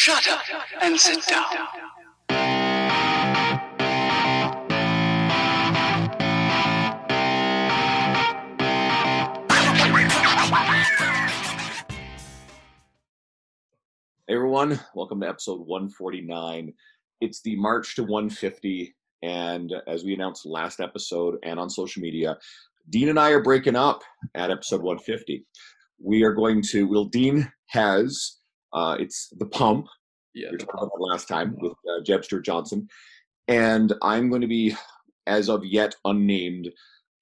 Shut 0.00 0.28
up 0.28 0.42
and 0.80 0.96
sit 0.96 1.26
down. 1.26 1.44
Hey 14.28 14.34
everyone, 14.36 14.78
welcome 14.94 15.20
to 15.20 15.28
episode 15.28 15.66
149. 15.66 16.72
It's 17.20 17.42
the 17.42 17.56
March 17.56 17.96
to 17.96 18.04
150, 18.04 18.94
and 19.24 19.74
as 19.88 20.04
we 20.04 20.14
announced 20.14 20.46
last 20.46 20.78
episode 20.78 21.38
and 21.42 21.58
on 21.58 21.68
social 21.68 22.02
media, 22.02 22.38
Dean 22.88 23.08
and 23.08 23.18
I 23.18 23.30
are 23.30 23.42
breaking 23.42 23.74
up 23.74 24.02
at 24.36 24.52
episode 24.52 24.80
150. 24.80 25.44
We 26.00 26.22
are 26.22 26.34
going 26.34 26.62
to, 26.70 26.86
well, 26.86 27.06
Dean 27.06 27.50
has, 27.70 28.36
uh, 28.72 28.96
it's 28.98 29.28
the 29.38 29.46
pump, 29.46 29.86
Yeah. 30.34 30.48
we 30.50 30.58
talked 30.58 30.74
about 30.74 31.00
last 31.00 31.28
time 31.28 31.56
with 31.60 31.72
uh, 31.72 32.02
Jeb 32.04 32.24
Stewart 32.24 32.44
Johnson, 32.44 32.88
and 33.48 33.92
I'm 34.02 34.28
going 34.28 34.42
to 34.42 34.48
be, 34.48 34.74
as 35.26 35.48
of 35.48 35.64
yet 35.64 35.94
unnamed, 36.04 36.70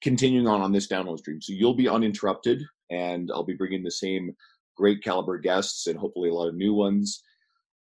continuing 0.03 0.47
on 0.47 0.61
on 0.61 0.73
this 0.73 0.89
download 0.89 1.19
stream. 1.19 1.41
So 1.41 1.53
you'll 1.53 1.75
be 1.75 1.89
uninterrupted, 1.89 2.63
and 2.91 3.31
I'll 3.33 3.45
be 3.45 3.55
bringing 3.55 3.83
the 3.83 3.91
same 3.91 4.35
great 4.77 5.03
caliber 5.03 5.39
guests 5.39 5.87
and 5.87 5.99
hopefully 5.99 6.29
a 6.29 6.35
lot 6.35 6.49
of 6.49 6.55
new 6.55 6.75
ones 6.75 7.23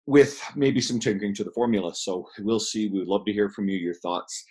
with 0.05 0.39
maybe 0.55 0.79
some 0.79 0.99
tinkering 0.99 1.33
to 1.33 1.43
the 1.43 1.51
formula. 1.51 1.95
So 1.95 2.27
we'll 2.39 2.59
see. 2.59 2.87
We 2.89 2.99
would 2.99 3.07
love 3.07 3.25
to 3.25 3.33
hear 3.33 3.49
from 3.49 3.67
you 3.69 3.77
your 3.77 3.95
thoughts 3.95 4.45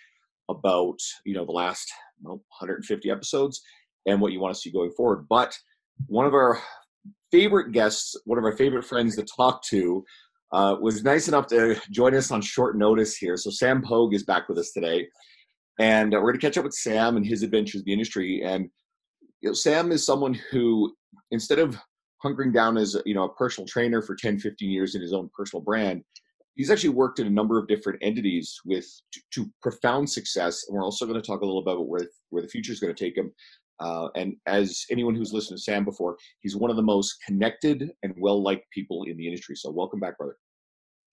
about 0.51 0.99
you 1.25 1.35
know 1.35 1.45
the 1.45 1.53
last 1.53 1.91
well, 2.23 2.43
150 2.59 3.11
episodes 3.11 3.63
and 4.07 4.21
what 4.21 4.33
you 4.33 4.41
want 4.41 4.55
to 4.55 4.61
see 4.61 4.71
going 4.73 4.91
forward. 4.93 5.27
But 5.29 5.57
one 6.09 6.27
of 6.27 6.35
our 6.35 6.61
favorite 7.35 7.73
guests, 7.73 8.15
one 8.27 8.39
of 8.39 8.45
our 8.45 8.57
favorite 8.57 8.85
friends 8.85 9.17
to 9.17 9.25
talk 9.25 9.61
to, 9.65 10.05
uh, 10.53 10.77
was 10.81 11.03
nice 11.03 11.27
enough 11.27 11.49
to 11.49 11.75
join 11.91 12.15
us 12.15 12.31
on 12.31 12.41
short 12.41 12.79
notice 12.79 13.17
here. 13.17 13.37
So 13.37 13.51
Sam 13.51 13.83
Pogue 13.83 14.15
is 14.15 14.23
back 14.23 14.49
with 14.49 14.57
us 14.57 14.71
today, 14.71 15.09
and 15.81 16.15
uh, 16.15 16.19
we're 16.19 16.31
going 16.31 16.41
to 16.41 16.47
catch 16.47 16.59
up 16.59 16.65
with 16.65 16.75
Sam 16.75 17.17
and 17.17 17.27
his 17.27 17.43
adventures 17.43 17.81
in 17.81 17.87
the 17.87 17.93
industry. 17.93 18.43
And 18.45 18.71
you 19.41 19.49
know, 19.49 19.53
Sam 19.53 19.91
is 19.91 20.07
someone 20.07 20.35
who, 20.53 20.95
instead 21.33 21.59
of 21.59 21.77
hunkering 22.25 22.55
down 22.55 22.77
as 22.77 22.97
you 23.05 23.17
know 23.17 23.25
a 23.25 23.35
personal 23.35 23.67
trainer 23.67 24.01
for 24.01 24.15
10 24.15 24.39
15 24.39 24.71
years 24.71 24.95
in 24.95 25.03
his 25.03 25.13
own 25.13 25.29
personal 25.37 25.63
brand 25.63 26.03
he's 26.55 26.71
actually 26.71 26.89
worked 26.89 27.19
in 27.19 27.27
a 27.27 27.31
number 27.31 27.59
of 27.59 27.69
different 27.69 27.99
entities 28.01 28.59
with 28.65 28.87
to, 29.13 29.21
to 29.31 29.51
profound 29.61 30.09
success 30.09 30.65
and 30.67 30.75
we're 30.75 30.83
also 30.83 31.05
going 31.05 31.21
to 31.21 31.27
talk 31.27 31.43
a 31.43 31.45
little 31.45 31.63
bit 31.63 31.75
about 31.75 31.87
where 31.87 32.09
where 32.31 32.43
the 32.43 32.49
future 32.49 32.73
is 32.73 32.81
going 32.81 32.95
to 32.95 33.05
take 33.05 33.15
him 33.15 33.31
uh, 33.81 34.09
and 34.15 34.35
as 34.47 34.85
anyone 34.91 35.15
who's 35.15 35.33
listened 35.33 35.59
to 35.59 35.63
sam 35.63 35.85
before 35.85 36.17
he's 36.41 36.57
one 36.57 36.71
of 36.71 36.77
the 36.77 36.83
most 36.83 37.17
connected 37.27 37.91
and 38.03 38.15
well 38.19 38.43
liked 38.43 38.65
people 38.73 39.05
in 39.05 39.17
the 39.17 39.27
industry 39.27 39.57
so 39.57 39.71
welcome 39.71 40.01
back 40.01 40.17
brother 40.17 40.37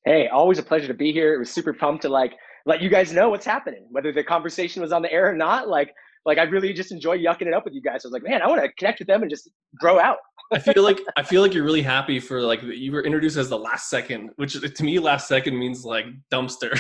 Hey, 0.06 0.28
always 0.30 0.58
a 0.58 0.64
pleasure 0.64 0.88
to 0.88 0.96
be 0.96 1.12
here. 1.12 1.36
It 1.36 1.38
was 1.38 1.52
super 1.52 1.74
pumped 1.74 2.02
to 2.04 2.10
like 2.10 2.34
let 2.66 2.82
you 2.82 2.90
guys 2.90 3.14
know 3.14 3.30
what's 3.30 3.46
happening, 3.46 3.86
whether 3.92 4.12
the 4.12 4.24
conversation 4.24 4.82
was 4.82 4.92
on 4.92 5.04
the 5.04 5.12
air 5.12 5.30
or 5.30 5.36
not. 5.36 5.68
Like, 5.68 5.94
like 6.26 6.40
I 6.40 6.44
really 6.44 6.74
just 6.74 6.92
enjoy 6.92 7.20
yucking 7.20 7.44
it 7.48 7.54
up 7.54 7.66
with 7.66 7.76
you 7.76 7.82
guys. 7.82 8.04
I 8.04 8.08
was 8.08 8.14
like, 8.14 8.24
man, 8.24 8.42
I 8.42 8.48
want 8.48 8.64
to 8.64 8.72
connect 8.74 9.00
with 9.00 9.08
them 9.08 9.22
and 9.22 9.30
just 9.30 9.50
grow 9.80 10.00
out. 10.00 10.18
I 10.52 10.60
feel 10.60 10.84
like 10.84 11.00
I 11.16 11.24
feel 11.24 11.42
like 11.42 11.54
you're 11.54 11.64
really 11.64 11.82
happy 11.84 12.20
for 12.20 12.42
like 12.42 12.62
you 12.64 12.92
were 12.92 13.04
introduced 13.04 13.38
as 13.38 13.48
the 13.48 13.58
last 13.58 13.90
second, 13.90 14.32
which 14.36 14.60
to 14.60 14.84
me 14.84 14.98
last 15.00 15.28
second 15.28 15.58
means 15.58 15.86
like 15.86 16.06
dumpster. 16.32 16.78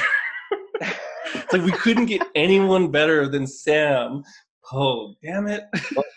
it's 0.81 1.53
like 1.53 1.63
we 1.63 1.71
couldn't 1.71 2.07
get 2.07 2.23
anyone 2.35 2.89
better 2.89 3.27
than 3.27 3.45
Sam. 3.45 4.23
Oh, 4.71 5.15
damn 5.23 5.47
it. 5.47 5.63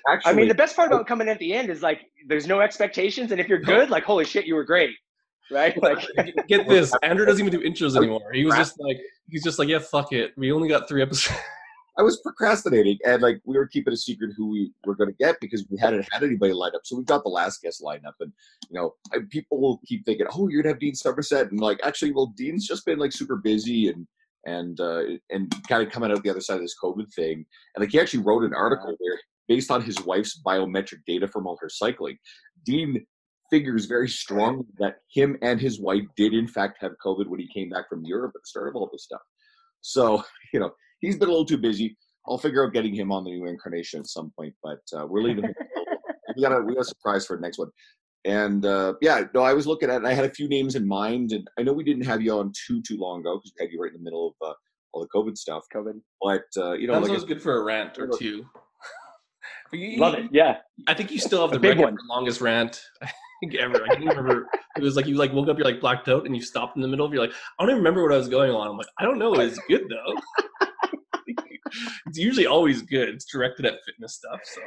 actually 0.08 0.32
I 0.32 0.34
mean, 0.34 0.48
the 0.48 0.54
best 0.54 0.76
part 0.76 0.92
about 0.92 1.06
coming 1.06 1.28
at 1.28 1.38
the 1.38 1.52
end 1.54 1.70
is 1.70 1.82
like 1.82 2.02
there's 2.28 2.46
no 2.46 2.60
expectations, 2.60 3.32
and 3.32 3.40
if 3.40 3.48
you're 3.48 3.60
good, 3.60 3.90
like 3.90 4.04
holy 4.04 4.24
shit, 4.24 4.46
you 4.46 4.54
were 4.54 4.64
great, 4.64 4.90
right? 5.50 5.80
Like, 5.82 6.06
Get 6.48 6.68
this, 6.68 6.92
Andrew 7.02 7.26
doesn't 7.26 7.46
even 7.46 7.58
do 7.60 7.66
intros 7.66 7.96
anymore. 7.96 8.32
He 8.32 8.44
was 8.44 8.54
just 8.56 8.78
like 8.78 8.98
he's 9.28 9.42
just 9.42 9.58
like, 9.58 9.68
yeah, 9.68 9.78
fuck 9.78 10.12
it. 10.12 10.32
We 10.36 10.52
only 10.52 10.68
got 10.68 10.88
three 10.88 11.02
episodes. 11.02 11.38
I 11.96 12.02
was 12.02 12.20
procrastinating 12.22 12.98
and 13.06 13.22
like 13.22 13.40
we 13.44 13.56
were 13.56 13.68
keeping 13.68 13.92
a 13.92 13.96
secret 13.96 14.32
who 14.36 14.48
we 14.48 14.72
were 14.84 14.96
going 14.96 15.10
to 15.10 15.16
get 15.16 15.36
because 15.40 15.64
we 15.70 15.78
hadn't 15.78 16.04
had 16.10 16.24
anybody 16.24 16.52
lined 16.52 16.74
up. 16.74 16.80
So 16.82 16.96
we've 16.96 17.06
got 17.06 17.22
the 17.22 17.30
last 17.30 17.62
guest 17.62 17.80
lined 17.80 18.04
up, 18.04 18.16
and 18.20 18.32
you 18.68 18.78
know, 18.78 18.94
I, 19.12 19.18
people 19.30 19.60
will 19.60 19.80
keep 19.86 20.04
thinking, 20.04 20.26
"Oh, 20.34 20.48
you're 20.48 20.62
gonna 20.62 20.74
have 20.74 20.80
Dean 20.80 20.94
Somerset," 20.94 21.50
and 21.50 21.60
like, 21.60 21.78
actually, 21.84 22.12
well, 22.12 22.34
Dean's 22.36 22.66
just 22.66 22.84
been 22.84 22.98
like 22.98 23.12
super 23.12 23.36
busy 23.36 23.88
and 23.88 24.06
and 24.46 24.80
uh, 24.80 25.02
and 25.30 25.52
kind 25.68 25.82
of 25.82 25.92
coming 25.92 26.10
out 26.10 26.22
the 26.22 26.30
other 26.30 26.40
side 26.40 26.56
of 26.56 26.62
this 26.62 26.76
COVID 26.82 27.12
thing. 27.14 27.44
And 27.74 27.82
like, 27.82 27.90
he 27.90 28.00
actually 28.00 28.22
wrote 28.22 28.44
an 28.44 28.54
article 28.54 28.94
where, 28.98 29.20
based 29.48 29.70
on 29.70 29.82
his 29.82 30.00
wife's 30.02 30.40
biometric 30.44 31.00
data 31.06 31.28
from 31.28 31.46
all 31.46 31.58
her 31.60 31.68
cycling, 31.68 32.18
Dean 32.64 33.04
figures 33.50 33.86
very 33.86 34.08
strongly 34.08 34.66
that 34.78 34.96
him 35.12 35.36
and 35.42 35.60
his 35.60 35.80
wife 35.80 36.04
did 36.16 36.32
in 36.32 36.48
fact 36.48 36.78
have 36.80 36.92
COVID 37.04 37.26
when 37.26 37.40
he 37.40 37.48
came 37.48 37.68
back 37.68 37.88
from 37.88 38.04
Europe 38.04 38.32
at 38.34 38.42
the 38.42 38.48
start 38.48 38.68
of 38.68 38.76
all 38.76 38.88
this 38.92 39.04
stuff. 39.04 39.20
So 39.80 40.22
you 40.52 40.60
know 40.60 40.70
he's 41.00 41.16
been 41.16 41.28
a 41.28 41.32
little 41.32 41.46
too 41.46 41.58
busy. 41.58 41.96
I'll 42.26 42.38
figure 42.38 42.64
out 42.64 42.72
getting 42.72 42.94
him 42.94 43.12
on 43.12 43.24
the 43.24 43.30
new 43.30 43.46
incarnation 43.46 44.00
at 44.00 44.06
some 44.06 44.32
point, 44.38 44.54
but 44.62 44.80
uh, 44.96 45.06
we're 45.06 45.20
leaving. 45.20 45.44
we 46.36 46.42
got 46.42 46.52
a 46.52 46.62
we 46.62 46.74
got 46.74 46.82
a 46.82 46.84
surprise 46.84 47.26
for 47.26 47.36
the 47.36 47.42
next 47.42 47.58
one, 47.58 47.70
and 48.24 48.64
uh, 48.64 48.94
yeah, 49.00 49.24
no, 49.34 49.42
I 49.42 49.52
was 49.54 49.66
looking 49.66 49.88
at. 49.90 49.94
it, 49.94 49.98
and 49.98 50.06
I 50.06 50.12
had 50.14 50.24
a 50.24 50.30
few 50.30 50.48
names 50.48 50.74
in 50.76 50.86
mind, 50.86 51.32
and 51.32 51.48
I 51.58 51.62
know 51.62 51.72
we 51.72 51.84
didn't 51.84 52.04
have 52.06 52.22
you 52.22 52.38
on 52.38 52.52
too 52.66 52.80
too 52.82 52.96
long 52.96 53.20
ago 53.20 53.36
because 53.36 53.52
we 53.58 53.64
had 53.64 53.72
you 53.72 53.80
right 53.82 53.92
in 53.92 53.98
the 53.98 54.04
middle 54.04 54.34
of 54.40 54.48
uh, 54.48 54.54
all 54.92 55.02
the 55.02 55.08
COVID 55.08 55.36
stuff. 55.36 55.64
COVID, 55.74 56.00
But 56.22 56.44
uh, 56.56 56.72
you 56.72 56.86
know, 56.86 56.94
That 56.94 57.02
like 57.02 57.10
was 57.12 57.24
I- 57.24 57.26
good 57.28 57.42
for 57.42 57.56
a 57.60 57.64
rant 57.64 57.98
or 57.98 58.08
two. 58.18 58.44
But 59.70 59.78
you- 59.80 59.98
love 59.98 60.14
it. 60.14 60.26
Yeah, 60.32 60.58
I 60.86 60.94
think 60.94 61.10
you 61.10 61.18
still 61.18 61.40
have 61.42 61.50
the 61.50 61.58
big 61.58 61.78
record 61.78 61.84
one. 61.84 61.94
for 61.96 62.02
longest 62.08 62.40
rant 62.40 62.80
I 63.02 63.10
think 63.40 63.54
ever. 63.56 63.82
I 63.84 63.94
can't 63.96 64.04
remember. 64.16 64.46
It 64.76 64.82
was 64.82 64.94
like 64.96 65.06
you 65.06 65.16
like 65.16 65.32
woke 65.32 65.48
up, 65.48 65.58
you're 65.58 65.66
like 65.66 65.80
blacked 65.80 66.08
out, 66.08 66.26
and 66.26 66.34
you 66.36 66.42
stopped 66.42 66.76
in 66.76 66.82
the 66.82 66.88
middle. 66.88 67.12
You're 67.12 67.22
like, 67.24 67.32
I 67.58 67.62
don't 67.62 67.70
even 67.70 67.78
remember 67.78 68.02
what 68.02 68.12
I 68.12 68.16
was 68.16 68.28
going 68.28 68.50
on. 68.52 68.68
I'm 68.68 68.76
like, 68.76 68.86
I 68.98 69.04
don't 69.04 69.18
know. 69.18 69.34
It's 69.34 69.58
good 69.68 69.82
though. 69.88 70.46
it's 72.06 72.18
usually 72.18 72.46
always 72.46 72.82
good. 72.82 73.08
It's 73.08 73.24
directed 73.24 73.66
at 73.66 73.74
fitness 73.84 74.14
stuff. 74.14 74.40
So 74.44 74.60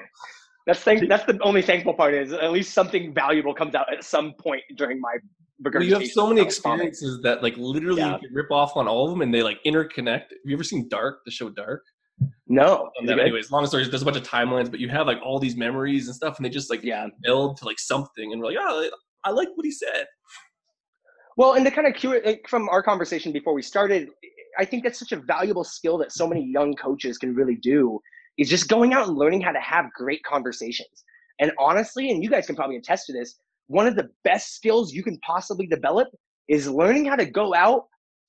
that's 0.68 0.82
thank, 0.82 1.08
that's 1.08 1.24
the 1.24 1.40
only 1.42 1.62
thankful 1.62 1.94
part 1.94 2.14
is 2.14 2.34
at 2.34 2.52
least 2.52 2.74
something 2.74 3.14
valuable 3.14 3.54
comes 3.54 3.74
out 3.74 3.92
at 3.92 4.04
some 4.04 4.34
point 4.34 4.62
during 4.76 5.00
my. 5.00 5.16
well, 5.64 5.82
you 5.82 5.94
have 5.94 6.06
so 6.08 6.28
many 6.28 6.42
experiences 6.42 7.22
that 7.24 7.42
like 7.42 7.56
literally 7.58 8.02
Yeah. 8.02 8.16
you 8.16 8.28
can 8.28 8.34
rip 8.34 8.52
off 8.52 8.76
on 8.76 8.88
all 8.88 9.06
of 9.06 9.12
them, 9.12 9.22
and 9.22 9.34
they 9.34 9.42
like 9.42 9.60
interconnect. 9.66 10.30
Have 10.30 10.46
you 10.46 10.56
ever 10.56 10.66
seen 10.66 10.90
Dark? 10.90 11.22
The 11.26 11.32
show 11.32 11.50
Dark. 11.50 11.84
No, 12.48 12.92
Um, 13.00 13.06
is 13.06 13.12
it 13.12 13.16
good? 13.16 13.20
anyways, 13.22 13.50
long 13.50 13.66
story. 13.66 13.88
There's 13.88 14.02
a 14.02 14.06
bunch 14.06 14.18
of 14.18 14.24
timelines, 14.24 14.70
but 14.70 14.80
you 14.80 14.90
have 14.90 15.08
like 15.08 15.20
all 15.24 15.40
these 15.40 15.56
memories 15.56 16.08
and 16.08 16.16
stuff, 16.16 16.38
and 16.38 16.46
they 16.46 16.50
just 16.50 16.70
like 16.70 16.84
yeah. 16.84 17.08
build 17.24 17.58
to 17.58 17.66
like 17.66 17.80
something, 17.80 18.34
and 18.34 18.42
we're 18.42 18.48
like, 18.50 18.58
oh, 18.60 18.90
I 19.24 19.32
like 19.32 19.50
what 19.56 19.66
he 19.66 19.72
said. 19.72 20.06
Well, 21.38 21.54
and 21.54 21.64
to 21.66 21.72
kind 21.72 21.88
of 21.88 21.94
cue 21.94 22.12
it 22.14 22.42
from 22.50 22.68
our 22.70 22.82
conversation 22.84 23.32
before 23.32 23.54
we 23.54 23.62
started, 23.62 24.10
I 24.58 24.66
think 24.66 24.84
that's 24.84 25.00
such 25.00 25.12
a 25.12 25.18
valuable 25.18 25.64
skill 25.64 25.98
that 26.00 26.12
so 26.12 26.28
many 26.28 26.44
young 26.44 26.74
coaches 26.76 27.18
can 27.18 27.36
really 27.36 27.56
do 27.56 28.00
is 28.38 28.50
just 28.50 28.68
going 28.68 28.94
out 28.94 29.08
and 29.08 29.18
learning 29.18 29.42
how 29.42 29.52
to 29.52 29.60
have 29.60 29.86
great 29.94 30.24
conversations. 30.24 31.04
And 31.40 31.52
honestly, 31.60 32.10
and 32.12 32.24
you 32.24 32.30
guys 32.30 32.46
can 32.48 32.56
probably 32.56 32.78
attest 32.78 33.06
to 33.08 33.14
this, 33.14 33.40
one 33.68 33.88
of 33.88 33.96
the 33.96 34.10
best 34.24 34.56
skills 34.56 34.94
you 34.94 35.04
can 35.04 35.18
possibly 35.20 35.68
develop 35.68 36.08
is 36.48 36.68
learning 36.70 37.06
how 37.06 37.16
to 37.16 37.26
go 37.26 37.54
out 37.54 37.86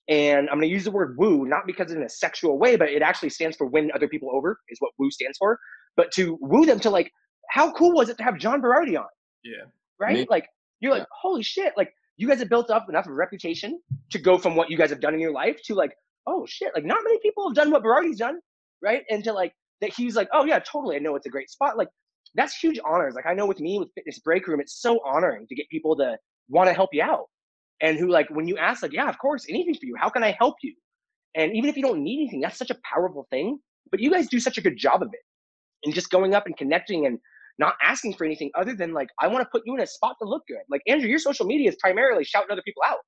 and 0.09 0.49
I'm 0.49 0.57
going 0.57 0.63
to 0.69 0.73
use 0.73 0.85
the 0.85 0.91
word 0.91 1.17
woo, 1.19 1.45
not 1.47 1.67
because 1.67 1.93
in 1.93 2.03
a 2.03 2.09
sexual 2.09 2.59
way, 2.59 2.77
but 2.77 2.89
it 2.89 3.03
actually 3.03 3.29
stands 3.29 3.57
for 3.57 3.67
win 3.67 3.91
other 3.95 4.09
people 4.09 4.31
over, 4.35 4.59
is 4.71 4.79
what 4.81 4.93
woo 4.99 5.11
stands 5.11 5.37
for. 5.37 5.59
But 5.97 6.11
to 6.13 6.39
woo 6.41 6.65
them 6.65 6.81
to 6.81 6.91
like, 6.91 7.13
how 7.51 7.73
cool 7.73 7.93
was 7.95 8.09
it 8.09 8.17
to 8.19 8.25
have 8.25 8.39
John 8.39 8.63
Berardi 8.63 8.99
on? 8.99 9.07
Yeah. 9.45 9.65
right? 10.01 10.17
Me- 10.21 10.27
Like 10.31 10.47
you're 10.81 10.93
like, 10.93 11.07
holy 11.13 11.43
shit! 11.43 11.73
Like 11.77 11.93
you 12.17 12.27
guys 12.29 12.39
have 12.39 12.49
built 12.49 12.71
up 12.71 12.89
enough 12.89 13.05
of 13.07 13.13
a 13.13 13.15
reputation 13.15 13.81
to 14.11 14.19
go 14.19 14.39
from 14.39 14.57
what 14.57 14.71
you 14.71 14.79
guys 14.79 14.91
have 14.91 15.01
done 15.01 15.13
in 15.15 15.21
your 15.21 15.33
life 15.33 15.61
to 15.65 15.75
like, 15.75 15.93
oh 16.27 16.47
shit! 16.47 16.73
Like 16.75 16.85
not 16.85 16.99
many 17.05 17.19
people 17.21 17.49
have 17.49 17.55
done 17.57 17.71
what 17.71 17.83
Berardi's 17.83 18.19
done, 18.19 18.39
right? 18.83 19.03
And 19.11 19.23
to 19.25 19.33
like 19.33 19.53
that 19.81 19.93
he's 19.95 20.17
like, 20.17 20.29
oh 20.33 20.45
yeah, 20.45 20.59
totally. 20.59 20.97
I 20.97 20.99
know 20.99 21.17
it's 21.17 21.27
a 21.27 21.31
great 21.31 21.51
spot. 21.51 21.77
Like 21.77 21.89
that's 22.35 22.57
huge 22.57 22.79
honors. 22.85 23.15
Like 23.15 23.27
I 23.27 23.35
know 23.35 23.47
with 23.47 23.61
me 23.61 23.79
with 23.79 23.89
Fitness 23.95 24.19
Break 24.21 24.47
Room, 24.47 24.61
it's 24.61 24.81
so 24.81 25.01
honoring 25.05 25.47
to 25.49 25.55
get 25.55 25.69
people 25.71 25.97
to 25.97 26.17
want 26.49 26.69
to 26.69 26.75
help 26.75 26.91
you 26.93 27.03
out, 27.03 27.27
and 27.81 27.99
who 27.99 28.09
like 28.09 28.29
when 28.31 28.49
you 28.49 28.57
ask 28.59 28.83
like, 28.83 28.93
yeah, 28.93 29.09
of 29.09 29.19
course, 29.19 29.47
anything 29.49 29.75
for 29.75 29.87
you. 29.87 29.95
How 29.99 30.09
can 30.09 30.23
I 30.23 30.37
help 30.39 30.57
you? 30.63 30.75
And 31.35 31.55
even 31.55 31.71
if 31.71 31.77
you 31.77 31.83
don't 31.83 32.03
need 32.03 32.23
anything, 32.23 32.41
that's 32.41 32.59
such 32.59 32.71
a 32.71 32.77
powerful 32.93 33.27
thing. 33.31 33.59
But 33.91 34.01
you 34.01 34.11
guys 34.11 34.29
do 34.29 34.41
such 34.41 34.59
a 34.59 34.61
good 34.61 34.77
job 34.77 35.03
of 35.03 35.09
it, 35.13 35.21
and 35.85 35.95
just 35.95 36.11
going 36.11 36.35
up 36.35 36.47
and 36.47 36.57
connecting 36.57 37.07
and 37.07 37.19
not 37.59 37.75
asking 37.83 38.15
for 38.15 38.25
anything 38.25 38.51
other 38.55 38.75
than 38.75 38.93
like 38.93 39.09
I 39.21 39.27
want 39.27 39.43
to 39.43 39.49
put 39.51 39.63
you 39.67 39.75
in 39.75 39.81
a 39.81 39.87
spot 39.87 40.17
to 40.23 40.29
look 40.29 40.43
good. 40.49 40.63
Like 40.71 40.83
Andrew, 40.87 41.09
your 41.09 41.19
social 41.19 41.47
media 41.47 41.69
is 41.69 41.77
primarily 41.81 42.25
shouting 42.25 42.51
other 42.51 42.63
people 42.63 42.83
out, 42.87 42.99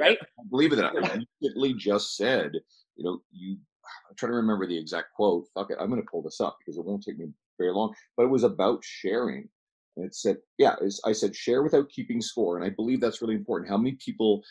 right? 0.00 0.18
believe 0.50 0.72
it 0.72 0.78
or 0.78 1.00
not, 1.00 1.18
you 1.40 1.76
just 1.78 2.16
said, 2.16 2.52
you 2.96 3.04
know, 3.04 3.18
you. 3.32 3.58
I'm 4.08 4.16
trying 4.16 4.32
to 4.32 4.36
remember 4.36 4.66
the 4.66 4.78
exact 4.78 5.12
quote. 5.14 5.46
Fuck 5.54 5.70
it, 5.70 5.78
I'm 5.80 5.88
going 5.88 6.00
to 6.02 6.08
pull 6.10 6.22
this 6.22 6.40
up 6.40 6.58
because 6.58 6.78
it 6.78 6.84
won't 6.84 7.02
take 7.02 7.18
me 7.18 7.26
very 7.58 7.72
long. 7.72 7.94
But 8.16 8.24
it 8.24 8.30
was 8.30 8.44
about 8.44 8.82
sharing, 8.84 9.48
and 9.96 10.06
it 10.06 10.14
said, 10.14 10.38
yeah, 10.58 10.74
it's- 10.74 11.00
I 11.04 11.12
said 11.12 11.34
share 11.34 11.62
without 11.62 11.88
keeping 11.88 12.20
score, 12.20 12.56
and 12.56 12.64
I 12.64 12.70
believe 12.70 13.00
that's 13.00 13.22
really 13.22 13.34
important. 13.34 13.70
How 13.70 13.76
many 13.78 13.96
people 14.04 14.42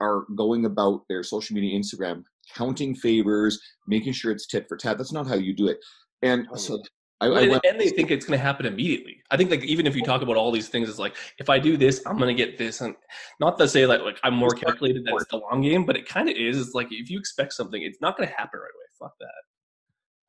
are 0.00 0.24
going 0.36 0.64
about 0.64 1.02
their 1.08 1.22
social 1.22 1.54
media, 1.54 1.78
Instagram, 1.78 2.22
counting 2.54 2.94
favors, 2.94 3.60
making 3.86 4.12
sure 4.12 4.30
it's 4.30 4.46
tit 4.46 4.68
for 4.68 4.76
tat? 4.76 4.96
That's 4.98 5.12
not 5.12 5.26
how 5.26 5.34
you 5.34 5.54
do 5.54 5.68
it. 5.68 5.78
And 6.22 6.46
so. 6.56 6.82
I, 7.20 7.26
I 7.26 7.40
and, 7.42 7.50
went, 7.50 7.64
and 7.64 7.80
they 7.80 7.88
think 7.88 8.10
it's 8.12 8.24
going 8.24 8.38
to 8.38 8.42
happen 8.42 8.64
immediately. 8.64 9.20
I 9.30 9.36
think 9.36 9.50
like 9.50 9.64
even 9.64 9.86
if 9.86 9.96
you 9.96 10.02
talk 10.02 10.22
about 10.22 10.36
all 10.36 10.52
these 10.52 10.68
things, 10.68 10.88
it's 10.88 11.00
like 11.00 11.16
if 11.38 11.50
I 11.50 11.58
do 11.58 11.76
this, 11.76 12.00
I'm 12.06 12.16
going 12.16 12.34
to 12.34 12.44
get 12.44 12.58
this, 12.58 12.80
and 12.80 12.94
not 13.40 13.58
to 13.58 13.66
say 13.68 13.86
like 13.86 14.02
like 14.02 14.18
I'm 14.22 14.34
more 14.34 14.50
calculated 14.50 15.04
that 15.04 15.14
it's 15.14 15.30
the 15.30 15.38
long 15.38 15.62
game, 15.62 15.84
but 15.84 15.96
it 15.96 16.06
kind 16.08 16.28
of 16.28 16.36
is. 16.36 16.60
It's 16.60 16.74
like 16.74 16.88
if 16.92 17.10
you 17.10 17.18
expect 17.18 17.52
something, 17.54 17.82
it's 17.82 18.00
not 18.00 18.16
going 18.16 18.28
to 18.28 18.34
happen 18.34 18.60
right 18.60 18.70
away. 18.74 18.84
Fuck 18.98 19.14
that. 19.18 19.28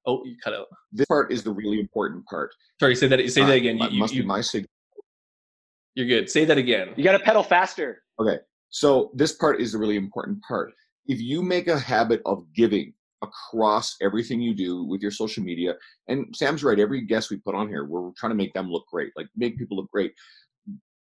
Oh, 0.07 0.23
you 0.25 0.35
cut 0.43 0.53
out. 0.53 0.65
this 0.91 1.05
part 1.05 1.31
is 1.31 1.43
the 1.43 1.51
really 1.51 1.79
important 1.79 2.25
part. 2.25 2.51
Sorry, 2.79 2.95
say 2.95 3.07
that. 3.07 3.19
Say 3.29 3.41
that 3.41 3.51
Uh, 3.51 3.55
again. 3.55 3.77
You, 3.77 3.89
you, 3.89 3.99
must 3.99 4.13
you, 4.13 4.23
be 4.23 4.27
my 4.27 4.41
signal. 4.41 4.69
you're 5.93 6.07
good. 6.07 6.29
Say 6.29 6.45
that 6.45 6.57
again. 6.57 6.89
You 6.95 7.03
got 7.03 7.11
to 7.13 7.19
pedal 7.19 7.43
faster. 7.43 8.01
Okay. 8.19 8.37
So 8.69 9.11
this 9.13 9.33
part 9.33 9.61
is 9.61 9.73
the 9.73 9.77
really 9.77 9.95
important 9.95 10.39
part. 10.47 10.73
If 11.05 11.19
you 11.19 11.43
make 11.43 11.67
a 11.67 11.77
habit 11.77 12.21
of 12.25 12.45
giving 12.55 12.93
across 13.21 13.95
everything 14.01 14.41
you 14.41 14.53
do 14.53 14.83
with 14.83 15.01
your 15.01 15.11
social 15.11 15.43
media, 15.43 15.75
and 16.07 16.33
Sam's 16.35 16.63
right, 16.63 16.79
every 16.79 17.01
guest 17.01 17.29
we 17.29 17.37
put 17.37 17.55
on 17.55 17.67
here, 17.67 17.85
we're 17.85 18.11
trying 18.17 18.31
to 18.31 18.35
make 18.35 18.53
them 18.53 18.69
look 18.69 18.85
great, 18.91 19.11
like 19.15 19.27
make 19.35 19.57
people 19.57 19.77
look 19.77 19.91
great. 19.91 20.13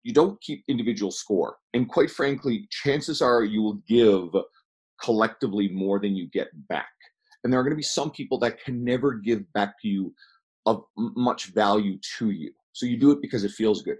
You 0.04 0.14
don't 0.14 0.40
keep 0.42 0.64
individual 0.68 1.12
score. 1.12 1.58
And 1.74 1.88
quite 1.88 2.12
frankly, 2.12 2.68
chances 2.70 3.22
are 3.22 3.44
you 3.44 3.62
will 3.62 3.82
give 3.88 4.30
collectively 5.02 5.70
more 5.70 6.00
than 6.00 6.16
you 6.16 6.28
get 6.28 6.50
back. 6.68 6.92
And 7.44 7.52
there 7.52 7.60
are 7.60 7.64
going 7.64 7.72
to 7.72 7.78
be 7.78 7.84
some 7.84 8.12
people 8.12 8.38
that 8.40 8.64
can 8.64 8.84
never 8.84 9.14
give 9.14 9.52
back 9.54 9.82
to 9.82 9.88
you 9.88 10.14
of 10.66 10.84
much 10.96 11.48
value 11.48 11.98
to 12.18 12.30
you. 12.30 12.52
So 12.72 12.86
you 12.86 12.98
do 12.98 13.12
it 13.12 13.22
because 13.22 13.44
it 13.44 13.52
feels 13.52 13.82
good. 13.82 13.98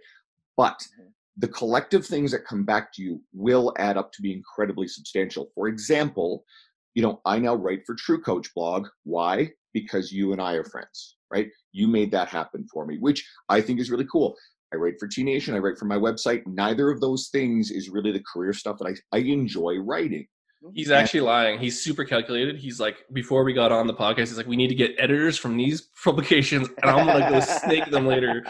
But 0.56 0.80
mm-hmm. 0.80 1.10
the 1.38 1.48
collective 1.50 2.06
things 2.06 2.32
that 2.32 2.46
come 2.46 2.64
back 2.64 2.94
to 2.94 3.02
you 3.02 3.22
will 3.34 3.74
add 3.78 3.98
up 3.98 4.12
to 4.14 4.22
be 4.22 4.34
incredibly 4.34 4.88
substantial. 4.88 5.52
For 5.56 5.68
example, 5.68 6.46
you 6.94 7.02
know, 7.02 7.22
I 7.26 7.40
now 7.40 7.56
write 7.56 7.82
for 7.86 7.96
True 7.96 8.22
Coach 8.22 8.54
blog. 8.54 8.88
Why? 9.04 9.52
Because 9.74 10.12
you 10.12 10.32
and 10.32 10.42
I 10.42 10.54
are 10.54 10.64
friends, 10.64 11.18
right? 11.32 11.50
You 11.72 11.88
made 11.88 12.12
that 12.12 12.30
happen 12.30 12.66
for 12.72 12.86
me, 12.86 12.98
which 13.00 13.28
I 13.50 13.62
think 13.62 13.80
is 13.80 13.90
really 13.90 14.08
cool. 14.12 14.36
I 14.74 14.78
write 14.78 14.96
for 15.00 15.08
T 15.08 15.24
Nation, 15.24 15.54
I 15.54 15.60
write 15.60 15.78
for 15.78 15.86
my 15.86 15.98
website. 15.98 16.42
Neither 16.48 16.90
of 16.90 17.00
those 17.00 17.30
things 17.30 17.70
is 17.72 17.90
really 17.90 18.12
the 18.12 18.24
career 18.32 18.54
stuff 18.54 18.78
that 18.80 18.96
I, 19.14 19.18
I 19.18 19.22
enjoy 19.22 19.78
writing. 19.78 20.28
He's 20.74 20.92
actually 20.92 21.20
lying. 21.20 21.60
He's 21.60 21.84
super 21.84 22.06
calculated. 22.06 22.58
He's 22.58 22.80
like, 22.80 22.96
before 23.12 23.44
we 23.44 23.52
got 23.52 23.74
on 23.74 23.86
the 23.86 23.94
podcast, 23.94 24.30
he's 24.30 24.38
like, 24.38 24.48
we 24.48 24.56
need 24.56 24.70
to 24.70 24.76
get 24.76 24.96
editors 24.98 25.38
from 25.38 25.58
these 25.58 25.82
publications, 26.04 26.70
and 26.82 26.90
I'm 26.90 27.06
gonna 27.06 27.30
go 27.30 27.40
snake 27.42 27.90
them 27.92 28.08
later. 28.08 28.46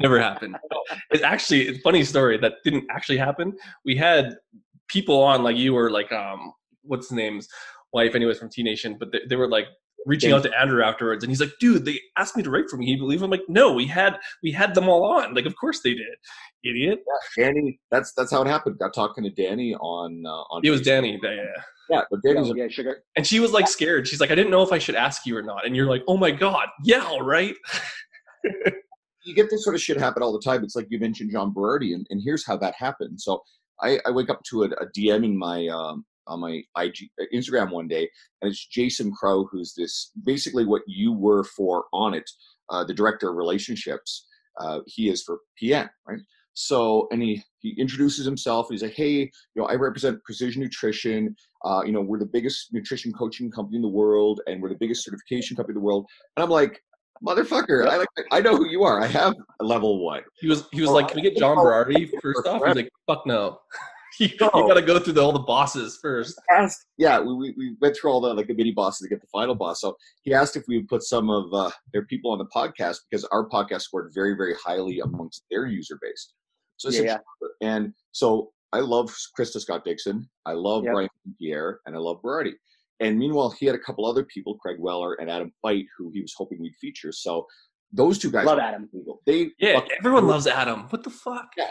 Never 0.00 0.20
happened. 0.20 0.56
It's 1.10 1.22
actually 1.22 1.68
it's 1.68 1.78
a 1.78 1.82
funny 1.82 2.02
story 2.02 2.38
that 2.38 2.54
didn't 2.64 2.86
actually 2.90 3.18
happen. 3.18 3.56
We 3.84 3.96
had 3.96 4.36
people 4.88 5.22
on 5.22 5.42
like 5.42 5.56
you 5.56 5.76
or 5.76 5.90
like 5.90 6.12
um 6.12 6.52
what's 6.82 7.08
his 7.08 7.16
name's 7.16 7.48
wife, 7.94 8.14
anyways, 8.14 8.38
from 8.38 8.50
T 8.50 8.62
Nation, 8.62 8.96
but 8.98 9.12
they, 9.12 9.20
they 9.28 9.36
were 9.36 9.48
like 9.48 9.66
reaching 10.06 10.32
out 10.32 10.42
to 10.42 10.58
Andrew 10.58 10.82
afterwards, 10.82 11.24
and 11.24 11.30
he's 11.30 11.40
like, 11.40 11.52
dude, 11.60 11.84
they 11.84 11.98
asked 12.18 12.36
me 12.36 12.42
to 12.42 12.50
write 12.50 12.68
for 12.68 12.76
me. 12.76 12.86
Can 12.86 12.94
you 12.94 12.98
believe? 12.98 13.22
it? 13.22 13.24
I'm 13.24 13.30
like, 13.30 13.48
no, 13.48 13.72
we 13.72 13.86
had 13.86 14.18
we 14.42 14.52
had 14.52 14.74
them 14.74 14.88
all 14.88 15.04
on. 15.04 15.34
Like, 15.34 15.46
of 15.46 15.56
course 15.56 15.80
they 15.82 15.94
did, 15.94 16.16
idiot. 16.64 17.00
Danny, 17.36 17.80
that's 17.90 18.12
that's 18.16 18.30
how 18.30 18.42
it 18.42 18.48
happened. 18.48 18.78
Got 18.78 18.92
talking 18.94 19.24
to 19.24 19.30
Danny 19.30 19.74
on 19.76 20.22
uh, 20.26 20.30
on. 20.30 20.60
It 20.64 20.70
was 20.70 20.82
Facebook. 20.82 20.84
Danny. 20.84 21.20
Yeah, 21.22 21.34
yeah. 21.34 21.62
Yeah, 21.90 22.00
but 22.10 22.22
Danny's 22.22 22.50
a 22.50 22.54
yeah, 22.56 22.68
sugar. 22.68 23.02
And 23.14 23.26
she 23.26 23.40
was 23.40 23.52
like 23.52 23.68
scared. 23.68 24.08
She's 24.08 24.18
like, 24.18 24.30
I 24.30 24.34
didn't 24.34 24.50
know 24.50 24.62
if 24.62 24.72
I 24.72 24.78
should 24.78 24.94
ask 24.94 25.26
you 25.26 25.36
or 25.36 25.42
not. 25.42 25.66
And 25.66 25.76
you're 25.76 25.86
like, 25.86 26.02
oh 26.08 26.16
my 26.16 26.30
god, 26.30 26.68
yeah, 26.82 27.04
all 27.04 27.20
right. 27.20 27.54
you 29.24 29.34
get 29.34 29.50
this 29.50 29.64
sort 29.64 29.74
of 29.74 29.82
shit 29.82 29.98
happen 29.98 30.22
all 30.22 30.32
the 30.32 30.40
time. 30.40 30.64
It's 30.64 30.74
like 30.74 30.86
you 30.88 30.98
mentioned 30.98 31.30
John 31.30 31.52
Berardi, 31.52 31.94
and, 31.94 32.06
and 32.08 32.22
here's 32.24 32.46
how 32.46 32.56
that 32.58 32.74
happened. 32.74 33.20
So 33.20 33.42
I, 33.80 33.98
I 34.06 34.10
wake 34.10 34.30
up 34.30 34.42
to 34.50 34.64
a, 34.64 34.66
a 34.66 34.86
DM 34.96 35.24
in 35.24 35.38
my 35.38 35.66
um, 35.68 36.06
on 36.26 36.40
my 36.40 36.62
IG 36.76 37.10
uh, 37.20 37.24
Instagram 37.34 37.70
one 37.70 37.88
day, 37.88 38.08
and 38.42 38.50
it's 38.50 38.66
Jason 38.66 39.12
Crow, 39.12 39.44
who's 39.50 39.74
this 39.74 40.10
basically 40.24 40.64
what 40.64 40.82
you 40.86 41.12
were 41.12 41.44
for 41.44 41.84
Onnit, 41.94 42.24
uh, 42.70 42.84
the 42.84 42.94
director 42.94 43.30
of 43.30 43.36
relationships. 43.36 44.26
Uh, 44.60 44.80
he 44.86 45.08
is 45.08 45.22
for 45.22 45.40
PN, 45.60 45.88
right? 46.06 46.20
So, 46.54 47.08
and 47.10 47.20
he 47.20 47.42
he 47.58 47.70
introduces 47.78 48.24
himself. 48.24 48.68
He's 48.70 48.82
like, 48.82 48.94
"Hey, 48.94 49.12
you 49.12 49.30
know, 49.56 49.64
I 49.64 49.74
represent 49.74 50.22
Precision 50.22 50.62
Nutrition. 50.62 51.34
Uh, 51.64 51.82
you 51.84 51.92
know, 51.92 52.00
we're 52.00 52.20
the 52.20 52.26
biggest 52.26 52.72
nutrition 52.72 53.12
coaching 53.12 53.50
company 53.50 53.76
in 53.76 53.82
the 53.82 53.88
world, 53.88 54.40
and 54.46 54.62
we're 54.62 54.68
the 54.68 54.76
biggest 54.76 55.04
certification 55.04 55.56
company 55.56 55.72
in 55.72 55.80
the 55.80 55.84
world." 55.84 56.06
And 56.36 56.44
I'm 56.44 56.50
like, 56.50 56.80
"Motherfucker, 57.26 57.88
I 57.88 57.96
like, 57.96 58.08
I 58.30 58.40
know 58.40 58.56
who 58.56 58.68
you 58.68 58.84
are. 58.84 59.02
I 59.02 59.08
have 59.08 59.34
a 59.60 59.64
level 59.64 60.04
one." 60.04 60.22
He 60.36 60.46
was 60.48 60.68
he 60.70 60.80
was 60.80 60.90
like, 60.90 61.08
Can 61.08 61.16
we 61.16 61.22
get 61.22 61.36
John 61.36 61.56
Berardi 61.58 62.08
first 62.22 62.46
off? 62.46 62.64
He's 62.64 62.76
like, 62.76 62.90
fuck 63.08 63.26
no. 63.26 63.58
You, 64.20 64.28
you 64.28 64.38
gotta 64.38 64.82
go 64.82 64.98
through 64.98 65.14
the, 65.14 65.22
all 65.22 65.32
the 65.32 65.38
bosses 65.40 65.98
first. 66.00 66.40
asked, 66.50 66.86
yeah, 66.98 67.20
we, 67.20 67.34
we, 67.34 67.54
we 67.56 67.76
went 67.80 67.96
through 67.96 68.10
all 68.10 68.20
the 68.20 68.32
like 68.34 68.46
the 68.46 68.54
mini 68.54 68.72
bosses 68.72 69.00
to 69.04 69.08
get 69.08 69.20
the 69.20 69.26
final 69.32 69.54
boss. 69.54 69.80
So 69.80 69.96
he 70.22 70.32
asked 70.32 70.56
if 70.56 70.64
we 70.68 70.76
would 70.78 70.88
put 70.88 71.02
some 71.02 71.30
of 71.30 71.52
uh, 71.52 71.70
their 71.92 72.04
people 72.06 72.30
on 72.30 72.38
the 72.38 72.46
podcast 72.54 72.98
because 73.10 73.24
our 73.26 73.48
podcast 73.48 73.82
scored 73.82 74.12
very, 74.14 74.34
very 74.36 74.54
highly 74.64 75.00
amongst 75.00 75.44
their 75.50 75.66
user 75.66 75.98
base. 76.00 76.32
So 76.76 76.90
Yeah, 76.90 77.02
yeah. 77.02 77.18
and 77.60 77.92
so 78.12 78.52
I 78.72 78.80
love 78.80 79.14
Krista 79.38 79.60
Scott 79.60 79.84
Dixon, 79.84 80.28
I 80.46 80.52
love 80.52 80.84
Yep. 80.84 80.92
Brian 80.92 81.08
Pierre, 81.40 81.80
and 81.86 81.94
I 81.94 81.98
love 81.98 82.20
Berardi. 82.22 82.52
And 83.00 83.18
meanwhile, 83.18 83.50
he 83.58 83.66
had 83.66 83.74
a 83.74 83.78
couple 83.80 84.06
other 84.06 84.24
people, 84.24 84.56
Craig 84.56 84.76
Weller 84.78 85.14
and 85.14 85.30
Adam 85.30 85.52
Feit, 85.64 85.86
who 85.98 86.10
he 86.12 86.20
was 86.20 86.34
hoping 86.36 86.60
we'd 86.60 86.74
feature. 86.80 87.12
So 87.12 87.46
those 87.94 88.18
two 88.18 88.30
guys, 88.30 88.44
Love 88.46 88.58
Adam. 88.58 88.88
people. 88.88 89.20
They 89.26 89.50
Yeah, 89.58 89.74
fucking- 89.74 89.92
everyone 89.98 90.26
loves 90.26 90.46
Adam. 90.46 90.80
What 90.90 91.02
the 91.04 91.10
fuck? 91.10 91.46
Yeah. 91.56 91.70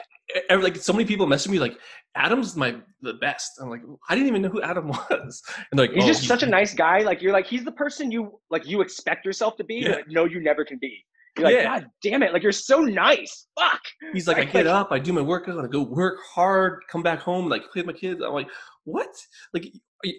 Every- 0.50 0.64
like 0.64 0.76
so 0.78 0.94
many 0.94 1.06
people 1.06 1.28
message 1.28 1.52
me 1.52 1.60
like, 1.60 1.78
Adam's 2.16 2.56
my 2.56 2.76
the 3.02 3.14
best. 3.16 3.52
I'm 3.62 3.70
like, 3.70 3.82
I 4.10 4.16
didn't 4.16 4.28
even 4.30 4.42
know 4.42 4.50
who 4.50 4.62
Adam 4.62 4.88
was. 5.10 5.44
And 5.72 5.80
like, 5.80 5.92
He's 5.92 6.04
oh, 6.04 6.08
just 6.08 6.24
such 6.28 6.44
a 6.44 6.48
nice 6.48 6.74
guy. 6.74 7.00
Like 7.00 7.22
you're 7.22 7.34
like 7.34 7.46
he's 7.48 7.66
the 7.66 7.72
person 7.74 8.12
you 8.12 8.40
like 8.50 8.66
you 8.66 8.82
expect 8.82 9.26
yourself 9.26 9.58
to 9.58 9.64
be, 9.64 9.76
Yeah. 9.76 9.96
but 9.96 10.04
no, 10.10 10.26
you 10.26 10.40
never 10.42 10.64
can 10.64 10.78
be. 10.80 11.04
You're 11.38 11.46
like, 11.46 11.56
Yeah. 11.56 11.64
God 11.80 11.88
damn 12.04 12.24
it! 12.24 12.32
Like 12.32 12.44
you're 12.44 12.52
so 12.52 12.82
nice. 12.82 13.48
Fuck. 13.60 13.82
He's 14.14 14.28
like, 14.28 14.38
I 14.38 14.42
Like- 14.42 14.54
get 14.54 14.68
up, 14.68 14.92
I 14.92 15.00
do 15.00 15.12
my 15.14 15.22
workout, 15.22 15.64
I 15.64 15.68
go 15.68 15.82
work 15.84 16.20
hard, 16.34 16.84
come 16.90 17.04
back 17.04 17.20
home, 17.20 17.50
like 17.50 17.64
play 17.72 17.82
with 17.82 17.88
my 17.88 17.94
kids. 17.94 18.22
I'm 18.22 18.34
like, 18.34 18.48
what? 18.86 19.10
Like, 19.54 19.66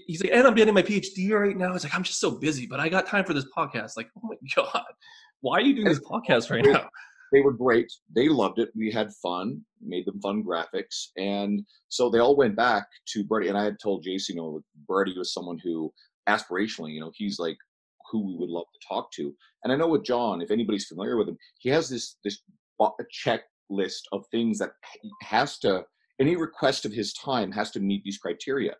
he's 0.06 0.22
like, 0.22 0.32
and 0.32 0.46
I'm 0.46 0.54
getting 0.54 0.74
my 0.74 0.82
PhD 0.82 1.30
right 1.30 1.56
now. 1.56 1.72
He's 1.72 1.84
like, 1.84 1.94
I'm 1.94 2.02
just 2.02 2.18
so 2.18 2.32
busy, 2.32 2.66
but 2.66 2.80
I 2.80 2.88
got 2.88 3.06
time 3.06 3.24
for 3.24 3.32
this 3.34 3.46
podcast. 3.56 3.92
Like, 3.96 4.08
oh 4.18 4.28
my 4.28 4.36
god, 4.56 4.82
why 5.44 5.58
are 5.58 5.60
you 5.60 5.74
doing 5.74 5.88
this 5.88 6.00
podcast 6.00 6.50
right 6.50 6.64
now? 6.64 6.88
they 7.32 7.42
were 7.42 7.52
great. 7.52 7.92
They 8.16 8.30
loved 8.30 8.58
it. 8.58 8.70
We 8.74 8.90
had 8.90 9.12
fun, 9.22 9.60
made 9.82 10.06
them 10.06 10.18
fun 10.22 10.42
graphics. 10.42 11.08
And 11.18 11.66
so 11.90 12.08
they 12.08 12.18
all 12.18 12.34
went 12.34 12.56
back 12.56 12.86
to 13.08 13.24
Berardi. 13.24 13.50
And 13.50 13.58
I 13.58 13.64
had 13.64 13.76
told 13.78 14.04
Jason, 14.04 14.36
you 14.36 14.42
know, 14.42 14.60
Berardi 14.88 15.18
was 15.18 15.34
someone 15.34 15.58
who 15.62 15.92
aspirationally, 16.26 16.94
you 16.94 17.00
know, 17.00 17.12
he's 17.14 17.38
like 17.38 17.58
who 18.10 18.26
we 18.26 18.36
would 18.36 18.48
love 18.48 18.64
to 18.72 18.88
talk 18.88 19.12
to. 19.16 19.34
And 19.62 19.72
I 19.72 19.76
know 19.76 19.88
with 19.88 20.04
John, 20.04 20.40
if 20.40 20.50
anybody's 20.50 20.86
familiar 20.86 21.18
with 21.18 21.28
him, 21.28 21.36
he 21.58 21.68
has 21.68 21.90
this 21.90 22.16
this 22.24 22.40
checklist 22.80 24.02
of 24.12 24.24
things 24.30 24.58
that 24.60 24.70
has 25.20 25.58
to 25.58 25.84
any 26.22 26.36
request 26.36 26.86
of 26.86 26.92
his 26.92 27.12
time 27.12 27.52
has 27.52 27.70
to 27.72 27.80
meet 27.80 28.02
these 28.02 28.18
criteria. 28.18 28.76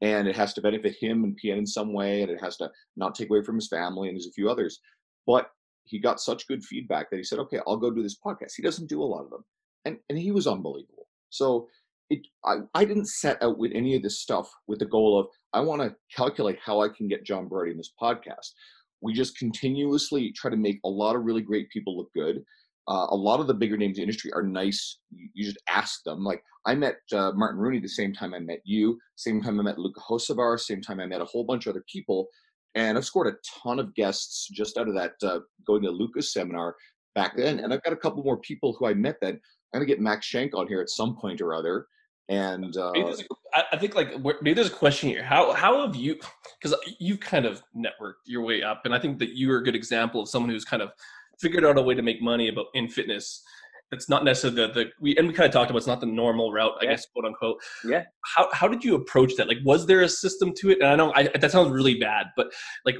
And 0.00 0.26
it 0.26 0.36
has 0.36 0.54
to 0.54 0.62
benefit 0.62 0.96
him 0.98 1.24
and 1.24 1.38
PN 1.42 1.58
in 1.58 1.66
some 1.66 1.92
way, 1.92 2.22
and 2.22 2.30
it 2.30 2.40
has 2.42 2.56
to 2.58 2.70
not 2.96 3.14
take 3.14 3.28
away 3.28 3.42
from 3.42 3.56
his 3.56 3.68
family, 3.68 4.08
and 4.08 4.16
there's 4.16 4.26
a 4.26 4.32
few 4.32 4.48
others. 4.48 4.80
But 5.26 5.50
he 5.86 5.98
got 5.98 6.20
such 6.20 6.46
good 6.48 6.64
feedback 6.64 7.10
that 7.10 7.16
he 7.16 7.24
said, 7.24 7.38
"Okay, 7.40 7.60
I'll 7.66 7.76
go 7.76 7.90
do 7.90 8.02
this 8.02 8.18
podcast." 8.18 8.52
He 8.56 8.62
doesn't 8.62 8.88
do 8.88 9.02
a 9.02 9.04
lot 9.04 9.24
of 9.24 9.30
them, 9.30 9.44
and 9.84 9.98
and 10.08 10.18
he 10.18 10.30
was 10.30 10.46
unbelievable. 10.46 11.06
So 11.30 11.68
it, 12.10 12.20
I, 12.44 12.58
I 12.74 12.84
didn't 12.84 13.08
set 13.08 13.42
out 13.42 13.58
with 13.58 13.72
any 13.74 13.96
of 13.96 14.02
this 14.02 14.20
stuff 14.20 14.50
with 14.66 14.78
the 14.78 14.86
goal 14.86 15.18
of 15.18 15.26
I 15.52 15.60
want 15.60 15.82
to 15.82 15.94
calculate 16.14 16.58
how 16.64 16.80
I 16.80 16.88
can 16.88 17.08
get 17.08 17.24
John 17.24 17.48
Berardi 17.48 17.72
in 17.72 17.76
this 17.76 17.92
podcast. 18.00 18.52
We 19.00 19.12
just 19.12 19.38
continuously 19.38 20.32
try 20.32 20.50
to 20.50 20.56
make 20.56 20.78
a 20.84 20.88
lot 20.88 21.16
of 21.16 21.24
really 21.24 21.42
great 21.42 21.68
people 21.70 21.96
look 21.96 22.12
good. 22.14 22.44
Uh, 22.88 23.06
a 23.10 23.16
lot 23.16 23.40
of 23.40 23.48
the 23.48 23.54
bigger 23.54 23.76
names 23.76 23.98
in 23.98 24.02
the 24.02 24.02
industry 24.02 24.32
are 24.32 24.44
nice. 24.44 24.98
You, 25.10 25.28
you 25.34 25.44
just 25.44 25.58
ask 25.68 26.04
them. 26.04 26.24
Like 26.24 26.42
I 26.66 26.74
met 26.74 26.96
uh, 27.12 27.32
Martin 27.34 27.60
Rooney 27.60 27.80
the 27.80 27.88
same 27.88 28.12
time 28.12 28.32
I 28.32 28.38
met 28.38 28.60
you, 28.64 28.98
same 29.16 29.42
time 29.42 29.58
I 29.58 29.62
met 29.64 29.78
Luka 29.78 30.00
Hocevar, 30.00 30.58
same 30.58 30.80
time 30.80 31.00
I 31.00 31.06
met 31.06 31.20
a 31.20 31.24
whole 31.24 31.44
bunch 31.44 31.66
of 31.66 31.70
other 31.70 31.84
people. 31.92 32.28
And 32.76 32.96
I've 32.96 33.06
scored 33.06 33.26
a 33.26 33.36
ton 33.64 33.78
of 33.80 33.94
guests 33.94 34.48
just 34.52 34.76
out 34.76 34.86
of 34.86 34.94
that 34.94 35.14
uh, 35.22 35.40
going 35.66 35.82
to 35.82 35.90
Luka's 35.90 36.32
seminar 36.32 36.76
back 37.14 37.36
then. 37.36 37.58
And 37.60 37.72
I've 37.72 37.82
got 37.82 37.94
a 37.94 37.96
couple 37.96 38.22
more 38.22 38.36
people 38.36 38.74
who 38.74 38.86
I 38.86 38.94
met 38.94 39.16
then. 39.20 39.40
I'm 39.74 39.80
gonna 39.80 39.86
get 39.86 40.00
Max 40.00 40.26
Shank 40.26 40.54
on 40.54 40.68
here 40.68 40.80
at 40.80 40.90
some 40.90 41.16
point 41.16 41.40
or 41.40 41.54
other. 41.54 41.86
And 42.28 42.76
uh, 42.76 42.92
a- 43.54 43.74
I 43.74 43.78
think 43.78 43.94
like 43.94 44.20
maybe 44.42 44.52
there's 44.52 44.66
a 44.68 44.74
question 44.74 45.08
here. 45.08 45.22
How 45.22 45.52
how 45.52 45.86
have 45.86 45.96
you? 45.96 46.18
Because 46.60 46.76
you've 46.98 47.20
kind 47.20 47.46
of 47.46 47.62
networked 47.74 48.24
your 48.26 48.42
way 48.42 48.62
up, 48.62 48.82
and 48.84 48.94
I 48.94 48.98
think 48.98 49.18
that 49.20 49.36
you're 49.36 49.58
a 49.58 49.64
good 49.64 49.76
example 49.76 50.20
of 50.20 50.28
someone 50.28 50.50
who's 50.50 50.64
kind 50.64 50.82
of 50.82 50.90
figured 51.40 51.64
out 51.64 51.78
a 51.78 51.82
way 51.82 51.94
to 51.94 52.02
make 52.02 52.20
money 52.20 52.48
about 52.48 52.66
in 52.74 52.88
fitness. 52.88 53.42
That's 53.90 54.08
not 54.08 54.24
necessarily 54.24 54.66
the, 54.66 54.72
the 54.72 54.90
we 55.00 55.16
and 55.16 55.28
we 55.28 55.34
kind 55.34 55.46
of 55.46 55.52
talked 55.52 55.70
about 55.70 55.78
it's 55.78 55.86
not 55.86 56.00
the 56.00 56.06
normal 56.06 56.52
route, 56.52 56.72
I 56.80 56.84
Yeah. 56.84 56.90
guess, 56.90 57.06
quote 57.06 57.24
unquote. 57.24 57.58
Yeah. 57.84 58.04
How 58.24 58.48
how 58.52 58.66
did 58.68 58.84
you 58.84 58.94
approach 58.96 59.36
that? 59.36 59.46
Like, 59.48 59.58
was 59.64 59.86
there 59.86 60.02
a 60.02 60.08
system 60.08 60.52
to 60.58 60.70
it? 60.70 60.78
And 60.80 60.88
I 60.88 60.96
know 60.96 61.12
I, 61.14 61.24
that 61.28 61.52
sounds 61.52 61.70
really 61.70 61.94
bad, 61.98 62.26
but 62.36 62.52
like, 62.84 62.96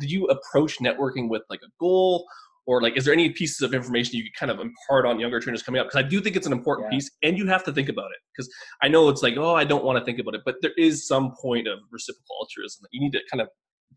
did 0.00 0.10
you 0.10 0.24
approach 0.26 0.78
networking 0.78 1.28
with 1.28 1.42
like 1.50 1.60
a 1.62 1.68
goal? 1.78 2.24
Or 2.66 2.80
like, 2.80 2.96
is 2.96 3.04
there 3.04 3.12
any 3.12 3.28
pieces 3.28 3.60
of 3.60 3.74
information 3.74 4.16
you 4.16 4.22
could 4.22 4.34
kind 4.40 4.50
of 4.50 4.58
impart 4.58 5.04
on 5.04 5.20
younger 5.20 5.38
trainers 5.38 5.62
coming 5.62 5.82
up? 5.82 5.88
Because 5.88 6.02
I 6.02 6.08
do 6.08 6.18
think 6.22 6.34
it's 6.34 6.46
an 6.46 6.52
important 6.54 6.86
Yeah. 6.90 6.96
piece, 6.96 7.10
and 7.22 7.36
you 7.36 7.46
have 7.46 7.62
to 7.64 7.72
think 7.74 7.90
about 7.90 8.06
it. 8.06 8.16
Because 8.34 8.50
I 8.82 8.88
know 8.88 9.10
it's 9.10 9.22
like, 9.22 9.36
oh, 9.36 9.54
I 9.54 9.64
don't 9.64 9.84
want 9.84 9.98
to 9.98 10.04
think 10.06 10.18
about 10.18 10.34
it, 10.34 10.40
but 10.46 10.54
there 10.62 10.72
is 10.78 11.06
some 11.06 11.34
point 11.42 11.68
of 11.68 11.80
reciprocal 11.90 12.36
altruism 12.40 12.78
that 12.80 12.88
you 12.90 13.00
need 13.02 13.12
to 13.12 13.20
kind 13.30 13.42
of 13.42 13.48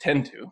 tend 0.01 0.25
to. 0.25 0.51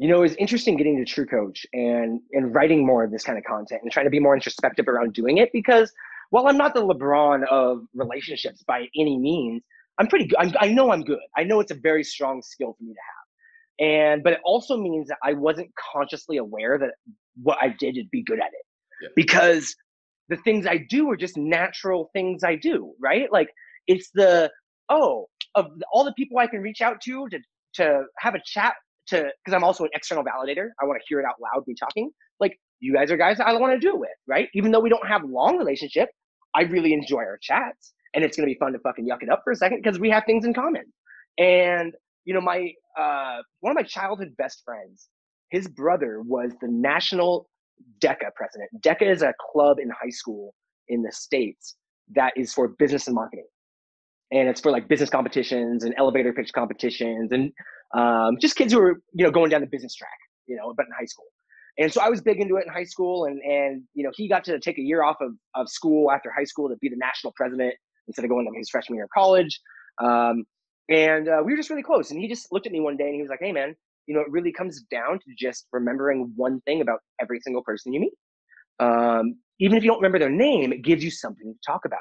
You 0.00 0.08
know, 0.08 0.22
it's 0.22 0.34
interesting 0.36 0.78
getting 0.78 0.96
to 0.96 1.04
True 1.04 1.26
Coach 1.26 1.66
and 1.74 2.20
and 2.32 2.54
writing 2.54 2.86
more 2.86 3.04
of 3.04 3.10
this 3.10 3.22
kind 3.22 3.36
of 3.36 3.44
content 3.44 3.82
and 3.82 3.92
trying 3.92 4.06
to 4.06 4.10
be 4.10 4.18
more 4.18 4.34
introspective 4.34 4.88
around 4.88 5.12
doing 5.12 5.36
it 5.36 5.50
because 5.52 5.92
while 6.30 6.46
I'm 6.46 6.56
not 6.56 6.72
the 6.72 6.80
LeBron 6.80 7.46
of 7.48 7.82
relationships 7.94 8.64
by 8.66 8.86
any 8.96 9.18
means, 9.18 9.62
I'm 9.98 10.06
pretty 10.06 10.24
good. 10.26 10.38
I'm, 10.38 10.52
I 10.58 10.68
know 10.72 10.90
I'm 10.90 11.02
good. 11.02 11.18
I 11.36 11.44
know 11.44 11.60
it's 11.60 11.70
a 11.70 11.74
very 11.74 12.02
strong 12.02 12.40
skill 12.40 12.74
for 12.78 12.82
me 12.82 12.94
to 12.94 13.00
have, 13.10 13.86
and 13.90 14.22
but 14.24 14.32
it 14.32 14.40
also 14.42 14.78
means 14.78 15.08
that 15.08 15.18
I 15.22 15.34
wasn't 15.34 15.70
consciously 15.92 16.38
aware 16.38 16.78
that 16.78 16.92
what 17.42 17.58
I 17.60 17.74
did 17.78 17.96
to 17.96 18.04
be 18.10 18.22
good 18.22 18.38
at 18.40 18.46
it 18.46 18.66
Yeah. 19.02 19.08
because 19.14 19.76
the 20.30 20.36
things 20.38 20.66
I 20.66 20.78
do 20.88 21.10
are 21.10 21.16
just 21.16 21.36
natural 21.36 22.08
things 22.14 22.42
I 22.42 22.56
do, 22.56 22.94
right? 23.02 23.30
Like 23.30 23.50
it's 23.86 24.08
the 24.14 24.50
oh 24.88 25.26
of 25.56 25.66
all 25.92 26.04
the 26.04 26.14
people 26.14 26.38
I 26.38 26.46
can 26.46 26.62
reach 26.62 26.80
out 26.80 27.02
to 27.02 27.28
to 27.28 27.38
to 27.74 28.04
have 28.18 28.34
a 28.34 28.40
chat 28.46 28.72
to 29.10 29.30
because 29.44 29.54
I'm 29.54 29.64
also 29.64 29.84
an 29.84 29.90
external 29.94 30.24
validator. 30.24 30.68
I 30.80 30.86
want 30.86 31.00
to 31.00 31.04
hear 31.08 31.20
it 31.20 31.26
out 31.26 31.36
loud, 31.40 31.64
me 31.66 31.74
talking. 31.78 32.10
Like 32.38 32.58
you 32.80 32.94
guys 32.94 33.10
are 33.10 33.16
guys 33.16 33.38
that 33.38 33.46
I 33.46 33.54
want 33.54 33.74
to 33.74 33.78
do 33.78 33.94
it 33.94 33.98
with, 34.00 34.10
right? 34.26 34.48
Even 34.54 34.72
though 34.72 34.80
we 34.80 34.88
don't 34.88 35.06
have 35.06 35.22
long 35.24 35.58
relationship, 35.58 36.08
I 36.54 36.62
really 36.62 36.92
enjoy 36.92 37.18
our 37.18 37.38
chats, 37.40 37.92
and 38.14 38.24
it's 38.24 38.36
gonna 38.36 38.46
be 38.46 38.56
fun 38.58 38.72
to 38.72 38.78
fucking 38.80 39.06
yuck 39.06 39.22
it 39.22 39.30
up 39.30 39.42
for 39.44 39.52
a 39.52 39.56
second 39.56 39.82
because 39.82 39.98
we 40.00 40.10
have 40.10 40.24
things 40.24 40.44
in 40.44 40.54
common. 40.54 40.84
And 41.38 41.94
you 42.24 42.34
know, 42.34 42.40
my 42.40 42.72
uh, 42.98 43.38
one 43.60 43.70
of 43.70 43.76
my 43.76 43.82
childhood 43.82 44.34
best 44.36 44.62
friends, 44.64 45.08
his 45.50 45.68
brother 45.68 46.22
was 46.22 46.52
the 46.60 46.68
national 46.68 47.48
DECA 48.00 48.34
president. 48.34 48.70
DECA 48.80 49.10
is 49.10 49.22
a 49.22 49.32
club 49.52 49.78
in 49.78 49.90
high 49.90 50.10
school 50.10 50.54
in 50.88 51.02
the 51.02 51.12
states 51.12 51.76
that 52.14 52.32
is 52.36 52.52
for 52.52 52.68
business 52.68 53.06
and 53.06 53.14
marketing, 53.14 53.46
and 54.32 54.48
it's 54.48 54.60
for 54.60 54.70
like 54.72 54.88
business 54.88 55.10
competitions 55.10 55.84
and 55.84 55.94
elevator 55.98 56.32
pitch 56.32 56.52
competitions 56.52 57.32
and 57.32 57.52
um, 57.96 58.36
just 58.40 58.56
kids 58.56 58.72
who 58.72 58.80
were 58.80 59.00
you 59.12 59.24
know 59.24 59.30
going 59.30 59.50
down 59.50 59.60
the 59.60 59.66
business 59.66 59.94
track, 59.94 60.18
you 60.46 60.56
know, 60.56 60.72
but 60.76 60.86
in 60.86 60.92
high 60.98 61.06
school. 61.06 61.26
And 61.78 61.92
so 61.92 62.00
I 62.00 62.08
was 62.08 62.20
big 62.20 62.40
into 62.40 62.56
it 62.56 62.66
in 62.66 62.72
high 62.72 62.84
school, 62.84 63.24
and 63.24 63.40
and 63.42 63.82
you 63.94 64.04
know 64.04 64.10
he 64.14 64.28
got 64.28 64.44
to 64.44 64.58
take 64.58 64.78
a 64.78 64.82
year 64.82 65.02
off 65.02 65.16
of, 65.20 65.32
of 65.54 65.68
school 65.68 66.10
after 66.10 66.30
high 66.30 66.44
school 66.44 66.68
to 66.68 66.76
be 66.76 66.88
the 66.88 66.96
national 66.96 67.32
president 67.36 67.74
instead 68.06 68.24
of 68.24 68.30
going 68.30 68.46
to 68.46 68.58
his 68.58 68.68
freshman 68.70 68.96
year 68.96 69.04
of 69.04 69.10
college. 69.10 69.60
Um, 70.02 70.44
and 70.88 71.28
uh, 71.28 71.42
we 71.44 71.52
were 71.52 71.56
just 71.56 71.70
really 71.70 71.82
close. 71.82 72.10
And 72.10 72.20
he 72.20 72.26
just 72.26 72.50
looked 72.50 72.66
at 72.66 72.72
me 72.72 72.80
one 72.80 72.96
day 72.96 73.04
and 73.04 73.14
he 73.14 73.20
was 73.20 73.30
like, 73.30 73.38
"Hey, 73.40 73.52
man, 73.52 73.74
you 74.06 74.14
know 74.14 74.20
it 74.20 74.30
really 74.30 74.52
comes 74.52 74.82
down 74.90 75.18
to 75.20 75.34
just 75.38 75.66
remembering 75.72 76.32
one 76.36 76.60
thing 76.62 76.80
about 76.80 77.00
every 77.20 77.40
single 77.40 77.62
person 77.62 77.92
you 77.92 78.00
meet. 78.00 78.12
Um, 78.80 79.36
even 79.60 79.76
if 79.76 79.84
you 79.84 79.90
don't 79.90 79.98
remember 79.98 80.18
their 80.18 80.30
name, 80.30 80.72
it 80.72 80.82
gives 80.82 81.04
you 81.04 81.10
something 81.10 81.52
to 81.52 81.58
talk 81.64 81.84
about. 81.84 82.00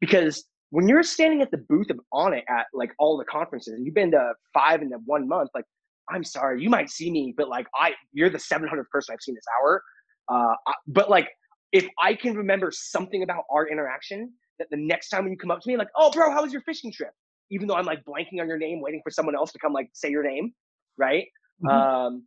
Because 0.00 0.44
when 0.74 0.88
you're 0.88 1.04
standing 1.04 1.40
at 1.40 1.52
the 1.52 1.58
booth 1.58 1.88
of 1.88 2.00
Onnit 2.12 2.42
at 2.48 2.66
like 2.74 2.90
all 2.98 3.16
the 3.16 3.24
conferences, 3.24 3.74
and 3.74 3.86
you've 3.86 3.94
been 3.94 4.10
to 4.10 4.32
five 4.52 4.82
in 4.82 4.88
the 4.88 4.98
one 5.04 5.28
month, 5.28 5.50
like 5.54 5.66
I'm 6.10 6.24
sorry, 6.24 6.60
you 6.60 6.68
might 6.68 6.90
see 6.90 7.12
me, 7.12 7.32
but 7.36 7.48
like 7.48 7.68
I, 7.76 7.92
you're 8.12 8.28
the 8.28 8.38
700th 8.38 8.88
person 8.90 9.12
I've 9.12 9.22
seen 9.22 9.36
this 9.36 9.44
hour. 9.62 9.84
Uh, 10.28 10.54
I, 10.66 10.72
but 10.88 11.08
like, 11.08 11.28
if 11.70 11.86
I 12.02 12.14
can 12.14 12.34
remember 12.36 12.72
something 12.72 13.22
about 13.22 13.44
our 13.52 13.68
interaction, 13.68 14.32
that 14.58 14.66
the 14.72 14.76
next 14.76 15.10
time 15.10 15.22
when 15.22 15.32
you 15.32 15.38
come 15.38 15.52
up 15.52 15.60
to 15.60 15.68
me, 15.68 15.76
like, 15.76 15.90
oh, 15.96 16.10
bro, 16.10 16.32
how 16.32 16.42
was 16.42 16.52
your 16.52 16.62
fishing 16.62 16.90
trip? 16.92 17.12
Even 17.52 17.68
though 17.68 17.76
I'm 17.76 17.86
like 17.86 18.04
blanking 18.04 18.40
on 18.40 18.48
your 18.48 18.58
name, 18.58 18.80
waiting 18.80 19.00
for 19.04 19.12
someone 19.12 19.36
else 19.36 19.52
to 19.52 19.60
come 19.60 19.72
like 19.72 19.90
say 19.92 20.10
your 20.10 20.24
name, 20.24 20.54
right? 20.98 21.26
Mhm. 21.62 21.70
Um, 21.70 22.26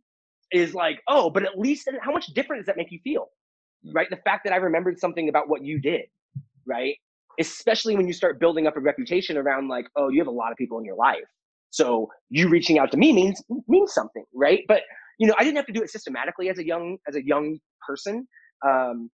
is 0.52 0.72
like, 0.72 1.02
oh, 1.06 1.28
but 1.28 1.42
at 1.42 1.58
least 1.58 1.86
how 2.00 2.12
much 2.12 2.28
different 2.28 2.60
does 2.60 2.66
that 2.68 2.78
make 2.78 2.90
you 2.90 3.00
feel, 3.04 3.26
right? 3.92 4.08
The 4.08 4.16
fact 4.16 4.44
that 4.44 4.54
I 4.54 4.56
remembered 4.56 4.98
something 4.98 5.28
about 5.28 5.50
what 5.50 5.62
you 5.62 5.78
did, 5.78 6.06
right? 6.66 6.96
Especially 7.38 7.96
when 7.96 8.06
you 8.06 8.12
start 8.12 8.40
building 8.40 8.66
up 8.66 8.76
a 8.76 8.80
reputation 8.80 9.36
around 9.36 9.68
like, 9.68 9.86
oh, 9.96 10.08
you 10.08 10.20
have 10.20 10.28
a 10.28 10.32
lot 10.32 10.52
of 10.52 10.58
people 10.58 10.78
in 10.78 10.84
your 10.84 10.96
life. 10.96 11.24
So 11.70 12.08
you 12.30 12.48
reaching 12.48 12.78
out 12.78 12.90
to 12.92 12.96
me 12.96 13.12
means 13.12 13.42
means 13.68 13.92
something, 13.92 14.24
right? 14.34 14.62
But 14.68 14.82
you 15.18 15.26
know, 15.26 15.34
I 15.38 15.44
didn't 15.44 15.56
have 15.56 15.66
to 15.66 15.72
do 15.72 15.82
it 15.82 15.90
systematically 15.90 16.48
as 16.48 16.58
a 16.58 16.66
young 16.66 16.98
as 17.08 17.16
a 17.16 17.24
young 17.24 17.58
person, 17.86 18.26
um, 18.66 19.10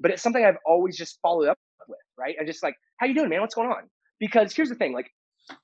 but 0.00 0.10
it's 0.10 0.22
something 0.22 0.44
I've 0.44 0.58
always 0.66 0.96
just 0.96 1.18
followed 1.22 1.48
up 1.48 1.58
with, 1.88 1.98
right? 2.18 2.36
I 2.40 2.44
just 2.44 2.62
like, 2.62 2.74
how 2.98 3.06
you 3.06 3.14
doing, 3.14 3.28
man? 3.28 3.40
What's 3.40 3.54
going 3.54 3.68
on? 3.68 3.88
Because 4.20 4.54
here's 4.54 4.68
the 4.68 4.74
thing, 4.74 4.92
like, 4.92 5.10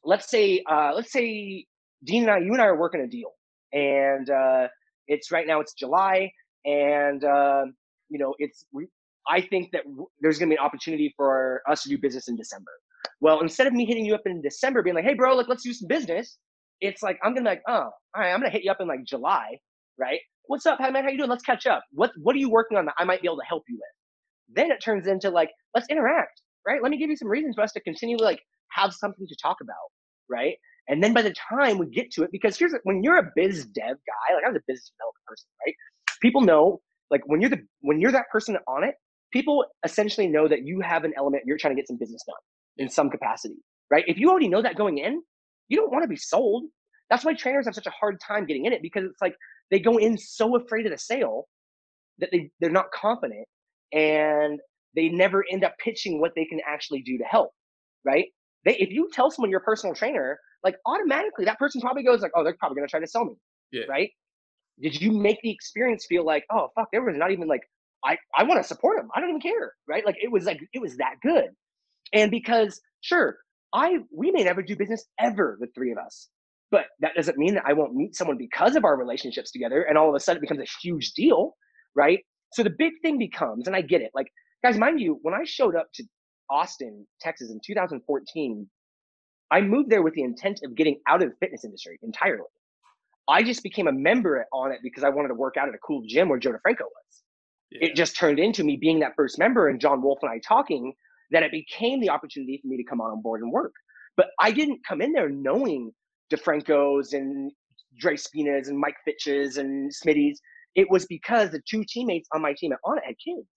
let's 0.05 0.31
say 0.31 0.63
uh, 0.71 0.93
let's 0.95 1.13
say 1.13 1.67
Dean 2.05 2.23
and 2.25 2.31
I, 2.31 2.39
you 2.39 2.53
and 2.53 2.61
I 2.63 2.67
are 2.67 2.79
working 2.79 3.01
a 3.01 3.07
deal, 3.09 3.33
and 3.73 4.29
uh, 4.31 4.69
it's 5.09 5.31
right 5.33 5.47
now 5.47 5.61
it's 5.61 5.75
July, 5.75 6.33
and 6.65 7.25
uh, 7.25 7.65
you 8.11 8.19
know 8.19 8.35
it's 8.39 8.65
we, 8.73 8.87
I 9.29 9.41
think 9.41 9.71
that 9.73 9.85
w- 9.85 10.09
there's 10.21 10.39
gonna 10.39 10.51
be 10.51 10.57
an 10.57 10.65
opportunity 10.65 11.13
for 11.17 11.63
us 11.69 11.83
to 11.85 11.89
do 11.89 11.99
business 11.99 12.29
in 12.29 12.37
December. 12.37 12.71
Well, 13.21 13.41
instead 13.41 13.67
of 13.67 13.73
me 13.73 13.85
hitting 13.87 14.05
you 14.05 14.15
up 14.15 14.23
in 14.27 14.43
December, 14.43 14.83
being 14.83 14.97
like, 14.97 15.05
"Hey, 15.05 15.15
bro, 15.15 15.35
like 15.37 15.49
let's 15.49 15.63
do 15.63 15.73
some 15.73 15.89
business," 15.89 16.39
it's 16.81 17.03
like 17.03 17.19
I'm 17.23 17.33
gonna 17.35 17.43
be 17.43 17.51
like, 17.57 17.63
"Oh, 17.69 17.75
all 17.85 17.93
right, 18.17 18.33
I'm 18.33 18.41
gonna 18.41 18.51
hit 18.51 18.65
you 18.65 18.71
up 18.71 18.81
in 18.81 18.89
like 18.89 19.05
July, 19.05 19.59
right? 19.99 20.21
What's 20.47 20.67
up, 20.67 20.81
man? 20.81 21.05
How 21.05 21.11
you 21.11 21.19
doing? 21.19 21.31
Let's 21.31 21.45
catch 21.45 21.67
up. 21.67 21.85
What 21.93 22.13
What 22.19 22.37
are 22.37 22.39
you 22.41 22.51
working 22.51 22.77
on 22.79 22.87
that 22.87 22.95
I 22.99 23.05
might 23.05 23.23
be 23.23 23.29
able 23.29 23.39
to 23.39 23.47
help 23.49 23.65
you 23.69 23.77
with?" 23.77 24.57
Then 24.57 24.71
it 24.71 24.81
turns 24.83 25.07
into 25.07 25.31
like, 25.31 25.51
"Let's 25.75 25.89
interact, 25.91 26.43
right? 26.67 26.83
Let 26.83 26.91
me 26.91 26.99
give 26.99 27.11
you 27.11 27.17
some 27.17 27.29
reasons 27.29 27.57
for 27.57 27.63
us 27.63 27.73
to 27.73 27.81
continue 27.81 28.19
to 28.19 28.25
like 28.25 28.41
have 28.73 28.93
something 28.95 29.27
to 29.27 29.37
talk 29.43 29.59
about, 29.63 29.91
right?" 30.29 30.57
And 30.89 31.03
then 31.03 31.15
by 31.15 31.23
the 31.23 31.35
time 31.35 31.79
we 31.79 31.87
get 31.87 32.11
to 32.13 32.25
it, 32.25 32.31
because 32.33 32.59
here's 32.59 32.75
when 32.85 33.03
you're 33.03 33.19
a 33.19 33.33
biz 33.37 33.67
dev 33.67 33.97
guy, 34.07 34.35
like 34.35 34.45
I 34.45 34.49
was 34.51 34.57
a 34.59 34.65
business 34.67 34.91
development 34.91 35.25
person, 35.27 35.49
right? 35.67 35.75
People 36.21 36.43
know, 36.43 36.81
like 37.11 37.23
when 37.27 37.41
you're 37.41 37.51
the 37.51 37.67
when 37.81 38.01
you're 38.01 38.13
that 38.13 38.29
person 38.31 38.59
Onnit, 38.69 38.93
people 39.35 39.67
essentially 39.85 40.29
know 40.29 40.47
that 40.49 40.65
you 40.65 40.81
have 40.81 41.05
an 41.05 41.13
element 41.19 41.43
you're 41.45 41.59
trying 41.59 41.75
to 41.75 41.81
get 41.81 41.89
some 41.89 41.99
business 41.99 42.23
done 42.27 42.37
in 42.79 42.89
some 42.89 43.11
capacity, 43.11 43.57
right? 43.91 44.05
If 44.07 44.17
you 44.17 44.31
already 44.31 44.49
know 44.49 44.63
that 44.63 44.77
going 44.77 44.99
in, 44.99 45.21
you 45.69 45.77
don't 45.77 45.91
want 45.93 46.05
to 46.05 46.09
be 46.09 46.17
sold. 46.17 46.65
That's 47.11 47.25
why 47.25 47.35
trainers 47.35 47.67
have 47.67 47.75
such 47.75 47.87
a 47.87 47.91
hard 47.91 48.19
time 48.27 48.47
getting 48.47 48.65
in 48.65 48.73
it 48.73 48.81
because 48.81 49.05
it's 49.05 49.21
like 49.21 49.35
they 49.73 49.81
go 49.81 49.99
in 49.99 50.17
so 50.17 50.57
afraid 50.57 50.87
of 50.87 50.93
the 50.93 50.99
sale 50.99 51.47
that 52.19 52.31
they 52.33 52.51
they're 52.61 52.71
not 52.71 52.87
confident 52.95 53.45
and 53.93 54.61
they 54.95 55.09
never 55.09 55.45
end 55.53 55.65
up 55.65 55.75
pitching 55.83 56.21
what 56.21 56.33
they 56.37 56.45
can 56.45 56.61
actually 56.67 57.03
do 57.03 57.19
to 57.19 57.25
help, 57.25 57.51
right? 58.05 58.27
They 58.65 58.77
if 58.77 58.91
you 58.91 59.11
tell 59.13 59.31
someone 59.33 59.51
you're 59.51 59.61
a 59.61 59.65
personal 59.65 59.97
trainer, 59.97 60.39
like 60.63 60.77
automatically 60.87 61.45
that 61.47 61.59
person 61.59 61.81
probably 61.81 62.05
goes 62.05 62.21
like, 62.23 62.31
oh, 62.37 62.45
they're 62.45 62.57
probably 62.61 62.77
gonna 62.77 62.89
try 62.89 63.01
to 63.01 63.07
sell 63.09 63.25
me, 63.25 63.35
Yeah. 63.73 63.83
right? 63.89 64.11
Did 64.81 65.01
you 65.01 65.11
make 65.13 65.39
the 65.43 65.51
experience 65.51 66.07
feel 66.09 66.25
like, 66.25 66.45
oh 66.53 66.69
fuck, 66.77 66.89
there 66.93 67.03
was 67.03 67.17
not 67.17 67.33
even 67.33 67.49
like 67.49 67.63
I 68.05 68.17
I 68.37 68.45
want 68.45 68.63
to 68.63 68.69
support 68.69 68.99
him. 68.99 69.09
I 69.15 69.21
don't 69.21 69.31
even 69.31 69.41
care, 69.41 69.73
right? 69.89 70.05
Like 70.05 70.17
it 70.21 70.31
was 70.31 70.45
like 70.45 70.61
it 70.73 70.81
was 70.81 70.97
that 70.99 71.17
good, 71.23 71.51
and 72.13 72.31
because 72.31 72.81
sure, 73.01 73.39
I 73.73 73.99
we 74.13 74.31
may 74.31 74.45
never 74.45 74.63
do 74.63 74.77
business 74.77 75.07
ever, 75.19 75.57
the 75.61 75.69
three 75.75 75.93
of 75.93 75.99
us, 75.99 76.29
but 76.71 76.87
that 77.01 77.15
doesn't 77.17 77.39
mean 77.39 77.55
that 77.55 77.65
I 77.67 77.73
won't 77.73 77.95
meet 77.95 78.15
someone 78.17 78.39
because 78.39 78.77
of 78.77 78.85
our 78.85 78.97
relationships 78.97 79.51
together, 79.53 79.83
and 79.83 79.99
all 79.99 80.09
of 80.09 80.15
a 80.15 80.21
sudden 80.21 80.39
it 80.39 80.49
becomes 80.49 80.61
a 80.61 80.87
huge 80.87 81.13
deal, 81.15 81.57
right? 81.95 82.21
So 82.53 82.63
the 82.63 82.71
big 82.71 82.93
thing 83.03 83.19
becomes, 83.19 83.67
and 83.67 83.75
I 83.75 83.81
get 83.83 84.01
it, 84.03 84.11
like 84.15 84.29
guys, 84.63 84.79
mind 84.79 85.01
you, 85.01 85.19
when 85.23 85.35
I 85.35 85.45
showed 85.45 85.77
up 85.77 85.89
to 85.95 86.05
Austin, 86.51 87.07
Texas 87.21 87.51
in 87.51 87.61
2014, 87.65 88.69
I 89.51 89.61
moved 89.61 89.91
there 89.91 90.03
with 90.03 90.15
the 90.15 90.23
intent 90.23 90.61
of 90.65 90.75
getting 90.75 91.01
out 91.09 91.23
of 91.23 91.31
the 91.31 91.37
fitness 91.41 91.65
industry 91.65 91.99
entirely. 92.03 92.45
I 93.29 93.43
just 93.43 93.63
became 93.63 93.89
a 93.89 93.93
member 93.93 94.45
Onnit 94.53 94.79
because 94.83 95.05
I 95.05 95.09
wanted 95.09 95.29
to 95.29 95.35
work 95.35 95.57
out 95.57 95.69
at 95.69 95.75
a 95.75 95.79
cool 95.79 96.03
gym 96.07 96.29
where 96.29 96.39
Joe 96.39 96.51
DeFranco 96.51 96.83
was 96.83 97.24
Yeah. 97.75 97.89
it 97.89 97.97
just 97.97 98.17
turned 98.17 98.39
into 98.39 98.65
me 98.65 98.77
being 98.77 99.01
that 99.01 99.15
first 99.17 99.39
member 99.39 99.69
and 99.69 99.81
John 99.81 100.03
Wolf 100.03 100.21
and 100.23 100.31
I 100.31 100.39
talking 100.47 100.93
that 101.31 101.43
it 101.43 101.51
became 101.51 102.01
the 102.01 102.11
opportunity 102.11 102.59
for 102.63 102.69
me 102.69 102.77
to 102.77 102.85
come 102.85 103.01
on 103.01 103.21
board 103.23 103.43
and 103.43 103.53
work. 103.53 103.73
But 104.17 104.29
I 104.41 104.53
didn't 104.53 104.81
come 104.87 105.01
in 105.03 105.13
there 105.13 105.29
knowing 105.29 105.93
DeFranco's 106.33 107.13
and 107.13 107.51
Dre 107.99 108.17
Spinas 108.17 108.69
and 108.69 108.79
Mike 108.79 108.97
Fitch's 109.05 109.57
and 109.57 109.91
Smitty's. 109.93 110.41
It 110.75 110.91
was 110.91 111.07
because 111.07 111.51
the 111.51 111.63
two 111.69 111.85
teammates 111.89 112.29
on 112.33 112.43
my 112.43 112.53
team 112.53 112.73
at 112.73 112.79
Onnit 112.87 113.05
had 113.05 113.15
kids. 113.25 113.49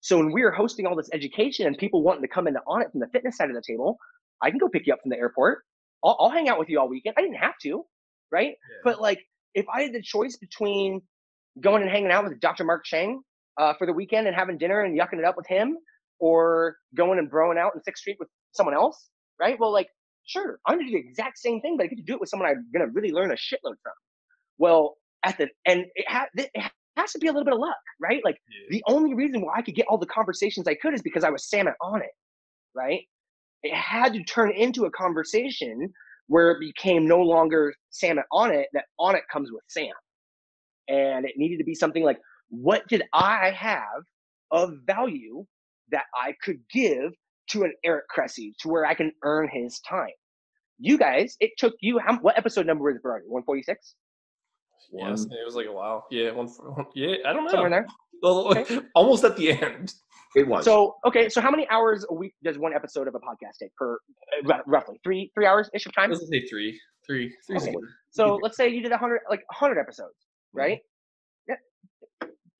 So 0.00 0.16
when 0.16 0.32
we 0.32 0.42
were 0.42 0.50
hosting 0.50 0.86
all 0.86 0.96
this 0.96 1.10
education 1.12 1.66
and 1.66 1.76
people 1.76 2.02
wanting 2.02 2.22
to 2.22 2.28
come 2.28 2.46
into 2.46 2.60
Onnit 2.66 2.90
from 2.90 3.00
the 3.00 3.08
fitness 3.12 3.36
side 3.36 3.50
of 3.50 3.56
the 3.56 3.62
table, 3.66 3.98
I 4.42 4.50
can 4.50 4.58
go 4.58 4.68
pick 4.68 4.86
you 4.86 4.92
up 4.94 5.00
from 5.02 5.10
the 5.10 5.18
airport. 5.18 5.60
I'll, 6.04 6.16
I'll 6.18 6.30
hang 6.30 6.48
out 6.48 6.58
with 6.58 6.68
you 6.70 6.80
all 6.80 6.88
weekend. 6.88 7.14
I 7.18 7.22
didn't 7.22 7.36
have 7.36 7.54
to, 7.62 7.84
right? 8.32 8.54
But 8.84 9.00
like, 9.00 9.20
if 9.54 9.66
I 9.74 9.82
had 9.82 9.92
the 9.92 10.02
choice 10.02 10.36
between 10.38 11.02
going 11.60 11.82
and 11.82 11.90
hanging 11.90 12.10
out 12.10 12.24
with 12.24 12.40
Dr. 12.40 12.64
Mark 12.64 12.84
Cheng 12.84 13.22
uh, 13.58 13.74
for 13.78 13.86
the 13.86 13.92
weekend 13.92 14.26
and 14.26 14.36
having 14.36 14.58
dinner 14.58 14.80
and 14.82 14.98
yucking 14.98 15.18
it 15.18 15.24
up 15.24 15.36
with 15.36 15.46
him, 15.46 15.76
or 16.18 16.76
going 16.94 17.18
and 17.18 17.30
broing 17.30 17.58
out 17.58 17.72
in 17.74 17.82
Sixth 17.82 18.02
Street 18.02 18.16
with 18.20 18.28
someone 18.52 18.74
else, 18.74 19.08
right? 19.40 19.58
Well, 19.58 19.72
like, 19.72 19.88
sure, 20.26 20.58
I'm 20.66 20.76
gonna 20.76 20.90
do 20.90 20.92
the 20.92 21.08
exact 21.08 21.38
same 21.38 21.60
thing, 21.60 21.76
but 21.76 21.84
I 21.84 21.86
get 21.88 21.96
to 21.96 22.02
do 22.02 22.14
it 22.14 22.20
with 22.20 22.28
someone 22.28 22.48
I'm 22.48 22.66
gonna 22.72 22.90
really 22.92 23.12
learn 23.12 23.30
a 23.30 23.34
shitload 23.34 23.76
from. 23.82 23.92
Well, 24.58 24.96
at 25.24 25.38
the 25.38 25.48
and 25.66 25.84
it, 25.94 26.06
ha- 26.08 26.28
it 26.34 26.50
has 26.96 27.12
to 27.12 27.18
be 27.18 27.26
a 27.28 27.32
little 27.32 27.44
bit 27.44 27.54
of 27.54 27.60
luck, 27.60 27.76
right? 28.00 28.20
Like, 28.24 28.36
the 28.70 28.82
only 28.86 29.14
reason 29.14 29.40
why 29.42 29.54
I 29.56 29.62
could 29.62 29.74
get 29.74 29.86
all 29.88 29.98
the 29.98 30.06
conversations 30.06 30.68
I 30.68 30.74
could 30.74 30.94
is 30.94 31.02
because 31.02 31.24
I 31.24 31.30
was 31.30 31.48
Sam 31.48 31.66
Onnit, 31.82 32.02
right? 32.74 33.00
It 33.62 33.74
had 33.74 34.14
to 34.14 34.22
turn 34.24 34.52
into 34.52 34.84
a 34.84 34.90
conversation 34.90 35.92
where 36.28 36.52
it 36.52 36.60
became 36.60 37.06
no 37.06 37.18
longer 37.18 37.74
Sam 37.90 38.18
Onnit, 38.32 38.64
that 38.72 38.84
Onnit 39.00 39.22
comes 39.32 39.50
with 39.52 39.64
Sam. 39.68 39.92
And 40.88 41.24
it 41.26 41.32
needed 41.36 41.58
to 41.58 41.64
be 41.64 41.74
something 41.74 42.04
like, 42.04 42.18
what 42.50 42.86
did 42.88 43.02
I 43.12 43.50
have 43.50 44.02
of 44.50 44.74
value 44.86 45.44
that 45.90 46.04
I 46.14 46.34
could 46.42 46.60
give 46.72 47.12
to 47.50 47.64
an 47.64 47.72
Eric 47.84 48.04
Cressey 48.14 48.52
to 48.60 48.68
where 48.68 48.84
I 48.86 48.94
can 48.94 49.12
earn 49.24 49.48
his 49.52 49.80
time? 49.80 50.10
You 50.78 50.98
guys, 50.98 51.36
it 51.40 51.50
took 51.58 51.74
you, 51.80 51.98
how, 51.98 52.18
what 52.18 52.38
episode 52.38 52.66
number 52.66 52.84
was 52.84 52.96
it, 52.96 53.02
Berardi? 53.02 53.26
146? 53.26 53.94
Yes, 54.92 55.20
One- 55.20 55.32
it 55.32 55.44
was 55.44 55.54
like 55.54 55.66
a 55.66 55.72
while. 55.72 56.06
Yeah, 56.10 56.32
one, 56.32 56.48
for- 56.48 56.70
one 56.72 56.86
yeah. 56.94 57.16
I 57.26 57.32
don't 57.32 57.44
know. 57.44 57.50
Somewhere 57.50 57.70
there. 57.70 57.86
Well, 58.22 58.48
Okay. 58.54 58.80
Almost 58.94 59.24
at 59.24 59.34
the 59.38 59.50
end. 59.50 59.94
It 60.36 60.46
was. 60.46 60.66
So 60.66 60.96
okay, 61.06 61.30
so 61.30 61.40
how 61.40 61.50
many 61.50 61.66
hours 61.70 62.04
a 62.10 62.14
week 62.14 62.34
does 62.44 62.58
one 62.58 62.74
episode 62.74 63.08
of 63.08 63.14
a 63.14 63.18
podcast 63.18 63.56
take 63.60 63.74
per 63.76 63.94
uh, 63.94 64.52
r- 64.52 64.62
roughly 64.66 65.00
three 65.02 65.30
three 65.34 65.46
hours 65.46 65.70
ish 65.74 65.86
of 65.86 65.94
time? 65.94 66.10
Let's 66.10 66.28
say 66.28 66.46
three, 66.46 66.78
three, 67.06 67.34
three. 67.46 67.56
Okay. 67.56 67.74
So 68.10 68.38
let's 68.42 68.58
say 68.58 68.68
you 68.68 68.82
did 68.82 68.92
a 68.92 68.98
hundred 68.98 69.20
like 69.30 69.40
a 69.50 69.54
hundred 69.54 69.80
episodes, 69.80 70.14
right? 70.52 70.80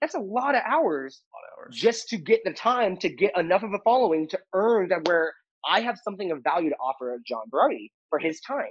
That's 0.00 0.14
a 0.14 0.20
lot 0.20 0.54
of 0.54 0.62
hours 0.66 1.22
hours. 1.58 1.76
just 1.76 2.08
to 2.08 2.16
get 2.16 2.40
the 2.44 2.52
time 2.52 2.96
to 2.98 3.08
get 3.08 3.36
enough 3.36 3.62
of 3.62 3.72
a 3.72 3.78
following 3.84 4.28
to 4.28 4.38
earn 4.54 4.88
that 4.88 5.06
where 5.06 5.34
I 5.66 5.80
have 5.80 5.98
something 6.02 6.30
of 6.30 6.42
value 6.42 6.70
to 6.70 6.76
offer 6.76 7.18
John 7.26 7.44
Berardi 7.52 7.90
for 8.08 8.18
his 8.18 8.40
time. 8.40 8.70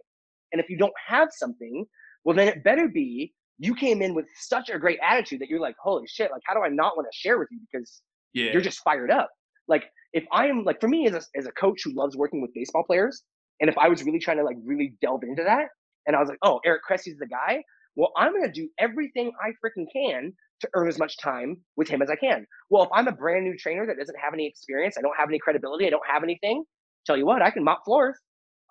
And 0.52 0.60
if 0.60 0.70
you 0.70 0.78
don't 0.78 0.94
have 1.08 1.30
something, 1.32 1.86
well 2.24 2.36
then 2.36 2.48
it 2.48 2.64
better 2.64 2.88
be 2.88 3.34
you 3.60 3.76
came 3.76 4.02
in 4.02 4.16
with 4.16 4.26
such 4.40 4.70
a 4.70 4.80
great 4.80 5.00
attitude 5.06 5.42
that 5.42 5.50
you're 5.50 5.60
like, 5.60 5.76
holy 5.82 6.08
shit, 6.08 6.32
like 6.32 6.42
how 6.46 6.54
do 6.54 6.62
I 6.62 6.70
not 6.70 6.96
want 6.96 7.08
to 7.12 7.18
share 7.18 7.38
with 7.38 7.50
you 7.52 7.60
because 7.72 8.02
yeah. 8.34 8.52
you're 8.52 8.62
just 8.62 8.80
fired 8.80 9.12
up. 9.12 9.30
Like 9.68 9.86
if 10.14 10.26
I 10.32 10.48
am 10.48 10.64
like 10.64 10.82
for 10.82 10.88
me 10.88 11.08
as 11.08 11.14
a, 11.14 11.22
as 11.38 11.46
a 11.46 11.52
coach 11.52 11.82
who 11.84 11.94
loves 11.94 12.16
working 12.16 12.42
with 12.42 12.54
baseball 12.54 12.84
players, 12.84 13.22
and 13.62 13.70
if 13.70 13.78
I 13.78 13.90
was 13.90 14.04
really 14.04 14.20
trying 14.20 14.38
to 14.38 14.44
like 14.44 14.58
really 14.64 14.96
delve 15.02 15.24
into 15.24 15.44
that, 15.44 15.68
and 16.08 16.16
I 16.16 16.20
was 16.20 16.30
like, 16.30 16.40
oh, 16.42 16.60
Eric 16.66 16.82
Cressey's 16.84 17.18
the 17.18 17.28
guy. 17.28 17.62
Well, 17.96 18.12
I'm 18.16 18.34
gonna 18.34 18.52
do 18.52 18.70
everything 18.80 19.32
I 19.44 19.50
freaking 19.64 19.86
can 19.94 20.34
to 20.62 20.70
earn 20.74 20.88
as 20.88 20.98
much 21.00 21.18
time 21.18 21.58
with 21.78 21.88
him 21.88 22.02
as 22.02 22.10
I 22.10 22.16
can. 22.16 22.46
Well, 22.70 22.84
if 22.84 22.90
I'm 22.94 23.08
a 23.08 23.12
brand 23.12 23.46
new 23.46 23.58
trainer 23.58 23.86
that 23.88 23.98
doesn't 23.98 24.16
have 24.22 24.34
any 24.34 24.48
experience, 24.48 24.98
I 24.98 25.02
don't 25.02 25.16
have 25.18 25.30
any 25.30 25.40
credibility, 25.40 25.88
I 25.88 25.90
don't 25.90 26.06
have 26.12 26.24
anything. 26.24 26.64
Tell 27.06 27.18
you 27.18 27.26
what, 27.26 27.42
I 27.42 27.50
can 27.52 27.64
mop 27.64 27.82
floors, 27.86 28.18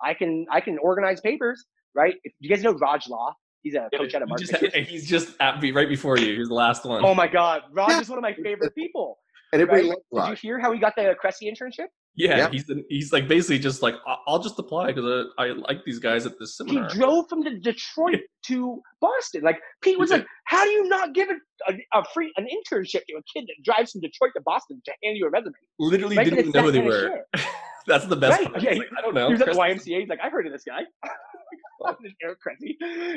I 0.03 0.15
can 0.15 0.47
I 0.51 0.61
can 0.61 0.79
organize 0.79 1.21
papers, 1.21 1.65
right? 1.95 2.15
If 2.25 2.33
you 2.41 2.51
guys 2.51 2.63
know 2.63 2.73
Raj 2.73 3.09
Law, 3.09 3.35
he's 3.63 3.75
a 3.75 3.89
coach 3.97 4.15
out 4.15 4.23
of 4.23 4.29
He 4.29 4.31
Mark. 4.31 4.41
just 4.41 4.53
had- 4.75 4.87
he's 4.87 5.07
just 5.09 5.35
at, 5.41 5.61
me 5.61 5.71
right 5.73 5.89
before 5.89 6.19
you. 6.19 6.37
He's 6.37 6.49
the 6.49 6.55
last 6.55 6.85
one. 6.85 7.05
Oh 7.05 7.15
my 7.15 7.27
God, 7.27 7.63
Raj 7.73 7.91
Yeah. 7.91 8.01
is 8.01 8.09
one 8.09 8.19
of 8.19 8.23
my 8.23 8.35
favorite 8.35 8.75
people. 8.75 9.19
and 9.53 9.63
everybody 9.63 9.89
right? 10.13 10.29
Did 10.29 10.43
you 10.43 10.49
hear 10.51 10.59
how 10.61 10.73
he 10.73 10.79
got 10.79 10.95
the 10.95 11.17
Cressey 11.23 11.51
internship? 11.51 11.87
Yeah, 12.15 12.37
Yeah. 12.37 12.51
he's 12.51 12.71
he's 12.89 13.13
like 13.13 13.29
basically 13.29 13.59
just 13.61 13.81
like 13.83 13.95
"I- 14.07 14.17
I'll 14.27 14.41
just 14.41 14.59
apply 14.59 14.89
because 14.93 15.27
I, 15.39 15.45
I 15.45 15.47
like 15.53 15.85
these 15.85 15.99
guys 16.01 16.27
at 16.27 16.39
this 16.41 16.59
He 16.67 16.81
drove 16.89 17.29
from 17.29 17.43
the 17.45 17.51
Detroit 17.61 18.19
to 18.47 18.81
Boston. 19.01 19.43
Like 19.43 19.61
Pete 19.83 19.99
was 19.99 20.11
like, 20.11 20.27
"How 20.47 20.65
do 20.65 20.71
you 20.71 20.89
not 20.89 21.15
give 21.15 21.29
a, 21.31 21.73
a, 21.95 22.05
free 22.13 22.33
an 22.37 22.47
internship 22.47 23.03
to 23.09 23.15
a 23.15 23.23
kid 23.33 23.47
that 23.47 23.57
drives 23.65 23.93
from 23.93 24.01
Detroit 24.01 24.33
to 24.37 24.43
Boston 24.45 24.83
to 24.85 24.93
hand 25.05 25.17
you 25.17 25.27
a 25.27 25.31
resume?" 25.31 25.53
Literally 25.79 26.17
Right? 26.17 26.29
didn't 26.29 26.53
know 26.53 26.63
who 26.63 26.73
they 26.73 26.81
were. 26.81 27.21
That's 27.87 28.05
the 28.07 28.17
best 28.17 28.39
Right, 28.41 28.51
part. 28.51 28.63
yeah, 28.63 28.71
like, 28.73 28.89
I 28.99 29.01
don't 29.01 29.15
know. 29.15 29.29
He 29.29 29.33
was 29.33 29.41
at 29.41 29.47
the 29.47 29.53
YMCA. 29.59 30.01
He's 30.01 30.09
like, 30.09 30.19
"I've 30.23 30.33
heard 30.33 30.47
of 30.47 30.53
this 30.53 30.65
guy." 30.65 30.81
Eric 32.23 32.39
Cressey. 32.45 32.77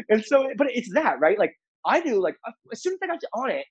And 0.10 0.24
so, 0.24 0.48
but 0.58 0.68
it's 0.70 0.94
that 0.94 1.20
right? 1.20 1.38
Like 1.40 1.54
I 1.86 2.00
knew, 2.02 2.22
like 2.22 2.36
uh, 2.48 2.52
as 2.72 2.82
soon 2.84 2.94
as 2.94 3.00
I 3.04 3.08
got 3.08 3.20
Onnit, 3.36 3.64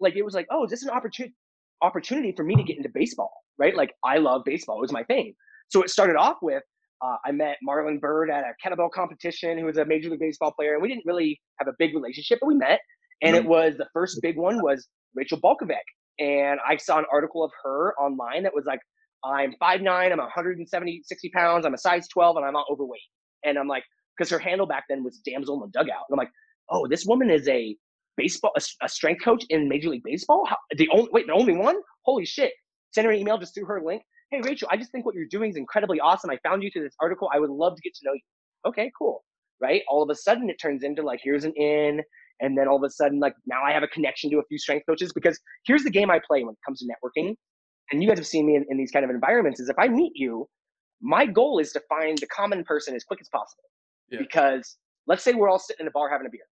like 0.00 0.16
it 0.16 0.22
was 0.22 0.34
like, 0.34 0.46
"Oh, 0.50 0.64
is 0.64 0.70
this 0.70 0.82
an 0.82 0.90
opportunity 0.90 1.34
opportunity 1.82 2.32
for 2.34 2.44
me 2.44 2.56
to 2.56 2.62
get 2.62 2.76
into 2.78 2.88
baseball?" 2.94 3.30
Right? 3.58 3.76
Like 3.76 3.92
I 4.04 4.18
love 4.18 4.42
baseball. 4.44 4.78
It 4.78 4.82
was 4.82 4.92
my 4.92 5.04
thing. 5.04 5.34
So 5.68 5.82
it 5.82 5.90
started 5.90 6.16
off 6.16 6.36
with 6.42 6.62
uh, 7.04 7.16
I 7.24 7.32
met 7.32 7.56
Marlon 7.66 8.00
Byrd 8.00 8.30
at 8.30 8.44
a 8.44 8.52
kettlebell 8.64 8.90
competition, 8.90 9.58
who 9.58 9.66
was 9.66 9.76
a 9.76 9.84
major 9.84 10.08
league 10.10 10.20
baseball 10.20 10.52
player, 10.52 10.74
and 10.74 10.82
we 10.82 10.88
didn't 10.88 11.04
really 11.04 11.40
have 11.58 11.68
a 11.68 11.74
big 11.78 11.94
relationship, 11.94 12.38
but 12.40 12.46
we 12.46 12.54
met. 12.54 12.80
And 13.22 13.36
it 13.36 13.44
was 13.44 13.74
the 13.78 13.86
first 13.92 14.20
big 14.22 14.36
one 14.36 14.62
was 14.62 14.88
Rachel 15.14 15.40
Balkovec, 15.40 15.84
and 16.18 16.60
I 16.66 16.76
saw 16.76 16.98
an 16.98 17.04
article 17.12 17.42
of 17.44 17.50
her 17.62 17.94
online 17.98 18.42
that 18.42 18.54
was 18.54 18.64
like, 18.66 18.80
"I'm 19.24 19.54
5'9", 19.60 20.12
I'm 20.12 20.18
170, 20.18 21.02
60 21.04 21.30
pounds, 21.30 21.64
I'm 21.64 21.74
a 21.74 21.78
size 21.78 22.06
12, 22.08 22.36
and 22.36 22.44
I'm 22.44 22.52
not 22.52 22.66
overweight." 22.70 23.00
And 23.44 23.58
I'm 23.58 23.68
like, 23.68 23.84
because 24.16 24.30
her 24.30 24.38
handle 24.38 24.66
back 24.66 24.84
then 24.88 25.02
was 25.04 25.18
damsel 25.18 25.54
in 25.54 25.60
the 25.60 25.78
dugout. 25.78 26.04
And 26.08 26.14
I'm 26.14 26.18
like, 26.18 26.30
"Oh, 26.70 26.86
this 26.86 27.04
woman 27.06 27.30
is 27.30 27.48
a 27.48 27.76
baseball 28.16 28.52
a, 28.56 28.62
a 28.82 28.88
strength 28.88 29.24
coach 29.24 29.44
in 29.48 29.68
Major 29.68 29.88
League 29.90 30.04
Baseball. 30.04 30.44
How, 30.46 30.56
the 30.76 30.88
only 30.92 31.08
wait, 31.12 31.26
the 31.26 31.32
only 31.32 31.56
one? 31.56 31.76
Holy 32.02 32.24
shit!" 32.26 32.52
Send 32.94 33.06
her 33.06 33.12
an 33.12 33.18
email 33.18 33.38
just 33.38 33.54
through 33.54 33.66
her 33.66 33.82
link 33.84 34.02
hey 34.30 34.40
rachel 34.42 34.68
i 34.70 34.76
just 34.76 34.90
think 34.90 35.04
what 35.04 35.14
you're 35.14 35.26
doing 35.30 35.50
is 35.50 35.56
incredibly 35.56 36.00
awesome. 36.00 36.30
I 36.30 36.38
found 36.42 36.62
you 36.62 36.70
through 36.70 36.84
this 36.84 36.96
article. 37.00 37.28
I 37.34 37.38
would 37.38 37.50
love 37.50 37.76
to 37.76 37.82
get 37.82 37.94
to 37.94 38.00
know 38.04 38.12
you. 38.12 38.20
Okay 38.66 38.90
cool 38.98 39.24
right? 39.60 39.82
All 39.88 40.02
of 40.02 40.10
a 40.10 40.14
sudden 40.14 40.50
it 40.50 40.56
turns 40.60 40.82
into 40.82 41.02
like 41.02 41.20
here's 41.22 41.44
an 41.44 41.52
in 41.52 42.02
and 42.40 42.58
then 42.58 42.68
all 42.68 42.76
of 42.76 42.82
a 42.82 42.90
sudden 42.90 43.20
like 43.20 43.34
now 43.46 43.62
i 43.64 43.72
have 43.72 43.82
a 43.82 43.88
connection 43.88 44.30
to 44.30 44.38
a 44.38 44.44
few 44.48 44.58
strength 44.58 44.84
coaches 44.86 45.12
because 45.12 45.38
here's 45.66 45.84
the 45.84 45.90
game 45.90 46.10
i 46.10 46.20
play 46.26 46.42
when 46.42 46.52
it 46.52 46.58
comes 46.66 46.80
to 46.80 46.86
networking 46.86 47.34
and 47.90 48.02
you 48.02 48.08
guys 48.08 48.18
have 48.18 48.26
seen 48.26 48.46
me 48.46 48.56
in, 48.56 48.64
in 48.68 48.76
these 48.76 48.90
kind 48.90 49.04
of 49.04 49.10
environments 49.10 49.60
is 49.60 49.68
if 49.68 49.78
i 49.78 49.88
meet 49.88 50.12
you 50.14 50.46
my 51.00 51.26
goal 51.26 51.58
is 51.58 51.72
to 51.72 51.80
find 51.88 52.18
the 52.18 52.26
common 52.26 52.64
person 52.64 52.94
as 52.94 53.04
quick 53.04 53.20
as 53.20 53.28
possible. 53.28 53.64
Yeah. 54.10 54.18
because 54.20 54.76
let's 55.06 55.22
say 55.22 55.32
we're 55.32 55.48
all 55.48 55.58
sitting 55.58 55.84
in 55.84 55.88
a 55.88 55.90
bar 55.90 56.10
having 56.10 56.26
a 56.26 56.30
beer 56.30 56.46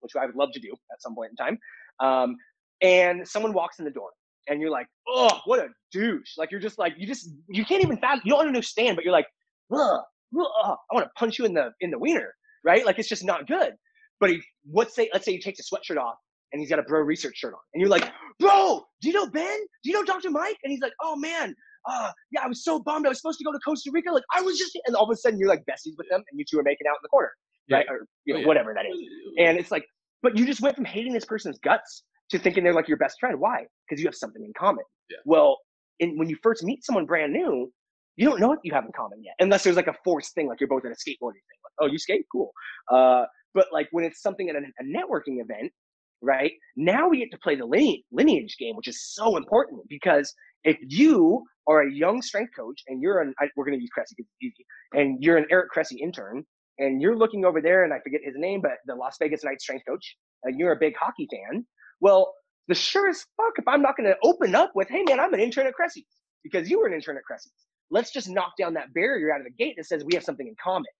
which 0.00 0.12
i 0.20 0.24
would 0.24 0.36
love 0.36 0.50
to 0.52 0.60
do 0.60 0.72
at 0.92 1.02
some 1.02 1.14
point 1.14 1.30
in 1.30 1.36
time 1.36 1.58
um, 2.00 2.36
and 2.80 3.26
someone 3.26 3.52
walks 3.52 3.78
in 3.78 3.84
the 3.84 3.90
door 3.90 4.10
and 4.48 4.60
you're 4.60 4.70
like, 4.70 4.86
oh, 5.08 5.40
what 5.44 5.58
a 5.58 5.68
douche. 5.92 6.36
Like 6.36 6.50
you're 6.50 6.60
just 6.60 6.78
like, 6.78 6.94
you 6.98 7.06
just 7.06 7.30
you 7.48 7.64
can't 7.64 7.82
even 7.82 7.96
fathom 7.98 8.22
you 8.24 8.32
don't 8.34 8.46
understand, 8.46 8.96
but 8.96 9.04
you're 9.04 9.12
like, 9.12 9.26
ugh, 9.72 10.00
ugh, 10.38 10.76
I 10.90 10.94
want 10.94 11.06
to 11.06 11.10
punch 11.16 11.38
you 11.38 11.44
in 11.44 11.54
the 11.54 11.70
in 11.80 11.90
the 11.90 11.98
wiener, 11.98 12.34
right? 12.64 12.84
Like 12.84 12.98
it's 12.98 13.08
just 13.08 13.24
not 13.24 13.46
good. 13.46 13.72
But 14.20 14.30
he 14.30 14.42
let's 14.72 14.94
say 14.94 15.08
let's 15.12 15.24
say 15.24 15.32
he 15.32 15.40
takes 15.40 15.60
a 15.60 15.62
sweatshirt 15.62 15.98
off 15.98 16.16
and 16.52 16.60
he's 16.60 16.70
got 16.70 16.78
a 16.78 16.82
bro 16.82 17.00
research 17.00 17.36
shirt 17.36 17.52
on. 17.54 17.60
And 17.74 17.80
you're 17.80 17.90
like, 17.90 18.10
bro, 18.40 18.82
do 19.00 19.08
you 19.08 19.14
know 19.14 19.26
Ben? 19.28 19.58
Do 19.84 19.90
you 19.90 19.92
know 19.92 20.04
Dr. 20.04 20.30
Mike? 20.30 20.56
And 20.64 20.70
he's 20.70 20.80
like, 20.80 20.94
oh 21.02 21.14
man, 21.16 21.54
uh, 21.88 22.10
yeah, 22.32 22.40
I 22.44 22.48
was 22.48 22.64
so 22.64 22.80
bummed. 22.80 23.06
I 23.06 23.10
was 23.10 23.18
supposed 23.18 23.38
to 23.38 23.44
go 23.44 23.52
to 23.52 23.58
Costa 23.60 23.90
Rica. 23.92 24.10
Like 24.12 24.24
I 24.34 24.40
was 24.42 24.58
just 24.58 24.76
and 24.86 24.96
all 24.96 25.04
of 25.04 25.10
a 25.10 25.16
sudden 25.16 25.38
you're 25.38 25.48
like 25.48 25.60
besties 25.70 25.94
with 25.98 26.08
them 26.10 26.22
and 26.30 26.38
you 26.38 26.44
two 26.50 26.58
are 26.58 26.62
making 26.64 26.86
out 26.88 26.94
in 26.94 27.00
the 27.02 27.08
corner. 27.08 27.30
Right? 27.70 27.86
Or 27.88 28.06
you 28.24 28.32
know, 28.34 28.38
Oh, 28.38 28.40
yeah. 28.42 28.46
whatever 28.46 28.72
that 28.74 28.86
is. 28.86 28.98
And 29.38 29.58
it's 29.58 29.70
like, 29.70 29.84
but 30.22 30.36
you 30.38 30.46
just 30.46 30.60
went 30.62 30.74
from 30.74 30.86
hating 30.86 31.12
this 31.12 31.24
person's 31.26 31.58
guts 31.58 32.02
to 32.30 32.38
thinking 32.38 32.64
they're 32.64 32.74
like 32.74 32.88
your 32.88 32.98
best 32.98 33.16
friend. 33.20 33.38
Why? 33.38 33.66
Because 33.88 34.00
you 34.00 34.06
have 34.06 34.14
something 34.14 34.42
in 34.44 34.52
common. 34.58 34.84
Yeah. 35.10 35.18
Well, 35.24 35.58
in, 36.00 36.18
when 36.18 36.28
you 36.28 36.36
first 36.42 36.62
meet 36.62 36.84
someone 36.84 37.06
brand 37.06 37.32
new, 37.32 37.72
you 38.16 38.28
don't 38.28 38.40
know 38.40 38.48
what 38.48 38.58
you 38.64 38.72
have 38.74 38.84
in 38.84 38.92
common 38.96 39.22
yet, 39.22 39.34
unless 39.38 39.62
there's 39.62 39.76
like 39.76 39.86
a 39.86 39.94
forced 40.04 40.34
thing, 40.34 40.48
like 40.48 40.60
you're 40.60 40.68
both 40.68 40.84
at 40.84 40.90
a 40.90 40.94
skateboarding 40.94 41.42
thing. 41.46 41.58
Like, 41.62 41.72
oh, 41.80 41.86
you 41.86 41.98
skate, 41.98 42.26
cool. 42.32 42.52
Uh, 42.92 43.24
but 43.54 43.66
like 43.72 43.88
when 43.92 44.04
it's 44.04 44.20
something 44.20 44.48
at 44.48 44.56
a, 44.56 44.58
a 44.58 44.84
networking 44.84 45.40
event, 45.40 45.72
right? 46.20 46.52
Now 46.76 47.08
we 47.08 47.18
get 47.18 47.30
to 47.30 47.38
play 47.38 47.54
the 47.54 47.64
lineage, 47.64 48.02
lineage 48.10 48.56
game, 48.58 48.76
which 48.76 48.88
is 48.88 49.14
so 49.14 49.36
important 49.36 49.82
because 49.88 50.34
if 50.64 50.76
you 50.82 51.44
are 51.68 51.82
a 51.82 51.92
young 51.92 52.20
strength 52.22 52.50
coach 52.58 52.82
and 52.88 53.00
you're 53.00 53.20
an, 53.20 53.34
I, 53.40 53.48
we're 53.56 53.64
going 53.64 53.78
to 53.78 53.80
use 53.80 53.90
Cressey 53.96 54.14
because 54.16 54.28
it's 54.40 54.42
easy, 54.42 54.66
and 54.94 55.22
you're 55.22 55.36
an 55.36 55.46
Eric 55.50 55.68
Cressey 55.74 56.00
intern, 56.02 56.44
and 56.78 57.00
you're 57.00 57.16
looking 57.16 57.44
over 57.44 57.60
there, 57.60 57.84
and 57.84 57.92
I 57.92 57.98
forget 58.02 58.20
his 58.24 58.34
name, 58.36 58.60
but 58.60 58.72
the 58.86 58.94
Las 58.94 59.16
Vegas 59.20 59.44
Knights 59.44 59.64
strength 59.64 59.84
coach, 59.88 60.16
and 60.44 60.58
you're 60.58 60.72
a 60.72 60.78
big 60.78 60.94
hockey 60.98 61.28
fan. 61.30 61.64
Well, 62.00 62.34
the 62.68 62.74
sure 62.74 63.08
as 63.08 63.24
fuck 63.36 63.54
if 63.56 63.66
I'm 63.66 63.82
not 63.82 63.96
going 63.96 64.08
to 64.08 64.16
open 64.22 64.54
up 64.54 64.72
with, 64.74 64.88
hey 64.88 65.02
man, 65.02 65.20
I'm 65.20 65.32
an 65.34 65.40
intern 65.40 65.66
at 65.66 65.74
Cressey's 65.74 66.04
because 66.42 66.70
you 66.70 66.78
were 66.78 66.86
an 66.86 66.94
intern 66.94 67.16
at 67.16 67.24
Cressey's. 67.24 67.52
Let's 67.90 68.12
just 68.12 68.28
knock 68.28 68.52
down 68.58 68.74
that 68.74 68.92
barrier 68.92 69.32
out 69.32 69.40
of 69.40 69.46
the 69.46 69.52
gate 69.52 69.74
that 69.78 69.86
says 69.86 70.04
we 70.04 70.14
have 70.14 70.24
something 70.24 70.46
in 70.46 70.54
common, 70.62 70.92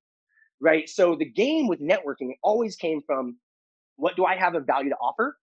right? 0.61 0.89
So 0.89 1.17
the 1.19 1.31
game 1.31 1.69
with 1.69 1.81
networking 1.81 2.31
always 2.43 2.77
came 2.77 3.03
from 3.07 3.37
what 3.97 4.17
do 4.17 4.25
I 4.25 4.37
have 4.37 4.55
of 4.55 4.67
value 4.67 4.91
to 4.91 4.97
offer, 4.97 5.37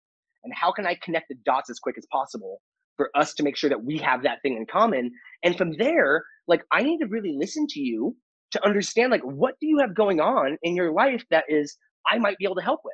and 0.43 0.53
how 0.53 0.71
can 0.71 0.87
I 0.87 0.95
connect 0.95 1.27
the 1.29 1.35
dots 1.45 1.69
as 1.69 1.79
quick 1.79 1.97
as 1.97 2.05
possible 2.11 2.61
for 2.97 3.09
us 3.15 3.33
to 3.35 3.43
make 3.43 3.57
sure 3.57 3.69
that 3.69 3.83
we 3.83 3.97
have 3.97 4.23
that 4.23 4.41
thing 4.41 4.55
in 4.55 4.65
common. 4.65 5.11
And 5.43 5.57
from 5.57 5.73
there, 5.73 6.23
like 6.47 6.63
I 6.71 6.81
need 6.81 6.99
to 6.99 7.07
really 7.07 7.35
listen 7.37 7.67
to 7.69 7.79
you 7.79 8.15
to 8.51 8.65
understand 8.65 9.11
like 9.11 9.23
what 9.23 9.55
do 9.59 9.67
you 9.67 9.79
have 9.79 9.95
going 9.95 10.19
on 10.19 10.57
in 10.63 10.75
your 10.75 10.91
life 10.93 11.23
that 11.29 11.45
is 11.49 11.77
I 12.09 12.17
might 12.19 12.37
be 12.37 12.45
able 12.45 12.55
to 12.55 12.61
help 12.61 12.81
with. 12.85 12.93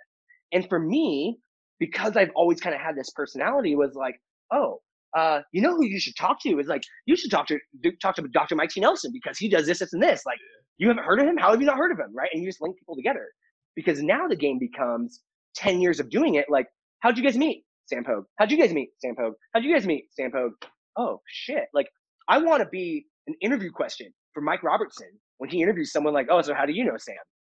And 0.52 0.68
for 0.68 0.80
me, 0.80 1.38
because 1.82 2.16
I've 2.16 2.30
always 2.36 2.62
kind 2.62 2.76
of 2.76 2.80
had 2.80 2.96
this 2.96 3.10
personality, 3.10 3.76
was 3.76 3.96
like, 3.96 4.16
oh, 4.54 4.78
uh, 5.18 5.42
you 5.52 5.62
know 5.62 5.76
who 5.76 5.84
you 5.84 6.00
should 6.00 6.16
talk 6.16 6.38
to 6.44 6.60
is 6.60 6.68
like 6.68 6.84
you 7.06 7.18
should 7.18 7.32
talk 7.32 7.48
to 7.48 7.60
talk 8.02 8.16
to 8.16 8.22
Dr. 8.32 8.56
Mike 8.56 8.70
T. 8.70 8.80
Nelson 8.80 9.12
because 9.12 9.38
he 9.38 9.50
does 9.50 9.66
this, 9.66 9.80
this, 9.80 9.92
and 9.92 10.02
this. 10.02 10.22
Like 10.26 10.38
you 10.78 10.88
haven't 10.88 11.04
heard 11.04 11.20
of 11.20 11.28
him? 11.28 11.36
How 11.38 11.52
have 11.52 11.60
you 11.60 11.66
not 11.66 11.76
heard 11.76 11.92
of 11.92 11.98
him? 11.98 12.16
Right? 12.16 12.30
And 12.32 12.42
you 12.42 12.48
just 12.48 12.62
link 12.62 12.78
people 12.78 12.96
together 12.96 13.28
because 13.76 14.02
now 14.02 14.28
the 14.30 14.38
game 14.38 14.58
becomes 14.60 15.20
ten 15.56 15.82
years 15.82 16.00
of 16.00 16.10
doing 16.10 16.36
it. 16.36 16.46
Like, 16.50 16.68
how'd 17.00 17.18
you 17.18 17.24
guys 17.24 17.38
meet? 17.38 17.66
Sam 17.88 18.06
Pogue. 18.06 18.24
How'd 18.38 18.52
you 18.52 18.58
guys 18.58 18.72
meet? 18.74 18.90
Sam 19.00 19.16
Pogue. 19.18 19.34
How'd 19.54 19.66
you 19.66 19.74
guys 19.74 19.86
meet? 19.86 20.06
Sam 20.12 20.32
Pogue. 20.32 20.54
Oh 20.98 21.20
shit! 21.28 21.66
Like 21.74 21.88
I 22.30 22.38
want 22.38 22.64
to 22.64 22.70
be 22.70 23.08
an 23.28 23.34
interview 23.42 23.72
question 23.72 24.14
for 24.34 24.42
Mike 24.42 24.64
Robertson 24.64 25.10
when 25.40 25.50
he 25.50 25.62
interviews 25.62 25.92
someone 25.92 26.14
like, 26.14 26.28
oh, 26.30 26.42
so 26.42 26.54
how 26.54 26.66
do 26.66 26.74
you 26.74 26.86
know 26.86 26.96
Sam? 26.98 27.16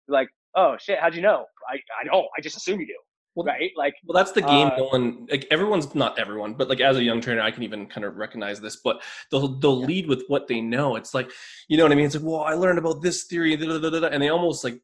Like, 0.08 0.28
oh 0.56 0.76
shit, 0.80 0.98
how'd 0.98 1.14
you 1.14 1.22
know? 1.22 1.44
I 1.70 1.76
I 2.00 2.04
don't. 2.04 2.26
I 2.37 2.40
just 2.40 2.56
assume 2.56 2.80
you 2.80 2.87
do. 2.87 2.98
Well, 3.35 3.47
right? 3.47 3.73
Like 3.77 3.94
Well, 4.05 4.14
that's 4.14 4.33
the 4.33 4.42
game. 4.42 4.68
Uh, 4.68 4.77
no 4.77 4.85
one, 4.85 5.27
like 5.31 5.47
everyone's 5.51 5.92
not 5.94 6.18
everyone, 6.18 6.55
but 6.55 6.68
like 6.68 6.81
as 6.81 6.97
a 6.97 7.03
young 7.03 7.20
trainer, 7.20 7.40
I 7.40 7.51
can 7.51 7.62
even 7.64 7.87
kind 7.87 8.05
of 8.05 8.16
recognize 8.16 8.61
this. 8.61 8.77
But 8.77 9.03
they'll 9.31 9.59
they'll 9.59 9.81
lead 9.81 10.07
with 10.07 10.25
what 10.29 10.47
they 10.47 10.61
know. 10.61 10.97
It's 10.97 11.14
like, 11.14 11.31
you 11.68 11.77
know 11.77 11.83
what 11.85 11.92
I 11.92 11.97
mean? 11.97 12.07
It's 12.07 12.14
like, 12.14 12.25
well, 12.25 12.42
I 12.42 12.55
learned 12.55 12.79
about 12.79 13.03
this 13.03 13.25
theory, 13.25 13.57
da, 13.57 13.79
da, 13.79 13.90
da, 13.90 14.07
and 14.07 14.23
they 14.23 14.29
almost 14.29 14.62
like 14.62 14.81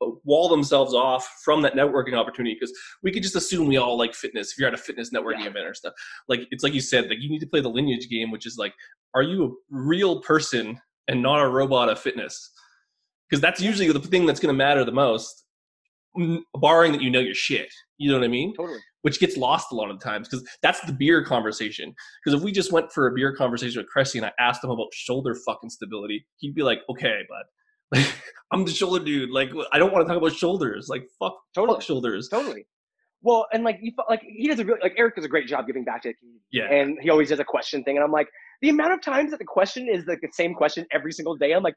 wall 0.00 0.48
themselves 0.48 0.94
off 0.94 1.40
from 1.42 1.62
that 1.62 1.74
networking 1.74 2.14
opportunity 2.14 2.54
because 2.54 2.72
we 3.02 3.10
could 3.10 3.22
just 3.22 3.36
assume 3.36 3.66
we 3.66 3.78
all 3.78 3.96
like 3.96 4.14
fitness. 4.14 4.52
If 4.52 4.58
you're 4.58 4.68
at 4.68 4.74
a 4.74 4.78
fitness 4.78 5.10
networking 5.10 5.40
Yeah. 5.40 5.50
event 5.50 5.66
or 5.66 5.74
stuff, 5.74 5.94
like 6.28 6.46
it's 6.50 6.62
like 6.62 6.74
you 6.74 6.80
said, 6.80 7.08
like 7.08 7.20
you 7.20 7.28
need 7.28 7.40
to 7.40 7.46
play 7.46 7.60
the 7.60 7.70
lineage 7.70 8.08
game, 8.08 8.30
which 8.30 8.46
is 8.46 8.58
like, 8.58 8.74
are 9.14 9.22
you 9.22 9.44
a 9.44 9.50
real 9.70 10.20
person 10.20 10.80
and 11.08 11.22
not 11.22 11.40
a 11.40 11.48
robot 11.48 11.88
of 11.88 11.98
fitness? 11.98 12.50
Because 13.28 13.40
that's 13.40 13.60
usually 13.60 13.90
the 13.90 13.98
thing 13.98 14.26
that's 14.26 14.40
going 14.40 14.54
to 14.54 14.56
matter 14.56 14.84
the 14.84 14.92
most 14.92 15.44
barring 16.54 16.92
that 16.92 17.00
you 17.02 17.10
know 17.10 17.20
your 17.20 17.34
shit. 17.34 17.72
You 17.98 18.10
know 18.10 18.18
what 18.18 18.24
I 18.24 18.28
mean? 18.28 18.54
Totally. 18.56 18.78
Which 19.02 19.20
gets 19.20 19.36
lost 19.36 19.68
a 19.72 19.74
lot 19.74 19.90
of 19.90 20.00
times 20.00 20.28
because 20.28 20.46
that's 20.62 20.80
the 20.80 20.92
beer 20.92 21.24
conversation. 21.24 21.94
Because 22.24 22.38
if 22.38 22.44
we 22.44 22.52
just 22.52 22.72
went 22.72 22.92
for 22.92 23.06
a 23.06 23.12
beer 23.12 23.34
conversation 23.34 23.80
with 23.80 23.88
Cressey 23.94 24.18
and 24.18 24.26
I 24.26 24.32
asked 24.38 24.62
him 24.62 24.70
about 24.70 24.88
shoulder 24.92 25.34
fucking 25.46 25.70
stability, 25.70 26.26
he'd 26.38 26.54
be 26.54 26.62
like, 26.62 26.80
"Okay, 26.90 27.20
bud, 27.28 27.44
like, 27.92 28.14
I'm 28.52 28.64
the 28.64 28.70
shoulder 28.70 29.04
dude. 29.04 29.30
Like, 29.30 29.50
I 29.72 29.78
don't 29.78 29.92
want 29.92 30.06
to 30.06 30.12
talk 30.12 30.20
about 30.20 30.34
shoulders. 30.34 30.88
Like, 30.88 31.06
fuck, 31.18 31.36
Totally. 31.54 31.76
fuck 31.76 31.82
shoulders. 31.82 32.28
Totally. 32.28 32.66
Well, 33.20 33.46
and 33.52 33.64
like 33.64 33.78
you, 33.82 33.92
like 34.08 34.22
he 34.22 34.46
does 34.46 34.60
a 34.60 34.64
really 34.64 34.78
like 34.80 34.94
Eric 34.96 35.16
does 35.16 35.24
a 35.24 35.28
great 35.28 35.48
job 35.48 35.66
giving 35.66 35.84
back 35.84 36.02
to 36.02 36.08
the 36.10 36.14
community. 36.14 36.44
Yeah. 36.52 36.72
And 36.72 36.98
he 37.02 37.10
always 37.10 37.30
does 37.30 37.40
a 37.40 37.44
question 37.44 37.82
thing, 37.82 37.96
and 37.96 38.04
I'm 38.04 38.12
like, 38.12 38.28
the 38.62 38.68
amount 38.68 38.92
of 38.92 39.02
times 39.02 39.32
that 39.32 39.38
the 39.38 39.44
question 39.44 39.88
is 39.88 40.04
like 40.06 40.20
the 40.20 40.28
same 40.32 40.54
question 40.54 40.86
every 40.92 41.10
single 41.12 41.36
day, 41.36 41.52
I'm 41.52 41.64
like, 41.64 41.74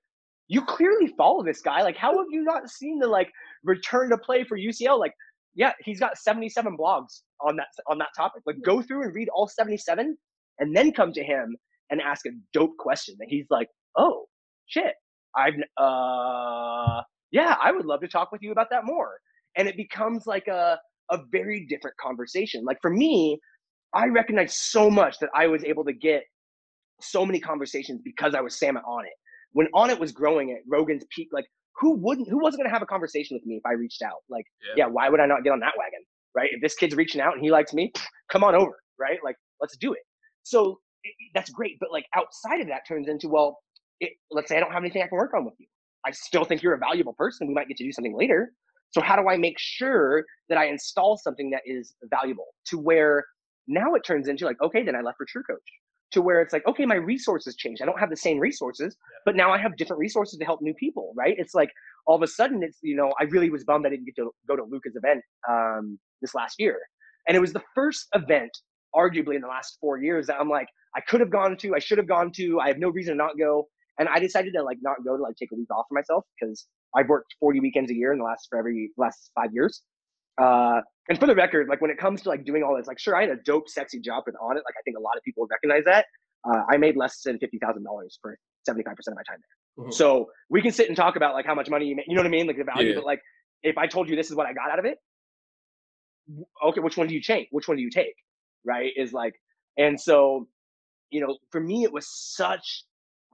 you 0.51 0.61
clearly 0.65 1.07
follow 1.17 1.43
this 1.43 1.61
guy. 1.61 1.81
Like, 1.81 1.95
how 1.95 2.17
have 2.17 2.27
you 2.29 2.43
not 2.43 2.69
seen 2.69 2.99
the 2.99 3.07
like 3.07 3.31
return 3.63 4.09
to 4.09 4.17
play 4.17 4.43
for 4.43 4.57
UCL? 4.57 4.99
Like, 4.99 5.13
yeah, 5.55 5.71
he's 5.79 5.97
got 5.97 6.17
77 6.17 6.75
blogs 6.77 7.21
on 7.39 7.55
that 7.55 7.67
on 7.87 7.97
that 7.99 8.09
topic. 8.17 8.43
Like, 8.45 8.57
go 8.65 8.81
through 8.81 9.03
and 9.03 9.15
read 9.15 9.29
all 9.33 9.47
77, 9.47 10.17
and 10.59 10.75
then 10.75 10.91
come 10.91 11.13
to 11.13 11.23
him 11.23 11.55
and 11.89 12.01
ask 12.01 12.25
a 12.25 12.31
dope 12.51 12.75
question. 12.77 13.15
And 13.21 13.29
he's 13.31 13.45
like, 13.49 13.69
oh 13.97 14.25
shit, 14.67 14.93
I've 15.37 15.53
uh 15.81 17.01
yeah, 17.31 17.55
I 17.61 17.71
would 17.71 17.85
love 17.85 18.01
to 18.01 18.09
talk 18.09 18.33
with 18.33 18.41
you 18.41 18.51
about 18.51 18.67
that 18.71 18.83
more. 18.83 19.11
And 19.55 19.69
it 19.69 19.77
becomes 19.77 20.27
like 20.27 20.47
a 20.47 20.77
a 21.11 21.19
very 21.31 21.65
different 21.69 21.95
conversation. 21.95 22.65
Like 22.65 22.79
for 22.81 22.91
me, 22.91 23.39
I 23.93 24.07
recognize 24.07 24.57
so 24.57 24.89
much 24.89 25.17
that 25.19 25.29
I 25.33 25.47
was 25.47 25.63
able 25.63 25.85
to 25.85 25.93
get 25.93 26.23
so 26.99 27.25
many 27.25 27.39
conversations 27.39 28.01
because 28.03 28.35
I 28.35 28.41
was 28.41 28.59
Sam 28.59 28.75
Onnit. 28.75 29.05
When 29.53 29.67
Onnit 29.75 29.99
was 29.99 30.11
growing 30.11 30.51
at 30.51 30.59
Rogan's 30.67 31.03
peak, 31.13 31.29
like 31.31 31.45
who 31.79 31.95
wouldn't, 31.97 32.29
who 32.29 32.39
wasn't 32.41 32.63
gonna 32.63 32.73
have 32.73 32.81
a 32.81 32.87
conversation 32.87 33.35
with 33.35 33.45
me 33.45 33.55
if 33.55 33.65
I 33.65 33.73
reached 33.73 34.01
out? 34.01 34.23
Like, 34.29 34.45
Yeah. 34.61 34.85
yeah, 34.85 34.87
why 34.87 35.09
would 35.09 35.19
I 35.19 35.25
not 35.25 35.43
get 35.43 35.51
on 35.51 35.59
that 35.59 35.73
wagon? 35.77 35.99
Right? 36.35 36.49
If 36.51 36.61
this 36.61 36.75
kid's 36.75 36.95
reaching 36.95 37.21
out 37.21 37.33
and 37.33 37.43
he 37.43 37.51
likes 37.51 37.73
me, 37.73 37.91
come 38.31 38.43
on 38.43 38.55
over, 38.55 38.81
right? 38.99 39.19
Like, 39.23 39.35
let's 39.59 39.77
do 39.77 39.93
it. 39.93 40.01
So 40.43 40.79
it, 41.03 41.13
that's 41.33 41.49
great. 41.49 41.77
But 41.79 41.91
like 41.91 42.05
outside 42.15 42.61
of 42.61 42.67
that 42.67 42.81
turns 42.87 43.07
into, 43.07 43.27
well, 43.27 43.59
it, 43.99 44.11
let's 44.31 44.49
say 44.49 44.57
I 44.57 44.59
don't 44.59 44.71
have 44.71 44.83
anything 44.83 45.01
I 45.01 45.07
can 45.07 45.17
work 45.17 45.33
on 45.33 45.45
with 45.45 45.55
you. 45.59 45.67
I 46.05 46.11
still 46.11 46.43
think 46.45 46.63
you're 46.63 46.73
a 46.73 46.79
valuable 46.79 47.13
person. 47.13 47.47
We 47.47 47.53
might 47.53 47.67
get 47.67 47.77
to 47.77 47.83
do 47.83 47.91
something 47.91 48.15
later. 48.17 48.53
So 48.91 49.01
how 49.01 49.15
do 49.15 49.29
I 49.29 49.37
make 49.37 49.57
sure 49.57 50.25
that 50.49 50.57
I 50.57 50.65
install 50.65 51.17
something 51.17 51.51
that 51.51 51.61
is 51.65 51.93
valuable 52.09 52.47
to 52.67 52.77
where 52.77 53.25
now 53.67 53.93
it 53.95 54.03
turns 54.05 54.27
into 54.27 54.45
like, 54.45 54.57
okay, 54.61 54.83
then 54.83 54.95
I 54.95 55.01
left 55.01 55.17
for 55.17 55.25
True 55.29 55.43
Coach 55.43 55.59
to 56.11 56.21
where 56.21 56.41
it's 56.41 56.53
like, 56.53 56.65
okay, 56.67 56.85
my 56.85 56.95
resources 56.95 57.55
changed. 57.55 57.81
I 57.81 57.85
don't 57.85 57.99
have 57.99 58.09
the 58.09 58.17
same 58.17 58.39
resources, 58.39 58.97
but 59.25 59.35
now 59.35 59.51
I 59.51 59.57
have 59.57 59.77
different 59.77 59.99
resources 59.99 60.37
to 60.39 60.45
help 60.45 60.61
new 60.61 60.73
people, 60.73 61.13
right? 61.15 61.35
It's 61.37 61.53
like 61.53 61.69
all 62.05 62.15
of 62.15 62.21
a 62.21 62.27
sudden 62.27 62.63
it's, 62.63 62.79
you 62.81 62.95
know, 62.95 63.13
I 63.19 63.23
really 63.25 63.49
was 63.49 63.63
bummed 63.63 63.85
I 63.85 63.89
didn't 63.89 64.05
get 64.05 64.15
to 64.17 64.31
go 64.47 64.55
to 64.55 64.63
Luka's 64.63 64.95
event 64.95 65.23
um, 65.49 65.99
this 66.21 66.35
last 66.35 66.55
year. 66.59 66.79
And 67.27 67.37
it 67.37 67.39
was 67.39 67.53
the 67.53 67.63
first 67.75 68.07
event, 68.13 68.51
arguably 68.95 69.35
in 69.35 69.41
the 69.41 69.47
last 69.47 69.77
four 69.79 69.97
years, 69.97 70.27
that 70.27 70.37
I'm 70.39 70.49
like, 70.49 70.67
I 70.95 71.01
could 71.01 71.19
have 71.19 71.29
gone 71.29 71.55
to, 71.57 71.75
I 71.75 71.79
should 71.79 71.97
have 71.97 72.07
gone 72.07 72.31
to, 72.35 72.59
I 72.59 72.67
have 72.67 72.77
no 72.77 72.89
reason 72.89 73.13
to 73.13 73.17
not 73.17 73.37
go. 73.37 73.67
And 73.99 74.09
I 74.09 74.19
decided 74.19 74.53
to 74.53 74.63
like 74.63 74.79
not 74.81 74.97
go 75.05 75.15
to 75.15 75.23
like 75.23 75.35
take 75.35 75.51
a 75.53 75.55
week 75.55 75.69
off 75.71 75.85
for 75.87 75.95
myself 75.95 76.25
because 76.39 76.65
I've 76.95 77.07
worked 77.07 77.35
40 77.39 77.59
weekends 77.59 77.91
a 77.91 77.95
year 77.95 78.11
in 78.11 78.19
the 78.19 78.25
last 78.25 78.47
for 78.49 78.57
every 78.57 78.91
last 78.97 79.31
five 79.35 79.51
years. 79.53 79.83
Uh, 80.37 80.81
and 81.09 81.19
for 81.19 81.27
the 81.27 81.35
record, 81.35 81.67
like 81.67 81.81
when 81.81 81.91
it 81.91 81.97
comes 81.97 82.21
to 82.23 82.29
like 82.29 82.45
doing 82.45 82.63
all 82.63 82.75
this, 82.75 82.87
like 82.87 82.99
sure, 82.99 83.15
I 83.15 83.21
had 83.21 83.31
a 83.31 83.37
dope, 83.37 83.67
sexy 83.69 83.99
job 83.99 84.23
with 84.25 84.35
Onnit. 84.35 84.55
Like 84.55 84.75
I 84.77 84.81
think 84.85 84.97
a 84.97 85.01
lot 85.01 85.17
of 85.17 85.23
people 85.23 85.47
recognize 85.49 85.83
that. 85.85 86.05
Uh, 86.47 86.63
I 86.69 86.77
made 86.77 86.95
less 86.95 87.21
than 87.21 87.37
fifty 87.37 87.59
thousand 87.59 87.83
dollars 87.83 88.17
for 88.21 88.37
75 88.65 88.95
percent 88.95 89.13
of 89.13 89.17
my 89.17 89.23
time 89.31 89.41
there. 89.41 89.85
Mhm. 89.85 89.93
So 89.93 90.29
we 90.49 90.61
can 90.61 90.71
sit 90.71 90.87
and 90.87 90.95
talk 90.95 91.15
about 91.15 91.33
like 91.33 91.45
how 91.45 91.55
much 91.55 91.69
money 91.69 91.85
you 91.85 91.95
make. 91.95 92.07
You 92.07 92.15
know 92.15 92.21
what 92.21 92.27
I 92.27 92.31
mean? 92.31 92.47
Like 92.47 92.57
the 92.57 92.63
value. 92.63 92.89
Yeah. 92.89 92.95
But 92.95 93.05
like 93.05 93.21
if 93.63 93.77
I 93.77 93.87
told 93.87 94.09
you 94.09 94.15
this 94.15 94.29
is 94.29 94.35
what 94.35 94.47
I 94.47 94.53
got 94.53 94.71
out 94.71 94.79
of 94.79 94.85
it, 94.85 94.97
okay, 96.63 96.79
which 96.79 96.97
one 96.97 97.07
do 97.07 97.13
you 97.13 97.21
change? 97.21 97.47
Which 97.51 97.67
one 97.67 97.77
do 97.77 97.83
you 97.83 97.89
take? 97.89 98.15
Right? 98.63 98.91
Is 98.95 99.13
like, 99.13 99.33
and 99.77 99.99
so, 99.99 100.47
you 101.09 101.21
know, 101.21 101.37
for 101.51 101.59
me, 101.59 101.83
it 101.83 101.91
was 101.91 102.07
such 102.09 102.85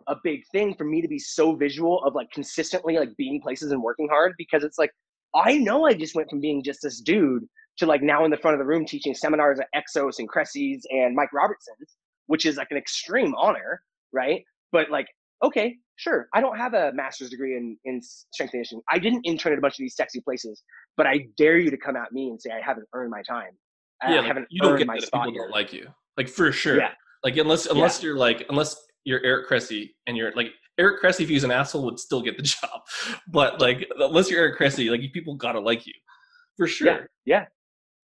a 0.08 0.16
big 0.24 0.42
thing 0.52 0.74
for 0.76 0.86
me 0.86 1.02
to 1.02 1.08
be 1.08 1.20
so 1.20 1.56
visual 1.56 2.04
of 2.04 2.16
like 2.16 2.32
consistently 2.32 2.98
like 2.98 3.16
being 3.18 3.42
places 3.42 3.72
and 3.72 3.82
working 3.82 4.08
hard 4.10 4.34
because 4.38 4.64
it's 4.64 4.78
like 4.78 4.92
I 5.38 5.58
know 5.58 5.86
I 5.86 5.94
just 5.94 6.16
went 6.16 6.30
from 6.30 6.42
being 6.42 6.64
just 6.64 6.80
this 6.82 7.00
dude 7.00 7.44
to 7.78 7.86
like 7.86 8.02
now 8.02 8.26
in 8.26 8.32
the 8.32 8.38
front 8.38 8.56
of 8.56 8.60
the 8.60 8.66
room 8.66 8.86
teaching 8.86 9.14
seminars 9.14 9.60
at 9.60 9.68
Exos 9.76 10.20
and 10.20 10.28
Cressey's 10.28 10.86
and 10.90 11.16
Mike 11.16 11.32
Robertson's, 11.32 11.96
which 12.26 12.46
is 12.46 12.58
like 12.58 12.68
an 12.72 12.78
extreme 12.78 13.34
honor, 13.36 13.82
right? 14.12 14.44
But 14.72 14.90
like, 14.90 15.06
okay, 15.44 15.76
sure, 15.96 16.28
I 16.34 16.42
don't 16.42 16.58
have 16.58 16.74
a 16.74 16.92
master's 16.94 17.30
degree 17.30 17.56
in 17.56 17.78
in 17.86 18.02
strength 18.02 18.40
and 18.40 18.52
conditioning. 18.52 18.82
I 18.92 18.98
didn't 19.00 19.22
intern 19.26 19.54
at 19.54 19.60
a 19.60 19.62
bunch 19.62 19.76
of 19.76 19.80
these 19.80 19.96
sexy 19.96 20.22
places, 20.22 20.64
but 20.98 21.06
I 21.06 21.28
dare 21.38 21.58
you 21.60 21.70
to 21.70 21.78
come 21.78 21.96
at 21.96 22.12
me 22.12 22.30
and 22.30 22.42
say 22.42 22.50
I 22.52 22.66
haven't 22.66 22.88
earned 22.94 23.12
my 23.12 23.22
time. 23.30 23.52
I 24.02 24.12
yeah, 24.12 24.18
like, 24.18 24.28
haven't 24.28 24.48
you 24.50 24.62
don't 24.62 24.72
earned 24.72 24.80
get 24.80 24.88
my 24.88 24.96
that 24.96 25.08
spot 25.08 25.26
people 25.26 25.34
here. 25.34 25.44
don't 25.44 25.52
like 25.52 25.72
you. 25.72 25.88
Like 26.18 26.30
for 26.30 26.52
sure. 26.52 26.78
Yeah. 26.78 26.92
Like 27.24 27.38
unless 27.38 27.68
unless 27.68 28.02
you're 28.02 28.18
like 28.18 28.46
unless 28.50 28.76
you're 29.04 29.24
Eric 29.24 29.48
Cressey 29.48 29.96
and 30.08 30.18
you're 30.18 30.32
like 30.36 30.48
Eric 30.80 31.02
Cressey 31.02 31.24
if 31.24 31.30
he's 31.30 31.44
an 31.44 31.52
asshole 31.52 31.86
would 31.86 32.00
still 32.00 32.22
get 32.22 32.38
the 32.38 32.44
job. 32.44 32.82
But 33.28 33.60
like 33.62 33.88
unless 33.98 34.30
you're 34.30 34.42
Eric 34.42 34.58
Cressey, 34.58 34.90
like 34.90 35.02
people 35.14 35.36
gotta 35.36 35.60
like 35.60 35.86
you. 35.88 35.94
For 36.58 36.68
sure. 36.68 36.88
Yeah, 36.88 37.06
yeah. 37.26 37.46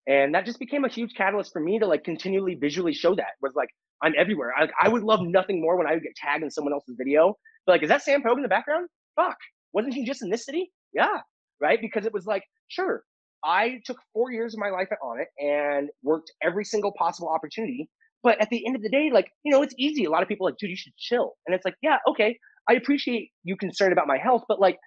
And 0.08 0.34
that 0.36 0.46
just 0.46 0.60
became 0.60 0.84
a 0.84 0.90
huge 0.90 1.14
catalyst 1.16 1.54
for 1.54 1.60
me 1.60 1.80
to 1.80 1.86
like 1.86 2.04
continually 2.04 2.56
visually 2.56 2.94
show 2.94 3.16
that 3.16 3.34
was 3.42 3.54
like 3.56 3.70
I'm 4.02 4.14
everywhere. 4.18 4.52
I, 4.58 4.68
I 4.82 4.90
would 4.90 5.04
love 5.04 5.22
nothing 5.22 5.62
more 5.62 5.78
when 5.78 5.88
I 5.88 5.94
would 5.94 6.04
get 6.04 6.16
tagged 6.16 6.44
in 6.44 6.50
someone 6.50 6.74
else's 6.74 6.96
video. 6.98 7.38
But 7.66 7.74
like, 7.74 7.84
is 7.84 7.90
that 7.90 8.02
Sam 8.02 8.24
Pogue 8.24 8.38
in 8.38 8.42
the 8.42 8.50
background? 8.50 8.88
Fuck. 9.16 9.38
Wasn't 9.74 9.94
he 9.94 10.04
just 10.04 10.24
in 10.24 10.30
this 10.30 10.46
city? 10.46 10.72
Yeah. 10.94 11.20
Right. 11.60 11.80
Because 11.80 12.06
it 12.06 12.14
was 12.14 12.26
like, 12.26 12.44
sure, 12.68 13.04
I 13.44 13.80
took 13.86 13.98
four 14.14 14.32
years 14.32 14.54
of 14.54 14.60
my 14.60 14.70
life 14.70 14.88
Onnit 15.04 15.26
and 15.40 15.90
worked 16.04 16.32
every 16.44 16.66
single 16.66 16.92
possible 16.98 17.30
opportunity. 17.30 17.90
But 18.24 18.40
at 18.40 18.50
the 18.50 18.66
end 18.66 18.76
of 18.76 18.84
the 18.84 18.90
day, 18.90 19.10
like, 19.12 19.32
you 19.44 19.52
know, 19.52 19.64
it's 19.64 19.74
easy. 19.78 20.06
A 20.06 20.10
lot 20.10 20.22
of 20.22 20.28
people 20.28 20.48
are 20.48 20.52
like, 20.52 20.60
dude, 20.60 20.70
you 20.70 20.76
should 20.76 20.96
chill. 20.98 21.34
And 21.46 21.56
it's 21.56 21.66
like, 21.66 21.76
yeah, 21.82 21.98
okay. 22.08 22.38
I 22.70 22.74
appreciate 22.74 23.32
you 23.44 23.56
concerned 23.58 23.94
about 23.94 24.08
my 24.08 24.18
health, 24.18 24.44
but 24.48 24.60
like, 24.60 24.78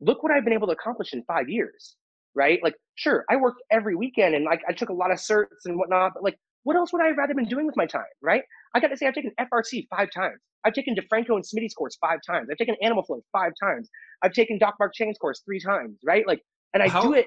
look 0.00 0.22
what 0.22 0.32
I've 0.32 0.44
been 0.44 0.52
able 0.52 0.66
to 0.68 0.72
accomplish 0.72 1.12
in 1.12 1.22
five 1.24 1.48
years. 1.48 1.96
Right. 2.34 2.60
Like, 2.62 2.74
sure, 2.94 3.24
I 3.28 3.36
worked 3.36 3.60
every 3.72 3.96
weekend 3.96 4.34
and 4.34 4.44
like 4.44 4.60
I 4.68 4.72
took 4.72 4.88
a 4.88 4.92
lot 4.92 5.10
of 5.10 5.18
certs 5.18 5.64
and 5.64 5.76
whatnot, 5.76 6.12
but 6.14 6.22
like, 6.22 6.36
what 6.62 6.76
else 6.76 6.92
would 6.92 7.02
I 7.02 7.06
have 7.06 7.16
rather 7.16 7.34
been 7.34 7.48
doing 7.48 7.66
with 7.66 7.76
my 7.76 7.86
time? 7.86 8.02
Right. 8.22 8.42
I 8.74 8.80
got 8.80 8.88
to 8.88 8.96
say, 8.96 9.06
I've 9.06 9.14
taken 9.14 9.32
FRC 9.40 9.86
five 9.90 10.08
times. 10.14 10.38
I've 10.64 10.74
taken 10.74 10.94
DeFranco 10.94 11.30
and 11.30 11.44
Smitty's 11.44 11.74
course 11.74 11.96
five 12.00 12.18
times. 12.26 12.48
I've 12.50 12.58
taken 12.58 12.76
Animal 12.82 13.02
Flow 13.02 13.22
five 13.32 13.52
times. 13.60 13.88
I've 14.22 14.32
taken 14.32 14.58
Doc 14.58 14.74
Mark 14.78 14.92
Cheng's 14.94 15.16
course 15.18 15.42
three 15.44 15.58
times. 15.60 15.98
Right. 16.04 16.26
Like, 16.26 16.40
and 16.74 16.82
I 16.82 16.88
How- 16.88 17.02
do 17.02 17.14
it 17.14 17.26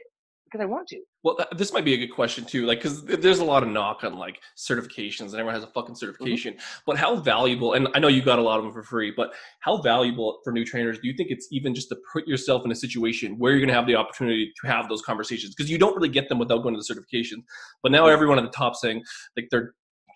because 0.53 0.63
I 0.63 0.67
want 0.67 0.87
to. 0.89 1.01
Well, 1.23 1.35
th- 1.35 1.49
this 1.57 1.73
might 1.73 1.83
be 1.83 1.95
a 1.95 1.97
good 1.97 2.13
question 2.13 2.45
too, 2.45 2.65
like 2.67 2.79
because 2.79 3.03
there's 3.03 3.39
a 3.39 3.45
lot 3.45 3.63
of 3.63 3.69
knock 3.69 4.03
on 4.03 4.17
like 4.17 4.39
certifications, 4.55 5.31
and 5.31 5.33
everyone 5.33 5.55
has 5.55 5.63
a 5.63 5.67
fucking 5.67 5.95
mm-hmm. 5.95 5.95
certification. 5.95 6.55
But 6.85 6.97
how 6.97 7.15
valuable? 7.15 7.73
And 7.73 7.87
I 7.95 7.99
know 7.99 8.07
you 8.07 8.21
got 8.21 8.37
a 8.37 8.41
lot 8.43 8.59
of 8.59 8.63
them 8.63 8.71
for 8.71 8.83
free, 8.83 9.11
but 9.15 9.33
how 9.61 9.77
valuable 9.77 10.39
for 10.43 10.53
new 10.53 10.63
trainers 10.63 10.99
do 10.99 11.07
you 11.07 11.15
think 11.17 11.31
it's 11.31 11.47
even 11.51 11.73
just 11.73 11.89
to 11.89 11.97
put 12.13 12.27
yourself 12.27 12.63
in 12.65 12.71
a 12.71 12.75
situation 12.75 13.39
where 13.39 13.51
you're 13.51 13.61
going 13.61 13.69
to 13.69 13.73
have 13.73 13.87
the 13.87 13.95
opportunity 13.95 14.51
to 14.61 14.67
have 14.67 14.87
those 14.89 15.01
conversations? 15.01 15.55
Because 15.55 15.71
you 15.71 15.79
don't 15.79 15.95
really 15.95 16.09
get 16.09 16.29
them 16.29 16.37
without 16.37 16.61
going 16.61 16.75
to 16.75 16.81
the 16.81 16.93
certifications. 16.93 17.43
But 17.81 17.91
now 17.91 18.03
mm-hmm. 18.03 18.13
everyone 18.13 18.37
at 18.37 18.43
the 18.43 18.51
top 18.51 18.75
saying 18.75 19.01
like 19.35 19.47
they're 19.49 19.73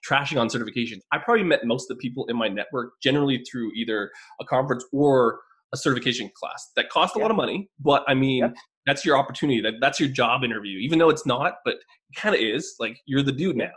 trashing 0.07 0.39
on 0.39 0.47
certifications. 0.49 0.99
I 1.11 1.17
probably 1.17 1.43
met 1.43 1.65
most 1.65 1.89
of 1.89 1.97
the 1.97 2.01
people 2.01 2.27
in 2.27 2.37
my 2.37 2.47
network 2.47 2.93
generally 3.01 3.43
through 3.49 3.71
either 3.75 4.11
a 4.39 4.45
conference 4.45 4.85
or 4.93 5.39
a 5.73 5.77
certification 5.77 6.29
class 6.33 6.71
that 6.75 6.89
cost 6.89 7.15
a 7.15 7.19
Yeah. 7.19 7.23
lot 7.23 7.31
of 7.31 7.37
money. 7.37 7.69
But 7.79 8.03
I 8.07 8.13
mean, 8.13 8.39
Yeah. 8.39 8.53
That's 8.87 9.05
your 9.05 9.17
opportunity. 9.17 9.61
That 9.61 9.73
that's 9.79 9.99
your 9.99 10.09
job 10.09 10.43
interview, 10.43 10.79
even 10.79 10.97
though 10.97 11.09
it's 11.09 11.25
not, 11.25 11.55
but 11.65 11.75
it 11.75 12.15
kind 12.15 12.33
of 12.33 12.41
is. 12.41 12.75
Like 12.79 12.99
you're 13.05 13.21
the 13.21 13.33
dude 13.33 13.57
now. 13.57 13.69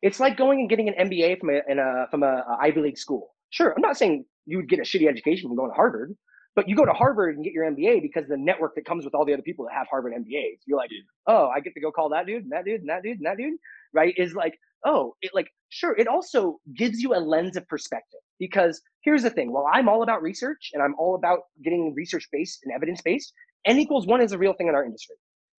It's 0.00 0.20
like 0.20 0.38
going 0.38 0.60
and 0.60 0.70
getting 0.70 0.88
an 0.88 0.94
MBA 1.10 1.40
from 1.40 1.50
a, 1.50 1.60
in 1.68 1.78
a 1.78 2.06
from 2.10 2.22
a, 2.22 2.44
a 2.48 2.58
Ivy 2.62 2.80
League 2.80 2.98
school. 2.98 3.34
Sure, 3.50 3.74
I'm 3.76 3.82
not 3.82 3.98
saying 3.98 4.24
you 4.46 4.56
would 4.56 4.68
get 4.68 4.78
a 4.78 4.82
shitty 4.82 5.08
education 5.08 5.48
from 5.48 5.56
going 5.56 5.70
to 5.70 5.74
Harvard, 5.74 6.16
but 6.54 6.68
you 6.68 6.76
go 6.76 6.86
to 6.86 6.92
Harvard 6.92 7.34
and 7.34 7.44
get 7.44 7.52
your 7.52 7.70
MBA 7.70 8.00
because 8.00 8.26
the 8.28 8.36
network 8.36 8.76
that 8.76 8.84
comes 8.84 9.04
with 9.04 9.14
all 9.14 9.26
the 9.26 9.32
other 9.32 9.42
people 9.42 9.66
that 9.66 9.74
have 9.74 9.88
Harvard 9.90 10.14
MBAs. 10.14 10.60
You're 10.66 10.78
like, 10.78 10.90
oh, 11.26 11.48
I 11.48 11.60
get 11.60 11.74
to 11.74 11.80
go 11.80 11.90
call 11.90 12.08
that 12.10 12.26
dude 12.26 12.44
and 12.44 12.52
that 12.52 12.64
dude 12.64 12.80
and 12.80 12.88
that 12.88 13.02
dude 13.02 13.18
and 13.18 13.26
that 13.26 13.36
dude, 13.36 13.58
right? 13.92 14.14
Is 14.16 14.34
like, 14.34 14.58
oh, 14.86 15.14
it 15.20 15.32
like 15.34 15.48
sure. 15.68 15.96
It 15.98 16.06
also 16.06 16.60
gives 16.76 17.00
you 17.02 17.14
a 17.14 17.18
lens 17.18 17.56
of 17.56 17.66
perspective 17.66 18.20
because 18.40 18.82
here's 19.02 19.22
the 19.22 19.30
thing: 19.30 19.52
while 19.52 19.68
I'm 19.72 19.88
all 19.88 20.02
about 20.02 20.22
research 20.22 20.70
and 20.72 20.82
I'm 20.82 20.96
all 20.98 21.14
about 21.14 21.40
getting 21.62 21.94
research 21.94 22.26
based 22.32 22.60
and 22.64 22.74
evidence 22.74 23.00
based, 23.02 23.32
n 23.66 23.78
equals 23.78 24.06
one 24.08 24.20
is 24.20 24.32
a 24.32 24.38
real 24.38 24.54
thing 24.54 24.66
in 24.66 24.74
our 24.74 24.84
industry, 24.84 25.14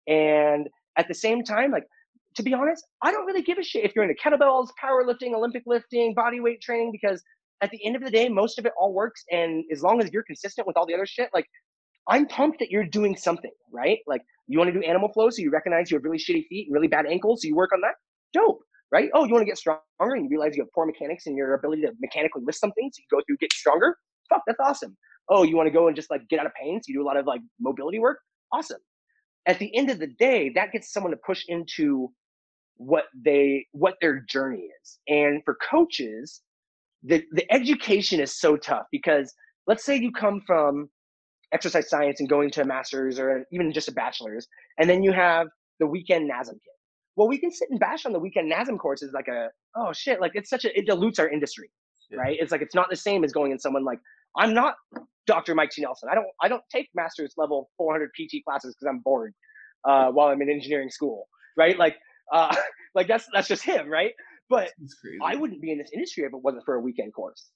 and 0.08 0.66
at 0.98 1.06
the 1.06 1.14
same 1.14 1.44
time, 1.44 1.70
like 1.70 1.84
to 2.36 2.42
be 2.42 2.54
honest, 2.54 2.86
I 3.02 3.12
don't 3.12 3.26
really 3.26 3.42
give 3.42 3.58
a 3.58 3.62
shit 3.62 3.84
if 3.84 3.94
you're 3.94 4.04
into 4.04 4.20
kettlebells, 4.20 4.68
powerlifting, 4.82 5.34
Olympic 5.34 5.62
lifting, 5.66 6.14
body 6.14 6.40
weight 6.40 6.60
training, 6.60 6.92
because 6.92 7.22
at 7.60 7.70
the 7.70 7.84
end 7.84 7.96
of 7.96 8.02
the 8.02 8.10
day, 8.10 8.28
most 8.28 8.58
of 8.58 8.66
it 8.66 8.72
all 8.78 8.92
works. 8.92 9.24
And 9.30 9.64
as 9.70 9.82
long 9.82 10.00
as 10.00 10.10
you're 10.12 10.22
consistent 10.22 10.66
with 10.66 10.76
all 10.76 10.86
the 10.86 10.94
other 10.94 11.06
shit, 11.06 11.28
like 11.34 11.46
I'm 12.08 12.26
pumped 12.26 12.58
that 12.60 12.70
you're 12.70 12.84
doing 12.84 13.16
something, 13.16 13.50
right? 13.72 13.98
Like 14.06 14.22
you 14.46 14.58
want 14.58 14.72
to 14.72 14.80
do 14.80 14.84
animal 14.86 15.12
flow, 15.12 15.30
so 15.30 15.42
you 15.42 15.50
recognize 15.50 15.90
you 15.90 15.96
have 15.96 16.04
really 16.04 16.18
shitty 16.18 16.46
feet 16.48 16.66
and 16.68 16.74
really 16.74 16.88
bad 16.88 17.06
ankles, 17.06 17.42
so 17.42 17.48
you 17.48 17.56
work 17.56 17.70
on 17.74 17.80
that. 17.82 17.94
Dope, 18.32 18.60
right? 18.92 19.11
Oh, 19.14 19.24
you 19.26 19.33
want 19.33 19.42
to 19.42 19.46
get 19.46 19.59
stronger 19.59 19.83
and 20.00 20.24
you 20.24 20.31
realize 20.31 20.57
you 20.57 20.62
have 20.62 20.72
poor 20.74 20.87
mechanics 20.87 21.26
in 21.26 21.37
your 21.37 21.55
ability 21.55 21.83
to 21.83 21.92
mechanically 22.00 22.42
lift 22.44 22.59
something, 22.59 22.90
so 22.92 23.00
you 23.00 23.18
go 23.18 23.22
through 23.26 23.37
get 23.38 23.53
stronger. 23.53 23.96
Fuck, 24.31 24.42
that's 24.46 24.61
awesome. 24.61 24.96
Oh, 25.31 25.44
you 25.44 25.57
want 25.57 25.68
to 25.68 25.72
go 25.72 25.88
and 25.88 25.96
just 25.96 26.11
like 26.11 26.22
get 26.31 26.40
out 26.40 26.46
of 26.46 26.53
pain, 26.61 26.81
so 26.83 26.87
you 26.88 26.94
do 26.96 27.03
a 27.03 27.07
lot 27.07 27.16
of 27.18 27.26
like 27.26 27.40
mobility 27.61 27.98
work. 28.00 28.18
Awesome. 28.53 28.81
at 29.46 29.59
the 29.59 29.74
end 29.76 29.90
of 29.90 29.98
the 29.98 30.09
day, 30.18 30.50
that 30.55 30.72
gets 30.72 30.92
someone 30.92 31.12
to 31.12 31.18
push 31.26 31.44
into 31.48 32.11
what 32.76 33.05
they 33.24 33.66
what 33.72 33.94
their 34.00 34.20
journey 34.29 34.68
is. 34.83 34.98
And 35.09 35.42
for 35.44 35.57
coaches, 35.70 36.42
the 37.03 37.24
the 37.33 37.50
education 37.53 38.20
is 38.20 38.38
so 38.40 38.57
tough 38.57 38.87
because 38.92 39.33
let's 39.66 39.85
say 39.85 39.96
you 39.98 40.12
come 40.12 40.42
from 40.46 40.88
exercise 41.53 41.90
science 41.90 42.20
and 42.20 42.29
going 42.29 42.50
to 42.53 42.62
a 42.62 42.66
master's 42.66 43.18
or 43.20 43.44
even 43.53 43.72
just 43.72 43.88
a 43.88 43.92
bachelor's, 43.92 44.48
and 44.79 44.90
then 44.90 45.03
you 45.03 45.12
have 45.12 45.48
the 45.81 45.87
weekend 45.87 46.31
NASM 46.31 46.53
kit. 46.55 46.79
Well, 47.20 47.28
we 47.28 47.37
can 47.37 47.50
sit 47.50 47.68
and 47.70 47.78
bash 47.78 48.06
on 48.06 48.14
the 48.14 48.18
weekend 48.18 48.50
NASM 48.50 48.78
courses 48.78 49.12
like 49.12 49.28
a 49.28 49.48
oh 49.76 49.92
shit, 49.92 50.22
like 50.22 50.33
it's 50.35 50.48
such 50.48 50.64
a 50.64 50.78
it 50.78 50.87
dilutes 50.87 51.18
our 51.18 51.28
industry, 51.28 51.70
Yeah. 52.11 52.20
right? 52.20 52.38
It's 52.40 52.50
like 52.50 52.62
it's 52.62 52.74
not 52.74 52.88
the 52.88 52.96
same 52.96 53.24
as 53.24 53.33
going 53.33 53.52
in 53.52 53.59
someone 53.59 53.85
like 53.85 54.00
I'm 54.38 54.54
not 54.54 54.76
Dr. 55.26 55.54
Mike 55.54 55.68
T. 55.70 55.83
Nelson. 55.83 56.09
I 56.11 56.14
don't 56.14 56.28
I 56.40 56.48
don't 56.48 56.64
take 56.72 56.88
master's 56.94 57.35
level 57.37 57.70
400 57.76 58.09
PT 58.14 58.42
classes 58.42 58.74
because 58.74 58.88
I'm 58.88 59.00
bored 59.00 59.35
uh, 59.87 60.11
while 60.11 60.28
I'm 60.28 60.40
in 60.40 60.48
engineering 60.50 60.88
school, 60.88 61.28
right? 61.59 61.78
Like 61.78 61.96
uh, 62.33 62.56
like 62.94 63.06
that's 63.06 63.26
that's 63.35 63.48
just 63.48 63.62
him, 63.64 63.90
right? 63.90 64.12
But 64.48 64.70
I 65.22 65.37
wouldn't 65.37 65.61
be 65.61 65.72
in 65.72 65.78
this 65.78 65.90
industry 65.92 66.24
if 66.24 66.33
it 66.33 66.42
wasn't 66.42 66.64
for 66.64 66.74
a 66.76 66.80
weekend 66.80 67.12
course 67.12 67.50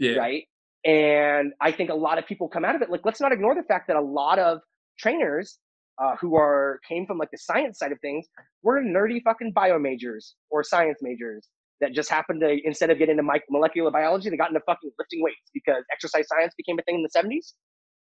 yeah. 0.00 0.16
right? 0.16 0.44
And 0.84 1.52
I 1.60 1.72
think 1.72 1.90
a 1.90 1.94
lot 1.94 2.18
of 2.18 2.26
people 2.26 2.48
come 2.48 2.64
out 2.64 2.74
of 2.74 2.82
it. 2.82 2.90
Like, 2.90 3.02
let's 3.04 3.20
not 3.20 3.32
ignore 3.32 3.54
the 3.54 3.62
fact 3.62 3.86
that 3.88 3.96
a 3.96 4.00
lot 4.00 4.38
of 4.38 4.60
trainers 4.98 5.58
uh, 6.00 6.16
who 6.20 6.36
are 6.36 6.80
came 6.88 7.06
from 7.06 7.18
like 7.18 7.30
the 7.30 7.38
science 7.38 7.78
side 7.78 7.92
of 7.92 8.00
things 8.00 8.26
were 8.62 8.80
nerdy 8.80 9.22
fucking 9.22 9.52
bio 9.52 9.78
majors 9.78 10.34
or 10.50 10.64
science 10.64 10.98
majors 11.02 11.48
that 11.80 11.92
just 11.92 12.10
happened 12.10 12.40
to 12.40 12.58
instead 12.64 12.90
of 12.90 12.98
getting 12.98 13.18
into 13.18 13.40
molecular 13.50 13.90
biology, 13.90 14.28
they 14.30 14.36
got 14.36 14.50
into 14.50 14.60
fucking 14.66 14.90
lifting 14.98 15.22
weights 15.22 15.50
because 15.54 15.82
exercise 15.92 16.26
science 16.28 16.54
became 16.56 16.78
a 16.78 16.82
thing 16.82 16.96
in 16.96 17.02
the 17.02 17.08
70s, 17.08 17.54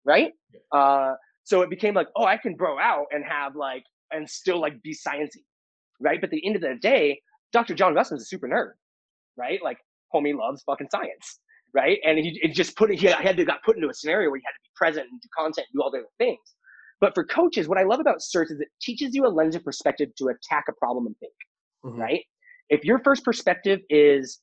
right? 0.04 0.32
Uh, 0.72 1.14
so 1.44 1.62
it 1.62 1.70
became 1.70 1.94
like, 1.94 2.08
oh, 2.16 2.24
I 2.24 2.36
can 2.38 2.54
bro 2.54 2.78
out 2.78 3.06
and 3.12 3.24
have 3.24 3.54
like 3.54 3.84
and 4.12 4.28
still 4.28 4.60
like 4.60 4.80
be 4.82 4.94
sciencey, 4.94 5.44
right? 6.00 6.20
But 6.20 6.28
at 6.28 6.30
the 6.32 6.46
end 6.46 6.56
of 6.56 6.62
the 6.62 6.74
day, 6.80 7.20
Dr. 7.52 7.74
John 7.74 7.94
Russell's 7.94 8.22
a 8.22 8.24
super 8.24 8.48
nerd, 8.48 8.72
right? 9.36 9.60
Like, 9.62 9.78
homie 10.14 10.36
loves 10.36 10.62
fucking 10.62 10.88
science, 10.90 11.40
right? 11.74 11.98
And 12.04 12.18
he 12.18 12.38
it 12.42 12.54
just 12.54 12.76
put 12.76 12.90
it, 12.90 12.98
he 12.98 13.06
had 13.06 13.36
to 13.36 13.44
got 13.44 13.62
put 13.62 13.76
into 13.76 13.88
a 13.88 13.94
scenario 13.94 14.30
where 14.30 14.38
he 14.38 14.44
had 14.44 14.52
to 14.52 14.62
be 14.62 14.70
present 14.74 15.06
and 15.10 15.20
do 15.20 15.28
content, 15.36 15.66
and 15.72 15.78
do 15.78 15.82
all 15.82 15.90
the 15.90 15.98
other 15.98 16.06
things. 16.18 16.40
But 17.00 17.14
for 17.14 17.24
coaches, 17.24 17.68
what 17.68 17.78
I 17.78 17.82
love 17.82 18.00
about 18.00 18.18
CERT 18.20 18.50
is 18.50 18.60
it 18.60 18.68
teaches 18.80 19.14
you 19.14 19.26
a 19.26 19.28
lens 19.28 19.54
of 19.54 19.64
perspective 19.64 20.14
to 20.16 20.28
attack 20.28 20.64
a 20.68 20.72
problem 20.72 21.06
and 21.06 21.16
think, 21.18 21.34
Mhm. 21.84 21.98
right? 21.98 22.24
If 22.68 22.84
your 22.84 22.98
first 23.00 23.24
perspective 23.24 23.80
is 23.90 24.40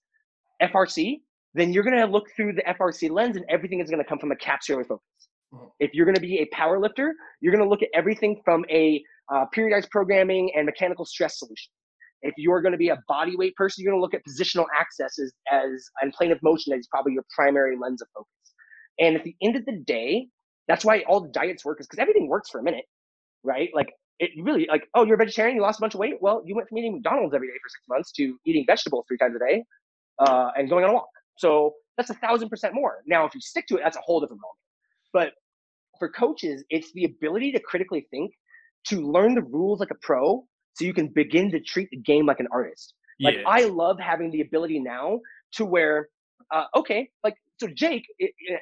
FRC, 0.62 1.24
then 1.56 1.74
you're 1.74 1.84
going 1.84 1.98
to 1.98 2.06
look 2.06 2.30
through 2.36 2.54
the 2.54 2.68
FRC 2.68 3.10
lens 3.10 3.38
and 3.38 3.46
everything 3.50 3.80
is 3.80 3.90
going 3.90 4.02
to 4.04 4.08
come 4.08 4.20
from 4.20 4.32
a 4.32 4.36
capsular 4.36 4.86
focus. 4.88 5.30
Mhm. 5.54 5.72
If 5.80 5.94
you're 5.94 6.06
going 6.06 6.16
to 6.16 6.22
be 6.22 6.40
a 6.40 6.46
power 6.48 6.80
lifter, 6.80 7.16
you're 7.42 7.52
going 7.52 7.64
to 7.64 7.70
look 7.70 7.84
at 7.84 7.90
everything 7.94 8.42
from 8.44 8.66
a 8.70 9.04
uh, 9.32 9.46
periodized 9.56 9.90
programming 9.90 10.54
and 10.54 10.66
mechanical 10.66 11.06
stress 11.06 11.40
solution. 11.40 11.72
If 12.24 12.34
you're 12.38 12.62
going 12.62 12.74
to 12.74 12.78
be 12.78 12.90
a 12.90 13.02
body 13.08 13.36
weight 13.38 13.56
person, 13.56 13.82
you're 13.84 13.92
going 13.92 14.00
to 14.00 14.02
look 14.02 14.14
at 14.14 14.22
positional 14.26 14.66
access 14.78 15.18
as, 15.18 15.34
as 15.52 15.90
and 16.02 16.12
plane 16.14 16.32
of 16.32 16.42
motion 16.44 16.74
as 16.74 16.88
probably 16.88 17.14
your 17.14 17.26
primary 17.34 17.78
lens 17.78 18.02
of 18.02 18.10
focus. 18.14 18.30
And 19.00 19.16
at 19.16 19.24
the 19.24 19.36
end 19.42 19.56
of 19.56 19.66
the 19.66 19.78
day, 19.78 20.28
that's 20.68 20.86
why 20.86 21.04
all 21.08 21.22
the 21.22 21.30
diets 21.30 21.66
work 21.66 21.80
is 21.80 21.88
because 21.88 22.00
everything 22.00 22.28
works 22.28 22.50
for 22.50 22.60
a 22.60 22.64
minute, 22.64 22.86
right? 23.44 23.70
Like 23.74 23.94
it 24.20 24.32
really 24.42 24.68
like, 24.70 24.88
oh, 24.96 25.06
you're 25.06 25.16
a 25.16 25.18
vegetarian, 25.18 25.56
you 25.56 25.62
lost 25.62 25.80
a 25.80 25.82
bunch 25.82 25.94
of 25.94 26.00
weight. 26.00 26.16
Well, 26.22 26.42
you 26.46 26.56
went 26.56 26.70
from 26.70 26.78
eating 26.78 26.94
McDonald's 26.94 27.34
every 27.34 27.48
day 27.48 27.54
for 27.62 27.70
six 27.70 27.84
months 27.90 28.12
to 28.14 28.38
eating 28.46 28.64
vegetables 28.66 29.06
three 29.08 29.18
times 29.18 29.36
a 29.36 29.40
day 29.40 29.64
uh, 30.20 30.52
and 30.56 30.70
going 30.70 30.84
on 30.84 30.92
a 30.92 30.94
walk. 30.94 31.10
So 31.38 31.74
that's 31.98 32.10
a 32.10 32.16
thousand 32.16 32.50
percent 32.50 32.74
more. 32.74 33.04
Now, 33.06 33.26
if 33.26 33.36
you 33.36 33.42
stick 33.42 33.68
to 33.68 33.78
it, 33.78 33.82
that's 33.84 33.98
a 33.98 34.02
whole 34.02 34.20
different 34.20 34.42
moment. 34.42 34.58
But 35.12 35.34
for 36.00 36.10
coaches, 36.10 36.64
it's 36.70 36.92
the 36.94 37.06
ability 37.06 37.52
to 37.54 37.60
critically 37.60 38.08
think, 38.10 38.32
to 38.88 39.02
learn 39.02 39.36
the 39.36 39.42
rules 39.42 39.80
like 39.80 39.92
a 39.92 39.96
pro, 40.02 40.46
so 40.74 40.86
you 40.86 40.94
can 40.94 41.08
begin 41.08 41.52
to 41.52 41.60
treat 41.60 41.90
the 41.92 41.98
game 41.98 42.26
like 42.26 42.40
an 42.40 42.48
artist. 42.52 42.94
Like 43.22 43.36
yeah. 43.36 43.44
I 43.48 43.66
love 43.66 44.00
having 44.00 44.32
the 44.32 44.42
ability 44.42 44.80
now 44.80 45.20
to 45.54 45.66
where, 45.66 46.10
uh, 46.52 46.66
okay, 46.76 47.10
like 47.24 47.36
so 47.60 47.68
Jake 47.68 48.06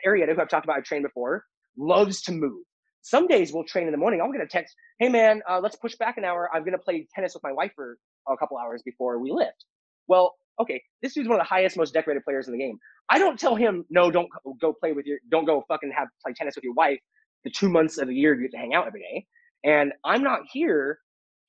Arrieta, 0.06 0.36
who 0.36 0.42
I've 0.42 0.50
talked 0.50 0.66
about, 0.66 0.78
I've 0.78 0.84
trained 0.84 1.04
before, 1.04 1.46
loves 1.82 2.22
to 2.24 2.32
move. 2.32 2.64
Some 3.02 3.28
days 3.28 3.52
we'll 3.52 3.64
train 3.64 3.88
in 3.88 3.92
the 3.92 3.98
morning. 3.98 4.22
I'm 4.22 4.32
gonna 4.32 4.48
text, 4.48 4.76
hey 5.00 5.10
man, 5.10 5.42
uh, 5.50 5.60
let's 5.62 5.76
push 5.76 5.96
back 5.96 6.18
an 6.18 6.24
hour. 6.24 6.50
I'm 6.54 6.64
gonna 6.64 6.78
play 6.78 7.08
tennis 7.14 7.34
with 7.34 7.44
my 7.44 7.52
wife 7.52 7.72
for 7.76 7.98
a 8.30 8.38
couple 8.38 8.58
hours 8.58 8.82
before 8.84 9.18
we 9.20 9.32
lift. 9.32 9.66
Well, 10.08 10.36
okay, 10.60 10.82
this 11.02 11.14
dude's 11.14 11.28
one 11.28 11.40
of 11.40 11.46
the 11.46 11.50
highest, 11.50 11.78
most 11.78 11.94
decorated 11.94 12.24
players 12.24 12.48
in 12.48 12.54
the 12.54 12.60
game. 12.60 12.78
I 13.10 13.18
don't 13.18 13.40
tell 13.40 13.56
him, 13.56 13.86
no, 13.90 14.12
don't 14.12 14.30
go- 14.62 14.74
play 14.74 14.92
with 14.92 15.06
your, 15.06 15.18
don't 15.30 15.46
go 15.46 15.64
fucking 15.68 15.92
have 15.98 16.08
play 16.24 16.34
tennis 16.34 16.56
with 16.56 16.64
your 16.64 16.74
wife 16.74 17.00
the 17.44 17.50
two 17.50 17.70
months 17.70 17.98
of 17.98 18.08
the 18.08 18.14
year 18.16 18.36
you 18.36 18.44
get 18.44 18.52
to 18.52 18.58
hang 18.58 18.74
out 18.74 18.88
every 18.88 19.02
day. 19.02 19.26
And 19.64 19.94
I'm 20.06 20.24
not 20.24 20.42
here 20.52 21.00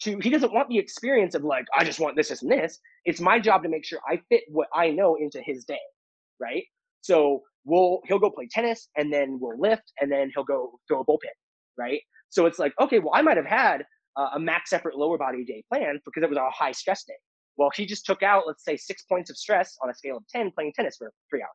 to, 0.03 0.19
he 0.19 0.31
doesn't 0.31 0.53
want 0.53 0.69
the 0.69 0.79
experience 0.79 1.35
of 1.35 1.45
like, 1.45 1.67
I 1.77 1.85
just 1.85 2.01
want 2.01 2.17
this, 2.17 2.31
this, 2.31 2.43
and 2.43 2.51
this. 2.51 2.79
It's 3.05 3.21
my 3.21 3.39
job 3.39 3.63
to 3.63 3.69
make 3.69 3.85
sure 3.85 4.01
I 4.09 4.21
fit 4.29 4.43
what 4.49 4.69
I 4.75 4.91
know 4.91 5.17
into 5.17 5.41
his 5.43 5.65
day, 5.65 5.79
right? 6.41 6.65
So 7.03 7.43
we'll, 7.65 8.01
he'll 8.07 8.19
go 8.19 8.31
play 8.31 8.49
tennis 8.51 8.89
and 8.97 9.13
then 9.13 9.39
we'll 9.41 9.59
lift 9.59 9.93
and 10.01 10.11
then 10.11 10.31
he'll 10.35 10.45
go 10.45 10.79
throw 10.89 11.01
a 11.01 11.05
bullpen, 11.05 11.35
right? 11.79 12.01
So 12.31 12.47
it's 12.47 12.59
like, 12.59 12.73
okay, 12.81 12.99
well, 12.99 13.13
I 13.15 13.23
might 13.23 13.37
have 13.37 13.47
had 13.47 13.85
uh, 14.17 14.31
a 14.35 14.41
max 14.41 14.73
effort 14.73 14.97
lower 14.97 15.19
body 15.19 15.45
day 15.45 15.65
planned 15.73 16.01
because 16.05 16.23
it 16.23 16.29
was 16.29 16.39
a 16.39 16.51
high 16.51 16.73
stress 16.73 17.05
day. 17.05 17.15
Well, 17.57 17.71
he 17.75 17.85
just 17.87 18.07
took 18.07 18.23
out, 18.23 18.45
let's 18.47 18.65
say, 18.65 18.77
six 18.77 19.03
points 19.03 19.31
of 19.31 19.37
stress 19.37 19.77
on 19.83 19.91
a 19.91 19.95
scale 19.95 20.17
of 20.17 20.25
10 20.29 20.53
playing 20.55 20.73
tennis 20.75 20.97
for 20.97 21.13
three 21.31 21.43
hours, 21.43 21.51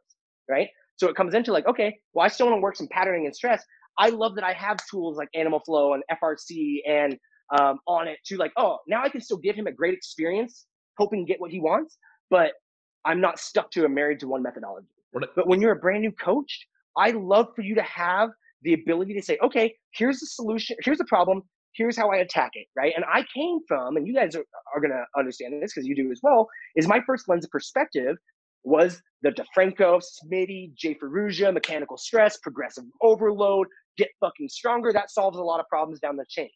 right? 0.50 0.67
So 0.98 1.08
it 1.10 1.15
comes 1.15 1.34
into 1.34 1.52
like, 1.52 1.67
okay, 1.67 1.98
well, 2.13 2.26
I 2.26 2.30
still 2.30 2.48
want 2.48 2.58
to 2.58 2.62
work 2.62 2.76
some 2.76 2.88
patterning 2.91 3.26
and 3.26 3.36
stress. 3.36 3.63
I 3.98 4.10
love 4.10 4.36
that 4.36 4.43
I 4.43 4.54
have 4.54 4.78
tools 4.89 5.17
like 5.17 5.30
Animal 5.34 5.60
Flow 5.60 5.93
and 5.93 6.04
FRC 6.12 6.80
and 6.88 7.17
um, 7.58 7.80
Onnit 7.88 8.15
to 8.26 8.38
like, 8.38 8.52
oh, 8.58 8.78
now 8.88 9.04
I 9.04 9.10
can 9.10 9.22
still 9.22 9.38
give 9.38 9.56
him 9.56 9.67
a 9.67 9.72
great 9.72 9.93
experience, 9.93 10.65
hoping 10.98 11.26
to 11.26 11.32
get 11.32 11.39
what 11.41 11.52
he 11.52 11.60
wants, 11.60 11.98
but 12.30 12.52
I'm 13.06 13.22
not 13.22 13.39
stuck 13.39 13.72
to 13.72 13.86
a 13.86 13.89
married 13.89 14.20
to 14.20 14.28
one 14.28 14.43
methodology. 14.43 14.88
But 15.13 15.48
when 15.48 15.62
you're 15.62 15.72
a 15.72 15.80
brand 15.80 16.02
new 16.02 16.12
coach, 16.12 16.67
I 16.98 17.12
love 17.12 17.48
for 17.56 17.62
you 17.62 17.76
to 17.76 17.84
have 17.84 18.30
the 18.63 18.74
ability 18.74 19.13
to 19.13 19.22
say, 19.22 19.38
okay, 19.43 19.74
here's 19.93 20.20
the 20.20 20.26
solution, 20.26 20.76
here's 20.84 20.98
the 20.98 21.06
problem, 21.06 21.43
here's 21.74 21.96
how 21.96 22.12
I 22.12 22.17
attack 22.17 22.52
it, 22.54 22.67
right? 22.76 22.93
And 22.96 23.06
I 23.06 23.24
came 23.34 23.60
from, 23.67 23.98
and 23.98 24.08
you 24.08 24.13
guys 24.13 24.36
are, 24.36 24.43
are 24.76 24.82
gonna 24.82 25.04
understand 25.17 25.62
this 25.62 25.74
because 25.74 25.88
you 25.88 25.96
do 25.96 26.12
as 26.12 26.20
well, 26.24 26.48
is 26.76 26.88
my 26.88 27.00
first 27.06 27.30
lens 27.30 27.46
of 27.46 27.52
perspective 27.52 28.17
was 28.63 29.02
the 29.22 29.32
DeFranco, 29.32 30.02
Smitty, 30.02 30.74
Jay 30.76 30.96
Ferruggia, 30.96 31.54
mechanical 31.54 31.98
stress, 31.98 32.38
progressive 32.38 32.84
overload, 33.02 33.67
get 33.98 34.10
fucking 34.20 34.50
stronger. 34.50 34.91
That 34.91 35.10
solves 35.10 35.38
a 35.38 35.41
lot 35.41 35.60
of 35.60 35.67
problems 35.67 36.00
down 36.00 36.17
the 36.17 36.26
chain. 36.30 36.50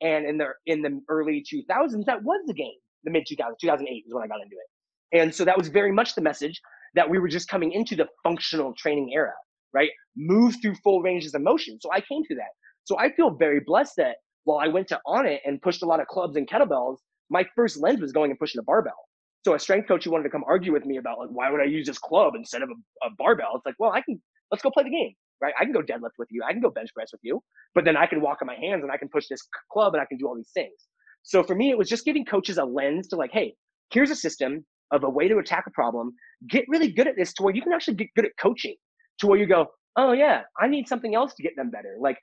And 0.00 0.26
in 0.26 0.38
the 0.38 0.48
in 0.66 0.82
the 0.82 1.00
early 1.08 1.44
2000s, 1.44 2.04
that 2.06 2.22
was 2.22 2.40
the 2.46 2.54
game. 2.54 2.72
The 3.04 3.10
mid 3.10 3.26
2000s, 3.30 3.58
2008 3.60 4.04
is 4.06 4.12
when 4.12 4.24
I 4.24 4.26
got 4.26 4.42
into 4.42 4.56
it. 4.56 5.20
And 5.20 5.34
so 5.34 5.44
that 5.44 5.56
was 5.56 5.68
very 5.68 5.92
much 5.92 6.14
the 6.14 6.22
message 6.22 6.60
that 6.94 7.08
we 7.08 7.18
were 7.18 7.28
just 7.28 7.48
coming 7.48 7.72
into 7.72 7.96
the 7.96 8.06
functional 8.22 8.74
training 8.76 9.10
era, 9.14 9.32
right? 9.74 9.90
Move 10.16 10.56
through 10.60 10.74
full 10.76 11.02
ranges 11.02 11.34
of 11.34 11.42
motion. 11.42 11.78
So 11.80 11.90
I 11.92 12.00
came 12.00 12.24
through 12.24 12.36
that. 12.36 12.52
So 12.84 12.98
I 12.98 13.12
feel 13.12 13.30
very 13.30 13.60
blessed 13.64 13.94
that 13.98 14.16
while 14.44 14.58
I 14.58 14.68
went 14.68 14.88
to 14.88 15.00
Onnit 15.06 15.38
and 15.44 15.62
pushed 15.62 15.82
a 15.82 15.86
lot 15.86 16.00
of 16.00 16.06
clubs 16.06 16.36
and 16.36 16.48
kettlebells, 16.48 16.96
my 17.30 17.44
first 17.56 17.78
lens 17.80 18.00
was 18.00 18.12
going 18.12 18.30
and 18.30 18.38
pushing 18.38 18.58
a 18.58 18.62
barbell. 18.62 19.08
So 19.44 19.54
a 19.54 19.58
strength 19.58 19.88
coach 19.88 20.04
who 20.04 20.10
wanted 20.10 20.24
to 20.24 20.30
come 20.30 20.44
argue 20.46 20.72
with 20.72 20.84
me 20.84 20.98
about 20.98 21.18
like 21.18 21.30
why 21.30 21.50
would 21.50 21.60
I 21.60 21.64
use 21.64 21.86
this 21.86 21.98
club 21.98 22.34
instead 22.36 22.62
of 22.62 22.68
a, 22.70 23.06
a 23.06 23.10
barbell? 23.18 23.52
It's 23.56 23.66
like, 23.66 23.74
well, 23.78 23.90
I 23.90 24.00
can 24.02 24.20
let's 24.50 24.62
go 24.62 24.70
play 24.70 24.84
the 24.84 24.90
game, 24.90 25.14
right? 25.40 25.54
I 25.58 25.64
can 25.64 25.72
go 25.72 25.80
deadlift 25.80 26.18
with 26.18 26.28
you, 26.30 26.42
I 26.46 26.52
can 26.52 26.60
go 26.60 26.70
bench 26.70 26.90
press 26.94 27.08
with 27.12 27.20
you, 27.24 27.40
but 27.74 27.84
then 27.84 27.96
I 27.96 28.06
can 28.06 28.20
walk 28.20 28.38
on 28.42 28.46
my 28.46 28.54
hands 28.54 28.82
and 28.82 28.92
I 28.92 28.98
can 28.98 29.08
push 29.08 29.26
this 29.28 29.40
club 29.72 29.94
and 29.94 30.02
I 30.02 30.06
can 30.06 30.18
do 30.18 30.26
all 30.26 30.36
these 30.36 30.50
things. 30.54 30.74
So 31.22 31.42
for 31.42 31.54
me, 31.54 31.70
it 31.70 31.78
was 31.78 31.88
just 31.88 32.04
giving 32.04 32.24
coaches 32.24 32.58
a 32.58 32.64
lens 32.64 33.08
to 33.08 33.16
like, 33.16 33.30
hey, 33.32 33.54
here's 33.90 34.10
a 34.10 34.16
system 34.16 34.64
of 34.92 35.04
a 35.04 35.10
way 35.10 35.26
to 35.26 35.38
attack 35.38 35.64
a 35.66 35.70
problem. 35.70 36.14
Get 36.48 36.64
really 36.68 36.92
good 36.92 37.08
at 37.08 37.16
this 37.16 37.32
to 37.34 37.42
where 37.42 37.54
you 37.54 37.62
can 37.62 37.72
actually 37.72 37.94
get 37.94 38.08
good 38.14 38.26
at 38.26 38.32
coaching, 38.38 38.76
to 39.18 39.26
where 39.26 39.38
you 39.38 39.46
go, 39.46 39.66
oh 39.96 40.12
yeah, 40.12 40.42
I 40.60 40.68
need 40.68 40.86
something 40.86 41.14
else 41.14 41.34
to 41.34 41.42
get 41.42 41.56
them 41.56 41.70
better. 41.70 41.96
Like 41.98 42.18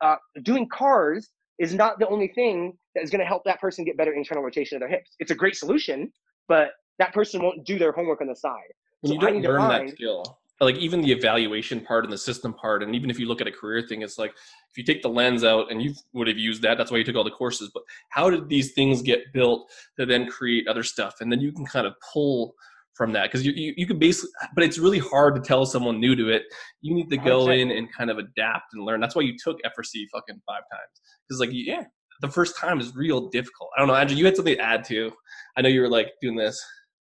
uh, 0.00 0.16
doing 0.42 0.68
CARs 0.68 1.28
is 1.58 1.74
not 1.74 1.98
the 1.98 2.08
only 2.08 2.28
thing 2.28 2.78
that 2.94 3.04
is 3.04 3.10
going 3.10 3.20
to 3.20 3.26
help 3.26 3.42
that 3.44 3.60
person 3.60 3.84
get 3.84 3.96
better 3.96 4.12
internal 4.12 4.42
rotation 4.42 4.76
of 4.76 4.80
their 4.80 4.88
hips. 4.88 5.10
It's 5.18 5.30
a 5.30 5.34
great 5.34 5.56
solution, 5.56 6.12
but 6.48 6.70
that 6.98 7.12
person 7.12 7.42
won't 7.42 7.64
do 7.66 7.78
their 7.78 7.92
homework 7.92 8.20
on 8.20 8.28
the 8.28 8.36
side. 8.36 8.58
So 9.04 9.12
you 9.12 9.18
I 9.18 9.22
don't 9.24 9.34
need 9.34 9.42
to 9.42 9.48
learn 9.48 9.60
find- 9.60 9.88
that 9.88 9.94
skill 9.94 10.38
like 10.64 10.76
even 10.76 11.00
the 11.00 11.12
evaluation 11.12 11.80
part 11.80 12.04
and 12.04 12.12
the 12.12 12.18
system 12.18 12.54
part 12.54 12.82
and 12.82 12.94
even 12.94 13.10
if 13.10 13.18
you 13.18 13.26
look 13.26 13.40
at 13.40 13.46
a 13.46 13.52
career 13.52 13.82
thing 13.82 14.02
it's 14.02 14.18
like 14.18 14.30
if 14.70 14.76
you 14.78 14.84
take 14.84 15.02
the 15.02 15.08
lens 15.08 15.44
out 15.44 15.70
and 15.70 15.82
you 15.82 15.92
would 16.14 16.28
have 16.28 16.38
used 16.38 16.62
that 16.62 16.78
that's 16.78 16.90
why 16.90 16.98
you 16.98 17.04
took 17.04 17.16
all 17.16 17.24
the 17.24 17.30
courses 17.30 17.70
but 17.74 17.82
how 18.10 18.30
did 18.30 18.48
these 18.48 18.72
things 18.72 19.02
get 19.02 19.20
built 19.32 19.70
to 19.98 20.06
then 20.06 20.26
create 20.26 20.68
other 20.68 20.82
stuff? 20.82 21.14
And 21.20 21.30
then 21.30 21.40
you 21.40 21.52
can 21.52 21.66
kind 21.66 21.86
of 21.86 21.94
pull 22.12 22.54
from 22.94 23.12
that 23.12 23.24
because 23.24 23.44
you, 23.46 23.52
you, 23.52 23.72
you 23.76 23.86
can 23.86 23.98
basically 23.98 24.30
but 24.54 24.64
it's 24.64 24.78
really 24.78 24.98
hard 24.98 25.34
to 25.34 25.40
tell 25.40 25.64
someone 25.64 25.98
new 25.98 26.14
to 26.14 26.28
it. 26.28 26.42
You 26.82 26.94
need 26.94 27.08
to 27.10 27.16
go 27.16 27.46
100%. 27.46 27.60
in 27.60 27.70
and 27.70 27.92
kind 27.92 28.10
of 28.10 28.18
adapt 28.18 28.74
and 28.74 28.84
learn. 28.84 29.00
That's 29.00 29.14
why 29.14 29.22
you 29.22 29.34
took 29.42 29.58
frc 29.62 29.94
fucking 30.12 30.40
five 30.46 30.62
times 30.70 31.00
because 31.28 31.40
like 31.40 31.50
Yeah. 31.52 31.84
the 32.20 32.28
first 32.28 32.56
time 32.56 32.80
is 32.80 32.94
real 32.94 33.28
difficult. 33.30 33.70
I 33.76 33.80
don't 33.80 33.88
know 33.88 33.94
andrew 33.94 34.16
you 34.16 34.26
had 34.26 34.36
something 34.36 34.56
to 34.56 34.62
add 34.62 34.84
to. 34.84 35.10
I 35.56 35.62
know 35.62 35.68
you 35.70 35.80
were 35.80 35.88
like 35.88 36.12
doing 36.20 36.36
this 36.36 36.62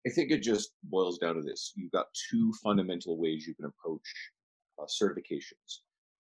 I 0.06 0.10
think 0.12 0.32
it 0.32 0.40
just 0.42 0.72
boils 0.84 1.18
down 1.18 1.36
to 1.36 1.42
this. 1.42 1.74
You've 1.76 1.92
got 1.92 2.08
two 2.30 2.54
fundamental 2.64 3.18
ways 3.18 3.48
you 3.48 3.56
can 3.56 3.66
approach 3.66 4.02
uh, 4.80 4.86
certifications. 4.86 5.80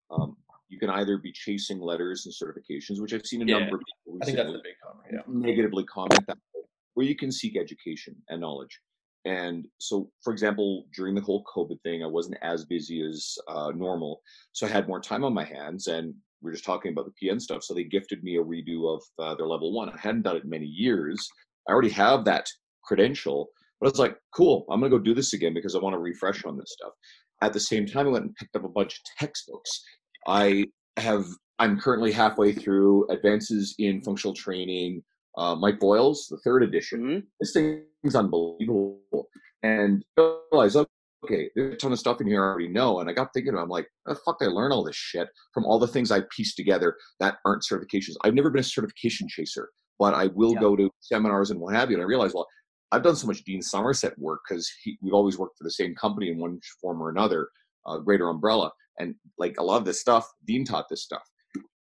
Um, 0.10 0.38
you 0.70 0.80
can 0.80 0.90
either 0.90 1.18
be 1.18 1.32
chasing 1.32 1.80
letters 1.80 2.26
and 2.26 2.34
certifications, 2.34 3.00
which 3.00 3.14
I've 3.14 3.26
seen 3.26 3.44
a 3.44 3.46
Yeah, 3.46 3.60
number 3.60 3.76
of 3.76 3.82
people 3.82 4.20
I 4.22 4.26
think 4.26 4.38
that's 4.38 4.52
the 4.52 4.62
big 4.64 4.74
comment. 4.84 5.08
Yeah. 5.14 5.20
negatively 5.28 5.84
comment 5.84 6.26
that 6.28 6.38
way, 6.56 6.62
where 6.96 7.06
you 7.06 7.16
can 7.16 7.32
seek 7.32 7.56
education 7.58 8.16
and 8.30 8.42
knowledge. 8.42 8.80
And 9.26 9.68
so, 9.80 10.12
for 10.24 10.32
example, 10.34 10.86
during 10.96 11.16
the 11.16 11.22
whole 11.22 11.44
COVID 11.56 11.82
thing, 11.82 12.04
I 12.04 12.08
wasn't 12.08 12.38
as 12.42 12.66
busy 12.66 13.02
as 13.04 13.38
uh, 13.48 13.72
normal, 13.76 14.22
so 14.52 14.66
I 14.68 14.70
had 14.70 14.88
more 14.88 15.00
time 15.00 15.24
on 15.24 15.34
my 15.34 15.44
hands. 15.44 15.88
And 15.88 16.14
we 16.42 16.50
are 16.50 16.54
just 16.54 16.66
talking 16.66 16.92
about 16.92 17.06
the 17.08 17.28
PN 17.28 17.42
stuff, 17.42 17.64
so 17.64 17.74
they 17.74 17.84
gifted 17.84 18.24
me 18.24 18.38
a 18.38 18.44
redo 18.44 18.96
of 18.96 19.02
uh, 19.18 19.36
their 19.36 19.48
level 19.48 19.74
one. 19.74 19.90
I 19.90 19.98
hadn't 19.98 20.24
done 20.24 20.38
it 20.38 20.44
in 20.44 20.50
many 20.50 20.68
years. 20.68 21.28
I 21.68 21.72
already 21.72 21.90
have 21.90 22.24
that 22.26 22.48
credential, 22.84 23.50
but 23.80 23.88
I 23.88 23.90
was 23.90 24.00
like, 24.00 24.18
cool, 24.34 24.66
I'm 24.70 24.80
gonna 24.80 24.90
go 24.90 25.00
do 25.00 25.14
this 25.14 25.34
again 25.34 25.54
because 25.54 25.76
I 25.76 25.80
want 25.80 25.94
to 25.94 26.00
refresh 26.00 26.46
on 26.46 26.58
this 26.58 26.74
stuff. 26.80 26.94
At 27.42 27.54
the 27.54 27.60
same 27.60 27.86
time, 27.86 28.08
I 28.08 28.12
went 28.12 28.26
and 28.26 28.36
picked 28.36 28.56
up 28.56 28.64
a 28.64 28.70
bunch 28.70 28.94
of 28.94 29.00
textbooks. 29.20 29.84
I 30.28 30.66
have. 30.98 31.26
I'm 31.58 31.80
currently 31.80 32.12
halfway 32.12 32.52
through 32.52 33.08
Advances 33.10 33.76
in 33.80 34.02
Functional 34.02 34.34
Training, 34.34 35.02
uh, 35.38 35.56
Mike 35.56 35.80
Boyle's, 35.80 36.28
the 36.30 36.38
third 36.44 36.64
edition 36.64 37.02
Mhm. 37.02 37.24
this 37.40 37.54
thing's 37.54 38.14
unbelievable. 38.16 39.30
And 39.64 40.04
I 40.18 40.38
realized, 40.52 40.78
okay, 41.24 41.50
there's 41.56 41.74
a 41.74 41.78
ton 41.78 41.94
of 41.94 42.00
stuff 42.00 42.20
in 42.20 42.28
here 42.28 42.44
I 42.44 42.48
already 42.48 42.68
know. 42.68 43.00
And 43.00 43.10
I 43.10 43.14
got 43.14 43.30
thinking, 43.34 43.58
I'm 43.58 43.70
like, 43.70 43.88
the 44.06 44.16
fuck 44.16 44.38
I 44.42 44.46
learn 44.48 44.74
all 44.74 44.84
this 44.84 44.98
shit 44.98 45.30
from 45.54 45.66
all 45.66 45.80
the 45.80 45.88
things 45.88 46.12
I 46.12 46.22
pieced 46.30 46.58
together 46.58 46.98
that 47.22 47.38
aren't 47.46 47.64
certifications? 47.64 48.16
I've 48.26 48.34
never 48.36 48.50
been 48.50 48.60
a 48.60 48.64
certification 48.64 49.28
chaser, 49.30 49.70
but 49.98 50.14
I 50.14 50.28
will 50.28 50.54
Yeah. 50.54 50.60
go 50.60 50.76
to 50.76 50.92
seminars 51.00 51.52
and 51.52 51.60
what 51.62 51.74
have 51.74 51.90
you. 51.90 51.96
And 51.96 52.04
I 52.04 52.06
realized, 52.06 52.34
well, 52.36 52.48
I've 52.92 53.04
done 53.04 53.16
so 53.16 53.28
much 53.28 53.44
Dean 53.44 53.62
Somerset 53.62 54.18
work 54.18 54.42
because 54.48 54.72
we've 55.02 55.14
always 55.14 55.38
worked 55.38 55.58
for 55.58 55.64
the 55.64 55.72
same 55.72 55.96
company 55.96 56.30
in 56.30 56.38
one 56.38 56.60
form 56.82 57.02
or 57.02 57.10
another, 57.10 57.50
uh, 57.86 57.98
Greater 57.98 58.30
Umbrella. 58.30 58.72
And 59.00 59.16
like 59.38 59.56
a 59.60 59.64
lot 59.64 59.78
of 59.78 59.86
this 59.86 60.00
stuff, 60.00 60.32
Dean 60.46 60.64
taught 60.66 60.88
this 60.90 61.04
stuff. 61.04 61.24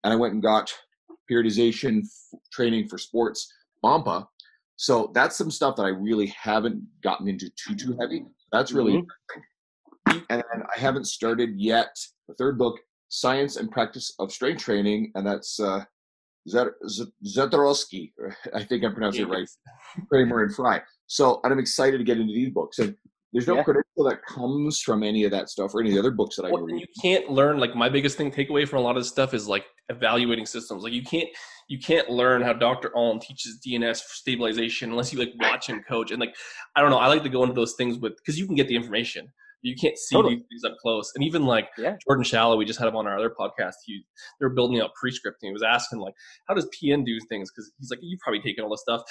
And 0.03 0.11
I 0.13 0.15
went 0.15 0.33
and 0.33 0.41
got 0.41 0.73
periodization 1.29 2.01
f- 2.03 2.39
training 2.51 2.87
for 2.87 2.97
sports, 2.97 3.51
Bompa, 3.83 4.27
so 4.75 5.11
that's 5.13 5.35
some 5.35 5.51
stuff 5.51 5.75
that 5.75 5.83
I 5.83 5.89
really 5.89 6.27
haven't 6.27 6.83
gotten 7.01 7.27
into 7.27 7.49
too 7.51 7.75
too 7.75 7.95
heavy. 7.99 8.25
That's 8.51 8.71
really 8.71 8.93
Mhm. 8.93 9.05
interesting. 10.07 10.25
And 10.29 10.43
I 10.75 10.79
haven't 10.79 11.05
started 11.05 11.59
yet 11.59 11.95
the 12.27 12.33
third 12.35 12.57
book, 12.57 12.79
Science 13.09 13.55
and 13.57 13.71
Practice 13.71 14.13
of 14.19 14.31
Strength 14.31 14.61
Training, 14.63 15.11
and 15.15 15.25
that's 15.25 15.59
uh, 15.59 15.85
Zer- 16.47 16.75
I 18.53 18.63
think 18.63 18.83
I'm 18.83 18.93
pronouncing 18.93 19.23
it 19.23 19.29
right. 19.29 19.47
Kraemer 20.11 20.43
and 20.43 20.55
Fry. 20.55 20.81
So 21.07 21.39
and 21.43 21.53
I'm 21.53 21.59
excited 21.59 21.97
to 21.97 22.03
get 22.03 22.19
into 22.19 22.33
these 22.33 22.49
books. 22.51 22.79
And 22.79 22.95
there's 23.31 23.47
no 23.47 23.55
Yeah. 23.55 23.63
credential 23.63 24.03
that 24.09 24.23
comes 24.27 24.79
from 24.81 25.03
any 25.03 25.23
of 25.23 25.31
that 25.31 25.49
stuff 25.49 25.73
or 25.73 25.81
any 25.81 25.89
of 25.89 25.93
the 25.95 25.99
other 25.99 26.11
books 26.11 26.35
that 26.35 26.45
I 26.45 26.51
Well, 26.51 26.63
read. 26.63 26.79
you 26.79 26.87
can't 27.01 27.29
learn 27.31 27.57
like 27.59 27.75
my 27.75 27.89
biggest 27.89 28.17
thing 28.17 28.31
takeaway 28.31 28.67
from 28.67 28.79
a 28.79 28.81
lot 28.81 28.95
of 28.95 29.01
this 29.03 29.09
stuff 29.09 29.33
is 29.33 29.47
like 29.47 29.65
evaluating 29.89 30.45
systems. 30.45 30.83
Like 30.83 30.93
you 30.93 31.03
can't 31.03 31.29
you 31.69 31.79
can't 31.79 32.09
learn 32.09 32.41
how 32.41 32.53
Dr. 32.53 32.95
Alm 32.95 33.19
teaches 33.19 33.59
DNS 33.65 33.95
stabilization 33.97 34.89
unless 34.91 35.13
you 35.13 35.19
like 35.19 35.33
watch 35.39 35.67
him 35.67 35.81
coach. 35.87 36.11
And 36.11 36.19
like 36.19 36.35
I 36.75 36.81
don't 36.81 36.89
know, 36.91 36.97
I 36.99 37.07
like 37.07 37.23
to 37.23 37.29
go 37.29 37.43
into 37.43 37.55
those 37.55 37.73
things 37.75 37.97
with 37.97 38.13
because 38.17 38.37
you 38.39 38.45
can 38.45 38.55
get 38.55 38.67
the 38.67 38.75
information. 38.75 39.31
You 39.63 39.75
can't 39.75 39.97
see 39.97 40.15
Totally. 40.15 40.35
these 40.35 40.43
things 40.49 40.63
up 40.65 40.77
close. 40.81 41.11
And 41.15 41.23
even 41.23 41.45
like 41.45 41.69
Yeah. 41.77 41.95
Jordan 42.05 42.23
Shallow, 42.23 42.57
we 42.57 42.65
just 42.65 42.79
had 42.79 42.87
him 42.87 42.95
on 42.95 43.07
our 43.07 43.17
other 43.17 43.29
podcast. 43.31 43.73
He 43.85 44.03
they 44.39 44.45
were 44.45 44.53
building 44.53 44.79
out 44.81 44.91
pre-scripting. 44.99 45.47
He 45.47 45.51
was 45.53 45.63
asking 45.63 45.99
like, 45.99 46.13
how 46.47 46.53
does 46.53 46.67
PN 46.67 47.05
do 47.05 47.17
things? 47.29 47.49
Because 47.49 47.71
he's 47.79 47.89
like, 47.89 47.99
you've 48.01 48.19
probably 48.19 48.41
taken 48.41 48.63
all 48.63 48.69
this 48.69 48.81
stuff, 48.81 49.01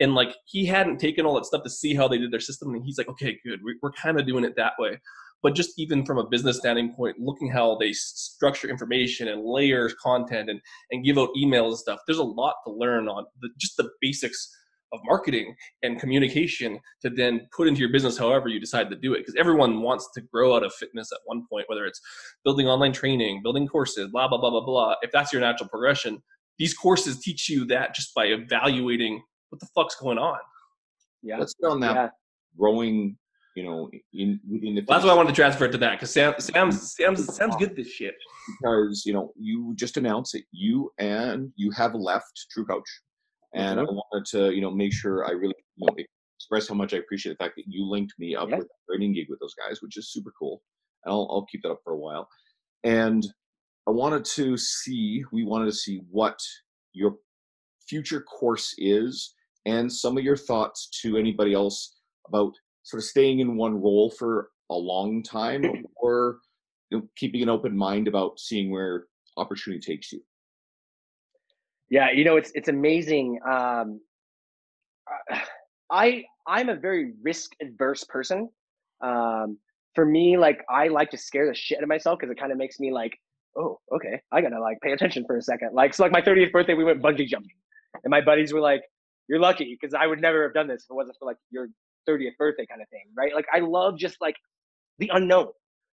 and 0.00 0.14
like 0.14 0.34
he 0.44 0.66
hadn't 0.66 0.98
taken 0.98 1.24
all 1.26 1.34
that 1.34 1.46
stuff 1.46 1.62
to 1.64 1.70
see 1.70 1.94
how 1.94 2.06
they 2.08 2.18
did 2.18 2.30
their 2.30 2.40
system. 2.40 2.74
And 2.74 2.84
he's 2.84 2.98
like, 2.98 3.08
okay, 3.08 3.38
good, 3.44 3.60
we, 3.64 3.76
we're 3.82 3.92
kind 3.92 4.20
of 4.20 4.26
doing 4.26 4.44
it 4.44 4.54
that 4.56 4.74
way. 4.78 5.00
But 5.42 5.56
just 5.56 5.76
even 5.76 6.06
from 6.06 6.18
a 6.18 6.28
business 6.28 6.58
standing 6.58 6.94
point, 6.94 7.16
looking 7.18 7.50
how 7.50 7.76
they 7.80 7.92
structure 7.92 8.68
information 8.68 9.26
and 9.28 9.42
layers 9.44 9.92
content 9.94 10.48
and 10.50 10.60
and 10.90 11.04
give 11.04 11.18
out 11.18 11.30
emails 11.36 11.68
and 11.70 11.78
stuff. 11.78 12.00
There's 12.06 12.18
a 12.18 12.22
lot 12.22 12.54
to 12.66 12.72
learn 12.72 13.08
on 13.08 13.24
the, 13.40 13.48
just 13.58 13.76
the 13.76 13.90
basics 14.00 14.48
of 14.92 15.00
marketing 15.04 15.54
and 15.82 15.98
communication 16.00 16.78
to 17.00 17.08
then 17.10 17.46
put 17.56 17.66
into 17.68 17.80
your 17.80 17.90
business 17.90 18.18
however 18.18 18.48
you 18.48 18.60
decide 18.60 18.90
to 18.90 18.96
do 18.96 19.14
it 19.14 19.18
because 19.18 19.34
everyone 19.38 19.80
wants 19.80 20.08
to 20.14 20.20
grow 20.20 20.54
out 20.54 20.62
of 20.62 20.72
fitness 20.74 21.10
at 21.12 21.18
one 21.24 21.44
point 21.50 21.64
whether 21.68 21.84
it's 21.86 22.00
building 22.44 22.66
online 22.68 22.92
training 22.92 23.40
building 23.42 23.66
courses 23.66 24.08
blah 24.12 24.28
blah 24.28 24.38
blah 24.38 24.50
blah 24.50 24.64
blah. 24.64 24.94
If 25.02 25.10
that's 25.12 25.32
your 25.32 25.40
natural 25.40 25.68
progression 25.68 26.22
these 26.58 26.74
courses 26.74 27.18
teach 27.20 27.48
you 27.48 27.64
that 27.66 27.94
just 27.94 28.14
by 28.14 28.26
evaluating 28.26 29.22
what 29.48 29.60
the 29.60 29.66
fuck's 29.74 29.96
going 29.96 30.18
on. 30.18 30.38
Yeah. 31.22 31.38
Let's 31.38 31.54
get 31.54 31.68
on 31.68 31.80
that 31.80 31.94
Yeah. 31.94 32.08
growing, 32.58 33.16
you 33.56 33.64
know, 33.64 33.90
in 34.12 34.38
within 34.50 34.74
the 34.74 34.84
well, 34.86 34.98
that's 34.98 35.04
why 35.06 35.12
i 35.12 35.14
wanted 35.14 35.30
to 35.30 35.34
transfer 35.34 35.64
it 35.64 35.72
to 35.72 35.78
that 35.78 35.92
because 35.92 36.10
sam 36.10 36.34
sam's 36.38 36.94
sam's 36.94 37.34
sam's 37.34 37.56
good 37.56 37.74
this 37.76 37.88
shit. 37.88 38.14
because 38.60 39.04
you 39.06 39.12
know 39.12 39.32
you 39.38 39.74
just 39.76 39.96
announced 39.96 40.32
that 40.32 40.42
you 40.52 40.90
and 40.98 41.50
you 41.56 41.70
have 41.72 41.94
left 41.94 42.46
True 42.50 42.64
Coach, 42.66 42.88
and 43.54 43.80
I 43.80 43.84
mm-hmm. 43.84 43.94
wanted 43.94 44.26
to 44.30 44.54
you 44.54 44.60
know 44.60 44.70
make 44.70 44.92
sure 44.92 45.26
I 45.26 45.32
really 45.32 45.54
you 45.76 45.86
know 45.86 45.94
express 46.38 46.68
how 46.68 46.74
much 46.74 46.92
I 46.92 46.98
appreciate 46.98 47.32
the 47.32 47.44
fact 47.44 47.54
that 47.56 47.66
you 47.68 47.88
linked 47.88 48.14
me 48.18 48.34
up 48.34 48.48
Yeah. 48.48 48.58
with 48.58 48.66
a 48.66 48.92
training 48.92 49.14
gig 49.14 49.26
with 49.28 49.38
those 49.38 49.54
guys, 49.54 49.80
which 49.80 49.96
is 49.96 50.12
super 50.12 50.32
cool. 50.38 50.62
And 51.04 51.12
I'll 51.12 51.28
I'll 51.30 51.46
keep 51.50 51.62
that 51.62 51.70
up 51.70 51.80
for 51.84 51.92
a 51.92 51.98
while. 51.98 52.28
And 52.84 53.24
I 53.88 53.90
wanted 53.90 54.24
to 54.36 54.56
see 54.56 55.24
we 55.32 55.44
wanted 55.44 55.66
to 55.66 55.72
see 55.72 56.00
what 56.10 56.38
your 56.92 57.16
future 57.88 58.20
course 58.20 58.74
is 58.78 59.34
and 59.66 59.92
some 59.92 60.16
of 60.16 60.24
your 60.24 60.36
thoughts 60.36 60.88
to 61.02 61.16
anybody 61.16 61.52
else 61.52 61.96
about 62.28 62.52
sort 62.82 63.02
of 63.02 63.04
staying 63.04 63.40
in 63.40 63.56
one 63.56 63.80
role 63.80 64.10
for 64.10 64.50
a 64.70 64.74
long 64.74 65.22
time 65.22 65.64
or 65.96 66.38
you 66.90 66.98
know, 66.98 67.08
keeping 67.16 67.42
an 67.42 67.48
open 67.48 67.76
mind 67.76 68.08
about 68.08 68.38
seeing 68.38 68.70
where 68.70 69.06
opportunity 69.36 69.80
takes 69.80 70.12
you. 70.12 70.20
Yeah, 71.92 72.10
you 72.10 72.24
know, 72.24 72.36
it's 72.38 72.50
it's 72.54 72.68
amazing. 72.68 73.38
Um, 73.46 74.00
I 75.90 76.24
I'm 76.46 76.70
a 76.70 76.74
very 76.74 77.12
risk 77.22 77.50
adverse 77.60 78.02
person. 78.04 78.48
Um, 79.02 79.58
for 79.94 80.06
me, 80.06 80.38
like 80.38 80.64
I 80.70 80.88
like 80.88 81.10
to 81.10 81.18
scare 81.18 81.46
the 81.46 81.54
shit 81.54 81.76
out 81.76 81.82
of 81.82 81.90
myself 81.90 82.18
because 82.18 82.32
it 82.32 82.40
kind 82.40 82.50
of 82.50 82.56
makes 82.56 82.80
me 82.80 82.94
like, 82.94 83.18
oh, 83.58 83.78
okay, 83.94 84.22
I 84.32 84.40
gotta 84.40 84.58
like 84.58 84.78
pay 84.80 84.92
attention 84.92 85.24
for 85.26 85.36
a 85.36 85.42
second. 85.42 85.74
Like, 85.74 85.92
so 85.92 86.02
like 86.02 86.12
my 86.12 86.22
30th 86.22 86.50
birthday, 86.50 86.72
we 86.72 86.82
went 86.82 87.02
bungee 87.02 87.26
jumping, 87.26 87.56
and 88.02 88.10
my 88.10 88.22
buddies 88.22 88.54
were 88.54 88.60
like, 88.60 88.80
"You're 89.28 89.38
lucky," 89.38 89.76
because 89.78 89.92
I 89.92 90.06
would 90.06 90.18
never 90.22 90.44
have 90.44 90.54
done 90.54 90.68
this 90.68 90.84
if 90.84 90.90
it 90.90 90.94
wasn't 90.94 91.16
for 91.18 91.26
like 91.26 91.36
your 91.50 91.68
30th 92.08 92.38
birthday 92.38 92.64
kind 92.64 92.80
of 92.80 92.88
thing, 92.88 93.04
right? 93.14 93.34
Like 93.34 93.48
I 93.52 93.58
love 93.58 93.98
just 93.98 94.16
like 94.22 94.36
the 94.98 95.10
unknown 95.12 95.48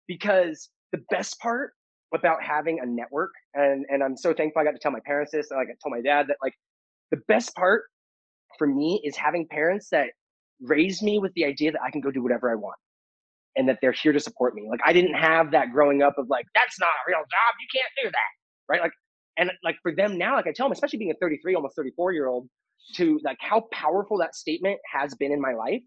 because 0.07 0.69
the 0.93 1.03
best 1.11 1.37
part 1.41 1.73
about 2.13 2.41
having 2.41 2.79
a 2.81 2.85
network 2.85 3.31
and 3.53 3.85
and 3.89 4.03
I'm 4.03 4.17
so 4.17 4.33
thankful 4.33 4.61
I 4.61 4.65
got 4.65 4.71
to 4.71 4.79
tell 4.79 4.91
my 4.91 5.01
parents 5.05 5.31
this 5.31 5.47
like 5.51 5.67
I 5.67 5.75
told 5.83 5.91
my 5.95 6.01
dad 6.01 6.27
that 6.29 6.37
like 6.41 6.53
the 7.11 7.17
best 7.27 7.55
part 7.55 7.83
for 8.57 8.67
me 8.67 9.01
is 9.03 9.15
having 9.15 9.47
parents 9.49 9.89
that 9.91 10.07
raised 10.61 11.03
me 11.03 11.19
with 11.19 11.33
the 11.35 11.45
idea 11.45 11.71
that 11.71 11.81
I 11.85 11.91
can 11.91 12.01
go 12.01 12.11
do 12.11 12.23
whatever 12.23 12.51
I 12.51 12.55
want 12.55 12.77
and 13.55 13.69
that 13.69 13.79
they're 13.81 13.91
here 13.91 14.11
to 14.11 14.19
support 14.19 14.55
me. 14.55 14.67
Like 14.69 14.81
I 14.85 14.93
didn't 14.93 15.15
have 15.15 15.51
that 15.51 15.71
growing 15.71 16.01
up 16.01 16.15
of 16.17 16.27
like 16.29 16.45
that's 16.55 16.79
not 16.79 16.89
a 16.89 17.03
real 17.07 17.19
job 17.19 17.51
you 17.59 17.67
can't 17.71 17.91
do 18.03 18.09
that 18.09 18.31
right? 18.69 18.81
Like 18.81 18.93
and 19.37 19.51
like 19.63 19.75
for 19.81 19.93
them 19.93 20.17
now 20.17 20.35
like 20.35 20.47
I 20.47 20.53
tell 20.55 20.67
them 20.67 20.71
especially 20.71 20.99
being 20.99 21.11
a 21.11 21.15
33 21.19 21.55
almost 21.55 21.75
34 21.75 22.13
year 22.13 22.27
old 22.27 22.47
to 22.95 23.19
like 23.23 23.37
how 23.41 23.63
powerful 23.73 24.17
that 24.19 24.35
statement 24.35 24.77
has 24.91 25.13
been 25.15 25.31
in 25.31 25.41
my 25.41 25.53
life 25.53 25.81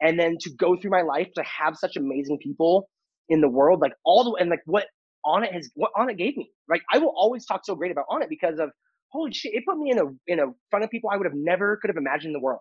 and 0.00 0.18
then 0.18 0.36
to 0.40 0.50
go 0.58 0.76
through 0.76 0.90
my 0.90 1.02
life 1.02 1.28
to 1.34 1.42
have 1.42 1.76
such 1.76 1.96
amazing 1.96 2.38
people 2.42 2.88
in 3.28 3.40
the 3.40 3.48
world 3.48 3.80
like 3.80 3.92
all 4.04 4.24
the 4.24 4.32
and 4.40 4.48
like 4.48 4.60
what 4.64 4.86
Onnit 5.28 5.52
has 5.52 5.70
what 5.74 5.92
Onnit 5.96 6.18
gave 6.18 6.36
me 6.36 6.50
right? 6.68 6.82
I 6.92 6.98
will 6.98 7.14
always 7.16 7.46
talk 7.46 7.64
so 7.64 7.74
great 7.74 7.92
about 7.92 8.06
Onnit 8.10 8.28
because 8.28 8.58
of 8.58 8.70
holy 9.10 9.32
shit 9.32 9.54
it 9.54 9.64
put 9.66 9.78
me 9.78 9.90
in 9.90 9.98
a 9.98 10.04
in 10.26 10.40
a 10.40 10.46
front 10.70 10.84
of 10.84 10.90
people 10.90 11.10
i 11.10 11.16
would 11.16 11.26
have 11.26 11.34
never 11.34 11.78
could 11.80 11.88
have 11.88 11.96
imagined 11.96 12.28
in 12.28 12.32
the 12.32 12.40
world 12.40 12.60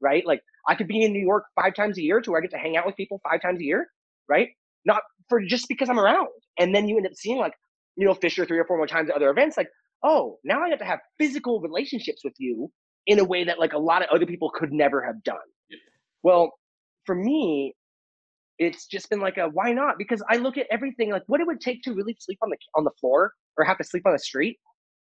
right? 0.00 0.26
Like 0.26 0.40
i 0.68 0.74
could 0.74 0.88
be 0.88 1.02
in 1.04 1.12
new 1.12 1.24
york 1.24 1.44
five 1.60 1.74
times 1.74 1.98
a 1.98 2.02
year 2.02 2.20
to 2.20 2.30
where 2.30 2.40
i 2.40 2.42
get 2.42 2.50
to 2.52 2.58
hang 2.58 2.76
out 2.76 2.86
with 2.86 2.96
people 2.96 3.20
five 3.28 3.40
times 3.42 3.60
a 3.60 3.64
year 3.64 3.88
right? 4.28 4.48
Not 4.84 5.02
for 5.28 5.40
just 5.40 5.68
because 5.68 5.88
i'm 5.88 5.98
around. 5.98 6.28
And 6.58 6.74
then 6.74 6.88
you 6.88 6.96
end 6.96 7.06
up 7.06 7.14
seeing 7.14 7.38
like 7.38 7.54
you 7.96 8.06
know 8.06 8.14
fisher 8.14 8.44
three 8.46 8.58
or 8.58 8.64
four 8.64 8.76
more 8.76 8.86
times 8.86 9.10
at 9.10 9.16
other 9.16 9.30
events 9.30 9.56
like 9.56 9.68
oh 10.02 10.38
now 10.44 10.62
i 10.62 10.70
get 10.70 10.78
to 10.78 10.84
have 10.84 11.00
physical 11.18 11.60
relationships 11.60 12.22
with 12.24 12.34
you 12.38 12.70
in 13.06 13.18
a 13.18 13.24
way 13.24 13.44
that 13.44 13.58
like 13.58 13.72
a 13.72 13.78
lot 13.78 14.02
of 14.02 14.08
other 14.14 14.26
people 14.26 14.50
could 14.54 14.72
never 14.72 15.04
have 15.04 15.22
done. 15.24 15.36
Yeah. 15.70 15.78
well 16.22 16.52
for 17.04 17.14
me 17.14 17.74
it's 18.58 18.86
just 18.86 19.08
been 19.10 19.20
like 19.20 19.38
a 19.38 19.48
why 19.48 19.72
not? 19.72 19.96
Because 19.98 20.22
i 20.28 20.36
look 20.36 20.56
at 20.58 20.66
everything 20.70 21.10
like 21.10 21.22
what 21.26 21.40
it 21.40 21.46
would 21.46 21.60
take 21.60 21.82
to 21.82 21.94
really 21.94 22.16
sleep 22.18 22.38
on 22.42 22.50
the 22.50 22.56
on 22.74 22.84
the 22.84 22.92
floor 23.00 23.32
or 23.56 23.64
have 23.64 23.78
to 23.78 23.84
sleep 23.84 24.04
on 24.06 24.12
the 24.12 24.18
street 24.18 24.58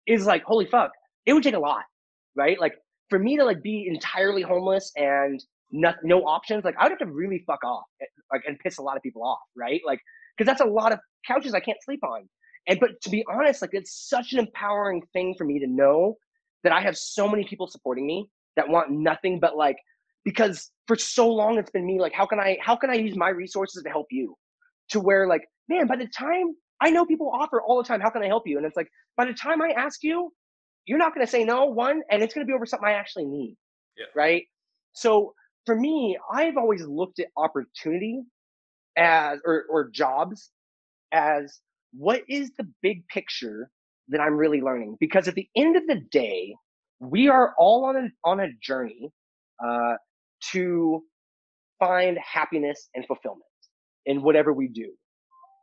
is 0.06 0.26
like 0.26 0.42
holy 0.44 0.66
fuck. 0.66 0.90
It 1.26 1.32
would 1.32 1.42
take 1.42 1.54
a 1.54 1.58
lot 1.58 1.84
right? 2.38 2.58
Like 2.58 2.74
for 3.10 3.18
me 3.18 3.36
to 3.36 3.44
like 3.44 3.62
be 3.62 3.86
entirely 3.92 4.42
homeless 4.42 4.90
and 4.96 5.42
no, 5.70 5.92
options 6.24 6.64
like 6.64 6.74
i 6.78 6.84
would 6.84 6.92
have 6.92 6.98
to 6.98 7.12
really 7.12 7.44
fuck 7.46 7.62
off 7.62 7.84
eh, 8.00 8.06
like 8.32 8.42
and 8.46 8.58
piss 8.58 8.78
a 8.78 8.82
lot 8.82 8.96
of 8.96 9.02
people 9.02 9.22
off 9.22 9.40
right? 9.56 9.82
Like 9.86 10.00
because 10.36 10.50
that's 10.50 10.62
a 10.62 10.70
lot 10.72 10.92
of 10.92 10.98
couches 11.26 11.52
i 11.52 11.60
can't 11.60 11.78
sleep 11.84 12.00
on. 12.02 12.28
And 12.66 12.80
but 12.80 12.90
to 13.02 13.10
be 13.10 13.24
honest 13.30 13.60
like 13.60 13.70
it's 13.72 14.08
such 14.08 14.32
an 14.32 14.38
empowering 14.38 15.02
thing 15.12 15.34
for 15.36 15.44
me 15.44 15.58
to 15.58 15.66
know 15.66 16.16
that 16.64 16.72
i 16.72 16.80
have 16.80 16.96
so 16.96 17.28
many 17.28 17.44
people 17.44 17.66
supporting 17.66 18.06
me 18.06 18.28
that 18.56 18.68
want 18.68 18.90
nothing 18.90 19.40
but 19.40 19.56
like 19.56 19.76
because 20.28 20.70
for 20.86 20.96
so 20.96 21.28
long 21.28 21.58
it's 21.58 21.70
been 21.70 21.86
me 21.86 21.98
like 21.98 22.12
how 22.12 22.26
can 22.26 22.38
i 22.38 22.56
how 22.60 22.76
can 22.76 22.90
i 22.90 22.94
use 22.94 23.16
my 23.16 23.28
resources 23.28 23.82
to 23.82 23.88
help 23.88 24.06
you 24.10 24.34
to 24.88 25.00
where 25.00 25.26
like 25.26 25.44
man 25.68 25.86
by 25.86 25.96
the 25.96 26.08
time 26.08 26.54
I 26.80 26.90
know 26.90 27.04
people 27.04 27.30
offer 27.32 27.60
all 27.60 27.82
the 27.82 27.86
time, 27.86 28.00
how 28.00 28.10
can 28.10 28.22
I 28.22 28.26
help 28.26 28.46
you? 28.46 28.56
And 28.56 28.66
it's 28.66 28.76
like, 28.76 28.88
by 29.16 29.24
the 29.24 29.32
time 29.32 29.60
I 29.60 29.70
ask 29.70 30.02
you, 30.02 30.32
you're 30.86 30.98
not 30.98 31.14
going 31.14 31.26
to 31.26 31.30
say 31.30 31.44
no, 31.44 31.66
one, 31.66 32.02
and 32.10 32.22
it's 32.22 32.34
going 32.34 32.46
to 32.46 32.48
be 32.48 32.54
over 32.54 32.66
something 32.66 32.88
I 32.88 32.92
actually 32.92 33.26
need. 33.26 33.56
Yeah. 33.96 34.06
Right. 34.14 34.44
So 34.92 35.34
for 35.66 35.74
me, 35.74 36.16
I've 36.32 36.56
always 36.56 36.86
looked 36.86 37.18
at 37.18 37.26
opportunity 37.36 38.22
as, 38.96 39.38
or, 39.44 39.64
or 39.68 39.90
jobs 39.90 40.50
as 41.12 41.60
what 41.92 42.22
is 42.28 42.52
the 42.58 42.68
big 42.80 43.06
picture 43.08 43.70
that 44.08 44.20
I'm 44.20 44.36
really 44.36 44.60
learning? 44.60 44.96
Because 45.00 45.28
at 45.28 45.34
the 45.34 45.48
end 45.56 45.76
of 45.76 45.86
the 45.86 46.00
day, 46.10 46.54
we 47.00 47.28
are 47.28 47.54
all 47.58 47.84
on 47.84 47.96
a, 47.96 48.08
on 48.24 48.40
a 48.40 48.48
journey 48.62 49.10
uh, 49.64 49.94
to 50.52 51.02
find 51.78 52.18
happiness 52.18 52.88
and 52.94 53.06
fulfillment 53.06 53.44
in 54.06 54.22
whatever 54.22 54.52
we 54.52 54.68
do. 54.68 54.90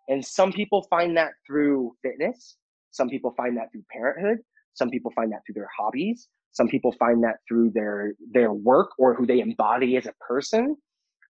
And 0.07 0.23
some 0.23 0.51
people 0.51 0.85
find 0.89 1.17
that 1.17 1.31
through 1.45 1.93
fitness. 2.03 2.57
Some 2.91 3.09
people 3.09 3.33
find 3.35 3.57
that 3.57 3.71
through 3.71 3.83
parenthood. 3.91 4.37
Some 4.73 4.89
people 4.89 5.11
find 5.15 5.31
that 5.31 5.39
through 5.45 5.55
their 5.55 5.69
hobbies. 5.77 6.27
Some 6.51 6.67
people 6.67 6.93
find 6.97 7.23
that 7.23 7.37
through 7.47 7.71
their 7.71 8.13
their 8.31 8.53
work 8.53 8.89
or 8.97 9.13
who 9.13 9.25
they 9.25 9.39
embody 9.41 9.97
as 9.97 10.05
a 10.05 10.13
person. 10.25 10.75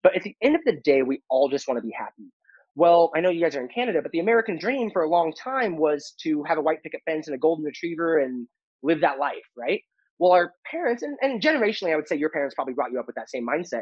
But 0.01 0.15
at 0.15 0.23
the 0.23 0.35
end 0.41 0.55
of 0.55 0.61
the 0.65 0.81
day, 0.83 1.01
we 1.01 1.21
all 1.29 1.49
just 1.49 1.67
want 1.67 1.77
to 1.77 1.81
be 1.81 1.93
happy. 1.97 2.29
Well, 2.75 3.11
I 3.15 3.21
know 3.21 3.29
you 3.29 3.41
guys 3.41 3.55
are 3.55 3.61
in 3.61 3.69
Canada, 3.69 4.01
but 4.01 4.11
the 4.11 4.19
American 4.19 4.57
dream 4.57 4.89
for 4.91 5.03
a 5.03 5.09
long 5.09 5.31
time 5.33 5.77
was 5.77 6.13
to 6.23 6.43
have 6.43 6.57
a 6.57 6.61
white 6.61 6.81
picket 6.83 7.01
fence 7.05 7.27
and 7.27 7.35
a 7.35 7.39
golden 7.39 7.63
retriever 7.63 8.19
and 8.19 8.47
live 8.81 9.01
that 9.01 9.19
life, 9.19 9.45
right? 9.55 9.81
Well, 10.23 10.31
our 10.31 10.53
parents, 10.71 11.03
and, 11.03 11.17
and 11.21 11.41
generationally, 11.41 11.91
I 11.91 11.97
would 11.97 12.07
say 12.07 12.15
your 12.15 12.29
parents 12.29 12.55
probably 12.55 12.73
brought 12.73 12.93
you 12.93 12.97
up 13.01 13.07
with 13.07 13.17
that 13.17 13.29
same 13.29 13.45
mindset. 13.45 13.81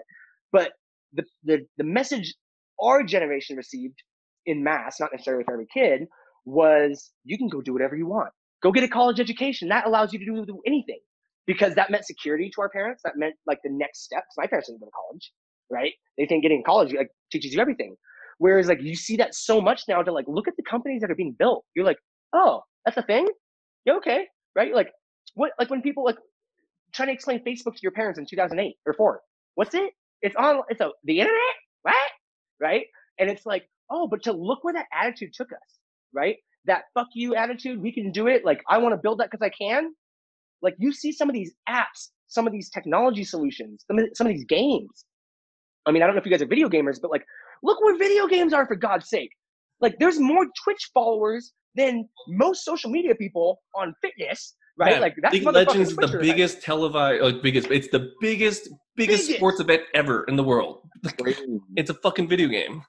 But 0.52 0.72
the, 1.14 1.24
the, 1.44 1.60
the 1.78 1.84
message 1.84 2.34
our 2.82 3.04
generation 3.04 3.58
received 3.58 3.94
in 4.48 4.64
mass, 4.64 5.00
not 5.00 5.12
necessarily 5.14 5.44
for 5.44 5.54
every 5.54 5.68
kid, 5.72 6.08
was 6.44 7.12
you 7.26 7.38
can 7.38 7.48
go 7.48 7.62
do 7.62 7.74
whatever 7.74 7.96
you 7.96 8.08
want. 8.08 8.30
Go 8.64 8.72
get 8.72 8.84
a 8.84 8.88
college 8.88 9.20
education. 9.20 9.70
That 9.70 9.86
allows 9.86 10.14
you 10.14 10.18
to 10.18 10.26
do, 10.26 10.44
do 10.44 10.60
anything 10.66 10.98
because 11.46 11.76
that 11.76 11.92
meant 11.92 12.06
security 12.06 12.50
to 12.56 12.62
our 12.62 12.70
parents. 12.70 13.04
That 13.06 13.18
meant 13.18 13.36
like 13.46 13.60
the 13.64 13.70
next 13.72 14.04
steps. 14.04 14.34
My 14.36 14.48
parents 14.48 14.68
didn't 14.68 14.80
go 14.80 14.88
to 14.88 14.92
college, 14.94 15.32
right? 15.70 15.94
They 16.18 16.26
think 16.26 16.42
getting 16.42 16.64
college 16.66 16.92
like 16.92 17.10
teaches 17.32 17.54
you 17.54 17.62
everything. 17.62 17.96
Whereas 18.39 18.68
like 18.68 18.82
you 18.82 18.96
see 18.96 19.18
that 19.18 19.36
so 19.36 19.62
much 19.62 19.84
now 19.88 20.02
to 20.02 20.12
like 20.12 20.26
look 20.28 20.48
at 20.48 20.56
the 20.58 20.64
companies 20.68 21.02
that 21.02 21.12
are 21.12 21.16
being 21.16 21.36
built. 21.38 21.66
You're 21.76 21.86
like, 21.86 22.00
oh, 22.34 22.62
that's 22.84 22.98
a 22.98 23.04
thing. 23.04 23.28
Yeah, 23.86 23.98
okay, 23.98 24.26
right? 24.56 24.74
Like 24.74 24.89
what? 25.36 25.52
Like 25.60 25.70
when 25.70 25.84
people 25.84 26.04
like 26.04 26.18
trying 27.02 27.10
to 27.10 27.14
explain 27.14 27.43
Facebook 27.43 27.76
to 27.76 27.82
your 27.82 27.91
parents 27.91 28.20
in 28.20 28.26
2008 28.26 28.76
or 28.86 28.93
four. 28.93 29.22
What's 29.56 29.74
it? 29.76 29.91
It's 30.22 30.36
on. 30.36 30.62
It's 30.70 30.82
a 30.82 30.91
the 31.04 31.20
internet. 31.20 31.56
What? 31.84 31.95
Right? 32.60 32.86
And 33.20 33.30
it's 33.30 33.45
like, 33.45 33.64
oh, 33.89 34.08
but 34.08 34.24
to 34.24 34.32
look 34.32 34.64
where 34.64 34.74
that 34.74 34.86
attitude 34.93 35.34
took 35.34 35.52
us, 35.52 35.80
right? 36.14 36.38
That 36.66 36.84
fuck 36.93 37.08
you 37.14 37.36
attitude. 37.36 37.82
We 37.82 37.91
can 37.91 38.12
do 38.12 38.28
it. 38.28 38.45
Like 38.45 38.62
I 38.70 38.78
want 38.78 38.93
to 38.93 38.97
build 39.02 39.20
that 39.20 39.30
because 39.32 39.45
I 39.45 39.49
can. 39.49 39.93
Like 40.62 40.76
you 40.78 40.93
see 40.93 41.12
some 41.12 41.30
of 41.30 41.34
these 41.34 41.54
apps, 41.68 42.10
some 42.28 42.45
of 42.45 42.54
these 42.54 42.70
technology 42.70 43.24
solutions, 43.24 43.84
some 43.88 43.99
of, 43.99 44.06
some 44.14 44.28
of 44.28 44.34
these 44.34 44.45
games. 44.45 45.06
I 45.88 45.91
mean, 45.91 46.04
I 46.04 46.06
don't 46.06 46.16
know 46.16 46.20
if 46.20 46.26
you 46.26 46.32
guys 46.32 46.43
are 46.43 46.47
video 46.47 46.70
gamers, 46.70 47.02
but 47.02 47.10
like 47.10 47.26
Look 47.64 47.82
where 47.82 47.97
video 47.97 48.28
games 48.28 48.54
are 48.54 48.66
for 48.66 48.76
God's 48.76 49.10
sake. 49.10 49.32
Like 49.80 49.95
there's 49.99 50.20
more 50.20 50.45
Twitch 50.64 50.89
followers 50.93 51.54
than 51.76 52.08
most 52.28 52.66
social 52.66 52.89
media 52.89 53.16
people 53.16 53.62
on 53.76 53.93
fitness, 54.02 54.56
right? 54.82 54.94
Man, 54.94 55.02
like 55.02 55.16
that's 55.22 55.34
League 55.34 55.48
of 55.48 55.54
Legends 55.54 55.92
is 55.92 55.96
the 55.96 56.18
biggest 56.20 56.62
televised, 56.62 57.22
like 57.22 57.42
biggest. 57.42 57.70
It's 57.70 57.88
the 57.90 58.12
biggest, 58.20 58.70
biggest, 58.96 59.28
biggest, 59.28 59.38
sports 59.38 59.60
event 59.60 59.84
ever 59.94 60.24
in 60.26 60.36
the 60.36 60.44
world. 60.44 60.82
it's 61.76 61.90
a 61.90 61.94
fucking 61.94 62.28
video 62.28 62.48
game. 62.48 62.84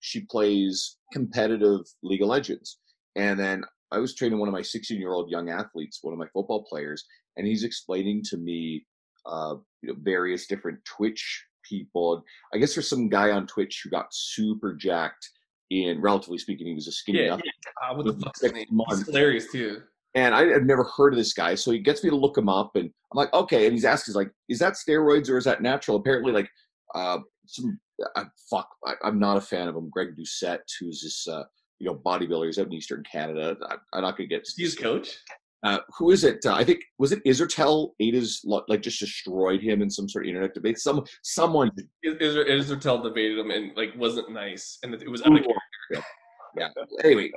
She 0.00 0.20
plays 0.30 0.96
competitive 1.12 1.80
League 2.02 2.22
of 2.22 2.28
Legends, 2.28 2.78
and 3.16 3.38
then 3.38 3.64
I 3.90 3.98
was 3.98 4.14
training 4.14 4.38
one 4.38 4.48
of 4.48 4.52
my 4.52 4.62
16 4.62 4.98
year 4.98 5.12
old 5.12 5.30
young 5.30 5.50
athletes, 5.50 5.98
one 6.02 6.12
of 6.12 6.18
my 6.18 6.26
football 6.32 6.64
players, 6.68 7.04
and 7.36 7.46
he's 7.46 7.64
explaining 7.64 8.22
to 8.24 8.36
me, 8.36 8.86
uh, 9.26 9.56
you 9.82 9.90
know, 9.90 9.96
various 10.00 10.46
different 10.46 10.78
Twitch 10.84 11.44
people. 11.68 12.22
I 12.52 12.58
guess 12.58 12.74
there's 12.74 12.88
some 12.88 13.08
guy 13.08 13.30
on 13.30 13.46
Twitch 13.46 13.80
who 13.82 13.90
got 13.90 14.06
super 14.12 14.74
jacked. 14.74 15.28
In 15.70 16.00
relatively 16.00 16.38
speaking, 16.38 16.66
he 16.66 16.74
was 16.74 16.86
a 16.86 16.92
skinny. 16.92 17.24
Yeah, 17.24 17.38
yeah. 17.42 17.90
Uh, 17.90 17.94
what 17.94 18.04
the 18.04 18.12
fuck's 18.12 18.42
his 18.42 18.52
name? 18.52 18.66
He's 18.90 19.06
hilarious 19.06 19.50
too. 19.50 19.82
And 20.14 20.34
I 20.34 20.46
had 20.46 20.66
never 20.66 20.84
heard 20.84 21.12
of 21.12 21.18
this 21.18 21.32
guy, 21.32 21.56
so 21.56 21.72
he 21.72 21.80
gets 21.80 22.04
me 22.04 22.10
to 22.10 22.16
look 22.16 22.38
him 22.38 22.48
up, 22.48 22.76
and 22.76 22.84
I'm 22.84 23.16
like, 23.16 23.32
okay. 23.34 23.64
And 23.64 23.72
he's 23.72 23.84
asking, 23.84 24.14
like, 24.14 24.30
is 24.48 24.60
that 24.60 24.74
steroids 24.74 25.28
or 25.28 25.38
is 25.38 25.44
that 25.44 25.60
natural? 25.60 25.96
Apparently, 25.96 26.30
like, 26.30 26.48
uh, 26.94 27.18
some 27.46 27.80
uh, 28.16 28.24
fuck, 28.50 28.68
I, 28.86 28.94
am 29.04 29.18
not 29.18 29.36
a 29.36 29.40
fan 29.40 29.68
of 29.68 29.76
him. 29.76 29.90
Greg 29.90 30.16
Doucette, 30.16 30.60
who's 30.78 31.02
this, 31.02 31.26
uh, 31.28 31.44
you 31.78 31.86
know, 31.86 31.96
bodybuilder. 31.96 32.46
He's 32.46 32.58
out 32.58 32.66
in 32.66 32.72
Eastern 32.72 33.02
Canada. 33.10 33.56
I, 33.68 33.74
am 33.96 34.02
not 34.02 34.16
gonna 34.16 34.28
get. 34.28 34.48
He's 34.56 34.76
coach. 34.76 35.18
Uh, 35.64 35.78
who 35.96 36.10
is 36.10 36.24
it? 36.24 36.44
Uh, 36.44 36.54
I 36.54 36.62
think 36.62 36.84
was 36.98 37.12
it 37.12 37.24
Israetel? 37.24 37.92
Ada's 37.98 38.42
like 38.44 38.82
just 38.82 39.00
destroyed 39.00 39.62
him 39.62 39.80
in 39.80 39.88
some 39.88 40.08
sort 40.08 40.26
of 40.26 40.28
internet 40.28 40.52
debate. 40.52 40.78
Some 40.78 41.04
someone 41.22 41.70
Israetel 42.04 43.02
debated 43.02 43.38
him 43.38 43.50
and 43.50 43.74
like 43.76 43.94
wasn't 43.96 44.30
nice, 44.30 44.78
and 44.82 44.94
it 44.94 45.10
was 45.10 45.22
out 45.22 45.38
of 45.38 45.44
character. 45.44 46.08
Yeah. 46.56 46.68
Anyway, 47.02 47.32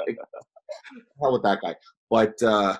hell 1.22 1.34
with 1.34 1.44
that 1.44 1.62
guy. 1.62 1.76
But 2.10 2.42
uh, 2.42 2.78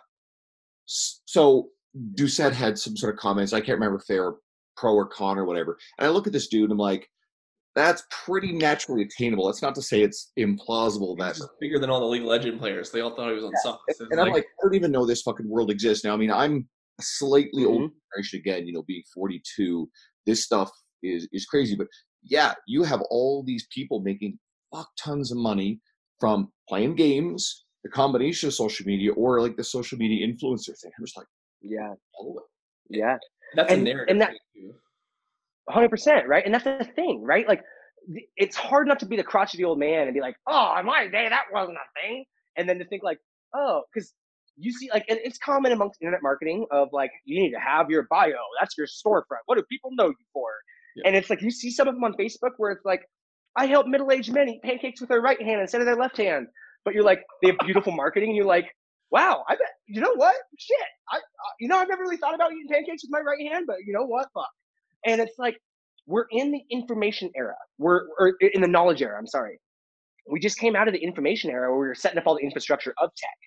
so 0.86 1.70
Doucette 2.16 2.54
had 2.54 2.78
some 2.78 2.96
sort 2.96 3.14
of 3.14 3.20
comments. 3.20 3.54
I 3.54 3.60
can't 3.60 3.80
remember 3.80 3.98
if 3.98 4.06
they 4.08 4.20
were 4.20 4.38
pro 4.76 4.94
or 4.94 5.08
con 5.08 5.38
or 5.38 5.46
whatever. 5.46 5.78
And 5.98 6.08
I 6.08 6.10
look 6.10 6.28
at 6.28 6.34
this 6.34 6.48
dude, 6.48 6.64
and 6.64 6.74
I'm 6.74 6.78
like, 6.78 7.10
that's 7.76 8.04
pretty 8.10 8.54
naturally 8.54 9.04
attainable. 9.04 9.46
That's 9.46 9.62
not 9.62 9.76
to 9.76 9.82
say 9.82 10.02
it's 10.02 10.32
implausible 10.40 11.16
that 11.20 11.36
He's 11.36 11.48
bigger 11.60 11.78
than 11.78 11.92
all 11.92 12.00
the 12.00 12.08
League 12.08 12.24
of 12.24 12.28
Legend 12.28 12.60
players. 12.60 12.90
They 12.90 13.02
all 13.02 13.16
thought 13.16 13.30
he 13.30 13.36
was 13.36 13.44
on 13.44 13.52
yeah. 13.54 13.62
socks. 13.62 14.00
And, 14.00 14.12
and 14.12 14.20
like, 14.20 14.28
I'm 14.28 14.34
like, 14.34 14.46
I 14.46 14.64
don't 14.64 14.74
even 14.74 14.92
know 14.92 15.06
this 15.06 15.22
fucking 15.22 15.48
world 15.48 15.70
exists 15.70 16.04
now. 16.04 16.14
I 16.14 16.18
mean, 16.18 16.32
I'm 16.32 16.68
slightly 17.00 17.64
mm-hmm. 17.64 17.72
older 17.72 17.94
generation 18.16 18.40
again. 18.40 18.66
You 18.66 18.74
know, 18.74 18.84
being 18.88 19.04
42, 19.14 19.88
this 20.26 20.44
stuff 20.44 20.72
is 21.04 21.28
is 21.32 21.46
crazy. 21.46 21.76
But 21.76 21.88
yeah, 22.24 22.56
you 22.68 22.84
have 22.84 23.02
all 23.12 23.44
these 23.44 23.68
people 23.72 24.00
making 24.00 24.40
fuck 24.74 24.90
tons 25.00 25.32
of 25.32 25.38
money 25.38 25.80
from 26.20 26.52
playing 26.68 26.96
games, 26.96 27.66
the 27.88 27.94
combination 27.96 28.48
of 28.48 28.54
social 28.54 28.86
media, 28.86 29.14
or 29.14 29.42
like 29.42 29.56
the 29.56 29.64
social 29.64 29.98
media 29.98 30.28
influencer 30.28 30.78
thing. 30.80 30.92
I'm 30.98 31.06
just 31.06 31.18
like, 31.18 31.28
yeah, 31.62 31.94
yeah, 32.90 33.18
that's 33.56 33.72
and, 33.72 33.82
a 33.82 33.86
narrative. 33.86 34.12
And 34.12 34.22
that, 34.22 34.34
100% 35.70 36.28
right? 36.28 36.46
And 36.46 36.54
that's 36.54 36.64
the 36.64 36.88
thing 36.96 37.24
right? 37.24 37.48
Like 37.48 37.62
it's 38.38 38.56
hard 38.56 38.88
not 38.88 39.00
to 39.00 39.06
be 39.06 39.18
the 39.18 39.24
crotchety 39.24 39.66
old 39.66 39.78
man 39.78 40.08
and 40.08 40.14
be 40.14 40.22
like 40.22 40.38
oh 40.48 40.78
in 40.80 40.86
my 40.86 41.08
day 41.08 41.28
that 41.28 41.44
wasn't 41.52 41.76
a 41.78 42.02
thing. 42.02 42.24
And 42.56 42.68
then 42.68 42.80
to 42.80 42.86
think 42.86 43.04
like 43.04 43.20
oh 43.54 43.82
because 43.94 44.14
you 44.56 44.72
see 44.72 44.90
like 44.94 45.06
and 45.10 45.20
it's 45.24 45.38
common 45.38 45.72
amongst 45.74 46.02
internet 46.02 46.22
marketing 46.24 46.66
of 46.72 46.88
like 46.94 47.12
you 47.26 47.42
need 47.42 47.52
to 47.52 47.60
have 47.60 47.90
your 47.90 48.08
bio. 48.10 48.32
That's 48.60 48.78
your 48.78 48.88
storefront. 48.88 49.44
What 49.46 49.58
do 49.58 49.64
people 49.70 49.92
know 49.94 50.08
you 50.08 50.26
for? 50.34 50.50
Yeah. 50.96 51.04
and 51.08 51.16
it's 51.16 51.30
like 51.30 51.42
you 51.42 51.52
see 51.52 51.70
some 51.70 51.88
of 51.88 51.94
them 51.94 52.04
on 52.04 52.14
facebook 52.14 52.54
where 52.58 52.72
it's 52.72 52.84
like 52.84 53.04
i 53.56 53.68
help 53.68 53.86
middle-aged 53.86 54.34
men 54.34 54.50
eat 54.50 54.64
pancakes 54.64 55.00
with 55.00 55.10
their 55.10 55.22
right 55.22 55.40
hand 55.40 55.62
instead 55.62 55.80
of 55.80 55.86
their 55.86 55.96
left 55.96 56.18
hand 56.18 56.48
but 56.88 56.96
you're 56.96 57.04
like 57.04 57.24
they 57.44 57.50
have 57.50 57.58
beautiful 57.66 57.92
marketing 57.92 58.30
and 58.30 58.38
you're 58.38 58.46
like 58.46 58.66
wow 59.12 59.44
i 59.50 59.54
bet 59.56 59.68
you 59.88 60.00
know 60.00 60.14
what 60.16 60.36
shit 60.58 60.78
i 61.12 61.18
uh, 61.18 61.20
you 61.60 61.68
know 61.68 61.78
i've 61.78 61.90
never 61.90 62.02
really 62.02 62.18
thought 62.18 62.34
about 62.34 62.52
eating 62.54 62.68
pancakes 62.72 63.04
with 63.04 63.12
my 63.12 63.20
right 63.20 63.52
hand 63.52 63.66
but 63.68 63.76
you 63.86 63.94
know 63.94 64.06
what 64.06 64.28
fuck 64.34 64.50
and 65.06 65.22
it's 65.22 65.38
like 65.38 65.58
we're 66.08 66.26
in 66.32 66.52
the 66.52 66.64
information 66.72 67.30
era. 67.36 67.56
We're 67.78 68.08
or 68.18 68.34
in 68.40 68.62
the 68.62 68.68
knowledge 68.68 69.02
era. 69.02 69.18
I'm 69.20 69.28
sorry. 69.28 69.60
We 70.30 70.40
just 70.40 70.58
came 70.58 70.76
out 70.76 70.88
of 70.88 70.94
the 70.94 71.00
information 71.00 71.52
era 71.52 71.70
where 71.70 71.80
we 71.80 71.88
were 71.88 71.96
setting 71.96 72.18
up 72.18 72.26
all 72.26 72.36
the 72.36 72.44
infrastructure 72.44 72.94
of 72.98 73.12
tech. 73.16 73.38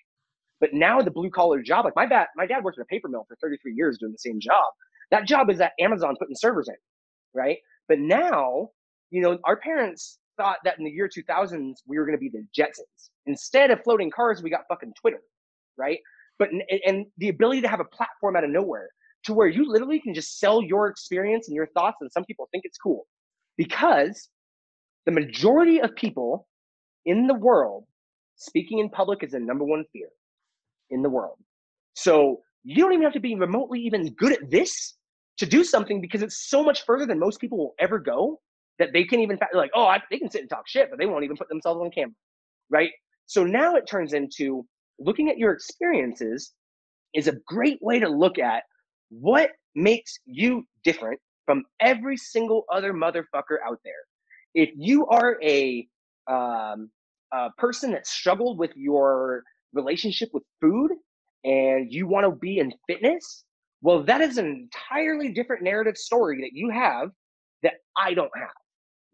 But 0.59 0.73
now 0.73 1.01
the 1.01 1.11
blue 1.11 1.31
collar 1.31 1.61
job, 1.61 1.85
like 1.85 1.95
my 1.95 2.05
dad, 2.05 2.27
my 2.35 2.45
dad 2.45 2.63
worked 2.63 2.77
in 2.77 2.83
a 2.83 2.85
paper 2.85 3.09
mill 3.09 3.25
for 3.27 3.35
33 3.41 3.73
years 3.75 3.97
doing 3.99 4.11
the 4.11 4.17
same 4.19 4.39
job. 4.39 4.63
That 5.09 5.27
job 5.27 5.49
is 5.49 5.59
at 5.59 5.73
Amazon 5.79 6.15
putting 6.19 6.35
servers 6.35 6.69
in, 6.69 6.75
right? 7.33 7.57
But 7.87 7.99
now, 7.99 8.69
you 9.09 9.21
know, 9.21 9.39
our 9.43 9.57
parents 9.57 10.19
thought 10.41 10.57
that 10.63 10.79
in 10.79 10.85
the 10.85 10.91
year 10.91 11.07
2000s 11.07 11.75
we 11.85 11.99
were 11.99 12.05
going 12.05 12.17
to 12.17 12.19
be 12.19 12.29
the 12.29 12.45
Jetsons. 12.57 13.09
Instead 13.27 13.69
of 13.69 13.83
floating 13.83 14.09
cars, 14.09 14.41
we 14.41 14.49
got 14.49 14.61
fucking 14.67 14.93
Twitter, 14.99 15.21
right? 15.77 15.99
But 16.39 16.49
and 16.85 17.05
the 17.17 17.29
ability 17.29 17.61
to 17.61 17.67
have 17.67 17.79
a 17.79 17.85
platform 17.85 18.35
out 18.35 18.43
of 18.43 18.49
nowhere 18.49 18.89
to 19.25 19.33
where 19.33 19.47
you 19.47 19.71
literally 19.71 19.99
can 19.99 20.15
just 20.15 20.39
sell 20.39 20.63
your 20.63 20.87
experience 20.87 21.47
and 21.47 21.55
your 21.55 21.67
thoughts, 21.67 21.97
and 22.01 22.11
some 22.11 22.25
people 22.25 22.49
think 22.51 22.63
it's 22.65 22.77
cool 22.79 23.05
because 23.55 24.29
the 25.05 25.11
majority 25.11 25.79
of 25.79 25.95
people 25.95 26.47
in 27.05 27.27
the 27.27 27.35
world 27.35 27.85
speaking 28.35 28.79
in 28.79 28.89
public 28.89 29.23
is 29.23 29.31
the 29.31 29.39
number 29.39 29.63
one 29.63 29.85
fear 29.93 30.07
in 30.89 31.03
the 31.03 31.09
world. 31.09 31.37
So 31.93 32.41
you 32.63 32.77
don't 32.77 32.93
even 32.93 33.03
have 33.03 33.13
to 33.13 33.19
be 33.19 33.35
remotely 33.35 33.79
even 33.81 34.11
good 34.13 34.33
at 34.33 34.49
this 34.49 34.95
to 35.37 35.45
do 35.45 35.63
something 35.63 36.01
because 36.01 36.23
it's 36.23 36.49
so 36.49 36.63
much 36.63 36.85
further 36.85 37.05
than 37.05 37.19
most 37.19 37.39
people 37.39 37.57
will 37.57 37.75
ever 37.79 37.99
go 37.99 38.39
that 38.81 38.93
they 38.93 39.03
can 39.03 39.19
even 39.19 39.37
like, 39.53 39.69
oh, 39.75 39.85
I, 39.85 40.01
they 40.09 40.17
can 40.17 40.29
sit 40.31 40.41
and 40.41 40.49
talk 40.49 40.67
shit, 40.67 40.89
but 40.89 40.97
they 40.97 41.05
won't 41.05 41.23
even 41.23 41.37
put 41.37 41.47
themselves 41.49 41.79
on 41.79 41.91
camera, 41.91 42.15
right? 42.71 42.89
So 43.27 43.45
now 43.45 43.75
it 43.75 43.87
turns 43.87 44.13
into 44.13 44.65
looking 44.99 45.29
at 45.29 45.37
your 45.37 45.53
experiences 45.53 46.51
is 47.13 47.27
a 47.27 47.35
great 47.45 47.77
way 47.81 47.99
to 47.99 48.09
look 48.09 48.39
at 48.39 48.63
what 49.09 49.51
makes 49.75 50.17
you 50.25 50.65
different 50.83 51.19
from 51.45 51.63
every 51.79 52.17
single 52.17 52.65
other 52.73 52.91
motherfucker 52.91 53.57
out 53.65 53.79
there? 53.85 53.93
If 54.55 54.71
you 54.75 55.05
are 55.07 55.37
a 55.43 55.87
um, 56.27 56.89
a 57.31 57.49
person 57.57 57.91
that 57.91 58.07
struggled 58.07 58.57
with 58.57 58.71
your 58.75 59.43
relationship 59.73 60.29
with 60.33 60.43
food 60.59 60.91
and 61.43 61.91
you 61.93 62.07
want 62.07 62.25
to 62.25 62.31
be 62.31 62.57
in 62.57 62.73
fitness, 62.87 63.43
well, 63.81 64.03
that 64.03 64.21
is 64.21 64.37
an 64.37 64.47
entirely 64.47 65.31
different 65.31 65.63
narrative 65.63 65.97
story 65.97 66.41
that 66.41 66.51
you 66.53 66.69
have 66.69 67.09
that 67.63 67.75
I 67.97 68.13
don't 68.13 68.31
have. 68.35 68.60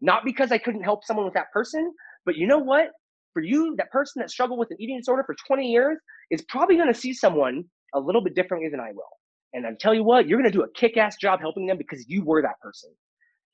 Not 0.00 0.24
because 0.24 0.52
I 0.52 0.58
couldn't 0.58 0.82
help 0.82 1.04
someone 1.04 1.24
with 1.24 1.34
that 1.34 1.52
person, 1.52 1.92
but 2.24 2.36
you 2.36 2.46
know 2.46 2.58
what? 2.58 2.90
For 3.32 3.42
you, 3.42 3.74
that 3.76 3.90
person 3.90 4.20
that 4.20 4.30
struggled 4.30 4.58
with 4.58 4.70
an 4.70 4.80
eating 4.80 4.98
disorder 4.98 5.22
for 5.24 5.36
20 5.46 5.70
years 5.70 5.98
is 6.30 6.42
probably 6.42 6.76
going 6.76 6.92
to 6.92 6.98
see 6.98 7.12
someone 7.12 7.64
a 7.94 8.00
little 8.00 8.22
bit 8.22 8.34
differently 8.34 8.68
than 8.68 8.80
I 8.80 8.92
will. 8.92 9.04
And 9.54 9.66
I 9.66 9.70
tell 9.78 9.94
you 9.94 10.04
what, 10.04 10.28
you're 10.28 10.38
going 10.38 10.50
to 10.50 10.56
do 10.56 10.62
a 10.62 10.70
kick 10.72 10.96
ass 10.96 11.16
job 11.20 11.40
helping 11.40 11.66
them 11.66 11.78
because 11.78 12.04
you 12.08 12.24
were 12.24 12.42
that 12.42 12.60
person. 12.60 12.90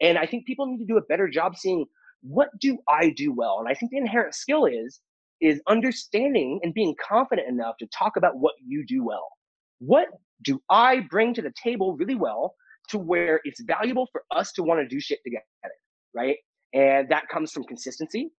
And 0.01 0.19
I 0.19 0.27
think 0.27 0.47
people 0.47 0.67
need 0.67 0.79
to 0.79 0.87
do 0.87 0.99
a 0.99 1.03
better 1.03 1.29
job 1.29 1.57
seeing 1.57 1.87
what 2.23 2.49
do 2.61 2.79
I 2.89 3.11
do 3.11 3.33
well. 3.33 3.59
And 3.61 3.69
I 3.69 3.75
think 3.75 3.91
the 3.93 3.99
inherent 3.99 4.35
skill 4.35 4.67
is 4.67 5.01
is 5.41 5.61
understanding 5.69 6.61
and 6.63 6.73
being 6.73 6.95
confident 7.07 7.49
enough 7.49 7.77
to 7.79 7.87
talk 7.89 8.17
about 8.17 8.39
what 8.39 8.55
you 8.65 8.85
do 8.87 9.05
well. 9.05 9.29
What 9.79 10.09
do 10.43 10.61
I 10.71 11.01
bring 11.11 11.35
to 11.35 11.43
the 11.43 11.53
table 11.63 11.97
really 11.97 12.15
well 12.15 12.55
to 12.91 12.99
where 12.99 13.41
it's 13.45 13.61
valuable 13.63 14.09
for 14.13 14.23
us 14.31 14.53
to 14.53 14.63
want 14.63 14.81
to 14.81 14.89
do 14.89 15.01
shit 15.01 15.21
together, 15.25 15.45
right? 16.15 16.37
And 16.73 17.09
that 17.09 17.29
comes 17.29 17.53
from 17.53 17.65
consistency, 17.65 18.31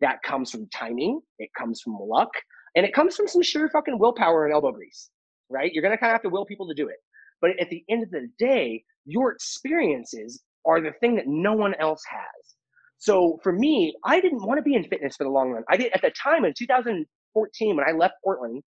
that 0.00 0.22
comes 0.24 0.50
from 0.50 0.68
timing, 0.68 1.20
it 1.38 1.50
comes 1.58 1.80
from 1.80 1.96
luck, 2.00 2.30
and 2.74 2.86
it 2.86 2.94
comes 2.94 3.16
from 3.16 3.28
some 3.28 3.42
sheer 3.42 3.68
fucking 3.68 3.98
willpower 3.98 4.44
and 4.44 4.54
elbow 4.54 4.72
grease, 4.72 5.10
right? 5.50 5.70
You're 5.72 5.82
gonna 5.82 5.98
kind 5.98 6.10
of 6.10 6.14
have 6.14 6.22
to 6.22 6.30
will 6.30 6.46
people 6.46 6.68
to 6.68 6.74
do 6.74 6.88
it. 6.88 6.96
But 7.40 7.50
at 7.60 7.68
the 7.70 7.84
end 7.90 8.02
of 8.02 8.10
the 8.10 8.28
day, 8.38 8.84
your 9.04 9.32
experiences 9.32 10.42
are 10.64 10.80
the 10.80 10.92
thing 11.00 11.16
that 11.16 11.26
no 11.26 11.52
one 11.52 11.74
else 11.74 12.02
has. 12.08 12.54
So 12.98 13.40
for 13.42 13.52
me, 13.52 13.94
I 14.04 14.20
didn't 14.20 14.46
want 14.46 14.58
to 14.58 14.62
be 14.62 14.74
in 14.74 14.84
fitness 14.84 15.16
for 15.16 15.24
the 15.24 15.30
long 15.30 15.50
run. 15.50 15.64
I 15.68 15.76
did 15.76 15.92
at 15.92 16.02
the 16.02 16.12
time 16.12 16.44
in 16.44 16.54
2014 16.56 17.76
when 17.76 17.88
I 17.88 17.90
left 17.92 18.14
Portland 18.22 18.62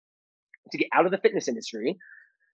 to 0.71 0.77
get 0.77 0.87
out 0.91 1.05
of 1.05 1.11
the 1.11 1.19
fitness 1.19 1.47
industry. 1.47 1.95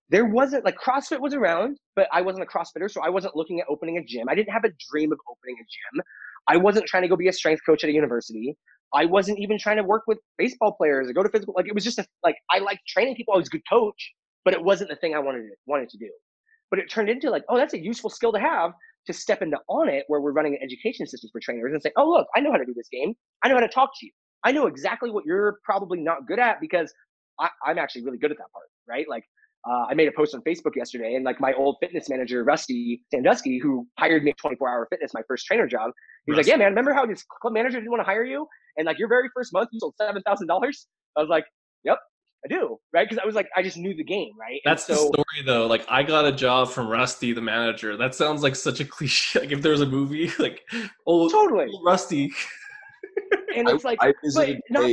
There 0.10 0.26
wasn't 0.26 0.66
like 0.66 0.76
CrossFit 0.78 1.20
was 1.20 1.34
around, 1.34 1.78
but 1.96 2.08
I 2.12 2.22
wasn't 2.22 2.44
a 2.44 2.48
CrossFitter, 2.48 2.90
so 2.90 3.02
I 3.02 3.10
wasn't 3.10 3.36
looking 3.36 3.60
at 3.60 3.68
opening 3.70 3.98
a 3.98 4.04
gym. 4.04 4.28
I 4.28 4.36
didn't 4.36 4.52
have 4.52 4.64
a 4.64 4.72
dream 4.90 5.12
of 5.12 5.20
opening 5.30 5.56
a 5.60 5.64
gym. 5.64 6.04
I 6.48 6.58
wasn't 6.58 6.88
trying 6.88 7.04
to 7.04 7.10
go 7.10 7.16
be 7.16 7.28
a 7.28 7.34
strength 7.34 7.62
coach 7.66 7.84
at 7.84 7.90
a 7.90 7.94
university. 7.94 8.58
I 8.94 9.06
wasn't 9.06 9.38
even 9.40 9.60
trying 9.60 9.78
to 9.78 9.84
work 9.84 10.04
with 10.08 10.18
baseball 10.38 10.74
players 10.74 11.08
or 11.08 11.14
go 11.14 11.22
to 11.22 11.30
physical. 11.30 11.54
Like 11.56 11.68
it 11.68 11.76
was 11.76 11.84
just 11.84 12.00
a, 12.00 12.06
like 12.24 12.38
I 12.52 12.58
liked 12.58 12.82
training 12.88 13.16
people. 13.16 13.36
I 13.36 13.38
was 13.38 13.48
a 13.48 13.52
good 13.52 13.62
coach, 13.70 14.14
but 14.44 14.56
it 14.56 14.64
wasn't 14.64 14.90
the 14.90 14.96
thing 14.96 15.14
I 15.14 15.20
wanted 15.20 15.42
to, 15.42 15.50
wanted 15.68 15.90
to 15.90 15.98
do. 15.98 16.10
But 16.72 16.80
it 16.80 16.90
turned 16.90 17.10
into 17.10 17.30
like, 17.30 17.44
oh, 17.50 17.58
that's 17.58 17.74
a 17.76 17.80
useful 17.80 18.10
skill 18.10 18.32
to 18.32 18.40
have 18.40 18.72
to 19.06 19.14
step 19.14 19.42
into 19.42 19.58
Onnit 19.70 20.02
where 20.08 20.22
we're 20.22 20.32
running 20.32 20.54
an 20.56 20.60
education 20.64 21.06
system 21.06 21.30
for 21.32 21.40
trainers, 21.40 21.72
and 21.72 21.82
say, 21.82 21.92
oh, 21.98 22.10
look, 22.10 22.28
I 22.36 22.40
know 22.40 22.52
how 22.52 22.58
to 22.58 22.66
do 22.66 22.74
this 22.76 22.90
game. 22.92 23.14
I 23.44 23.50
know 23.50 23.56
how 23.56 23.62
to 23.62 23.68
talk 23.68 23.92
to 24.00 24.06
you. 24.06 24.12
I 24.44 24.52
know 24.52 24.68
exactly 24.68 25.12
what 25.12 25.26
you're 25.26 25.60
probably 25.64 26.00
not 26.00 26.28
good 26.28 26.40
at 26.40 26.60
because 26.62 26.94
I, 27.40 27.50
I'm 27.66 27.78
actually 27.78 28.06
really 28.06 28.18
good 28.18 28.32
at 28.32 28.38
that 28.38 28.52
part, 28.52 28.68
right? 28.88 29.08
Like 29.10 29.24
uh, 29.68 29.86
I 29.90 29.94
made 29.94 30.08
a 30.08 30.12
post 30.12 30.34
on 30.34 30.42
Facebook 30.42 30.76
yesterday, 30.76 31.16
and 31.16 31.26
like 31.26 31.42
my 31.42 31.54
old 31.54 31.78
fitness 31.82 32.10
manager, 32.10 32.44
Rusty 32.44 33.04
Sandusky, 33.12 33.60
who 33.60 33.88
hired 33.98 34.24
me 34.24 34.32
at 34.32 34.38
24 34.38 34.70
Hour 34.70 34.88
Fitness, 34.90 35.14
my 35.14 35.22
first 35.28 35.46
trainer 35.46 35.68
job, 35.68 35.92
he's 36.26 36.36
Rusty. 36.36 36.52
like, 36.52 36.58
"Yeah, 36.60 36.64
man, 36.64 36.72
remember 36.72 36.94
how 36.94 37.06
this 37.06 37.24
club 37.42 37.54
manager 37.54 37.78
didn't 37.78 37.92
want 37.92 38.00
to 38.00 38.06
hire 38.06 38.24
you, 38.24 38.48
and 38.78 38.86
like 38.86 38.98
your 38.98 39.10
very 39.10 39.30
first 39.36 39.52
month 39.52 39.70
you 39.72 39.80
sold 39.80 39.96
seven 40.00 40.22
thousand 40.24 40.48
dollars?" 40.48 40.88
I 41.18 41.22
was 41.22 41.30
like, 41.30 41.46
"Yep, 41.84 41.98
I 42.46 42.48
do," 42.48 42.80
right? 42.94 43.08
Because 43.08 43.22
I 43.22 43.26
was 43.26 43.36
like, 43.36 43.50
I 43.56 43.62
just 43.62 43.76
knew 43.76 43.94
the 43.94 44.04
game, 44.04 44.32
right? 44.40 44.62
And 44.64 44.72
That's 44.72 44.86
the 44.86 44.96
story, 44.96 45.44
though. 45.46 45.68
Like, 45.68 45.86
I 45.90 46.04
got 46.04 46.26
a 46.26 46.32
job 46.32 46.70
from 46.70 46.88
Rusty, 46.88 47.34
the 47.34 47.42
manager. 47.42 47.98
That 47.98 48.16
sounds 48.16 48.42
like 48.42 48.56
such 48.56 48.80
a 48.80 48.86
cliche. 48.86 49.40
Like, 49.42 49.52
if 49.52 49.62
there 49.62 49.74
was 49.74 49.82
a 49.82 49.86
movie, 49.86 50.32
like, 50.40 50.62
old, 51.06 51.32
totally, 51.32 51.68
old 51.72 51.86
Rusty. 51.86 52.32
and 53.56 53.68
I, 53.68 53.74
it's 53.74 53.84
like, 53.84 53.98
I 54.02 54.08
but 54.08 54.16
visited 54.24 54.62
not. 54.70 54.90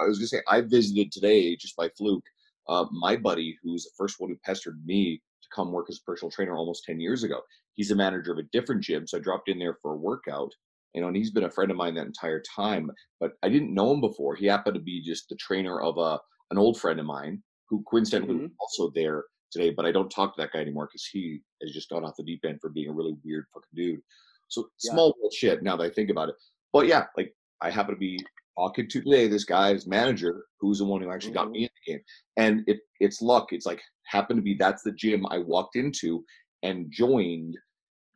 I 0.00 0.04
was 0.04 0.18
gonna 0.18 0.28
say 0.28 0.40
I 0.48 0.62
visited 0.62 1.12
today 1.12 1.56
just 1.56 1.76
by 1.76 1.90
fluke. 1.90 2.24
Uh, 2.70 2.86
my 2.92 3.16
buddy, 3.16 3.58
who's 3.62 3.82
the 3.82 3.90
first 3.98 4.20
one 4.20 4.30
who 4.30 4.36
pestered 4.44 4.80
me 4.86 5.20
to 5.42 5.48
come 5.52 5.72
work 5.72 5.86
as 5.90 5.98
a 5.98 6.04
personal 6.08 6.30
trainer 6.30 6.56
almost 6.56 6.84
ten 6.84 7.00
years 7.00 7.24
ago. 7.24 7.40
He's 7.74 7.90
a 7.90 7.96
manager 7.96 8.30
of 8.32 8.38
a 8.38 8.44
different 8.52 8.80
gym, 8.82 9.06
so 9.08 9.18
I 9.18 9.20
dropped 9.20 9.48
in 9.48 9.58
there 9.58 9.76
for 9.82 9.92
a 9.94 9.96
workout. 9.96 10.52
You 10.94 11.00
know, 11.00 11.08
and 11.08 11.16
he's 11.16 11.32
been 11.32 11.44
a 11.44 11.50
friend 11.50 11.70
of 11.70 11.76
mine 11.76 11.94
that 11.94 12.06
entire 12.06 12.42
time. 12.42 12.90
But 13.18 13.32
I 13.42 13.48
didn't 13.48 13.74
know 13.74 13.92
him 13.92 14.00
before. 14.00 14.36
He 14.36 14.46
happened 14.46 14.74
to 14.74 14.80
be 14.80 15.02
just 15.02 15.28
the 15.28 15.36
trainer 15.36 15.80
of 15.80 15.98
a 15.98 16.20
an 16.52 16.58
old 16.58 16.80
friend 16.80 17.00
of 17.00 17.06
mine 17.06 17.42
who 17.68 17.82
coincidentally 17.90 18.36
was 18.36 18.50
also 18.60 18.92
there 18.94 19.24
today. 19.50 19.70
But 19.70 19.86
I 19.86 19.92
don't 19.92 20.08
talk 20.10 20.36
to 20.36 20.40
that 20.42 20.52
guy 20.52 20.60
anymore 20.60 20.86
because 20.86 21.06
he 21.06 21.40
has 21.62 21.72
just 21.72 21.90
gone 21.90 22.04
off 22.04 22.16
the 22.16 22.22
deep 22.24 22.44
end 22.44 22.60
for 22.60 22.70
being 22.70 22.88
a 22.88 22.92
really 22.92 23.16
weird 23.24 23.46
fucking 23.52 23.68
dude. 23.74 24.00
So 24.46 24.68
Yeah. 24.82 24.92
small 24.92 25.16
shit. 25.32 25.62
Now 25.64 25.76
that 25.76 25.84
I 25.84 25.90
think 25.90 26.10
about 26.10 26.28
it, 26.28 26.36
but 26.72 26.86
yeah, 26.86 27.06
like 27.16 27.36
I 27.60 27.70
happen 27.70 27.94
to 27.94 27.98
be 27.98 28.18
talking 28.56 28.88
to 28.88 29.00
today 29.02 29.26
this 29.26 29.44
guy's 29.44 29.86
manager 29.86 30.44
who's 30.60 30.78
the 30.78 30.84
one 30.84 31.00
who 31.02 31.10
actually 31.10 31.32
got 31.32 31.48
Mhm. 31.48 31.52
me 31.52 31.69
game 31.86 32.00
and 32.36 32.62
it 32.66 32.78
it's 33.00 33.20
luck 33.22 33.48
it's 33.52 33.66
like 33.66 33.80
happened 34.04 34.38
to 34.38 34.42
be 34.42 34.54
that's 34.54 34.82
the 34.82 34.92
gym 34.92 35.24
i 35.30 35.38
walked 35.38 35.76
into 35.76 36.24
and 36.62 36.90
joined 36.90 37.56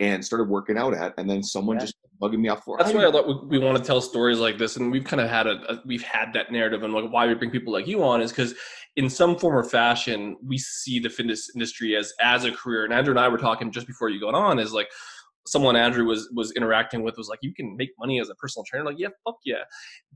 and 0.00 0.24
started 0.24 0.48
working 0.48 0.76
out 0.76 0.92
at 0.94 1.14
and 1.18 1.28
then 1.30 1.42
someone 1.42 1.76
Yeah. 1.76 1.82
just 1.82 1.94
bugging 2.20 2.38
me 2.40 2.48
off 2.48 2.64
for 2.64 2.76
That's 2.78 2.90
I 2.90 2.94
why 2.94 3.06
I 3.06 3.10
thought 3.12 3.26
we, 3.26 3.58
we 3.58 3.64
want 3.64 3.76
to 3.76 3.82
tell 3.84 4.00
stories 4.00 4.38
like 4.38 4.56
this, 4.56 4.76
and 4.76 4.90
we've 4.90 5.04
kind 5.04 5.20
of 5.20 5.28
had 5.28 5.46
a, 5.46 5.72
a 5.72 5.82
we've 5.84 6.02
had 6.02 6.32
that 6.34 6.52
narrative, 6.52 6.82
and 6.84 6.94
like 6.94 7.10
why 7.10 7.26
we 7.26 7.34
bring 7.34 7.50
people 7.50 7.72
like 7.72 7.86
you 7.88 8.02
on 8.04 8.20
is 8.20 8.30
because 8.30 8.54
in 8.96 9.10
some 9.10 9.36
form 9.36 9.56
or 9.56 9.64
fashion 9.64 10.36
we 10.44 10.56
see 10.58 11.00
the 11.00 11.08
fitness 11.10 11.50
industry 11.54 11.96
as 11.96 12.12
as 12.20 12.44
a 12.44 12.52
career. 12.52 12.84
And 12.84 12.92
Andrew 12.94 13.12
and 13.12 13.18
I 13.20 13.28
were 13.28 13.38
talking 13.38 13.70
just 13.72 13.86
before 13.86 14.10
you 14.10 14.20
got 14.20 14.34
on 14.34 14.58
is 14.58 14.72
like 14.72 14.88
someone 15.46 15.76
Andrew 15.76 16.04
was 16.06 16.28
was 16.34 16.52
interacting 16.52 17.02
with 17.02 17.16
was 17.16 17.28
like 17.28 17.38
you 17.42 17.52
can 17.54 17.76
make 17.76 17.90
money 17.98 18.20
as 18.20 18.30
a 18.30 18.34
personal 18.36 18.64
trainer. 18.64 18.84
Like 18.84 18.98
yeah, 18.98 19.08
fuck 19.24 19.36
yeah, 19.44 19.62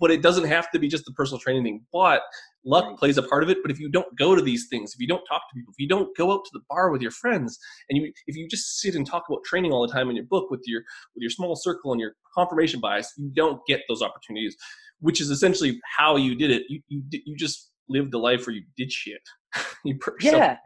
but 0.00 0.10
it 0.10 0.22
doesn't 0.22 0.44
have 0.46 0.70
to 0.72 0.78
be 0.78 0.88
just 0.88 1.04
the 1.04 1.12
personal 1.12 1.38
training 1.38 1.64
thing. 1.64 1.84
But 1.92 2.22
luck 2.64 2.84
Right. 2.86 2.96
plays 2.96 3.18
a 3.18 3.22
part 3.22 3.42
of 3.42 3.50
it. 3.50 3.58
But 3.62 3.70
if 3.70 3.78
you 3.78 3.88
don't 3.90 4.06
go 4.18 4.34
to 4.34 4.42
these 4.42 4.66
things, 4.70 4.92
if 4.94 5.00
you 5.00 5.06
don't 5.06 5.24
talk 5.26 5.42
to 5.50 5.54
people, 5.54 5.72
if 5.76 5.80
you 5.80 5.88
don't 5.88 6.14
go 6.16 6.32
out 6.32 6.44
to 6.44 6.50
the 6.52 6.60
bar 6.68 6.90
with 6.90 7.02
your 7.02 7.10
friends, 7.10 7.58
and 7.88 7.98
you 7.98 8.12
if 8.26 8.36
you 8.36 8.48
just 8.48 8.78
sit 8.80 8.94
and 8.94 9.06
talk 9.06 9.24
about 9.28 9.44
training 9.44 9.72
all 9.72 9.86
the 9.86 9.92
time 9.92 10.08
in 10.10 10.16
your 10.16 10.24
book 10.26 10.50
with 10.50 10.62
your 10.66 10.80
with 11.14 11.22
your 11.22 11.30
small 11.30 11.56
circle 11.56 11.92
and 11.92 12.00
your 12.00 12.12
confirmation 12.34 12.80
bias, 12.80 13.12
you 13.16 13.30
don't 13.34 13.60
get 13.66 13.80
those 13.88 14.02
opportunities, 14.02 14.56
which 15.00 15.20
is 15.20 15.30
essentially 15.30 15.80
how 15.96 16.16
you 16.16 16.34
did 16.34 16.50
it. 16.50 16.62
You 16.68 16.80
you 16.88 17.02
you 17.10 17.36
just 17.36 17.70
lived 17.90 18.12
a 18.14 18.18
life 18.18 18.46
where 18.46 18.54
you 18.54 18.62
did 18.76 18.92
shit. 18.92 19.20
you 19.84 19.98
yeah, 20.20 20.56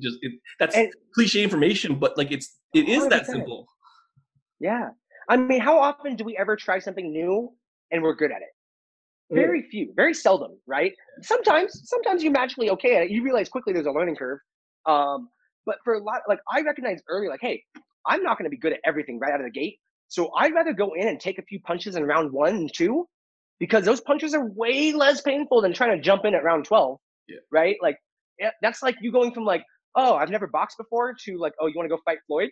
just 0.00 0.16
it, 0.22 0.32
that's 0.58 0.74
And- 0.76 0.92
cliche 1.14 1.42
information, 1.42 1.98
but 1.98 2.16
like 2.18 2.30
it's 2.32 2.58
it 2.74 2.88
is 2.88 3.06
that 3.08 3.22
100%. 3.22 3.26
simple. 3.26 3.66
Yeah. 4.62 4.90
I 5.28 5.36
mean, 5.36 5.60
how 5.60 5.78
often 5.78 6.16
do 6.16 6.24
we 6.24 6.36
ever 6.36 6.56
try 6.56 6.78
something 6.78 7.12
new 7.12 7.52
and 7.90 8.02
we're 8.02 8.14
good 8.14 8.30
at 8.30 8.42
it? 8.42 8.48
Very 9.30 9.62
few, 9.62 9.92
very 9.96 10.12
seldom, 10.12 10.52
right? 10.66 10.92
Sometimes, 11.22 11.88
sometimes 11.88 12.22
you're 12.22 12.32
magically 12.32 12.68
okay 12.70 12.96
at 12.96 13.02
it. 13.04 13.10
You 13.10 13.22
realize 13.22 13.48
quickly 13.48 13.72
there's 13.72 13.86
a 13.86 13.90
learning 13.90 14.16
curve. 14.16 14.38
Um, 14.84 15.28
but 15.64 15.76
for 15.84 15.94
a 15.94 16.02
lot, 16.02 16.20
like 16.28 16.40
I 16.50 16.60
recognize 16.60 17.00
early, 17.08 17.28
like, 17.28 17.40
hey, 17.40 17.62
I'm 18.06 18.22
not 18.22 18.36
going 18.36 18.44
to 18.44 18.50
be 18.50 18.58
good 18.58 18.74
at 18.74 18.80
everything 18.84 19.18
right 19.18 19.32
out 19.32 19.40
of 19.40 19.46
the 19.46 19.50
gate. 19.50 19.78
So 20.08 20.30
I'd 20.34 20.52
rather 20.52 20.74
go 20.74 20.92
in 20.92 21.08
and 21.08 21.18
take 21.18 21.38
a 21.38 21.42
few 21.42 21.60
punches 21.60 21.96
in 21.96 22.04
round 22.04 22.30
one 22.30 22.54
and 22.56 22.74
two, 22.74 23.08
because 23.58 23.84
those 23.84 24.00
punches 24.00 24.34
are 24.34 24.44
way 24.44 24.92
less 24.92 25.22
painful 25.22 25.62
than 25.62 25.72
trying 25.72 25.96
to 25.96 26.02
jump 26.02 26.26
in 26.26 26.34
at 26.34 26.44
round 26.44 26.66
twelve. 26.66 26.98
Yeah. 27.28 27.36
Right? 27.50 27.76
Like, 27.80 27.96
that's 28.60 28.82
like 28.82 28.96
you 29.00 29.12
going 29.12 29.32
from 29.32 29.44
like, 29.44 29.64
oh, 29.94 30.16
I've 30.16 30.30
never 30.30 30.46
boxed 30.46 30.76
before 30.76 31.14
to 31.24 31.38
like, 31.38 31.54
oh, 31.60 31.68
you 31.68 31.74
want 31.76 31.88
to 31.88 31.96
go 31.96 32.02
fight 32.04 32.18
Floyd? 32.26 32.50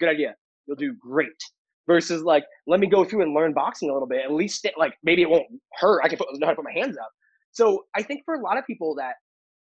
Good 0.00 0.10
idea. 0.10 0.34
You'll 0.70 0.76
do 0.76 0.94
great. 0.94 1.42
Versus 1.88 2.22
like 2.22 2.44
let 2.68 2.78
me 2.78 2.86
go 2.86 3.04
through 3.04 3.22
and 3.22 3.34
learn 3.34 3.52
boxing 3.52 3.90
a 3.90 3.92
little 3.92 4.06
bit 4.06 4.24
at 4.24 4.32
least 4.32 4.64
like 4.78 4.94
maybe 5.02 5.22
it 5.22 5.28
won't 5.28 5.46
hurt. 5.74 6.02
I 6.04 6.08
can 6.08 6.18
put, 6.18 6.28
know 6.34 6.46
how 6.46 6.52
to 6.52 6.56
put 6.56 6.64
my 6.64 6.72
hands 6.72 6.96
up. 6.96 7.10
So 7.50 7.86
i 7.96 8.02
think 8.02 8.22
for 8.24 8.34
a 8.34 8.40
lot 8.40 8.58
of 8.58 8.64
people 8.64 8.94
that 8.96 9.14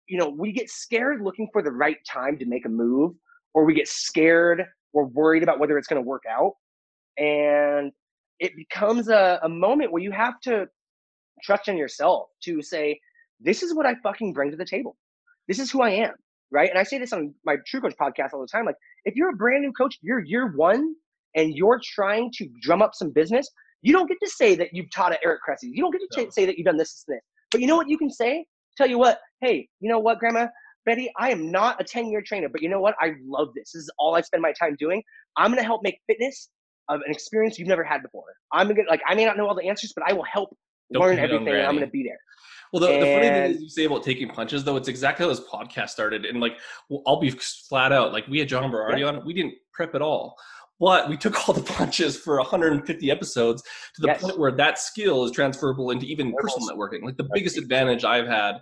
you 0.07 0.19
know 0.19 0.29
we 0.29 0.51
get 0.51 0.69
scared 0.69 1.21
looking 1.23 1.47
for 1.51 1.63
the 1.63 1.71
right 1.71 1.97
time 2.07 2.37
to 2.37 2.45
make 2.45 2.67
a 2.67 2.69
move 2.69 3.15
or 3.55 3.65
we 3.65 3.73
get 3.73 3.87
scared 3.87 4.63
or 4.91 5.05
worried 5.05 5.41
about 5.41 5.57
whether 5.59 5.75
it's 5.79 5.87
going 5.87 6.03
to 6.03 6.07
work 6.07 6.23
out. 6.29 6.53
And 7.17 7.91
it 8.39 8.55
becomes 8.55 9.09
a, 9.09 9.39
a 9.41 9.49
moment 9.49 9.91
where 9.91 10.03
you 10.03 10.11
have 10.11 10.39
to 10.41 10.67
trust 11.43 11.67
in 11.67 11.77
yourself 11.77 12.29
to 12.43 12.61
say 12.61 12.99
this 13.39 13.63
is 13.63 13.73
what 13.73 13.87
i 13.87 13.95
fucking 14.03 14.33
bring 14.33 14.51
to 14.51 14.57
the 14.57 14.65
table. 14.65 14.97
This 15.47 15.57
is 15.57 15.71
who 15.71 15.81
i 15.81 15.89
am 15.89 16.13
right 16.53 16.69
and 16.69 16.79
i 16.79 16.83
say 16.83 16.97
this 16.97 17.11
on 17.11 17.33
my 17.45 17.55
true 17.67 17.81
coach 17.81 17.95
podcast 17.99 18.33
all 18.33 18.41
the 18.41 18.47
time 18.47 18.65
like 18.65 18.75
if 19.05 19.15
you're 19.15 19.29
a 19.29 19.35
brand 19.35 19.63
new 19.63 19.73
coach 19.73 19.97
you're 20.01 20.19
year 20.23 20.53
one 20.55 20.95
and 21.35 21.53
you're 21.55 21.79
trying 21.83 22.31
to 22.35 22.47
drum 22.61 22.81
up 22.81 22.91
some 22.93 23.09
business, 23.11 23.49
you 23.81 23.93
don't 23.93 24.07
get 24.07 24.17
to 24.23 24.29
say 24.29 24.55
that 24.55 24.69
you've 24.73 24.91
taught 24.91 25.11
at 25.11 25.19
Eric 25.25 25.41
Cressey. 25.47 25.69
You 25.71 25.81
don't 25.83 25.91
get 25.91 26.01
to 26.11 26.23
No. 26.23 26.29
say 26.29 26.45
that 26.45 26.57
you've 26.57 26.65
done 26.65 26.77
this, 26.77 26.93
this, 26.93 27.05
and 27.07 27.17
this. 27.17 27.23
But 27.51 27.61
you 27.61 27.67
know 27.67 27.75
what 27.75 27.89
you 27.89 27.97
can 27.97 28.09
say? 28.09 28.45
Tell 28.77 28.87
you 28.87 28.97
what, 28.97 29.19
hey, 29.41 29.67
you 29.79 29.89
know 29.89 29.99
what, 29.99 30.19
Grandma 30.19 30.47
Betty, 30.85 31.11
I 31.17 31.31
am 31.31 31.49
not 31.51 31.79
a 31.79 31.83
10 31.83 32.07
year 32.07 32.21
trainer, 32.21 32.49
but 32.49 32.61
you 32.61 32.69
know 32.69 32.81
what? 32.81 32.95
I 32.99 33.13
love 33.25 33.49
this. 33.55 33.71
This 33.71 33.83
is 33.83 33.89
all 33.97 34.15
I 34.15 34.21
spend 34.21 34.41
my 34.41 34.51
time 34.51 34.75
doing. 34.77 35.01
I'm 35.37 35.49
going 35.49 35.59
to 35.59 35.65
help 35.65 35.81
make 35.83 35.99
fitness 36.07 36.49
of 36.89 37.01
an 37.05 37.11
experience 37.11 37.57
you've 37.57 37.69
never 37.69 37.83
had 37.83 38.01
before. 38.01 38.25
I'm 38.51 38.67
going 38.67 38.83
to, 38.83 38.89
like, 38.89 39.01
I 39.07 39.15
may 39.15 39.25
not 39.25 39.37
know 39.37 39.47
all 39.47 39.55
the 39.55 39.67
answers, 39.67 39.93
but 39.95 40.03
I 40.07 40.13
will 40.13 40.23
help 40.25 40.55
Don't 40.91 41.01
learn 41.01 41.15
put 41.17 41.23
it 41.23 41.31
on 41.31 41.35
everything 41.35 41.55
and 41.55 41.67
I'm 41.67 41.75
going 41.75 41.85
to 41.85 41.91
be 41.91 42.03
there. 42.03 42.19
Well, 42.73 42.81
the, 42.81 42.99
the 42.99 43.05
funny 43.13 43.27
thing 43.27 43.51
is, 43.51 43.61
you 43.61 43.69
say 43.69 43.85
about 43.85 44.03
taking 44.03 44.27
punches, 44.29 44.63
though, 44.63 44.75
it's 44.77 44.87
exactly 44.87 45.23
how 45.25 45.29
this 45.29 45.41
podcast 45.41 45.89
started. 45.89 46.25
And 46.25 46.39
like, 46.41 46.57
well, 46.89 47.03
I'll 47.05 47.19
be 47.19 47.29
flat 47.29 47.91
out. 47.93 48.11
Like, 48.11 48.27
we 48.27 48.39
had 48.39 48.47
John 48.49 48.71
Berardi 48.71 49.07
on, 49.07 49.23
we 49.25 49.33
didn't 49.33 49.53
prep 49.73 49.93
at 49.93 50.01
all. 50.01 50.35
but 50.79 51.07
we 51.07 51.15
took 51.15 51.47
all 51.47 51.53
the 51.53 51.61
punches 51.77 52.17
for 52.17 52.37
150 52.37 53.11
episodes 53.11 53.61
to 53.61 54.01
the 54.01 54.07
Yes. 54.07 54.21
point 54.23 54.39
where 54.39 54.51
that 54.51 54.79
skill 54.79 55.23
is 55.23 55.31
transferable 55.31 55.91
into 55.91 56.07
even 56.07 56.33
personal 56.41 56.67
networking. 56.67 57.03
Like 57.03 57.15
the 57.17 57.29
biggest 57.31 57.57
advantage 57.59 58.03
I've 58.03 58.27
had, 58.27 58.55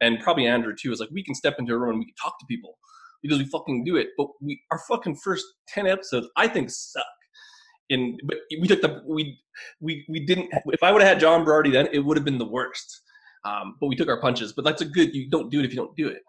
and 0.00 0.18
probably 0.20 0.46
Andrew 0.46 0.74
too, 0.74 0.90
is 0.92 0.98
like 0.98 1.10
we 1.12 1.22
can 1.22 1.34
step 1.34 1.56
into 1.58 1.74
a 1.74 1.78
room 1.78 1.90
and 1.90 1.98
we 1.98 2.06
can 2.06 2.14
talk 2.20 2.38
to 2.40 2.46
people 2.46 2.78
because 3.22 3.38
we 3.38 3.44
fucking 3.44 3.84
do 3.84 3.96
it. 3.96 4.08
But 4.16 4.28
we 4.40 4.60
our 4.70 4.78
fucking 4.88 5.16
first 5.16 5.44
10 5.68 5.86
episodes, 5.86 6.26
I 6.36 6.48
think, 6.48 6.70
suck. 6.70 7.04
In 7.90 8.16
but 8.24 8.38
we 8.60 8.66
took 8.66 8.80
the 8.82 9.02
we 9.06 9.38
we 9.80 10.04
we 10.08 10.24
didn't. 10.26 10.50
If 10.66 10.82
I 10.82 10.90
would 10.90 11.02
have 11.02 11.08
had 11.08 11.20
John 11.20 11.44
Berardi 11.44 11.70
then, 11.72 11.88
it 11.92 12.00
would 12.00 12.16
have 12.16 12.24
been 12.24 12.38
the 12.38 12.48
worst. 12.48 13.02
Um, 13.48 13.76
but 13.80 13.86
we 13.86 13.96
took 13.96 14.08
our 14.08 14.20
punches. 14.20 14.52
But 14.52 14.64
that's 14.64 14.82
a 14.82 14.86
good. 14.86 15.14
You 15.14 15.28
don't 15.28 15.50
do 15.50 15.60
it 15.60 15.64
if 15.64 15.70
you 15.70 15.76
don't 15.76 15.96
do 15.96 16.08
it. 16.08 16.22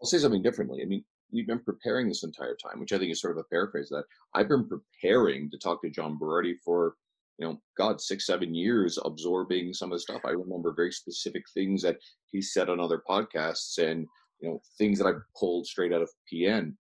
I'll 0.00 0.06
say 0.06 0.18
something 0.18 0.42
differently. 0.42 0.82
I 0.82 0.86
mean, 0.86 1.04
we've 1.32 1.46
been 1.46 1.60
preparing 1.60 2.08
this 2.08 2.24
entire 2.24 2.56
time, 2.56 2.80
which 2.80 2.92
I 2.92 2.98
think 2.98 3.12
is 3.12 3.20
sort 3.20 3.36
of 3.36 3.44
a 3.44 3.48
paraphrase 3.48 3.90
of 3.90 3.98
that. 3.98 4.38
I've 4.38 4.48
been 4.48 4.68
preparing 4.68 5.50
to 5.50 5.58
talk 5.58 5.82
to 5.82 5.90
John 5.90 6.18
Berardi 6.18 6.54
for, 6.64 6.94
you 7.38 7.46
know, 7.46 7.60
God, 7.78 8.00
six, 8.00 8.26
seven 8.26 8.54
years, 8.54 8.98
absorbing 9.04 9.72
some 9.72 9.92
of 9.92 9.96
the 9.96 10.00
stuff. 10.00 10.22
I 10.24 10.30
remember 10.30 10.72
very 10.74 10.92
specific 10.92 11.44
things 11.52 11.82
that 11.82 11.96
he 12.26 12.42
said 12.42 12.68
on 12.68 12.80
other 12.80 13.02
podcasts 13.08 13.78
and, 13.78 14.06
you 14.40 14.48
know, 14.48 14.60
things 14.78 14.98
that 14.98 15.06
I 15.06 15.12
pulled 15.38 15.66
straight 15.66 15.92
out 15.92 16.02
of 16.02 16.10
PN. 16.32 16.74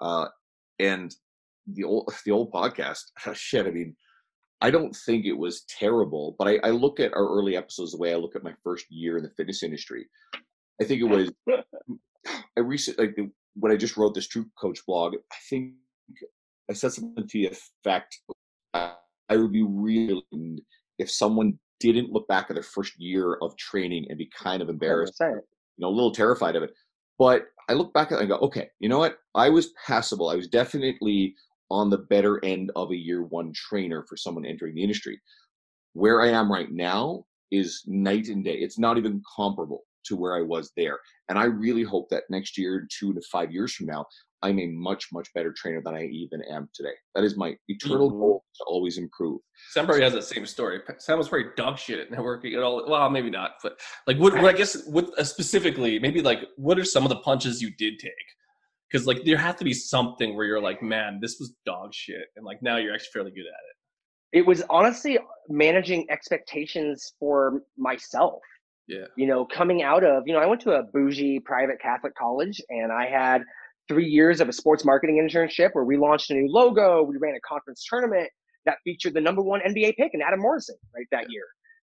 Uh, 0.00 0.26
and 0.78 1.14
the 1.66 1.84
old, 1.84 2.12
the 2.24 2.32
old 2.32 2.52
podcast, 2.52 3.02
shit, 3.34 3.66
I 3.66 3.70
mean, 3.70 3.96
I 4.60 4.70
don't 4.70 4.94
think 4.94 5.24
it 5.24 5.32
was 5.36 5.62
terrible, 5.68 6.36
but 6.38 6.46
I, 6.48 6.58
I 6.62 6.70
look 6.70 7.00
at 7.00 7.14
our 7.14 7.26
early 7.26 7.56
episodes 7.56 7.92
the 7.92 7.98
way 7.98 8.12
I 8.12 8.16
look 8.16 8.36
at 8.36 8.42
my 8.44 8.54
first 8.62 8.86
year 8.90 9.16
in 9.16 9.22
the 9.24 9.30
fitness 9.30 9.62
industry. 9.62 10.06
I 10.80 10.84
think 10.84 11.00
it 11.00 11.04
was 11.04 11.30
I 12.56 12.60
recently 12.60 13.06
like 13.06 13.16
the- 13.16 13.30
when 13.54 13.72
I 13.72 13.76
just 13.76 13.96
wrote 13.96 14.14
this 14.14 14.28
True 14.28 14.46
Coach 14.60 14.84
blog, 14.86 15.14
I 15.32 15.36
think 15.48 15.72
I 16.70 16.72
said 16.74 16.92
something 16.92 17.26
to 17.26 17.38
the 17.38 17.46
effect 17.46 18.20
I 18.74 19.36
would 19.36 19.52
be 19.52 19.62
really 19.62 20.22
if 20.98 21.10
someone 21.10 21.58
didn't 21.78 22.12
look 22.12 22.28
back 22.28 22.46
at 22.50 22.54
their 22.54 22.62
first 22.62 22.98
year 22.98 23.34
of 23.42 23.56
training 23.56 24.06
and 24.08 24.18
be 24.18 24.30
kind 24.36 24.60
of 24.60 24.68
embarrassed, 24.68 25.18
100%. 25.20 25.34
you 25.36 25.40
know, 25.78 25.88
a 25.88 25.90
little 25.90 26.12
terrified 26.12 26.56
of 26.56 26.62
it. 26.62 26.72
But 27.18 27.46
I 27.68 27.74
look 27.74 27.92
back 27.94 28.12
at 28.12 28.18
it 28.18 28.20
and 28.20 28.28
go, 28.28 28.36
okay, 28.36 28.68
you 28.80 28.88
know 28.88 28.98
what? 28.98 29.18
I 29.34 29.48
was 29.48 29.70
passable. 29.86 30.28
I 30.28 30.34
was 30.36 30.48
definitely 30.48 31.34
on 31.70 31.88
the 31.90 31.98
better 31.98 32.44
end 32.44 32.70
of 32.76 32.90
a 32.90 32.96
year 32.96 33.22
one 33.22 33.52
trainer 33.54 34.04
for 34.08 34.16
someone 34.16 34.44
entering 34.44 34.74
the 34.74 34.82
industry. 34.82 35.20
Where 35.92 36.20
I 36.22 36.28
am 36.28 36.50
right 36.50 36.70
now 36.70 37.24
is 37.50 37.82
night 37.86 38.28
and 38.28 38.44
day. 38.44 38.54
It's 38.54 38.78
not 38.78 38.98
even 38.98 39.22
comparable 39.36 39.82
to 40.04 40.16
where 40.16 40.34
I 40.36 40.42
was 40.42 40.72
there. 40.76 40.98
And 41.28 41.38
I 41.38 41.44
really 41.44 41.82
hope 41.82 42.08
that 42.10 42.24
next 42.30 42.56
year, 42.56 42.86
two 42.96 43.12
to 43.12 43.20
five 43.30 43.52
years 43.52 43.74
from 43.74 43.86
now, 43.86 44.06
I'm 44.42 44.58
a 44.58 44.66
much, 44.68 45.08
much 45.12 45.28
better 45.34 45.52
trainer 45.54 45.82
than 45.84 45.94
I 45.94 46.06
even 46.06 46.42
am 46.50 46.70
today. 46.74 46.94
That 47.14 47.24
is 47.24 47.36
my 47.36 47.54
eternal 47.68 48.10
Mhm. 48.10 48.18
goal 48.20 48.44
to 48.56 48.64
always 48.64 48.96
improve. 48.96 49.40
Sam 49.72 49.84
probably 49.84 50.02
has 50.02 50.14
that 50.14 50.24
same 50.24 50.46
story. 50.46 50.80
Sam 50.98 51.18
was 51.18 51.28
pretty 51.28 51.50
dog 51.56 51.78
shit 51.78 51.98
at 51.98 52.10
networking 52.10 52.54
at 52.54 52.62
all. 52.62 52.88
Well, 52.88 53.10
maybe 53.10 53.28
not, 53.28 53.56
but 53.62 53.78
like, 54.06 54.16
what, 54.16 54.32
what 54.34 54.46
I 54.46 54.56
guess, 54.56 54.86
what 54.86 55.10
uh, 55.18 55.24
specifically, 55.24 55.98
maybe 55.98 56.22
like, 56.22 56.48
what 56.56 56.78
are 56.78 56.84
some 56.84 57.02
of 57.04 57.10
the 57.10 57.16
punches 57.18 57.60
you 57.60 57.70
did 57.76 57.98
take? 57.98 58.12
Because 58.90 59.06
like, 59.06 59.24
there 59.24 59.36
has 59.36 59.54
to 59.56 59.64
be 59.64 59.72
something 59.72 60.34
where 60.34 60.44
you're 60.46 60.60
like, 60.60 60.82
man, 60.82 61.18
this 61.22 61.36
was 61.38 61.52
dog 61.64 61.94
shit, 61.94 62.26
and 62.36 62.44
like 62.44 62.60
now 62.62 62.76
you're 62.76 62.92
actually 62.92 63.10
fairly 63.12 63.30
good 63.30 63.40
at 63.40 63.46
it. 63.46 63.76
it 64.32 64.46
was 64.46 64.62
honestly 64.70 65.18
managing 65.48 66.06
expectations 66.10 67.12
for 67.18 67.62
myself. 67.76 68.40
Yeah. 68.86 69.06
You 69.16 69.26
know, 69.26 69.44
coming 69.44 69.82
out 69.82 70.04
of, 70.04 70.24
you 70.26 70.32
know, 70.32 70.40
I 70.40 70.46
went 70.46 70.60
to 70.62 70.72
a 70.72 70.82
bougie 70.82 71.40
private 71.40 71.80
Catholic 71.80 72.14
college 72.16 72.60
and 72.70 72.90
I 72.92 73.06
had 73.06 73.42
three 73.88 74.06
years 74.06 74.40
of 74.40 74.48
a 74.48 74.52
sports 74.52 74.84
marketing 74.84 75.16
internship 75.16 75.70
where 75.72 75.84
we 75.84 75.96
launched 75.96 76.30
a 76.30 76.34
new 76.34 76.48
logo. 76.48 77.02
We 77.02 77.16
ran 77.16 77.34
a 77.34 77.40
conference 77.40 77.84
tournament 77.88 78.28
that 78.66 78.78
featured 78.84 79.14
the 79.14 79.20
number 79.20 79.42
one 79.42 79.60
NBA 79.60 79.96
pick 79.96 80.10
and 80.12 80.22
Adam 80.22 80.40
Morrison 80.40 80.76
right 80.94 81.06
that 81.12 81.26
year. 81.30 81.44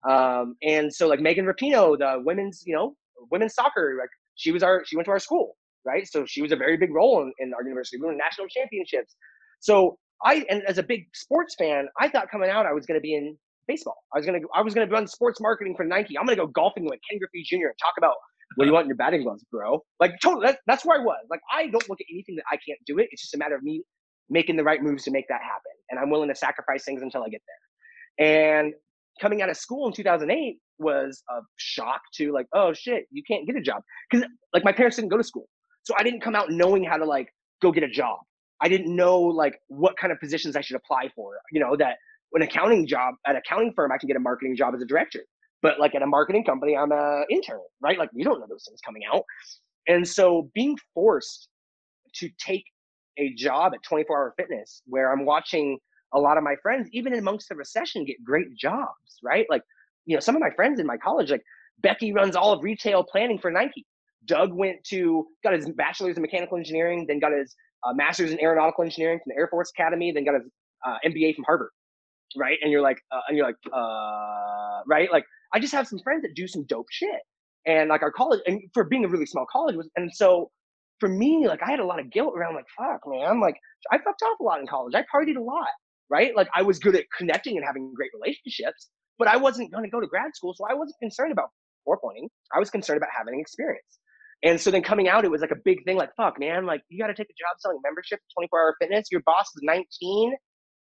Um, 0.09 0.57
and 0.62 0.92
so 0.92 1.09
like 1.09 1.20
Megan 1.20 1.44
Rapinoe, 1.44 1.98
the 1.98 2.22
women's, 2.24 2.62
you 2.66 2.74
know, 2.74 2.96
women's 3.30 3.55
soccer, 3.55 3.96
like 3.98 4.11
she 4.34 4.50
was 4.50 4.62
our, 4.62 4.84
she 4.84 4.96
went 4.96 5.07
to 5.07 5.12
our 5.12 5.20
school, 5.20 5.57
right? 5.85 6.07
So 6.07 6.24
she 6.26 6.43
was 6.43 6.53
a 6.53 6.57
very 6.57 6.76
big 6.76 6.95
role 6.95 7.22
in, 7.22 7.33
in 7.39 7.53
our 7.55 7.62
university. 7.62 7.99
We 7.99 8.07
won 8.07 8.16
national 8.16 8.49
championships. 8.49 9.16
So 9.61 9.99
I, 10.24 10.45
and 10.49 10.62
as 10.64 10.78
a 10.78 10.83
big 10.83 11.07
sports 11.14 11.55
fan, 11.59 11.89
I 12.01 12.09
thought 12.09 12.30
coming 12.30 12.51
out 12.51 12.66
I 12.66 12.72
was 12.72 12.87
going 12.87 12.99
to 12.99 13.03
be 13.03 13.14
in 13.14 13.37
baseball. 13.66 13.97
I 14.14 14.18
was 14.18 14.26
going 14.26 14.41
to, 14.41 14.49
I 14.55 14.62
was 14.62 14.74
going 14.74 14.87
to 14.87 14.93
run 14.93 15.07
sports 15.07 15.41
marketing 15.41 15.74
for 15.76 15.85
Nike. 15.85 16.18
I'm 16.18 16.26
going 16.26 16.37
to 16.37 16.45
go 16.45 16.49
golfing 16.49 16.85
with 16.85 17.01
Ken 17.09 17.18
Griffey 17.18 17.45
Jr. 17.45 17.66
and 17.66 17.78
talk 17.78 17.95
about 17.99 18.14
what 18.57 18.64
do 18.64 18.68
you 18.68 18.74
want 18.74 18.85
in 18.85 18.89
your 18.89 18.97
batting 18.97 19.22
gloves, 19.22 19.45
bro? 19.51 19.83
Like 20.01 20.20
totally, 20.20 20.47
that's, 20.47 20.59
that's 20.66 20.85
where 20.85 21.01
I 21.01 21.05
was. 21.05 21.24
Like 21.30 21.41
I 21.53 21.68
don't 21.68 21.89
look 21.89 22.01
at 22.01 22.07
anything 22.11 22.37
that 22.37 22.45
I 22.51 22.57
can't 22.57 22.78
do 22.87 22.99
it. 22.99 23.09
It's 23.11 23.22
just 23.22 23.35
a 23.35 23.39
matter 23.39 23.55
of 23.55 23.62
me 23.62 23.83
making 24.30 24.57
the 24.57 24.64
right 24.64 24.83
moves 24.83 25.05
to 25.05 25.11
make 25.11 25.26
that 25.28 25.41
happen, 25.43 25.72
and 25.91 25.99
I'm 25.99 26.11
willing 26.11 26.28
to 26.28 26.35
sacrifice 26.35 26.85
things 26.85 27.03
until 27.03 27.22
I 27.22 27.28
get 27.28 27.43
there. 27.47 28.26
And 28.26 28.74
coming 29.20 29.43
out 29.43 29.51
of 29.51 29.57
school 29.57 29.87
in 29.87 29.93
2008 29.93 30.59
was 30.78 31.22
a 31.30 31.41
shock 31.57 32.01
to 32.14 32.33
like, 32.33 32.47
oh 32.53 32.72
shit, 32.72 33.05
you 33.11 33.22
can't 33.26 33.47
get 33.47 33.57
a 33.57 33.61
job 33.61 33.83
because 34.11 34.26
like 34.53 34.64
my 34.64 34.72
parents 34.72 34.97
didn't 34.97 35.11
go 35.11 35.16
to 35.16 35.24
school, 35.24 35.49
so 35.85 35.95
I 35.99 36.03
didn't 36.03 36.20
come 36.20 36.35
out 36.35 36.51
knowing 36.51 36.85
how 36.85 36.97
to 36.97 37.05
like 37.05 37.33
go 37.61 37.72
get 37.72 37.83
a 37.83 37.89
job. 37.89 38.20
I 38.61 38.68
didn't 38.68 38.95
know 38.95 39.18
like 39.18 39.59
what 39.68 39.97
kind 39.97 40.12
of 40.12 40.20
positions 40.20 40.57
I 40.57 40.61
should 40.61 40.76
apply 40.76 41.11
for. 41.14 41.35
You 41.51 41.61
know 41.61 41.76
that 41.76 41.97
an 42.35 42.43
accounting 42.43 42.87
job 42.87 43.14
at 43.26 43.35
an 43.35 43.43
accounting 43.45 43.72
firm, 43.74 43.93
I 43.93 43.99
can 43.99 44.07
get 44.07 44.16
a 44.16 44.20
marketing 44.20 44.57
job 44.57 44.74
as 44.74 44.83
a 44.83 44.87
director. 44.87 45.20
But 45.61 45.78
like 45.78 45.95
at 45.95 46.03
a 46.03 46.07
marketing 46.07 46.45
company, 46.45 46.76
I'm 46.76 46.93
a 46.93 47.22
intern, 47.30 47.61
right? 47.80 47.99
Like 47.99 48.11
you 48.12 48.24
don't 48.24 48.41
know 48.41 48.47
those 48.49 48.64
things 48.66 48.80
coming 48.85 49.03
out. 49.12 49.24
And 49.89 50.07
so 50.07 50.51
being 50.55 50.76
forced 50.95 51.49
to 52.14 52.28
take 52.39 52.64
a 53.18 53.33
job 53.35 53.72
at 53.74 53.83
24 53.83 54.16
Hour 54.16 54.35
Fitness, 54.37 54.83
where 54.87 55.12
I'm 55.12 55.24
watching 55.24 55.78
a 56.14 56.18
lot 56.18 56.37
of 56.37 56.45
my 56.45 56.57
friends, 56.62 56.89
even 56.93 57.14
amongst 57.14 57.49
the 57.49 57.55
recession, 57.55 58.05
get 58.05 58.22
great 58.24 58.55
jobs, 58.57 59.18
right? 59.22 59.47
Like, 59.49 59.62
you 60.07 60.16
know, 60.16 60.20
some 60.20 60.37
of 60.37 60.41
my 60.41 60.51
friends 60.51 60.80
in 60.80 60.87
my 60.87 60.97
college, 60.97 61.30
like 61.30 61.43
Becky 61.80 62.12
runs 62.12 62.37
all 62.37 62.53
of 62.53 62.62
retail 62.62 63.05
planning 63.05 63.39
for 63.39 63.51
Nike. 63.51 63.87
Doug 64.27 64.53
went 64.53 64.85
to 64.85 65.27
got 65.43 65.55
his 65.55 65.68
bachelor's 65.70 66.16
in 66.16 66.23
mechanical 66.23 66.57
engineering, 66.57 67.07
then 67.09 67.18
got 67.18 67.33
his 67.33 67.55
uh, 67.85 67.93
master's 67.93 68.31
in 68.31 68.41
aeronautical 68.41 68.85
engineering 68.85 69.18
from 69.18 69.33
the 69.35 69.41
Air 69.41 69.49
Force 69.49 69.73
Academy, 69.77 70.12
then 70.12 70.25
got 70.25 70.35
his 70.35 70.49
uh, 70.87 70.97
MBA 71.05 71.35
from 71.35 71.45
Harvard, 71.45 71.70
right? 72.37 72.59
And 72.62 72.70
you're 72.70 72.83
like, 72.83 72.99
uh, 73.11 73.20
and 73.29 73.37
you're 73.37 73.47
like, 73.47 73.57
uh, 73.73 74.83
right? 74.87 75.11
Like, 75.11 75.25
I 75.53 75.59
just 75.59 75.73
have 75.73 75.87
some 75.87 75.99
friends 76.01 76.23
that 76.23 76.35
do 76.35 76.47
some 76.47 76.64
dope 76.64 76.87
shit, 76.91 77.20
and 77.66 77.89
like 77.89 78.03
our 78.03 78.12
college, 78.12 78.41
and 78.47 78.61
for 78.75 78.85
being 78.85 79.05
a 79.05 79.09
really 79.09 79.27
small 79.27 79.47
college 79.51 79.77
was, 79.77 79.89
and 79.97 80.11
so 80.14 80.51
for 81.01 81.09
me, 81.09 81.47
like 81.49 81.61
I 81.62 81.70
had 81.70 81.81
a 81.81 81.85
lot 81.85 81.99
of 81.99 82.11
guilt 82.11 82.35
around, 82.37 82.55
like, 82.55 82.66
fuck, 82.79 83.01
man, 83.07 83.41
like 83.41 83.57
I 83.91 83.99
fucked 83.99 84.23
off 84.23 84.39
a 84.41 84.43
lot 84.45 84.61
in 84.61 84.66
college. 84.66 84.95
I 84.95 85.05
partied 85.12 85.37
a 85.37 85.43
lot, 85.43 85.66
right? 86.09 86.35
Like 86.37 86.49
I 86.55 86.62
was 86.62 86.79
good 86.79 86.95
at 86.95 87.05
connecting 87.16 87.57
and 87.57 87.66
having 87.66 87.93
great 87.95 88.11
relationships, 88.14 88.89
but 89.18 89.27
I 89.29 89.37
wasn't 89.37 89.73
going 89.73 89.85
to 89.85 89.91
go 89.91 90.01
to 90.01 90.07
grad 90.07 90.35
school, 90.35 90.55
so 90.57 90.64
I 90.70 90.75
wasn't 90.75 90.97
concerned 91.01 91.33
about 91.33 91.49
four 91.85 91.99
pointing. 92.01 92.29
I 92.55 92.59
was 92.61 92.70
concerned 92.70 92.99
about 92.99 93.11
having 93.16 93.41
experience. 93.41 93.99
And 94.43 94.61
so 94.61 94.70
then 94.70 94.82
coming 94.82 95.09
out, 95.09 95.24
it 95.24 95.30
was 95.30 95.40
like 95.40 95.53
a 95.53 95.61
big 95.64 95.84
thing. 95.84 95.97
Like, 95.97 96.11
fuck, 96.16 96.38
man, 96.38 96.66
like 96.66 96.82
you 96.88 96.99
got 96.99 97.09
to 97.09 97.14
take 97.14 97.28
a 97.28 97.38
job 97.38 97.57
selling 97.59 97.78
membership, 97.84 98.18
24 98.36 98.61
hour 98.61 98.76
fitness. 98.80 99.07
Your 99.11 99.22
boss 99.24 99.47
is 99.55 99.61
19, 99.62 100.34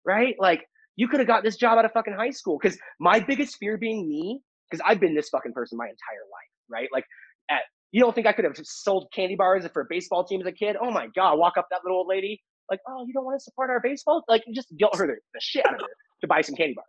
right? 0.05 0.35
Like 0.39 0.65
you 0.95 1.07
could 1.07 1.19
have 1.19 1.27
got 1.27 1.43
this 1.43 1.57
job 1.57 1.77
out 1.77 1.85
of 1.85 1.91
fucking 1.91 2.13
high 2.13 2.29
school. 2.29 2.57
Because 2.61 2.77
my 2.99 3.19
biggest 3.19 3.57
fear 3.57 3.77
being 3.77 4.07
me, 4.07 4.41
because 4.69 4.83
I've 4.85 4.99
been 4.99 5.15
this 5.15 5.29
fucking 5.29 5.53
person 5.53 5.77
my 5.77 5.85
entire 5.85 6.25
life, 6.31 6.51
right? 6.69 6.89
Like, 6.93 7.05
at 7.49 7.61
you 7.91 8.01
don't 8.01 8.13
think 8.13 8.27
I 8.27 8.33
could 8.33 8.45
have 8.45 8.55
sold 8.63 9.07
candy 9.13 9.35
bars 9.35 9.65
for 9.73 9.81
a 9.81 9.85
baseball 9.89 10.23
team 10.23 10.41
as 10.41 10.47
a 10.47 10.51
kid? 10.51 10.77
Oh 10.81 10.91
my 10.91 11.07
god, 11.15 11.37
walk 11.37 11.57
up 11.57 11.67
that 11.71 11.81
little 11.83 11.99
old 11.99 12.07
lady, 12.07 12.41
like, 12.69 12.79
oh, 12.87 13.03
you 13.07 13.13
don't 13.13 13.25
want 13.25 13.39
to 13.39 13.43
support 13.43 13.69
our 13.69 13.81
baseball? 13.81 14.23
Like, 14.29 14.43
you 14.45 14.53
just 14.53 14.69
guilt 14.77 14.95
her 14.97 15.07
the, 15.07 15.15
the 15.33 15.39
shit 15.41 15.65
out 15.65 15.73
of 15.73 15.81
her 15.81 15.87
to 16.21 16.27
buy 16.27 16.41
some 16.41 16.55
candy 16.55 16.75
bars. 16.75 16.85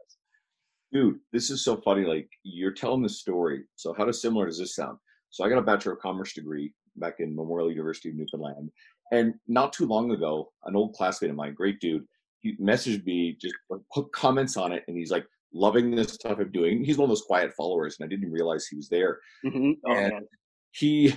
Dude, 0.92 1.18
this 1.32 1.50
is 1.50 1.64
so 1.64 1.76
funny. 1.76 2.04
Like 2.04 2.28
you're 2.42 2.72
telling 2.72 3.02
the 3.02 3.08
story. 3.08 3.62
So 3.76 3.94
how 3.96 4.04
does 4.04 4.20
similar 4.20 4.46
does 4.46 4.58
this 4.58 4.74
sound? 4.74 4.98
So 5.30 5.44
I 5.44 5.48
got 5.48 5.58
a 5.58 5.62
Bachelor 5.62 5.92
of 5.92 6.00
Commerce 6.00 6.32
degree 6.34 6.72
back 6.96 7.14
in 7.20 7.34
Memorial 7.34 7.70
University 7.70 8.10
of 8.10 8.16
Newfoundland. 8.16 8.70
And 9.12 9.34
not 9.48 9.72
too 9.72 9.86
long 9.86 10.10
ago, 10.12 10.50
an 10.64 10.76
old 10.76 10.94
classmate 10.94 11.30
of 11.30 11.36
mine, 11.36 11.54
great 11.54 11.80
dude, 11.80 12.04
he 12.40 12.56
messaged 12.56 13.04
me, 13.04 13.36
just 13.40 13.54
put 13.92 14.12
comments 14.12 14.56
on 14.56 14.72
it, 14.72 14.82
and 14.88 14.96
he's 14.96 15.10
like, 15.10 15.26
loving 15.52 15.90
this 15.94 16.12
stuff 16.12 16.38
I'm 16.38 16.52
doing. 16.52 16.84
He's 16.84 16.96
one 16.96 17.04
of 17.06 17.10
those 17.10 17.22
quiet 17.26 17.52
followers, 17.56 17.96
and 17.98 18.06
I 18.06 18.08
didn't 18.08 18.30
realize 18.30 18.66
he 18.66 18.76
was 18.76 18.88
there. 18.88 19.18
Mm-hmm. 19.44 19.72
Oh 19.86 19.92
And- 19.92 20.12
man, 20.12 20.26
He 20.72 21.14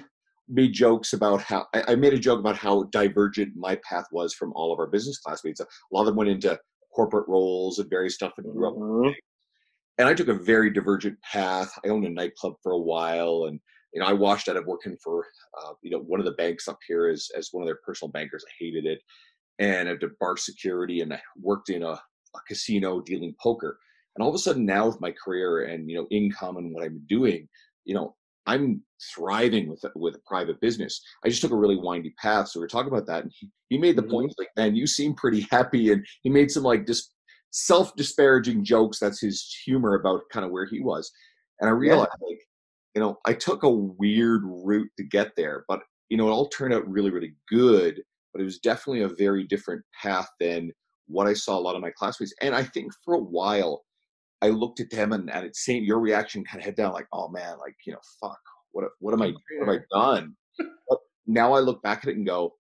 made 0.50 0.74
jokes 0.74 1.14
about 1.14 1.42
how 1.42 1.68
I, 1.74 1.84
I 1.90 1.96
made 1.96 2.14
a 2.14 2.20
joke 2.20 2.40
about 2.40 2.58
how 2.58 2.84
divergent 2.92 3.54
my 3.56 3.78
path 3.88 4.06
was 4.12 4.34
from 4.34 4.52
all 4.54 4.74
of 4.74 4.80
our 4.80 4.88
business 4.88 5.20
classmates. 5.20 5.60
A 5.62 5.68
lot 5.92 6.02
of 6.02 6.08
them 6.08 6.16
went 6.16 6.30
into 6.32 6.60
corporate 6.94 7.28
roles 7.30 7.78
and 7.80 7.90
various 7.90 8.16
stuff 8.16 8.34
and 8.38 8.52
grew 8.52 8.68
up 8.68 8.76
Mhm. 8.76 9.14
and 10.00 10.08
I 10.08 10.14
took 10.16 10.28
a 10.28 10.34
very 10.34 10.70
divergent 10.72 11.18
path. 11.22 11.72
I 11.86 11.90
owned 11.90 12.06
a 12.06 12.10
nightclub 12.10 12.56
for 12.64 12.72
a 12.74 12.78
while, 12.78 13.46
and 13.48 13.60
you 13.94 14.02
know, 14.02 14.08
I 14.08 14.14
washed 14.14 14.50
out 14.50 14.58
of 14.58 14.66
working 14.66 14.98
for 15.04 15.26
uh, 15.62 15.74
you 15.82 15.92
know 15.92 16.00
one 16.00 16.20
of 16.20 16.26
the 16.26 16.32
banks 16.34 16.68
up 16.68 16.80
here 16.88 17.08
as 17.08 17.30
as 17.38 17.50
one 17.52 17.64
of 17.64 17.68
their 17.68 17.80
personal 17.86 18.12
bankers. 18.12 18.44
I 18.48 18.52
hated 18.60 18.86
it, 18.86 19.00
and 19.60 19.88
I 19.90 19.96
did 19.96 20.18
bar 20.20 20.38
security, 20.38 21.02
and 21.02 21.14
I 21.14 21.22
worked 21.40 21.70
in 21.70 21.84
a, 21.84 21.92
a 21.92 22.40
casino 22.48 23.02
dealing 23.02 23.36
poker. 23.42 23.78
And 24.16 24.24
all 24.24 24.30
of 24.30 24.36
a 24.36 24.40
sudden, 24.40 24.66
now 24.66 24.88
with 24.88 25.02
my 25.02 25.12
career 25.12 25.66
and 25.66 25.90
you 25.90 25.98
know 25.98 26.08
income 26.12 26.58
and 26.58 26.74
what 26.74 26.84
I'm 26.84 27.04
doing, 27.08 27.48
you 27.86 27.94
know, 27.94 28.16
I'm 28.46 28.84
thriving 29.16 29.70
with 29.70 29.84
with 29.96 30.16
a 30.16 30.22
private 30.26 30.60
business. 30.62 31.02
I 31.24 31.30
just 31.30 31.42
took 31.42 31.52
a 31.52 31.56
really 31.56 31.78
windy 31.78 32.14
path. 32.22 32.50
So 32.50 32.60
we 32.60 32.66
are 32.66 32.70
talking 32.70 32.92
about 32.92 33.08
that, 33.08 33.24
and 33.24 33.32
he, 33.38 33.50
he 33.70 33.78
made 33.78 33.96
the 33.96 34.04
Mhm. 34.04 34.10
point 34.12 34.34
like, 34.38 34.50
man, 34.58 34.76
you 34.76 34.88
seem 34.88 35.14
pretty 35.16 35.48
happy, 35.52 35.92
and 35.92 36.06
he 36.24 36.30
made 36.30 36.52
some 36.52 36.64
like 36.64 36.86
just 36.88 37.14
self 37.52 37.96
disparaging 37.96 38.64
jokes. 38.64 39.00
That's 39.00 39.22
his 39.22 39.56
humor 39.66 39.96
about 39.96 40.24
kind 40.32 40.46
of 40.46 40.52
where 40.52 40.66
he 40.66 40.80
was, 40.82 41.12
and 41.60 41.70
I 41.70 41.74
realized 41.74 42.12
like, 42.22 42.40
you 42.96 43.02
know, 43.02 43.18
I 43.26 43.34
took 43.34 43.64
a 43.64 43.70
weird 43.70 44.42
route 44.46 44.90
to 44.98 45.04
get 45.04 45.32
there, 45.36 45.66
but 45.68 45.82
you 46.10 46.18
know, 46.18 46.28
it 46.28 46.32
all 46.32 46.50
turned 46.50 46.74
out 46.74 46.88
really, 46.88 47.10
really 47.10 47.36
good. 47.50 48.02
But 48.34 48.42
it 48.42 48.46
was 48.46 48.58
definitely 48.58 49.04
a 49.04 49.10
very 49.10 49.44
different 49.46 49.84
path 50.02 50.28
than 50.40 50.72
what 51.08 51.28
I 51.28 51.34
saw 51.34 51.58
a 51.58 51.62
lot 51.62 51.76
of 51.76 51.82
my 51.82 51.92
classmates. 51.92 52.34
And 52.42 52.56
I 52.56 52.64
think 52.64 52.92
for 53.06 53.14
a 53.14 53.20
while, 53.20 53.84
I 54.42 54.50
looked 54.50 54.80
at 54.80 54.90
them 54.90 55.14
and, 55.14 55.30
and 55.30 55.46
it's 55.46 55.64
saying 55.64 55.84
your 55.84 56.00
reaction 56.00 56.44
kind 56.44 56.60
of 56.60 56.66
head 56.66 56.76
down, 56.76 56.94
like, 56.94 57.06
oh 57.14 57.30
man, 57.30 57.60
like, 57.60 57.76
you 57.86 57.94
know, 57.94 58.00
fuck, 58.20 58.40
what, 58.72 58.86
what 59.00 59.14
am 59.14 59.22
I, 59.22 59.34
what 59.60 59.68
have 59.68 59.70
I 59.70 59.80
done? 59.92 60.36
But 60.58 60.98
now 61.28 61.54
I 61.54 61.60
look 61.60 61.84
back 61.84 62.00
at 62.04 62.10
it 62.10 62.18
and 62.18 62.26
go, 62.26 62.56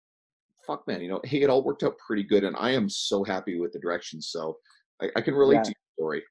fuck 0.67 0.87
man, 0.87 1.01
you 1.01 1.09
know, 1.09 1.21
hey, 1.25 1.41
it 1.41 1.49
all 1.51 1.65
worked 1.65 1.83
out 1.83 1.97
pretty 2.07 2.23
good. 2.23 2.45
And 2.45 2.55
I 2.59 2.71
am 2.73 2.89
so 2.89 3.25
happy 3.25 3.59
with 3.59 3.73
the 3.73 3.81
direction. 3.81 4.21
So 4.21 4.59
I, 5.01 5.09
I 5.17 5.21
can 5.23 5.35
relate 5.35 5.57
Yeah. 5.57 5.63
to 5.63 5.69
your 5.71 5.95
story. 5.97 6.23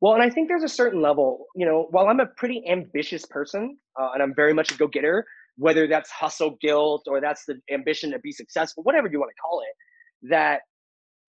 Well, 0.00 0.14
and 0.14 0.22
I 0.22 0.30
think 0.30 0.48
there's 0.48 0.64
a 0.64 0.68
certain 0.68 1.02
level, 1.02 1.46
you 1.56 1.66
know, 1.66 1.88
while 1.90 2.08
I'm 2.08 2.20
a 2.20 2.26
pretty 2.26 2.62
ambitious 2.70 3.24
person 3.26 3.78
uh, 4.00 4.10
and 4.14 4.22
I'm 4.22 4.34
very 4.34 4.54
much 4.54 4.72
a 4.72 4.76
go 4.76 4.86
getter, 4.88 5.26
whether 5.56 5.86
that's 5.88 6.10
hustle 6.10 6.56
guilt 6.60 7.04
or 7.08 7.20
that's 7.20 7.44
the 7.46 7.60
ambition 7.72 8.10
to 8.12 8.18
be 8.18 8.32
successful, 8.32 8.82
whatever 8.84 9.08
you 9.10 9.18
want 9.18 9.30
to 9.34 9.40
call 9.40 9.60
it, 9.62 10.28
that 10.30 10.60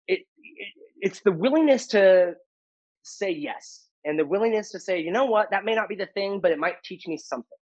it, 0.07 0.21
it 0.37 0.67
it's 1.01 1.21
the 1.21 1.31
willingness 1.31 1.87
to 1.87 2.33
say 3.03 3.31
yes 3.31 3.87
and 4.05 4.19
the 4.19 4.25
willingness 4.25 4.71
to 4.71 4.79
say, 4.79 4.99
you 4.99 5.11
know 5.11 5.25
what, 5.25 5.49
that 5.51 5.65
may 5.65 5.75
not 5.75 5.89
be 5.89 5.95
the 5.95 6.07
thing, 6.13 6.39
but 6.41 6.51
it 6.51 6.59
might 6.59 6.75
teach 6.83 7.07
me 7.07 7.17
something, 7.17 7.57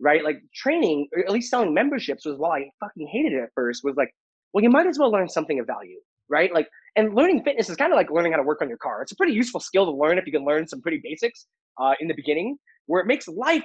right? 0.00 0.24
Like 0.24 0.42
training, 0.54 1.08
or 1.14 1.20
at 1.24 1.30
least 1.32 1.50
selling 1.50 1.74
memberships 1.74 2.26
was 2.26 2.36
while 2.38 2.52
I 2.52 2.70
fucking 2.80 3.08
hated 3.12 3.32
it 3.34 3.42
at 3.44 3.50
first, 3.54 3.82
was 3.84 3.96
like, 3.96 4.14
well, 4.52 4.62
you 4.64 4.70
might 4.70 4.86
as 4.86 4.98
well 4.98 5.10
learn 5.12 5.28
something 5.28 5.60
of 5.60 5.66
value, 5.66 6.00
right? 6.28 6.52
Like, 6.52 6.68
and 6.96 7.14
learning 7.14 7.42
fitness 7.44 7.68
is 7.68 7.76
kind 7.76 7.92
of 7.92 7.96
like 7.96 8.10
learning 8.10 8.32
how 8.32 8.38
to 8.38 8.44
work 8.44 8.62
on 8.62 8.68
your 8.68 8.78
car. 8.78 9.02
It's 9.02 9.12
a 9.12 9.16
pretty 9.16 9.32
useful 9.32 9.60
skill 9.60 9.84
to 9.84 9.92
learn 9.92 10.18
if 10.18 10.26
you 10.26 10.32
can 10.32 10.44
learn 10.44 10.66
some 10.66 10.80
pretty 10.80 11.00
basics 11.02 11.46
uh, 11.80 11.94
in 12.00 12.08
the 12.08 12.14
beginning, 12.14 12.56
where 12.86 13.00
it 13.00 13.06
makes 13.06 13.28
life, 13.28 13.64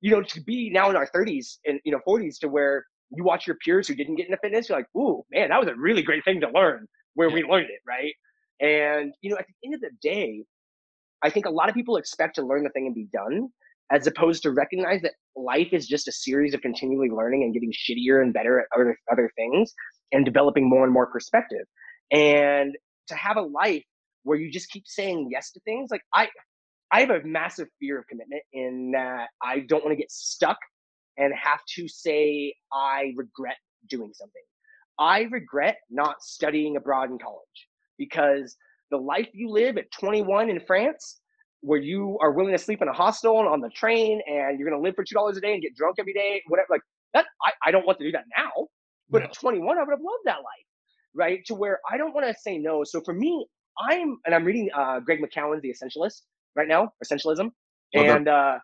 you 0.00 0.10
know, 0.10 0.22
to 0.22 0.42
be 0.42 0.70
now 0.70 0.90
in 0.90 0.96
our 0.96 1.08
30s 1.08 1.58
and 1.66 1.80
you 1.84 1.92
know 1.92 2.00
40s 2.06 2.38
to 2.40 2.48
where 2.48 2.84
you 3.10 3.24
watch 3.24 3.46
your 3.46 3.56
peers 3.64 3.88
who 3.88 3.94
didn't 3.94 4.16
get 4.16 4.26
into 4.26 4.38
fitness, 4.42 4.68
you're 4.68 4.78
like, 4.78 4.88
ooh, 4.96 5.24
man, 5.32 5.50
that 5.50 5.60
was 5.60 5.68
a 5.68 5.74
really 5.76 6.02
great 6.02 6.24
thing 6.24 6.40
to 6.40 6.48
learn 6.50 6.86
where 7.14 7.30
we 7.30 7.42
learned 7.42 7.68
it, 7.70 7.80
right? 7.86 8.12
And 8.60 9.12
you 9.22 9.30
know, 9.30 9.36
at 9.36 9.46
the 9.46 9.66
end 9.66 9.74
of 9.74 9.80
the 9.80 9.90
day, 10.02 10.44
I 11.22 11.30
think 11.30 11.46
a 11.46 11.50
lot 11.50 11.68
of 11.68 11.74
people 11.74 11.96
expect 11.96 12.34
to 12.36 12.42
learn 12.42 12.64
the 12.64 12.70
thing 12.70 12.86
and 12.86 12.94
be 12.94 13.08
done, 13.12 13.48
as 13.90 14.06
opposed 14.06 14.42
to 14.42 14.50
recognize 14.50 15.02
that 15.02 15.12
life 15.36 15.68
is 15.72 15.86
just 15.86 16.08
a 16.08 16.12
series 16.12 16.54
of 16.54 16.60
continually 16.60 17.08
learning 17.08 17.42
and 17.44 17.54
getting 17.54 17.72
shittier 17.72 18.22
and 18.22 18.32
better 18.32 18.60
at 18.60 18.66
other 18.74 18.96
other 19.10 19.30
things 19.36 19.72
and 20.12 20.24
developing 20.24 20.68
more 20.68 20.84
and 20.84 20.92
more 20.92 21.06
perspective. 21.06 21.66
And 22.14 22.76
to 23.08 23.16
have 23.16 23.38
a 23.38 23.42
life 23.42 23.84
where 24.24 24.38
you 24.38 24.52
just 24.52 24.70
keep 24.70 24.84
saying 24.86 25.30
yes 25.32 25.52
to 25.52 25.60
things, 25.62 25.90
like 25.92 26.02
I 26.14 26.28
I 26.92 27.00
have 27.02 27.10
a 27.10 27.22
massive 27.24 27.68
fear 27.80 28.00
of 28.00 28.06
commitment 28.08 28.42
in 28.54 28.92
that 28.92 29.28
I 29.42 29.60
don't 29.60 29.84
want 29.84 29.92
to 29.92 30.00
get 30.00 30.12
stuck 30.12 30.58
and 31.18 31.34
have 31.34 31.60
to 31.76 31.88
say 31.88 32.54
I 32.72 33.12
regret 33.16 33.56
doing 33.90 34.12
something. 34.14 34.42
I 34.98 35.22
regret 35.32 35.78
not 35.90 36.22
studying 36.22 36.76
abroad 36.76 37.10
in 37.10 37.18
college 37.18 37.68
because 37.98 38.56
the 38.92 38.98
life 38.98 39.28
you 39.34 39.50
live 39.50 39.78
at 39.78 39.90
21 39.92 40.50
in 40.50 40.60
France, 40.60 41.20
where 41.62 41.80
you 41.80 42.18
are 42.22 42.32
willing 42.32 42.52
to 42.52 42.58
sleep 42.58 42.82
in 42.82 42.88
a 42.88 42.94
hostel 42.94 43.40
and 43.40 43.48
on 43.48 43.60
the 43.60 43.70
train 43.70 44.22
and 44.28 44.58
you're 44.58 44.68
going 44.70 44.80
to 44.80 44.84
live 44.84 44.96
for 44.96 45.04
$2 45.04 45.36
a 45.36 45.40
day 45.40 45.54
and 45.54 45.62
get 45.62 45.76
drunk 45.76 45.96
every 46.00 46.14
day, 46.14 46.42
whatever, 46.48 46.68
like 46.70 46.82
that, 47.14 47.26
I, 47.44 47.52
I 47.66 47.72
don't 47.72 47.86
want 47.86 47.98
to 47.98 48.04
do 48.06 48.12
that 48.12 48.24
now. 48.36 48.68
But 49.10 49.22
No. 49.22 49.24
at 49.24 49.34
21, 49.34 49.78
I 49.78 49.82
would 49.82 49.90
have 49.90 50.00
loved 50.00 50.24
that 50.26 50.38
life, 50.38 50.68
right? 51.14 51.40
To 51.46 51.54
where 51.54 51.80
I 51.90 51.96
don't 51.96 52.14
want 52.14 52.26
to 52.26 52.34
say 52.40 52.58
no. 52.58 52.84
So 52.84 53.00
for 53.04 53.14
me, 53.14 53.46
I'm, 53.90 54.18
and 54.24 54.34
I'm 54.34 54.44
reading 54.44 54.70
uh, 54.74 55.00
Greg 55.00 55.20
McKeown's 55.20 55.62
The 55.62 55.70
Essentialist 55.70 56.22
right 56.56 56.68
now, 56.68 56.92
Essentialism. 57.04 57.50
That. 57.94 58.04
And 58.04 58.28
uh, 58.28 58.58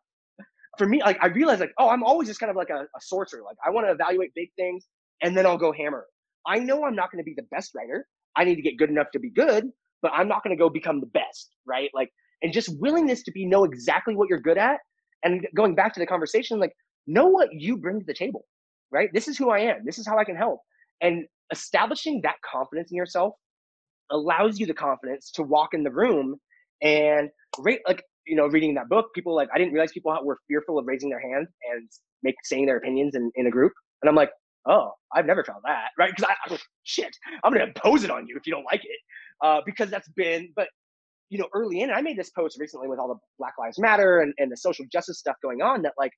for 0.78 0.86
me, 0.86 1.02
like 1.02 1.18
I 1.22 1.26
realized 1.26 1.60
like, 1.60 1.72
oh, 1.78 1.88
I'm 1.88 2.02
always 2.02 2.28
just 2.28 2.40
kind 2.40 2.50
of 2.50 2.56
like 2.56 2.70
a, 2.70 2.82
a 2.82 3.00
sorcerer. 3.00 3.42
Like 3.44 3.56
I 3.64 3.70
want 3.70 3.86
to 3.86 3.92
evaluate 3.92 4.32
big 4.34 4.50
things 4.56 4.86
and 5.22 5.36
then 5.36 5.46
I'll 5.46 5.58
go 5.58 5.72
hammer. 5.72 6.06
I 6.46 6.58
know 6.58 6.84
I'm 6.84 6.94
not 6.94 7.12
going 7.12 7.22
to 7.22 7.24
be 7.24 7.34
the 7.36 7.46
best 7.50 7.72
writer. 7.74 8.06
I 8.36 8.44
need 8.44 8.56
to 8.56 8.62
get 8.62 8.78
good 8.78 8.90
enough 8.90 9.10
to 9.12 9.18
be 9.18 9.30
good, 9.30 9.66
but 10.02 10.12
I'm 10.14 10.28
not 10.28 10.42
going 10.42 10.56
to 10.56 10.60
go 10.60 10.68
become 10.68 11.00
the 11.00 11.06
best, 11.06 11.50
right? 11.66 11.90
Like, 11.94 12.10
and 12.42 12.52
just 12.52 12.80
willingness 12.80 13.22
to 13.24 13.32
be 13.32 13.44
know 13.44 13.64
exactly 13.64 14.16
what 14.16 14.28
you're 14.28 14.40
good 14.40 14.58
at. 14.58 14.78
And 15.22 15.46
going 15.54 15.74
back 15.74 15.92
to 15.94 16.00
the 16.00 16.06
conversation, 16.06 16.58
like 16.58 16.72
know 17.06 17.26
what 17.26 17.48
you 17.52 17.76
bring 17.76 18.00
to 18.00 18.06
the 18.06 18.14
table, 18.14 18.46
right? 18.90 19.10
This 19.12 19.28
is 19.28 19.36
who 19.36 19.50
I 19.50 19.58
am. 19.60 19.84
This 19.84 19.98
is 19.98 20.06
how 20.06 20.18
I 20.18 20.24
can 20.24 20.36
help. 20.36 20.60
And 21.02 21.26
establishing 21.52 22.20
that 22.22 22.36
confidence 22.48 22.90
in 22.90 22.96
yourself 22.96 23.34
allows 24.10 24.58
you 24.58 24.66
the 24.66 24.74
confidence 24.74 25.30
to 25.32 25.42
walk 25.42 25.74
in 25.74 25.84
the 25.84 25.90
room 25.90 26.36
and 26.82 27.30
rate 27.58 27.80
like 27.86 28.02
you 28.26 28.36
know 28.36 28.46
reading 28.46 28.74
that 28.74 28.88
book 28.88 29.08
people 29.14 29.34
like 29.34 29.48
i 29.54 29.58
didn't 29.58 29.72
realize 29.72 29.92
people 29.92 30.16
were 30.24 30.38
fearful 30.48 30.78
of 30.78 30.86
raising 30.86 31.08
their 31.08 31.20
hand 31.20 31.46
and 31.72 31.88
make 32.22 32.34
saying 32.44 32.66
their 32.66 32.76
opinions 32.76 33.14
in, 33.14 33.30
in 33.34 33.46
a 33.46 33.50
group. 33.50 33.72
And 34.02 34.08
i'm 34.08 34.14
like 34.16 34.30
oh 34.66 34.92
i've 35.14 35.26
never 35.26 35.44
felt 35.44 35.60
that 35.64 35.88
right? 35.98 36.10
Because 36.14 36.30
i 36.48 36.52
I 36.54 36.58
shit 36.82 37.14
i'm 37.44 37.52
gonna 37.52 37.66
impose 37.66 38.04
it 38.04 38.10
on 38.10 38.26
you 38.26 38.36
if 38.36 38.46
you 38.46 38.52
don't 38.52 38.64
like 38.64 38.84
it. 38.84 38.98
Uh, 39.42 39.60
because 39.64 39.90
that's 39.90 40.08
been 40.10 40.52
but 40.54 40.68
you 41.30 41.38
know 41.38 41.48
early 41.54 41.80
in 41.80 41.90
i 41.90 42.02
made 42.02 42.18
this 42.18 42.30
post 42.30 42.58
recently 42.60 42.88
with 42.88 42.98
all 42.98 43.08
the 43.08 43.18
black 43.38 43.54
lives 43.58 43.78
matter 43.78 44.20
and, 44.20 44.34
and 44.38 44.52
the 44.52 44.56
social 44.56 44.84
justice 44.92 45.18
stuff 45.18 45.36
going 45.42 45.62
on 45.62 45.82
that 45.82 45.94
like 45.98 46.12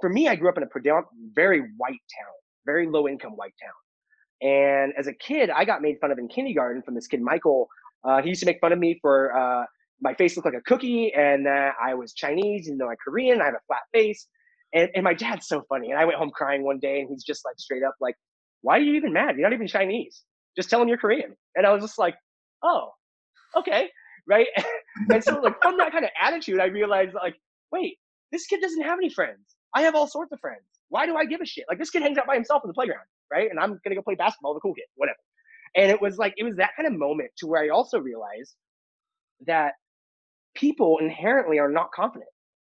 for 0.00 0.10
me 0.10 0.28
i 0.28 0.34
grew 0.34 0.48
up 0.48 0.56
in 0.56 0.64
a 0.64 0.68
very 1.34 1.60
white 1.76 1.90
town 1.90 2.34
very 2.64 2.88
low 2.88 3.06
income 3.06 3.32
white 3.32 3.54
town 3.62 3.72
and 4.42 4.92
as 4.98 5.06
a 5.06 5.12
kid, 5.12 5.50
I 5.50 5.64
got 5.64 5.82
made 5.82 5.96
fun 6.00 6.10
of 6.10 6.18
in 6.18 6.28
kindergarten 6.28 6.82
from 6.82 6.94
this 6.94 7.06
kid, 7.06 7.20
Michael. 7.22 7.68
Uh, 8.04 8.22
he 8.22 8.28
used 8.28 8.40
to 8.40 8.46
make 8.46 8.60
fun 8.60 8.72
of 8.72 8.78
me 8.78 8.98
for 9.00 9.36
uh, 9.36 9.64
my 10.00 10.14
face 10.14 10.36
looked 10.36 10.46
like 10.46 10.54
a 10.54 10.62
cookie 10.62 11.12
and 11.14 11.46
that 11.46 11.74
I 11.82 11.94
was 11.94 12.12
Chinese, 12.12 12.66
even 12.66 12.78
though 12.78 12.90
I'm 12.90 12.96
Korean. 13.02 13.40
I 13.40 13.46
have 13.46 13.54
a 13.54 13.64
flat 13.66 13.82
face. 13.92 14.28
And, 14.74 14.90
and 14.94 15.04
my 15.04 15.14
dad's 15.14 15.46
so 15.46 15.62
funny. 15.68 15.90
And 15.90 15.98
I 15.98 16.04
went 16.04 16.18
home 16.18 16.30
crying 16.30 16.64
one 16.64 16.78
day 16.78 17.00
and 17.00 17.08
he's 17.08 17.24
just 17.24 17.44
like 17.44 17.54
straight 17.58 17.82
up 17.82 17.94
like, 18.00 18.14
why 18.62 18.76
are 18.76 18.80
you 18.80 18.94
even 18.94 19.12
mad? 19.12 19.36
You're 19.36 19.48
not 19.48 19.54
even 19.54 19.66
Chinese. 19.66 20.22
Just 20.56 20.70
tell 20.70 20.82
him 20.82 20.88
you're 20.88 20.98
Korean. 20.98 21.34
And 21.54 21.66
I 21.66 21.72
was 21.72 21.82
just 21.82 21.98
like, 21.98 22.16
oh, 22.62 22.90
okay. 23.56 23.88
Right. 24.26 24.48
and 25.10 25.22
so 25.22 25.40
like 25.40 25.60
from 25.62 25.78
that 25.78 25.92
kind 25.92 26.04
of 26.04 26.10
attitude, 26.20 26.60
I 26.60 26.66
realized 26.66 27.14
like, 27.14 27.36
wait, 27.72 27.98
this 28.32 28.46
kid 28.46 28.60
doesn't 28.60 28.82
have 28.82 28.98
any 28.98 29.08
friends. 29.10 29.56
I 29.74 29.82
have 29.82 29.94
all 29.94 30.06
sorts 30.06 30.32
of 30.32 30.40
friends. 30.40 30.64
Why 30.88 31.06
do 31.06 31.16
I 31.16 31.24
give 31.24 31.40
a 31.40 31.46
shit? 31.46 31.64
Like 31.68 31.78
this 31.78 31.90
kid 31.90 32.02
hangs 32.02 32.18
out 32.18 32.26
by 32.26 32.34
himself 32.34 32.62
in 32.64 32.68
the 32.68 32.74
playground, 32.74 33.06
right? 33.30 33.50
And 33.50 33.58
I'm 33.58 33.78
gonna 33.84 33.96
go 33.96 34.02
play 34.02 34.14
basketball 34.14 34.54
with 34.54 34.62
cool 34.62 34.74
kid, 34.74 34.84
whatever. 34.94 35.18
And 35.74 35.90
it 35.90 36.00
was 36.00 36.18
like 36.18 36.34
it 36.36 36.44
was 36.44 36.56
that 36.56 36.70
kind 36.76 36.86
of 36.86 36.98
moment 36.98 37.30
to 37.38 37.46
where 37.46 37.62
I 37.62 37.68
also 37.68 37.98
realized 37.98 38.54
that 39.46 39.72
people 40.54 40.98
inherently 40.98 41.58
are 41.58 41.70
not 41.70 41.92
confident, 41.92 42.30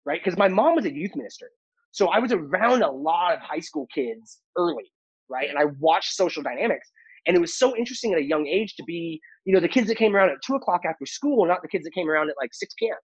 right? 0.05 0.21
Because 0.23 0.39
my 0.39 0.49
mom 0.49 0.75
was 0.75 0.85
a 0.85 0.93
youth 0.93 1.15
minister. 1.15 1.49
So 1.93 2.09
I 2.09 2.19
was 2.19 2.33
around 2.33 2.83
a 2.83 2.91
lot 2.91 3.35
of 3.35 3.41
high 3.41 3.61
school 3.61 3.87
kids 3.95 4.39
early, 4.57 4.93
right? 5.29 5.49
And 5.49 5.59
I 5.59 5.67
watched 5.79 6.13
social 6.13 6.43
dynamics. 6.43 6.91
And 7.27 7.37
it 7.37 7.41
was 7.41 7.59
so 7.59 7.77
interesting 7.77 8.13
at 8.13 8.19
a 8.19 8.25
young 8.25 8.47
age 8.47 8.75
to 8.77 8.85
be, 8.85 9.21
you 9.45 9.53
know, 9.55 9.61
the 9.61 9.69
kids 9.69 9.89
that 9.89 9.97
came 9.97 10.15
around 10.15 10.31
at 10.31 10.37
two 10.45 10.55
o'clock 10.55 10.83
after 10.89 11.07
school, 11.07 11.47
not 11.47 11.63
the 11.63 11.69
kids 11.69 11.85
that 11.85 11.93
came 11.93 12.09
around 12.09 12.31
at 12.31 12.37
like 12.41 12.51
6 12.53 12.75
p.m., 12.79 12.97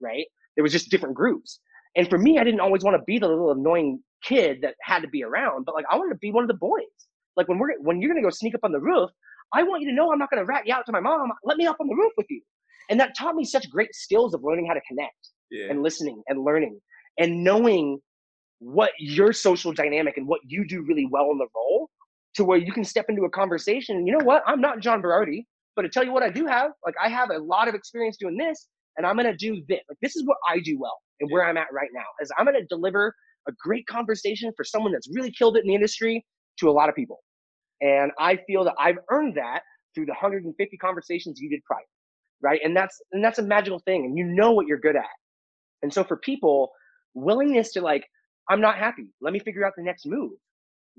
right? 0.00 0.26
There 0.56 0.62
was 0.62 0.72
just 0.72 0.90
different 0.90 1.14
groups. 1.14 1.60
And 1.96 2.08
for 2.08 2.18
me, 2.18 2.38
I 2.38 2.44
didn't 2.44 2.60
always 2.60 2.82
want 2.82 2.96
to 2.96 3.02
be 3.06 3.18
the 3.18 3.28
little 3.28 3.52
annoying 3.52 4.02
kid 4.22 4.58
that 4.62 4.74
had 4.82 5.00
to 5.02 5.08
be 5.08 5.22
around, 5.24 5.64
but 5.64 5.74
like 5.74 5.84
I 5.90 5.96
wanted 5.96 6.14
to 6.14 6.18
be 6.18 6.32
one 6.32 6.44
of 6.44 6.48
the 6.48 6.54
boys. 6.54 6.82
Like 7.36 7.48
when 7.48 7.58
we're 7.58 7.78
when 7.80 8.00
you're 8.00 8.12
gonna 8.12 8.22
go 8.24 8.30
sneak 8.30 8.54
up 8.54 8.60
on 8.64 8.72
the 8.72 8.80
roof, 8.80 9.10
I 9.54 9.62
want 9.62 9.82
you 9.82 9.88
to 9.88 9.94
know 9.94 10.12
I'm 10.12 10.18
not 10.18 10.30
gonna 10.30 10.44
rat 10.44 10.66
you 10.66 10.74
out 10.74 10.86
to 10.86 10.92
my 10.92 11.00
mom. 11.00 11.30
Let 11.44 11.56
me 11.56 11.66
up 11.66 11.76
on 11.80 11.88
the 11.88 11.94
roof 11.94 12.12
with 12.16 12.26
you. 12.30 12.42
And 12.90 12.98
that 13.00 13.16
taught 13.16 13.34
me 13.34 13.44
such 13.44 13.68
great 13.70 13.94
skills 13.94 14.34
of 14.34 14.42
learning 14.42 14.66
how 14.66 14.74
to 14.74 14.80
connect 14.88 15.30
Yeah. 15.50 15.66
and 15.70 15.82
listening 15.82 16.22
and 16.28 16.42
learning 16.42 16.80
and 17.18 17.44
knowing 17.44 18.00
what 18.60 18.90
your 18.98 19.32
social 19.32 19.72
dynamic 19.72 20.16
and 20.16 20.26
what 20.26 20.40
you 20.46 20.66
do 20.66 20.82
really 20.82 21.06
well 21.10 21.30
in 21.30 21.38
the 21.38 21.46
role 21.54 21.88
to 22.34 22.44
where 22.44 22.58
you 22.58 22.72
can 22.72 22.84
step 22.84 23.06
into 23.08 23.22
a 23.22 23.30
conversation 23.30 23.96
and 23.96 24.06
you 24.06 24.12
know 24.12 24.24
what 24.24 24.42
i'm 24.46 24.60
not 24.60 24.80
john 24.80 25.00
berardi 25.00 25.44
but 25.76 25.82
to 25.82 25.88
tell 25.88 26.02
you 26.04 26.12
what 26.12 26.24
i 26.24 26.28
do 26.30 26.44
have 26.46 26.72
like 26.84 26.94
i 27.02 27.08
have 27.08 27.30
a 27.30 27.38
lot 27.38 27.68
of 27.68 27.74
experience 27.76 28.16
doing 28.16 28.36
this 28.36 28.66
and 28.96 29.06
i'm 29.06 29.16
going 29.16 29.26
to 29.26 29.36
do 29.36 29.62
this 29.68 29.78
like 29.88 29.98
this 30.02 30.16
is 30.16 30.26
what 30.26 30.36
i 30.48 30.58
do 30.58 30.76
well 30.78 30.98
and 31.20 31.30
where 31.30 31.44
i'm 31.44 31.56
at 31.56 31.68
right 31.72 31.90
now 31.94 32.04
is 32.20 32.32
i'm 32.36 32.44
going 32.44 32.56
to 32.60 32.66
deliver 32.66 33.14
a 33.46 33.52
great 33.60 33.86
conversation 33.86 34.52
for 34.56 34.64
someone 34.64 34.92
that's 34.92 35.08
really 35.12 35.30
killed 35.30 35.56
it 35.56 35.62
in 35.62 35.68
the 35.68 35.74
industry 35.74 36.24
to 36.58 36.68
a 36.68 36.72
lot 36.72 36.88
of 36.88 36.94
people. 36.94 37.20
And 37.80 38.10
i 38.18 38.36
feel 38.46 38.64
that 38.64 38.74
i've 38.78 38.98
earned 39.10 39.36
that 39.36 39.60
through 39.94 40.06
the 40.06 40.12
150 40.12 40.76
conversations 40.78 41.40
you 41.40 41.48
did 41.48 41.62
prior 41.64 41.84
right? 42.42 42.60
And 42.62 42.76
that's 42.76 43.00
and 43.12 43.24
that's 43.24 43.38
a 43.38 43.42
magical 43.42 43.80
thing 43.80 44.04
and 44.04 44.16
you 44.16 44.24
know 44.24 44.52
what 44.52 44.66
you're 44.66 44.78
good 44.78 44.96
at. 44.96 45.04
And 45.82 45.92
so 45.92 46.04
for 46.04 46.16
people 46.16 46.70
willingness 47.14 47.72
to 47.72 47.80
like 47.80 48.04
i'm 48.48 48.60
not 48.60 48.76
happy. 48.76 49.12
Let 49.20 49.32
me 49.32 49.40
figure 49.40 49.64
out 49.66 49.72
the 49.76 49.82
next 49.82 50.06
move 50.06 50.32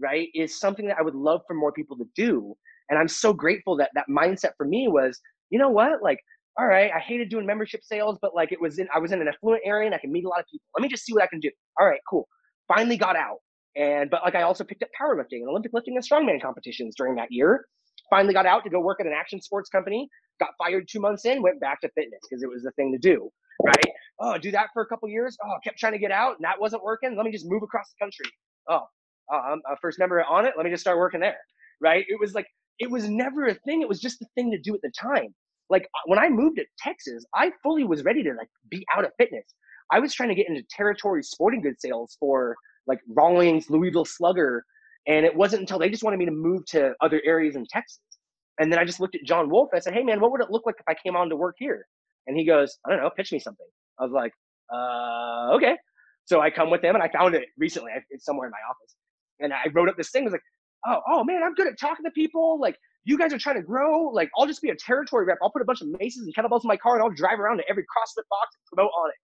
right 0.02 0.30
is 0.34 0.60
something 0.60 0.88
that 0.88 0.98
i 0.98 1.02
would 1.02 1.16
love 1.16 1.42
for 1.48 1.54
more 1.54 1.72
people 1.72 1.98
to 1.98 2.06
do. 2.16 2.56
And 2.90 3.00
i'm 3.00 3.08
so 3.08 3.34
grateful 3.34 3.78
that 3.78 3.92
that 3.96 4.06
mindset 4.10 4.52
for 4.58 4.66
me 4.66 4.88
was 4.88 5.20
you 5.50 5.60
know 5.60 5.70
what? 5.70 6.04
Like 6.04 6.20
all 6.58 6.68
right, 6.68 6.92
I 6.94 7.00
hated 7.00 7.30
doing 7.30 7.46
membership 7.46 7.84
sales, 7.84 8.18
but 8.22 8.36
like 8.36 8.52
it 8.52 8.60
was 8.60 8.80
in, 8.80 8.88
I 8.94 9.00
was 9.00 9.12
in 9.12 9.22
an 9.22 9.28
affluent 9.28 9.62
area 9.66 9.86
and 9.86 9.96
I 9.96 9.98
can 9.98 10.12
meet 10.12 10.26
a 10.26 10.28
lot 10.28 10.40
of 10.40 10.46
people. 10.52 10.66
Let 10.76 10.82
me 10.82 10.90
just 10.90 11.06
see 11.06 11.14
what 11.14 11.24
I 11.24 11.28
can 11.28 11.40
do. 11.40 11.50
All 11.80 11.88
right, 11.88 12.02
cool. 12.10 12.28
Finally 12.68 12.98
got 12.98 13.16
out. 13.16 13.38
And, 13.76 14.10
but 14.10 14.24
like 14.24 14.36
I 14.36 14.42
also 14.42 14.64
picked 14.64 14.84
up 14.84 14.90
powerlifting 15.00 15.40
and 15.40 15.50
Olympic 15.50 15.72
lifting 15.74 15.96
and 15.96 16.06
strongman 16.06 16.42
competitions 16.42 16.96
during 16.98 17.16
that 17.16 17.28
year. 17.32 17.66
Finally 18.10 18.34
got 18.34 18.46
out 18.46 18.64
to 18.64 18.70
go 18.70 18.80
work 18.80 19.00
at 19.00 19.06
an 19.06 19.14
action 19.14 19.42
sports 19.42 19.70
company. 19.70 20.10
Got 20.40 20.50
fired 20.58 20.88
two 20.90 21.00
months 21.00 21.26
in, 21.26 21.42
went 21.42 21.60
back 21.62 21.82
to 21.82 21.90
fitness 21.96 22.20
because 22.30 22.44
it 22.44 22.50
was 22.50 22.64
the 22.64 22.72
thing 22.72 22.92
to 22.92 22.98
do. 22.98 23.30
Right. 23.64 23.94
Oh, 24.20 24.38
do 24.38 24.52
that 24.52 24.68
for 24.74 24.82
a 24.84 24.86
couple 24.88 25.08
years. 25.10 25.38
Oh, 25.46 25.56
kept 25.64 25.80
trying 25.80 25.94
to 25.94 26.00
get 26.00 26.12
out 26.12 26.36
and 26.38 26.46
that 26.46 26.60
wasn't 26.60 26.84
working. 26.84 27.16
Let 27.16 27.26
me 27.26 27.32
just 27.32 27.46
move 27.48 27.64
across 27.64 27.86
the 27.90 28.04
country. 28.04 28.26
Oh, 28.68 28.88
uh, 29.34 29.38
I'm 29.38 29.62
a 29.72 29.78
first 29.82 30.00
member 30.00 30.24
Onnit. 30.30 30.52
Let 30.58 30.66
me 30.66 30.72
just 30.72 30.82
start 30.82 30.98
working 30.98 31.22
there. 31.22 31.38
Right. 31.80 32.06
It 32.08 32.20
was 32.20 32.34
like, 32.34 32.48
it 32.80 32.90
was 32.90 33.08
never 33.10 33.46
a 33.46 33.54
thing. 33.54 33.82
It 33.82 33.88
was 33.88 34.00
just 34.02 34.20
the 34.20 34.28
thing 34.36 34.52
to 34.52 34.60
do 34.60 34.74
at 34.76 34.82
the 34.82 34.92
time 35.00 35.34
like 35.70 35.84
uh, 35.84 36.02
when 36.06 36.20
I 36.20 36.30
moved 36.30 36.58
to 36.58 36.66
Texas, 36.80 37.26
I 37.36 37.52
fully 37.64 37.84
was 37.84 38.04
ready 38.04 38.24
to 38.24 38.34
like 38.34 38.50
be 38.70 38.86
out 38.96 39.06
of 39.06 39.12
fitness. 39.18 39.46
I 39.92 40.00
was 40.00 40.14
trying 40.14 40.30
to 40.30 40.36
get 40.36 40.48
into 40.48 40.64
territory 40.70 41.24
sporting 41.24 41.62
goods 41.62 41.78
sales 41.82 42.16
for 42.20 42.56
like 42.88 43.00
Rawlings, 43.08 43.70
Louisville 43.70 44.06
Slugger, 44.06 44.64
and 45.08 45.26
it 45.26 45.36
wasn't 45.36 45.62
until 45.62 45.80
they 45.80 45.90
just 45.90 46.04
wanted 46.04 46.18
me 46.18 46.26
to 46.26 46.32
move 46.32 46.66
to 46.68 46.94
other 47.02 47.22
areas 47.26 47.56
in 47.56 47.66
Texas. 47.70 48.02
And 48.60 48.72
then 48.72 48.80
I 48.80 48.84
just 48.86 49.00
looked 49.00 49.16
at 49.16 49.24
John 49.24 49.50
Wolf 49.50 49.70
and 49.72 49.80
I 49.80 49.82
said, 49.82 49.94
"Hey 49.94 50.04
man, 50.04 50.20
what 50.20 50.32
would 50.32 50.42
it 50.42 50.52
look 50.52 50.66
like 50.66 50.76
if 50.80 50.86
I 50.88 50.96
came 50.96 51.16
on 51.16 51.30
to 51.30 51.36
work 51.36 51.56
here?" 51.58 51.86
And 52.28 52.38
he 52.38 52.46
goes, 52.46 52.78
"I 52.86 52.92
don't 52.92 53.02
know, 53.02 53.10
pitch 53.10 53.32
me 53.32 53.40
something." 53.40 53.68
I 54.00 54.04
was 54.04 54.12
like, 54.12 54.34
"Uh, 54.74 55.56
okay." 55.56 55.78
So 56.26 56.42
I 56.42 56.52
come 56.52 56.70
with 56.70 56.84
him 56.84 56.96
and 56.96 57.04
I 57.04 57.10
found 57.10 57.36
it 57.36 57.48
recently. 57.58 57.92
It's 58.10 58.26
somewhere 58.26 58.48
in 58.48 58.52
my 58.52 58.58
office, 58.70 58.96
and 59.40 59.54
I 59.54 59.70
wrote 59.74 59.90
up 59.90 59.98
this 59.98 60.12
thing. 60.12 60.24
I 60.24 60.26
was 60.26 60.34
like, 60.34 60.44
"Oh, 60.88 61.02
oh 61.08 61.24
man, 61.24 61.42
I'm 61.44 61.54
good 61.54 61.68
at 61.68 61.80
talking 61.80 62.06
to 62.06 62.12
people. 62.12 62.60
Like 62.60 62.78
you 63.10 63.18
guys 63.18 63.34
are 63.34 63.40
trying 63.40 63.56
to 63.56 63.64
grow. 63.64 64.10
Like, 64.10 64.30
I'll 64.38 64.46
just 64.46 64.62
be 64.62 64.70
a 64.70 64.76
territory 64.76 65.26
rep. 65.26 65.40
I'll 65.42 65.50
put 65.50 65.64
a 65.64 65.66
bunch 65.66 65.82
of 65.82 65.88
maces 66.00 66.28
and 66.28 66.36
kettlebells 66.36 66.64
in 66.64 66.68
my 66.68 66.78
car 66.78 66.94
and 66.94 67.04
I'll 67.04 67.10
drive 67.10 67.40
around 67.40 67.58
to 67.58 67.64
every 67.68 67.82
CrossFit 67.84 68.24
box 68.30 68.56
and 68.56 68.64
promote 68.72 68.92
Onnit. 68.92 69.18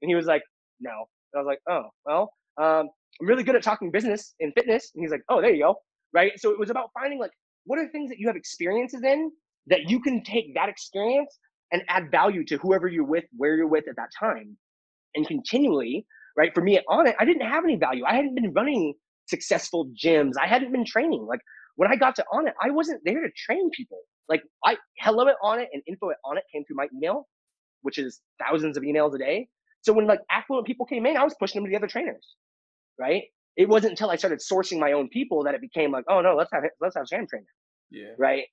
And 0.00 0.08
he 0.08 0.14
was 0.14 0.26
like, 0.26 0.42
no. 0.80 0.90
And 1.32 1.40
I 1.40 1.42
was 1.42 1.46
like, 1.46 1.58
oh, 1.68 1.88
well, 2.06 2.32
um, 2.60 2.88
I'm 3.20 3.26
really 3.26 3.42
good 3.42 3.56
at 3.56 3.62
talking 3.64 3.90
business 3.90 4.34
and 4.38 4.52
fitness. 4.56 4.92
And 4.94 5.02
he's 5.02 5.10
like, 5.10 5.22
oh, 5.28 5.40
there 5.40 5.52
you 5.52 5.64
go. 5.64 5.74
Right. 6.14 6.32
So 6.36 6.52
it 6.52 6.58
was 6.58 6.70
about 6.70 6.90
finding 6.94 7.18
like, 7.18 7.32
what 7.64 7.80
are 7.80 7.88
things 7.88 8.10
that 8.10 8.18
you 8.18 8.28
have 8.28 8.36
experiences 8.36 9.02
in 9.02 9.32
that 9.66 9.90
you 9.90 10.00
can 10.00 10.22
take 10.22 10.54
that 10.54 10.68
experience 10.68 11.36
and 11.72 11.82
add 11.88 12.12
value 12.12 12.44
to 12.44 12.58
whoever 12.58 12.86
you're 12.86 13.04
with, 13.04 13.24
where 13.36 13.56
you're 13.56 13.66
with 13.66 13.88
at 13.88 13.96
that 13.96 14.10
time. 14.18 14.56
And 15.16 15.26
continually, 15.26 16.06
right? 16.36 16.54
For 16.54 16.62
me 16.62 16.78
Onnit, 16.88 17.14
I 17.18 17.24
didn't 17.24 17.48
have 17.48 17.64
any 17.64 17.76
value. 17.76 18.04
I 18.04 18.14
hadn't 18.14 18.36
been 18.36 18.52
running 18.52 18.94
successful 19.26 19.90
gyms. 20.00 20.32
I 20.40 20.46
hadn't 20.46 20.70
been 20.70 20.84
training. 20.84 21.26
Like 21.28 21.40
when 21.76 21.90
I 21.90 21.96
got 21.96 22.16
to 22.16 22.24
Onnit, 22.32 22.52
I 22.62 22.70
wasn't 22.70 23.02
there 23.04 23.20
to 23.20 23.30
train 23.36 23.70
people. 23.70 23.98
Like 24.28 24.42
I 24.64 24.76
hello 24.98 25.26
at 25.28 25.36
Onnit 25.42 25.66
and 25.72 25.82
info 25.86 26.10
at 26.10 26.16
Onnit 26.24 26.42
came 26.52 26.64
through 26.64 26.76
my 26.76 26.88
email, 26.94 27.28
which 27.82 27.98
is 27.98 28.20
thousands 28.38 28.76
of 28.76 28.82
emails 28.82 29.14
a 29.14 29.18
day. 29.18 29.48
So 29.82 29.92
when 29.92 30.06
like 30.06 30.20
affluent 30.30 30.66
people 30.66 30.86
came 30.86 31.06
in, 31.06 31.16
I 31.16 31.24
was 31.24 31.34
pushing 31.38 31.60
them 31.60 31.66
to 31.66 31.70
the 31.70 31.76
other 31.76 31.88
trainers, 31.88 32.36
right? 32.98 33.24
It 33.56 33.68
wasn't 33.68 33.92
until 33.92 34.10
I 34.10 34.16
started 34.16 34.40
sourcing 34.40 34.78
my 34.78 34.92
own 34.92 35.08
people 35.08 35.44
that 35.44 35.54
it 35.54 35.60
became 35.60 35.90
like, 35.90 36.04
oh 36.08 36.20
no, 36.20 36.34
let's 36.36 36.50
have 36.52 36.62
let's 36.80 36.96
have 36.96 37.06
Sam 37.06 37.26
train 37.26 37.44
Yeah. 37.90 38.12
right? 38.18 38.44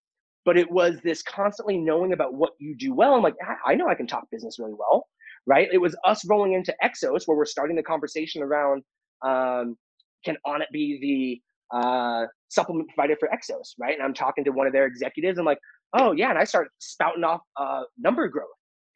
But 0.45 0.57
it 0.57 0.71
was 0.71 0.99
this 1.03 1.21
constantly 1.21 1.77
knowing 1.77 2.13
about 2.13 2.33
what 2.33 2.51
you 2.59 2.75
do 2.77 2.93
well. 2.93 3.13
I'm 3.13 3.21
like, 3.21 3.35
I 3.65 3.75
know 3.75 3.87
I 3.87 3.95
can 3.95 4.07
talk 4.07 4.23
business 4.31 4.57
really 4.57 4.73
well, 4.73 5.07
right? 5.45 5.67
It 5.71 5.77
was 5.77 5.95
us 6.05 6.27
rolling 6.27 6.53
into 6.53 6.73
Exos 6.83 7.21
where 7.25 7.37
we're 7.37 7.45
starting 7.45 7.75
the 7.75 7.83
conversation 7.83 8.41
around 8.41 8.83
um, 9.23 9.77
can 10.25 10.37
Onnit 10.45 10.69
be 10.71 10.97
the 11.01 11.41
uh, 11.71 12.25
supplement 12.49 12.89
provider 12.89 13.15
for 13.19 13.29
Exos, 13.29 13.73
right? 13.79 13.93
And 13.93 14.03
I'm 14.03 14.13
talking 14.13 14.43
to 14.45 14.51
one 14.51 14.67
of 14.67 14.73
their 14.73 14.85
executives. 14.85 15.37
I'm 15.37 15.45
like, 15.45 15.59
oh 15.97 16.11
yeah, 16.13 16.29
and 16.29 16.37
I 16.37 16.43
start 16.43 16.69
spouting 16.79 17.23
off 17.23 17.41
uh, 17.59 17.83
number 17.97 18.27
growth 18.27 18.47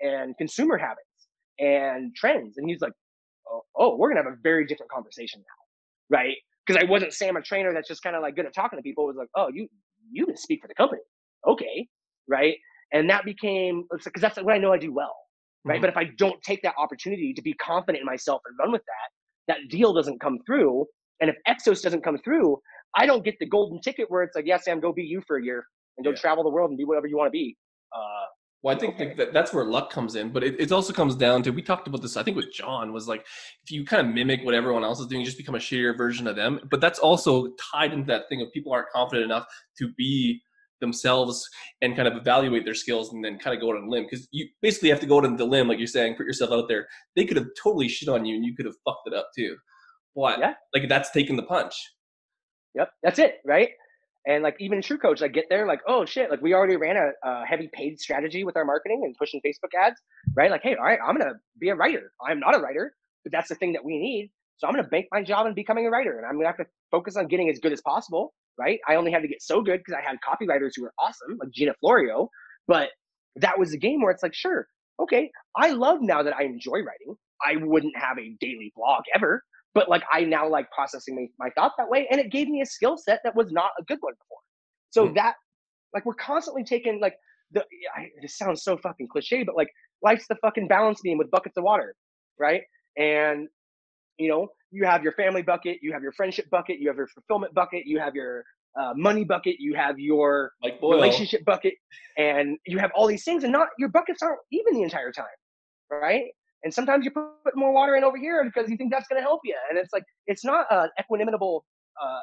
and 0.01 0.35
consumer 0.37 0.77
habits 0.77 0.99
and 1.59 2.15
trends, 2.15 2.57
and 2.57 2.69
he's 2.69 2.81
like, 2.81 2.93
oh, 3.49 3.61
oh 3.75 3.95
we're 3.97 4.09
gonna 4.09 4.23
have 4.23 4.33
a 4.33 4.37
very 4.41 4.65
different 4.65 4.91
conversation 4.91 5.41
now, 5.41 6.17
right? 6.17 6.35
Because 6.65 6.81
I 6.81 6.89
wasn't 6.89 7.13
Sam, 7.13 7.35
a 7.35 7.41
trainer 7.41 7.73
that's 7.73 7.87
just 7.87 8.01
kind 8.03 8.15
of 8.15 8.21
like 8.21 8.35
good 8.35 8.45
at 8.45 8.53
talking 8.53 8.77
to 8.77 8.83
people. 8.83 9.05
It 9.05 9.07
was 9.07 9.17
like, 9.17 9.29
oh, 9.35 9.49
you 9.53 9.67
you 10.11 10.25
can 10.25 10.37
speak 10.37 10.61
for 10.61 10.67
the 10.67 10.75
company, 10.75 11.01
okay, 11.47 11.87
right? 12.27 12.55
And 12.91 13.09
that 13.09 13.25
became 13.25 13.85
because 13.91 14.21
that's 14.21 14.37
what 14.37 14.53
I 14.53 14.57
know 14.57 14.71
I 14.71 14.77
do 14.77 14.93
well, 14.93 15.15
right? 15.65 15.75
Mm-hmm. 15.75 15.81
But 15.81 15.89
if 15.89 15.97
I 15.97 16.11
don't 16.17 16.41
take 16.43 16.61
that 16.63 16.75
opportunity 16.77 17.33
to 17.33 17.41
be 17.41 17.53
confident 17.53 18.01
in 18.01 18.05
myself 18.05 18.41
and 18.45 18.57
run 18.59 18.71
with 18.71 18.83
that, 18.85 19.53
that 19.53 19.69
deal 19.69 19.93
doesn't 19.93 20.21
come 20.21 20.39
through. 20.45 20.85
And 21.21 21.29
if 21.29 21.35
Exos 21.47 21.81
doesn't 21.81 22.03
come 22.03 22.17
through, 22.17 22.57
I 22.95 23.05
don't 23.05 23.23
get 23.23 23.35
the 23.39 23.47
golden 23.47 23.81
ticket 23.81 24.09
where 24.09 24.23
it's 24.23 24.35
like, 24.35 24.45
yeah, 24.45 24.57
Sam, 24.57 24.79
go 24.79 24.93
be 24.93 25.03
you 25.03 25.21
for 25.25 25.37
a 25.37 25.43
year 25.43 25.65
and 25.97 26.05
go 26.05 26.11
yeah. 26.11 26.17
travel 26.17 26.43
the 26.43 26.49
world 26.49 26.69
and 26.69 26.77
be 26.77 26.85
whatever 26.85 27.07
you 27.07 27.17
want 27.17 27.27
to 27.27 27.31
be. 27.31 27.57
Uh, 27.95 28.25
well, 28.63 28.75
I 28.75 28.79
think 28.79 28.95
okay. 28.95 29.13
that 29.15 29.33
that's 29.33 29.53
where 29.53 29.65
luck 29.65 29.91
comes 29.91 30.15
in, 30.15 30.31
but 30.31 30.41
it, 30.41 30.59
it 30.59 30.71
also 30.71 30.93
comes 30.93 31.15
down 31.15 31.43
to 31.43 31.51
we 31.51 31.61
talked 31.61 31.87
about 31.87 32.01
this. 32.01 32.15
I 32.15 32.23
think 32.23 32.37
with 32.37 32.51
John 32.53 32.93
was 32.93 33.09
like 33.09 33.25
if 33.65 33.71
you 33.71 33.83
kind 33.83 34.07
of 34.07 34.13
mimic 34.13 34.43
what 34.43 34.53
everyone 34.53 34.85
else 34.85 35.01
is 35.01 35.07
doing, 35.07 35.19
you 35.19 35.25
just 35.25 35.37
become 35.37 35.55
a 35.55 35.59
shittier 35.59 35.97
version 35.97 36.27
of 36.27 36.37
them. 36.37 36.61
But 36.71 36.79
that's 36.79 36.97
also 36.97 37.49
tied 37.73 37.91
into 37.91 38.07
that 38.07 38.29
thing 38.29 38.41
of 38.41 38.51
people 38.53 38.71
aren't 38.71 38.89
confident 38.89 39.25
enough 39.25 39.45
to 39.79 39.91
be 39.97 40.41
themselves 40.79 41.47
and 41.81 41.95
kind 41.95 42.07
of 42.07 42.15
evaluate 42.15 42.63
their 42.63 42.73
skills 42.73 43.11
and 43.11 43.23
then 43.23 43.37
kind 43.37 43.53
of 43.55 43.61
go 43.61 43.69
out 43.69 43.77
on 43.77 43.83
a 43.83 43.89
limb 43.89 44.03
because 44.03 44.27
you 44.31 44.47
basically 44.61 44.89
have 44.89 44.99
to 44.99 45.05
go 45.05 45.17
out 45.17 45.25
on 45.25 45.35
the 45.35 45.45
limb, 45.45 45.67
like 45.67 45.77
you're 45.77 45.87
saying, 45.87 46.15
put 46.15 46.25
yourself 46.25 46.51
out 46.51 46.67
there. 46.69 46.87
They 47.15 47.25
could 47.25 47.37
have 47.37 47.47
totally 47.61 47.89
shit 47.89 48.09
on 48.09 48.25
you 48.25 48.35
and 48.35 48.45
you 48.45 48.55
could 48.55 48.65
have 48.65 48.75
fucked 48.85 49.07
it 49.07 49.13
up 49.13 49.29
too. 49.35 49.55
What? 50.13 50.39
Yeah. 50.39 50.53
Like 50.73 50.87
that's 50.89 51.11
taking 51.11 51.35
the 51.35 51.43
punch. 51.43 51.75
Yep, 52.75 52.89
that's 53.03 53.19
it, 53.19 53.35
right? 53.45 53.69
And 54.25 54.41
like 54.41 54.55
even 54.59 54.81
True 54.81 54.97
Coach, 54.97 55.21
like 55.21 55.33
get 55.33 55.45
there, 55.49 55.67
like 55.67 55.81
oh 55.87 56.05
shit, 56.05 56.29
like 56.29 56.41
we 56.41 56.53
already 56.53 56.77
ran 56.77 56.95
a, 56.97 57.11
a, 57.27 57.45
heavy 57.45 57.69
paid 57.73 57.99
strategy 57.99 58.43
with 58.43 58.55
our 58.55 58.65
marketing 58.65 59.01
and 59.03 59.15
pushing 59.17 59.41
Facebook 59.45 59.77
ads, 59.77 59.99
right? 60.35 60.49
Like 60.49 60.63
hey, 60.63 60.75
all 60.75 60.85
right, 60.85 60.99
I'm 61.05 61.17
gonna 61.17 61.33
be 61.59 61.69
a 61.69 61.75
writer. 61.75 62.11
I'm 62.25 62.39
not 62.39 62.55
a 62.55 62.59
writer, 62.59 62.93
but 63.23 63.31
that's 63.31 63.49
the 63.49 63.55
thing 63.55 63.73
that 63.73 63.83
we 63.83 63.97
need. 63.97 64.31
So 64.57 64.67
I'm 64.67 64.73
gonna 64.73 64.87
bank 64.87 65.07
my 65.11 65.23
job 65.23 65.45
and 65.45 65.55
becoming 65.55 65.87
a 65.87 65.89
writer, 65.89 66.17
and 66.17 66.25
I'm 66.25 66.35
gonna 66.35 66.47
have 66.47 66.57
to 66.57 66.65
focus 66.89 67.17
on 67.17 67.27
getting 67.27 67.49
as 67.49 67.59
good 67.59 67.73
as 67.73 67.81
possible, 67.81 68.33
right? 68.57 68.79
I 68.87 68.95
only 68.95 69.11
had 69.11 69.23
to 69.23 69.27
get 69.27 69.41
so 69.41 69.61
good 69.61 69.79
because 69.79 69.99
I 69.99 70.07
had 70.07 70.17
copywriters 70.25 70.71
who 70.75 70.83
were 70.83 70.93
awesome, 70.99 71.37
like 71.39 71.51
Gina 71.51 71.73
Florio, 71.79 72.29
but 72.67 72.89
that 73.35 73.57
was 73.59 73.73
a 73.73 73.77
game 73.77 74.01
where 74.01 74.11
it's 74.11 74.23
like, 74.23 74.33
sure, 74.33 74.67
okay, 75.01 75.31
I 75.55 75.71
love 75.71 75.99
now 76.01 76.23
that 76.23 76.35
I 76.35 76.43
enjoy 76.43 76.79
writing. 76.79 77.15
I 77.45 77.57
wouldn't 77.57 77.97
have 77.97 78.17
a 78.17 78.35
daily 78.39 78.71
blog 78.75 79.03
ever, 79.15 79.43
but 79.73 79.89
like 79.89 80.03
I 80.11 80.21
now 80.21 80.47
like 80.47 80.69
processing 80.71 81.15
my, 81.15 81.27
my 81.39 81.49
thought 81.51 81.73
that 81.77 81.89
way, 81.89 82.07
and 82.11 82.19
it 82.19 82.31
gave 82.31 82.47
me 82.47 82.61
a 82.61 82.65
skill 82.65 82.97
set 82.97 83.21
that 83.23 83.35
was 83.35 83.51
not 83.51 83.71
a 83.79 83.83
good 83.83 83.97
one 84.01 84.13
before. 84.13 84.37
So 84.91 85.07
mm 85.07 85.15
that 85.15 85.35
like 85.93 86.05
we're 86.05 86.15
constantly 86.15 86.63
taking 86.63 86.99
like 86.99 87.15
the 87.51 87.61
I, 87.95 88.09
this 88.21 88.37
sounds 88.37 88.63
so 88.63 88.77
fucking 88.77 89.07
cliche, 89.11 89.43
but 89.43 89.55
like 89.55 89.69
life's 90.01 90.25
the 90.27 90.35
fucking 90.41 90.67
balance 90.67 91.01
beam 91.01 91.17
with 91.17 91.29
buckets 91.29 91.55
of 91.57 91.63
water, 91.63 91.95
right? 92.39 92.61
And 92.97 93.47
you 94.17 94.29
know 94.29 94.47
you 94.71 94.85
have 94.85 95.03
your 95.03 95.13
family 95.13 95.43
bucket, 95.43 95.77
you 95.81 95.93
have 95.93 96.01
your 96.01 96.11
friendship 96.13 96.49
bucket, 96.49 96.79
you 96.79 96.87
have 96.87 96.97
your 96.97 97.07
fulfillment 97.07 97.53
bucket, 97.53 97.83
you 97.85 97.99
have 97.99 98.15
your 98.15 98.43
uh, 98.79 98.93
money 98.95 99.23
bucket, 99.23 99.57
you 99.59 99.75
have 99.75 99.99
your 99.99 100.51
like 100.63 100.79
relationship 100.81 101.45
bucket, 101.45 101.75
and 102.17 102.57
you 102.65 102.79
have 102.79 102.91
all 102.95 103.05
these 103.05 103.23
things, 103.23 103.43
and 103.43 103.53
not 103.53 103.67
your 103.77 103.89
buckets 103.89 104.23
aren't 104.23 104.39
even 104.51 104.73
the 104.73 104.81
entire 104.81 105.11
time, 105.11 105.25
right? 105.91 106.25
And 106.63 106.73
sometimes 106.73 107.05
you 107.05 107.11
put 107.11 107.55
more 107.55 107.73
water 107.73 107.95
in 107.95 108.03
over 108.03 108.17
here 108.17 108.43
because 108.43 108.69
you 108.69 108.77
think 108.77 108.91
that's 108.91 109.07
going 109.07 109.21
to 109.21 109.23
help 109.23 109.41
you. 109.43 109.55
And 109.69 109.77
it's 109.77 109.91
like, 109.93 110.03
it's 110.27 110.45
not 110.45 110.65
an 110.71 110.89
equanimable, 110.99 111.61
uh, 112.01 112.05
uh, 112.05 112.19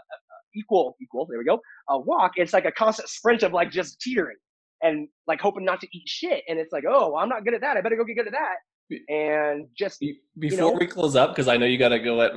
equal, 0.55 0.97
equal, 1.01 1.27
there 1.27 1.39
we 1.39 1.45
go, 1.45 1.61
a 1.89 1.99
walk. 1.99 2.33
It's 2.37 2.53
like 2.53 2.65
a 2.65 2.73
constant 2.73 3.09
sprint 3.09 3.43
of 3.43 3.53
like 3.53 3.71
just 3.71 4.01
teetering 4.01 4.37
and 4.83 5.09
like 5.27 5.41
hoping 5.41 5.65
not 5.65 5.81
to 5.81 5.89
eat 5.93 6.05
shit. 6.07 6.43
And 6.49 6.59
it's 6.59 6.73
like, 6.73 6.85
oh, 6.89 7.17
I'm 7.17 7.29
not 7.29 7.45
good 7.45 7.55
at 7.55 7.61
that. 7.61 7.77
I 7.77 7.81
better 7.81 7.97
go 7.97 8.05
get 8.05 8.17
good 8.17 8.27
at 8.27 8.33
that. 8.33 8.57
And 9.09 9.69
just 9.79 10.01
before 10.01 10.19
you 10.51 10.57
know, 10.57 10.73
we 10.73 10.87
close 10.87 11.15
up, 11.15 11.31
because 11.31 11.47
I 11.47 11.57
know 11.57 11.67
you 11.67 11.79
got 11.79 11.91
to 11.91 12.01
go 12.01 12.23
at, 12.23 12.33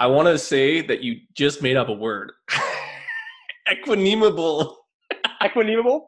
I 0.00 0.06
want 0.06 0.28
to 0.28 0.38
say 0.38 0.80
that 0.80 1.02
you 1.02 1.16
just 1.34 1.60
made 1.60 1.76
up 1.76 1.88
a 1.88 1.92
word. 1.92 2.32
Equanimable. 3.70 4.76
Equanimable? 5.42 6.06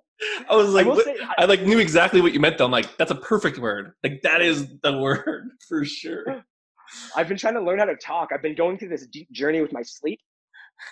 I 0.49 0.57
was 0.57 0.71
like, 0.71 0.87
I, 0.87 1.03
say, 1.03 1.17
I, 1.39 1.45
like 1.45 1.63
knew 1.63 1.79
exactly 1.79 2.21
what 2.21 2.33
you 2.33 2.41
meant 2.41 2.59
though. 2.59 2.65
I'm 2.65 2.71
like, 2.71 2.97
that's 2.97 3.11
a 3.11 3.17
perfect 3.17 3.59
word. 3.59 3.93
Like 4.03 4.23
that 4.23 4.41
is 4.41 4.67
the 4.83 4.97
word 4.99 5.51
for 5.69 5.85
sure. 5.85 6.45
I've 7.17 7.29
been 7.29 7.37
trying 7.37 7.55
to 7.55 7.61
learn 7.61 7.79
how 7.79 7.85
to 7.85 7.97
talk. 7.97 8.31
I've 8.33 8.43
been 8.43 8.55
going 8.55 8.79
through 8.79 8.89
this 8.91 9.07
deep 9.09 9.31
journey 9.33 9.61
with 9.61 9.73
my 9.73 9.83
sleep, 9.83 10.21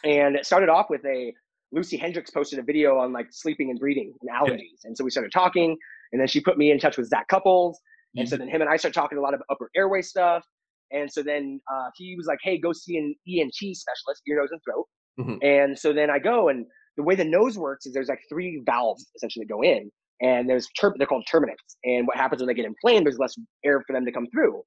and 0.04 0.36
it 0.36 0.44
started 0.44 0.68
off 0.68 0.86
with 0.90 1.04
a 1.06 1.32
Lucy 1.72 1.96
Hendricks 1.96 2.30
posted 2.30 2.58
a 2.58 2.62
video 2.62 2.98
on 2.98 3.12
like 3.12 3.28
sleeping 3.30 3.70
and 3.70 3.78
breathing 3.78 4.12
and 4.20 4.30
allergies, 4.30 4.82
yeah. 4.82 4.88
and 4.88 4.96
so 4.96 5.04
we 5.04 5.10
started 5.10 5.32
talking, 5.32 5.76
and 6.12 6.20
then 6.20 6.28
she 6.28 6.40
put 6.40 6.58
me 6.58 6.70
in 6.70 6.78
touch 6.78 6.96
with 6.96 7.08
Zach 7.08 7.28
Cupples, 7.28 7.76
mm-hmm. 7.76 8.20
and 8.20 8.28
so 8.28 8.36
then 8.36 8.48
him 8.48 8.60
and 8.60 8.70
I 8.70 8.76
started 8.76 8.94
talking 8.94 9.18
a 9.18 9.20
lot 9.20 9.34
of 9.34 9.42
upper 9.50 9.70
airway 9.76 10.02
stuff, 10.02 10.44
and 10.90 11.10
so 11.10 11.22
then 11.22 11.60
uh, 11.72 11.90
he 11.94 12.14
was 12.16 12.26
like, 12.26 12.38
"Hey, 12.42 12.58
go 12.58 12.72
see 12.72 12.98
an 12.98 13.14
ENT 13.28 13.54
specialist, 13.54 14.22
ear, 14.28 14.38
nose, 14.38 14.50
and 14.50 14.60
throat," 14.64 14.86
mm-hmm. 15.18 15.36
and 15.42 15.78
so 15.78 15.92
then 15.92 16.10
I 16.10 16.18
go 16.18 16.48
and 16.48 16.66
the 16.96 17.02
way 17.02 17.14
the 17.14 17.24
nose 17.24 17.58
works 17.58 17.86
is 17.86 17.92
there's 17.92 18.08
like 18.08 18.20
three 18.28 18.62
valves 18.64 19.06
essentially 19.16 19.44
that 19.44 19.52
go 19.52 19.62
in, 19.62 19.90
and 20.20 20.48
there's 20.48 20.68
tur- 20.78 20.94
they're 20.96 21.06
called 21.06 21.26
turbinates. 21.32 21.76
And 21.84 22.06
what 22.06 22.16
happens 22.16 22.40
when 22.40 22.48
they 22.48 22.54
get 22.54 22.66
inflamed? 22.66 23.06
There's 23.06 23.18
less 23.18 23.34
air 23.64 23.82
for 23.86 23.92
them 23.92 24.04
to 24.04 24.12
come 24.12 24.26
through. 24.32 24.62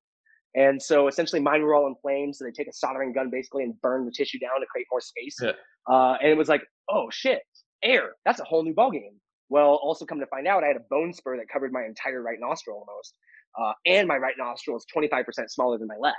And 0.55 0.81
so 0.81 1.07
essentially, 1.07 1.41
mine 1.41 1.61
were 1.61 1.75
all 1.75 1.87
inflamed. 1.87 2.35
So 2.35 2.45
they 2.45 2.51
take 2.51 2.67
a 2.67 2.73
soldering 2.73 3.13
gun 3.13 3.29
basically 3.31 3.63
and 3.63 3.79
burn 3.81 4.05
the 4.05 4.11
tissue 4.11 4.39
down 4.39 4.59
to 4.59 4.65
create 4.65 4.87
more 4.91 5.01
space. 5.01 5.35
Yeah. 5.41 5.51
Uh, 5.89 6.17
and 6.21 6.31
it 6.31 6.37
was 6.37 6.49
like, 6.49 6.63
oh 6.89 7.07
shit, 7.11 7.41
air. 7.83 8.11
That's 8.25 8.39
a 8.39 8.43
whole 8.43 8.63
new 8.63 8.73
ballgame. 8.73 9.15
Well, 9.49 9.79
also 9.81 10.05
come 10.05 10.19
to 10.19 10.25
find 10.27 10.47
out, 10.47 10.63
I 10.63 10.67
had 10.67 10.75
a 10.75 10.85
bone 10.89 11.13
spur 11.13 11.37
that 11.37 11.47
covered 11.51 11.71
my 11.71 11.83
entire 11.85 12.21
right 12.21 12.37
nostril 12.39 12.85
almost, 12.85 13.13
uh, 13.61 13.73
and 13.85 14.07
my 14.07 14.17
right 14.17 14.35
nostril 14.37 14.75
is 14.75 14.85
25% 14.95 15.23
smaller 15.47 15.77
than 15.77 15.87
my 15.87 15.95
left. 15.99 16.17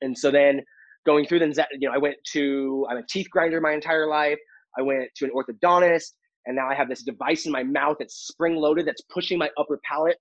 And 0.00 0.16
so 0.16 0.30
then 0.30 0.62
going 1.04 1.26
through 1.26 1.38
then 1.38 1.52
you 1.78 1.88
know 1.88 1.94
I 1.94 1.98
went 1.98 2.16
to 2.32 2.86
I'm 2.90 2.98
a 2.98 3.02
teeth 3.08 3.28
grinder 3.30 3.60
my 3.60 3.72
entire 3.72 4.06
life. 4.06 4.38
I 4.78 4.82
went 4.82 5.08
to 5.16 5.24
an 5.24 5.32
orthodontist, 5.34 6.12
and 6.46 6.56
now 6.56 6.68
I 6.68 6.74
have 6.74 6.88
this 6.88 7.02
device 7.02 7.46
in 7.46 7.52
my 7.52 7.62
mouth 7.64 7.96
that's 7.98 8.14
spring 8.14 8.56
loaded 8.56 8.86
that's 8.86 9.02
pushing 9.12 9.38
my 9.38 9.50
upper 9.58 9.80
palate 9.84 10.16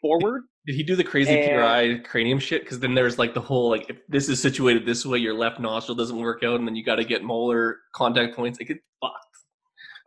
forward. 0.00 0.42
Did 0.66 0.76
he 0.76 0.82
do 0.82 0.94
the 0.96 1.04
crazy 1.04 1.30
And- 1.38 1.58
PRI 1.58 1.98
cranium 2.08 2.38
shit? 2.38 2.62
Because 2.62 2.78
then 2.80 2.94
there's 2.94 3.18
like 3.18 3.34
the 3.34 3.40
whole 3.40 3.70
like 3.70 3.88
if 3.88 3.96
this 4.08 4.28
is 4.28 4.40
situated 4.40 4.84
this 4.86 5.04
way, 5.06 5.18
your 5.18 5.34
left 5.34 5.58
nostril 5.58 5.96
doesn't 5.96 6.18
work 6.18 6.42
out, 6.44 6.58
and 6.58 6.68
then 6.68 6.76
you 6.76 6.84
got 6.84 6.96
to 6.96 7.04
get 7.04 7.22
molar 7.24 7.78
contact 7.94 8.36
points. 8.36 8.60
Like 8.60 8.70
it 8.70 8.78
fucked. 9.00 9.14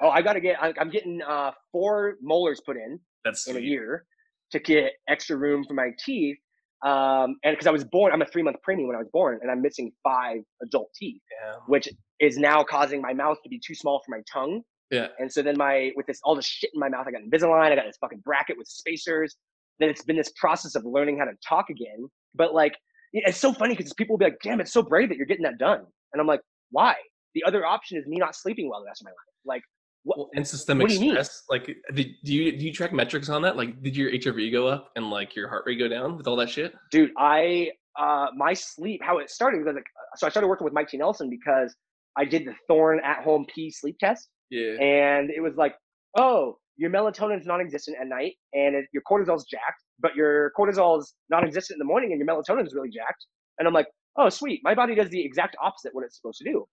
Oh, 0.01 0.09
I 0.09 0.21
got 0.21 0.34
to 0.34 0.39
get 0.39 0.57
I'm, 0.61 0.89
getting 0.89 1.21
uh, 1.21 1.51
four 1.71 2.15
molars 2.21 2.59
put 2.65 2.75
in 2.75 2.99
That's 3.25 3.47
in 3.47 3.55
a 3.57 3.59
year 3.59 4.05
to 4.51 4.59
get 4.59 4.93
extra 5.07 5.38
room 5.38 5.63
for 5.67 5.73
my 5.73 5.89
teeth. 6.03 6.38
Um, 6.84 7.36
and 7.43 7.53
because 7.53 7.67
I 7.67 7.71
was 7.71 7.84
born, 7.84 8.11
I'm 8.11 8.23
a 8.23 8.25
three 8.25 8.41
month 8.41 8.57
preemie 8.67 8.88
when 8.88 8.95
I 8.95 8.99
was 8.99 9.09
born, 9.13 9.38
and 9.41 9.51
I'm 9.51 9.61
missing 9.61 9.91
five 10.03 10.39
adult 10.63 10.89
teeth, 10.95 11.21
Yeah. 11.43 11.53
which 11.67 11.88
is 12.22 12.38
now 12.38 12.63
causing 12.63 13.01
my 13.01 13.13
mouth 13.13 13.38
to 13.43 13.49
be 13.49 13.59
too 13.59 13.76
small 13.76 14.01
for 14.05 14.15
my 14.15 14.22
tongue. 14.32 14.61
Yeah. 14.91 15.07
And 15.19 15.32
so 15.32 15.41
then 15.41 15.55
my 15.57 15.91
with 15.95 16.05
this 16.05 16.19
all 16.24 16.36
this 16.36 16.45
shit 16.45 16.69
in 16.74 16.80
my 16.80 16.89
mouth, 16.89 17.05
I 17.07 17.11
got 17.11 17.22
Invisalign, 17.22 17.72
I 17.72 17.76
got 17.76 17.86
this 17.86 17.97
fucking 17.99 18.22
bracket 18.24 18.57
with 18.57 18.67
spacers. 18.67 19.36
Then 19.80 19.89
it's 19.89 20.03
been 20.03 20.17
this 20.17 20.32
process 20.39 20.76
of 20.76 20.86
learning 20.86 21.17
how 21.17 21.26
to 21.26 21.32
talk 21.47 21.69
again. 21.69 22.07
But 22.36 22.53
like, 22.53 22.76
it's 23.13 23.39
so 23.39 23.51
funny 23.51 23.76
because 23.76 23.93
people 23.93 24.13
will 24.13 24.19
be 24.19 24.26
like, 24.26 24.38
"Damn, 24.43 24.61
it's 24.61 24.72
so 24.72 24.84
brave 24.84 25.09
that 25.09 25.17
you're 25.17 25.26
getting 25.26 25.43
that 25.43 25.57
done," 25.57 25.80
and 26.13 26.22
I'm 26.22 26.28
like, 26.28 26.41
"Why?" 26.69 26.95
The 27.34 27.43
other 27.45 27.65
option 27.65 27.97
is 27.97 28.05
me 28.05 28.17
not 28.17 28.36
sleeping 28.36 28.69
well 28.69 28.82
the 28.82 28.86
rest 28.86 29.01
of 29.01 29.05
my 29.05 29.11
life. 29.11 29.17
Like, 29.45 29.63
what? 30.03 30.17
Well, 30.17 30.30
and 30.36 30.47
systemic 30.47 30.84
what 30.84 30.89
do 30.89 30.95
you 30.95 31.01
mean? 31.01 31.11
stress. 31.11 31.43
Like, 31.49 31.65
did, 31.93 32.07
do 32.24 32.34
you 32.34 32.57
do 32.57 32.65
you 32.65 32.74
track 32.74 32.93
metrics 32.93 33.30
on 33.30 33.41
that? 33.41 33.57
Like, 33.57 33.82
did 33.82 33.95
your 33.95 34.11
HRV 34.11 34.51
go 34.51 34.67
up 34.67 34.91
and 34.95 35.09
like 35.09 35.36
your 35.36 35.47
heart 35.47 35.63
rate 35.65 35.80
go 35.80 35.88
down 35.88 36.17
with 36.17 36.28
all 36.28 36.36
that 36.36 36.49
shit? 36.49 36.74
dude 36.91 37.11
i 37.17 37.69
uh 37.99 38.28
my 38.36 38.53
sleep 38.53 39.01
how 39.03 39.17
it 39.17 39.30
started 39.30 39.65
was 39.65 39.76
like 39.76 39.84
so 40.15 40.28
i 40.28 40.30
started 40.30 40.47
working 40.47 40.63
with 40.63 40.74
mike 40.74 40.88
t 40.88 40.97
nelson 40.97 41.30
because 41.30 41.76
i 42.18 42.26
did 42.26 42.45
the 42.45 42.53
Thorne 42.68 42.99
at 43.03 43.24
home 43.24 43.45
p 43.53 43.72
sleep 43.72 43.97
test 43.99 44.30
Yeah. 44.49 44.74
and 44.82 45.30
it 45.30 45.41
was 45.41 45.55
like 45.55 45.76
oh 46.18 46.57
your 46.78 46.89
melatonin 46.89 47.39
is 47.39 47.45
non-existent 47.45 47.97
at 48.01 48.07
night 48.07 48.34
and 48.53 48.76
it, 48.76 48.86
your 48.93 49.03
cortisol's 49.09 49.45
jacked 49.45 49.84
but 49.99 50.16
your 50.16 50.51
cortisol 50.57 50.99
is 50.99 51.14
non-existent 51.30 51.76
in 51.76 51.80
the 51.80 51.86
morning 51.86 52.12
and 52.12 52.20
your 52.20 52.28
melatonin 52.28 52.66
is 52.66 52.74
really 52.74 52.89
jacked 52.89 53.26
and 53.59 53.68
i'm 53.68 53.74
like 53.74 53.88
oh 54.18 54.30
sweet 54.30 54.62
my 54.64 54.74
body 54.74 54.95
does 54.95 55.09
the 55.09 55.24
exact 55.24 55.55
opposite 55.62 55.93
what 55.93 56.03
it's 56.03 56.18
supposed 56.18 56.38
to 56.39 56.43
do 56.43 56.66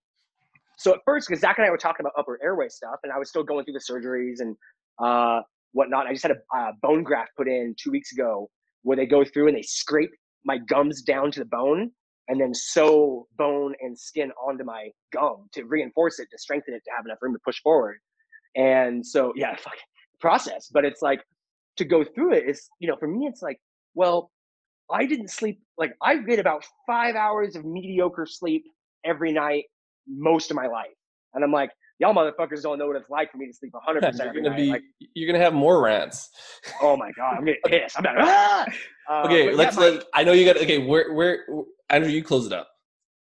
so 0.77 0.93
at 0.93 0.99
first 1.05 1.27
because 1.27 1.41
zach 1.41 1.57
and 1.57 1.67
i 1.67 1.69
were 1.69 1.77
talking 1.77 2.01
about 2.05 2.13
upper 2.17 2.39
airway 2.43 2.67
stuff 2.69 2.95
and 3.03 3.11
i 3.13 3.17
was 3.17 3.29
still 3.29 3.43
going 3.43 3.63
through 3.65 3.73
the 3.73 3.79
surgeries 3.91 4.39
and 4.39 4.55
uh 5.03 5.41
whatnot 5.73 6.07
i 6.07 6.11
just 6.11 6.23
had 6.23 6.31
a, 6.31 6.57
uh 6.57 6.71
bone 6.81 7.03
graft 7.03 7.31
put 7.37 7.47
in 7.47 7.75
two 7.81 7.91
weeks 7.91 8.11
ago 8.11 8.49
where 8.83 8.97
they 8.97 9.05
go 9.05 9.23
through 9.25 9.47
and 9.47 9.55
they 9.55 9.61
scrape 9.61 10.09
my 10.45 10.57
gums 10.57 11.01
down 11.01 11.31
to 11.31 11.39
the 11.39 11.45
bone 11.45 11.91
and 12.29 12.39
then 12.39 12.53
sew 12.53 13.27
bone 13.37 13.73
and 13.81 13.97
skin 13.99 14.31
onto 14.41 14.63
my 14.63 14.89
gum 15.11 15.47
to 15.51 15.63
reinforce 15.63 16.19
it 16.19 16.27
to 16.31 16.37
strengthen 16.37 16.73
it 16.73 16.83
to 16.85 16.91
have 16.95 17.05
enough 17.05 17.17
room 17.21 17.33
to 17.33 17.39
push 17.43 17.59
forward. 17.61 17.97
And 18.55 19.05
so 19.05 19.33
yeah 19.35 19.55
fucking 19.57 19.79
process. 20.21 20.69
But 20.71 20.85
it's 20.85 21.01
like 21.01 21.21
to 21.77 21.85
go 21.85 22.03
through 22.03 22.33
it 22.33 22.47
is 22.47 22.69
you 22.79 22.87
know 22.87 22.95
for 22.97 23.07
me 23.07 23.25
it's 23.25 23.41
like 23.41 23.57
well 23.95 24.31
i 24.91 25.05
didn't 25.05 25.29
sleep 25.29 25.61
like 25.77 25.93
i 26.01 26.17
get 26.17 26.37
about 26.37 26.65
five 26.85 27.15
hours 27.15 27.55
of 27.55 27.63
mediocre 27.63 28.25
sleep 28.25 28.65
every 29.05 29.31
night 29.31 29.63
most 30.07 30.51
of 30.51 30.55
my 30.55 30.67
life. 30.67 30.87
And 31.33 31.43
i'm 31.43 31.51
like 31.51 31.71
y'all 31.99 32.13
motherfuckers 32.13 32.61
don't 32.61 32.79
know 32.79 32.87
what 32.87 32.95
it's 32.95 33.09
like 33.09 33.31
for 33.31 33.37
me 33.37 33.47
to 33.47 33.53
sleep 33.53 33.73
100% 33.73 34.01
You're 34.17 34.33
gonna 34.33 34.49
night. 34.49 34.57
be 34.57 34.65
like 34.67 34.81
you're 35.15 35.31
gonna 35.31 35.43
have 35.43 35.53
more 35.53 35.81
rants. 35.81 36.29
oh 36.81 36.95
my 36.97 37.11
god 37.11 37.37
i'm 37.37 37.45
getting 37.45 37.61
pissed 37.67 37.97
i'm 37.97 38.03
like 38.03 38.15
ah! 38.19 38.65
Uh, 39.09 39.23
Okay, 39.25 39.47
but 39.47 39.55
let's 39.55 39.75
my- 39.75 39.89
let. 39.89 40.03
I 40.13 40.23
know 40.23 40.33
you 40.33 40.45
got. 40.45 40.57
Okay, 40.57 40.77
where 40.77 41.13
where 41.13 41.45
Andrew, 41.89 42.11
you 42.11 42.23
close 42.23 42.45
it 42.45 42.53
up. 42.53 42.67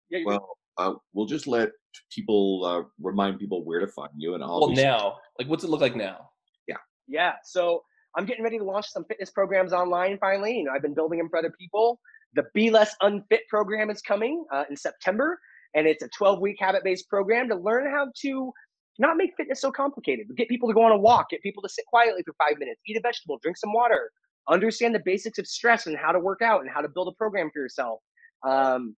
yeah, 0.10 0.20
Well, 0.26 0.48
uh, 0.78 0.94
we'll 1.14 1.26
just 1.26 1.46
let 1.46 1.70
people 2.10 2.64
uh, 2.66 2.84
remind 3.02 3.38
people 3.38 3.66
where 3.66 3.80
to 3.82 3.88
find 3.88 4.10
you, 4.18 4.34
and 4.36 4.44
I'll 4.44 4.62
Well, 4.62 4.70
now, 4.72 5.18
like, 5.38 5.48
what's 5.50 5.64
it 5.66 5.70
look 5.70 5.82
like 5.82 5.96
now? 5.98 6.30
Yeah. 6.70 6.78
Yeah. 7.10 7.34
So 7.44 7.84
I'm 8.18 8.26
getting 8.26 8.44
ready 8.46 8.58
to 8.60 8.64
launch 8.64 8.88
some 8.88 9.04
fitness 9.06 9.30
programs 9.30 9.74
online 9.74 10.18
finally. 10.20 10.58
You 10.60 10.64
know, 10.64 10.72
I've 10.74 10.82
been 10.82 10.94
building 10.94 11.20
them 11.20 11.28
for 11.30 11.38
other 11.38 11.54
people. 11.60 12.00
The 12.34 12.44
Be 12.54 12.70
Less 12.72 12.96
Unfit 13.02 13.42
program 13.50 13.90
is 13.90 14.02
coming 14.02 14.46
uh, 14.54 14.64
in 14.70 14.78
September, 14.78 15.38
and 15.76 15.88
it's 15.88 16.04
a 16.04 16.10
12 16.10 16.40
week 16.40 16.58
habit 16.60 16.84
based 16.84 17.10
program 17.10 17.50
to 17.50 17.56
learn 17.56 17.90
how 17.90 18.08
to 18.22 18.52
not 19.00 19.18
make 19.18 19.32
fitness 19.36 19.62
so 19.62 19.72
complicated, 19.72 20.28
get 20.38 20.48
people 20.48 20.68
to 20.68 20.74
go 20.74 20.84
on 20.84 20.92
a 20.92 20.98
walk, 20.98 21.30
get 21.30 21.42
people 21.42 21.64
to 21.64 21.70
sit 21.70 21.86
quietly 21.88 22.22
for 22.24 22.34
five 22.38 22.60
minutes, 22.60 22.80
eat 22.88 22.98
a 22.98 23.02
vegetable, 23.02 23.40
drink 23.42 23.58
some 23.58 23.74
water, 23.74 24.12
understand 24.50 24.94
the 24.94 25.02
basics 25.04 25.40
of 25.40 25.48
stress 25.48 25.88
and 25.88 25.98
how 25.98 26.12
to 26.12 26.20
work 26.20 26.42
out 26.42 26.62
and 26.62 26.70
how 26.70 26.82
to 26.82 26.90
build 26.90 27.08
a 27.08 27.16
program 27.18 27.50
for 27.52 27.60
yourself. 27.62 28.00
Um, 28.46 28.96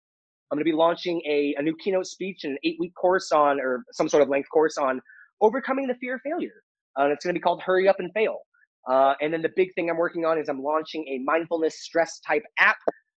I'm 0.52 0.58
going 0.58 0.66
to 0.66 0.72
be 0.72 0.76
launching 0.76 1.22
a, 1.28 1.56
a 1.58 1.62
new 1.62 1.76
keynote 1.78 2.08
speech 2.08 2.44
and 2.44 2.54
an 2.54 2.60
eight 2.64 2.78
week 2.80 2.94
course 2.96 3.32
on, 3.32 3.60
or 3.60 3.84
some 3.92 4.10
sort 4.10 4.22
of 4.22 4.30
length 4.30 4.50
course 4.50 4.78
on 4.78 5.02
overcoming 5.42 5.88
the 5.88 5.96
fear 5.96 6.16
of 6.16 6.22
failure. 6.22 6.62
Uh, 6.98 7.04
and 7.04 7.14
it's 7.14 7.26
going 7.26 7.34
to 7.34 7.40
be 7.40 7.44
called 7.44 7.62
Hurry 7.62 7.88
Up 7.88 8.00
and 8.00 8.12
Fail. 8.14 8.40
Uh, 8.88 9.14
and 9.22 9.34
then 9.34 9.42
the 9.42 9.50
big 9.56 9.74
thing 9.74 9.90
I'm 9.90 9.98
working 9.98 10.26
on 10.26 10.38
is 10.38 10.48
I'm 10.48 10.62
launching 10.62 11.06
a 11.08 11.20
mindfulness 11.24 11.82
stress 11.82 12.20
type 12.20 12.44
app 12.60 12.78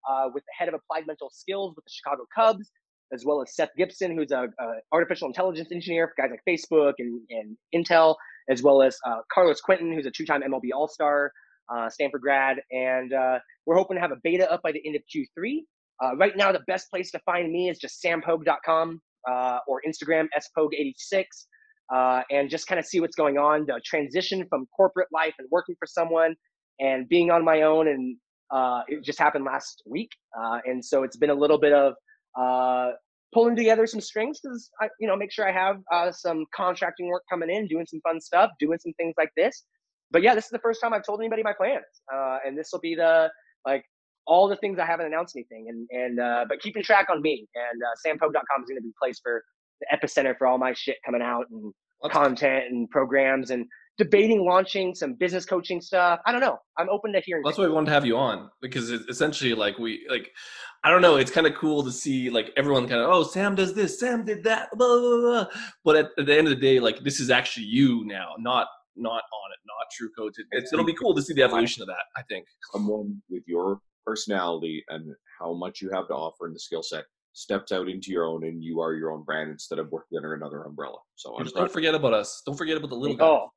uh, 0.09 0.29
with 0.33 0.45
the 0.45 0.53
head 0.57 0.69
of 0.69 0.75
applied 0.75 1.07
mental 1.07 1.31
skills 1.33 1.75
with 1.75 1.85
the 1.85 1.91
Chicago 1.91 2.25
Cubs, 2.35 2.71
as 3.13 3.25
well 3.25 3.41
as 3.41 3.55
Seth 3.55 3.71
Gibson, 3.77 4.17
who's 4.17 4.33
a, 4.33 4.49
a 4.59 4.67
artificial 4.93 5.29
intelligence 5.29 5.71
engineer 5.73 6.09
for 6.09 6.23
guys 6.23 6.31
like 6.31 6.41
Facebook 6.49 6.95
and, 6.99 7.21
and 7.31 7.57
Intel, 7.75 8.15
as 8.51 8.63
well 8.63 8.83
as 8.83 8.97
uh, 9.07 9.19
Carlos 9.33 9.61
Quentin, 9.61 9.93
who's 9.93 10.07
a 10.07 10.11
two-time 10.11 10.43
MLB 10.43 10.69
All-Star, 10.75 11.33
uh, 11.75 11.89
Stanford 11.91 12.21
grad, 12.21 12.59
and 12.71 13.13
uh, 13.13 13.39
we're 13.65 13.77
hoping 13.77 13.97
to 13.97 14.01
have 14.01 14.13
a 14.13 14.19
beta 14.23 14.51
up 14.51 14.63
by 14.63 14.73
the 14.73 14.81
end 14.87 14.97
of 14.97 15.03
Q3. 15.15 15.59
Uh, 16.03 16.17
right 16.17 16.37
now, 16.37 16.53
the 16.53 16.63
best 16.67 16.91
place 16.91 17.11
to 17.11 17.19
find 17.21 17.51
me 17.51 17.71
is 17.71 17.79
just 17.79 18.03
sampogue.com 18.03 19.01
uh, 19.29 19.59
or 19.67 19.81
Instagram 19.87 20.27
spogue86 20.37 21.25
uh, 21.95 22.23
and 22.31 22.51
just 22.51 22.67
kind 22.67 22.79
of 22.79 22.85
see 22.85 23.01
what's 23.01 23.17
going 23.17 23.39
on. 23.39 23.67
The 23.67 23.81
transition 23.85 24.47
from 24.49 24.67
corporate 24.77 25.09
life 25.13 25.35
and 25.39 25.49
working 25.51 25.75
for 25.79 25.87
someone 25.87 26.35
and 26.81 27.09
being 27.09 27.31
on 27.31 27.45
my 27.45 27.63
own, 27.63 27.89
and 27.89 28.17
uh, 28.51 28.83
it 28.89 29.03
just 29.03 29.19
happened 29.19 29.45
last 29.45 29.83
week, 29.87 30.11
uh, 30.39 30.59
and 30.67 30.85
so 30.85 31.03
it's 31.03 31.17
been 31.17 31.31
a 31.31 31.35
little 31.35 31.59
bit 31.59 31.73
of 31.73 31.95
uh, 32.39 32.91
pulling 33.35 33.57
together 33.57 33.87
some 33.87 34.01
strings 34.01 34.41
because 34.43 34.71
I, 34.81 34.89
you 35.01 35.07
know, 35.07 35.17
make 35.17 35.33
sure 35.33 35.49
I 35.49 35.53
have 35.53 35.77
uh, 35.93 36.13
some 36.13 36.45
contracting 36.55 37.09
work 37.09 37.23
coming 37.31 37.51
in, 37.51 37.67
doing 37.67 37.87
some 37.89 38.01
fun 38.01 38.21
stuff, 38.21 38.51
doing 38.61 38.79
some 38.83 38.93
things 38.95 39.15
like 39.19 39.31
this. 39.37 39.65
But 40.11 40.23
yeah, 40.23 40.35
this 40.35 40.45
is 40.45 40.51
the 40.51 40.61
first 40.61 40.81
time 40.81 40.95
I've 40.95 41.05
told 41.05 41.21
anybody 41.21 41.43
my 41.43 41.53
plans, 41.53 41.85
uh, 42.13 42.39
and 42.47 42.57
this 42.57 42.69
will 42.73 42.81
be 42.81 42.95
the 42.95 43.29
like 43.67 43.85
all 44.27 44.49
the 44.49 44.57
things 44.57 44.79
I 44.79 44.87
haven't 44.87 45.07
announced 45.07 45.35
anything, 45.37 45.67
and 45.69 45.89
and 45.91 46.21
uh, 46.21 46.45
but 46.49 46.61
keeping 46.61 46.83
track 46.83 47.09
on 47.11 47.21
me 47.23 47.47
and 47.55 47.83
uh, 47.83 47.95
sampogue.com 48.07 48.63
is 48.63 48.69
going 48.69 48.77
to 48.77 48.83
be 48.83 48.91
a 48.91 49.05
place 49.05 49.21
for 49.23 49.43
the 49.81 49.87
epicenter 49.95 50.37
for 50.39 50.47
all 50.47 50.59
my 50.59 50.73
shit 50.75 50.97
coming 51.05 51.23
out 51.23 51.47
and 51.51 51.73
Let's- 52.03 52.15
content 52.15 52.65
and 52.71 52.89
programs 52.91 53.51
and 53.51 53.67
debating 53.99 54.45
launching 54.45 54.95
some 54.95 55.15
business 55.15 55.45
coaching 55.45 55.81
stuff. 55.81 56.21
I 56.27 56.33
don't 56.33 56.41
know. 56.41 56.59
I'm 56.79 56.89
open 56.91 57.13
to 57.13 57.21
hearing. 57.25 57.43
That's 57.45 57.57
things. 57.57 57.65
why 57.65 57.69
we 57.69 57.75
wanted 57.75 57.87
to 57.87 57.93
have 57.93 58.07
you 58.07 58.17
on 58.17 58.51
because 58.61 58.91
it's 58.91 59.07
essentially 59.09 59.55
like 59.55 59.79
we 59.79 60.07
like 60.11 60.31
I 60.85 60.91
don't 60.91 61.03
know. 61.03 61.17
It's 61.17 61.31
kind 61.31 61.47
of 61.47 61.55
cool 61.55 61.83
to 61.85 61.93
see 61.93 62.31
like 62.31 62.53
everyone 62.57 62.89
kind 62.89 63.01
of 63.01 63.11
oh 63.11 63.23
Sam 63.23 63.55
does 63.55 63.75
this, 63.75 63.99
Sam 63.99 64.25
did 64.25 64.45
that, 64.45 64.69
blah 64.77 65.01
blah 65.01 65.21
blah. 65.21 65.47
But 65.85 65.97
at, 65.97 66.11
at 66.19 66.27
the 66.27 66.37
end 66.37 66.49
of 66.49 66.55
the 66.55 66.61
day, 66.61 66.81
like 66.81 67.01
this 67.01 67.21
is 67.21 67.31
actually 67.31 67.67
you 67.67 68.05
now, 68.05 68.35
not 68.39 68.69
not 68.97 69.23
Onnit, 69.23 69.61
not 69.67 69.87
True 69.93 70.11
Coach. 70.17 70.35
It, 70.39 70.47
it's, 70.53 70.73
it'll 70.73 70.85
be 70.85 70.95
cool 70.95 71.15
to 71.15 71.23
see 71.23 71.35
the 71.35 71.43
evolution 71.43 71.83
of 71.83 71.89
that. 71.89 72.05
I 72.17 72.23
think. 72.23 72.47
someone 72.73 73.23
with 73.29 73.43
your 73.47 73.81
personality 74.07 74.85
and 74.89 75.15
how 75.39 75.53
much 75.53 75.83
you 75.83 75.91
have 75.93 76.07
to 76.09 76.15
offer 76.15 76.47
in 76.47 76.53
the 76.53 76.61
skill 76.61 76.83
set 76.83 77.05
steps 77.33 77.71
out 77.71 77.87
into 77.89 78.11
your 78.11 78.25
own, 78.25 78.45
and 78.45 78.65
you 78.65 78.81
are 78.81 78.95
your 78.95 79.13
own 79.13 79.23
brand 79.23 79.51
instead 79.51 79.79
of 79.79 79.91
working 79.93 80.17
under 80.17 80.35
another 80.35 80.63
umbrella. 80.63 80.97
So 81.17 81.37
I'm 81.37 81.45
Just 81.45 81.55
don't 81.55 81.71
forget 81.71 81.95
about 81.95 82.15
us. 82.15 82.43
Don't 82.47 82.57
forget 82.57 82.79
about 82.79 82.91
the 82.91 82.97
little 82.97 83.17
guy. 83.17 83.27
Oh, 83.27 83.51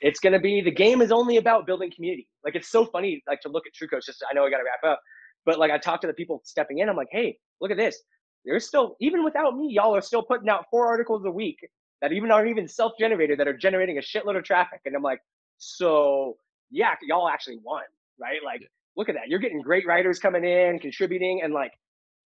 it's 0.00 0.20
gonna 0.20 0.40
be 0.40 0.60
the 0.60 0.70
game 0.70 1.00
is 1.00 1.10
only 1.12 1.36
about 1.36 1.66
building 1.66 1.90
community. 1.94 2.28
Like 2.44 2.54
it's 2.54 2.68
so 2.68 2.84
funny, 2.84 3.22
like 3.26 3.40
to 3.42 3.48
look 3.48 3.66
at 3.66 3.74
True 3.74 3.88
Coach. 3.88 4.06
Just 4.06 4.24
I 4.30 4.34
know 4.34 4.44
I 4.44 4.50
got 4.50 4.58
to 4.58 4.64
wrap 4.64 4.92
up, 4.92 5.00
but 5.44 5.58
like 5.58 5.70
I 5.70 5.78
talk 5.78 6.00
to 6.02 6.06
the 6.06 6.12
people 6.12 6.42
stepping 6.44 6.78
in. 6.78 6.88
I'm 6.88 6.96
like, 6.96 7.08
hey, 7.10 7.38
look 7.60 7.70
at 7.70 7.76
this. 7.76 8.02
There's 8.44 8.66
still 8.66 8.96
even 9.00 9.24
without 9.24 9.56
me, 9.56 9.68
y'all 9.70 9.94
are 9.94 10.02
still 10.02 10.22
putting 10.22 10.48
out 10.48 10.66
four 10.70 10.86
articles 10.86 11.24
a 11.24 11.30
week 11.30 11.58
that 12.02 12.12
even 12.12 12.30
aren't 12.30 12.50
even 12.50 12.68
self-generated 12.68 13.40
that 13.40 13.48
are 13.48 13.56
generating 13.56 13.98
a 13.98 14.00
shitload 14.02 14.36
of 14.36 14.44
traffic. 14.44 14.80
And 14.84 14.94
I'm 14.94 15.02
like, 15.02 15.20
so 15.58 16.36
yeah, 16.70 16.94
y'all 17.02 17.28
actually 17.28 17.58
won, 17.62 17.82
right? 18.20 18.38
Like, 18.44 18.68
look 18.96 19.08
at 19.08 19.14
that. 19.14 19.28
You're 19.28 19.38
getting 19.38 19.62
great 19.62 19.86
writers 19.86 20.18
coming 20.18 20.44
in, 20.44 20.78
contributing, 20.78 21.40
and 21.42 21.54
like 21.54 21.72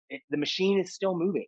it, 0.09 0.23
the 0.31 0.37
machine 0.37 0.81
is 0.81 0.95
still 0.95 1.17
moving. 1.17 1.47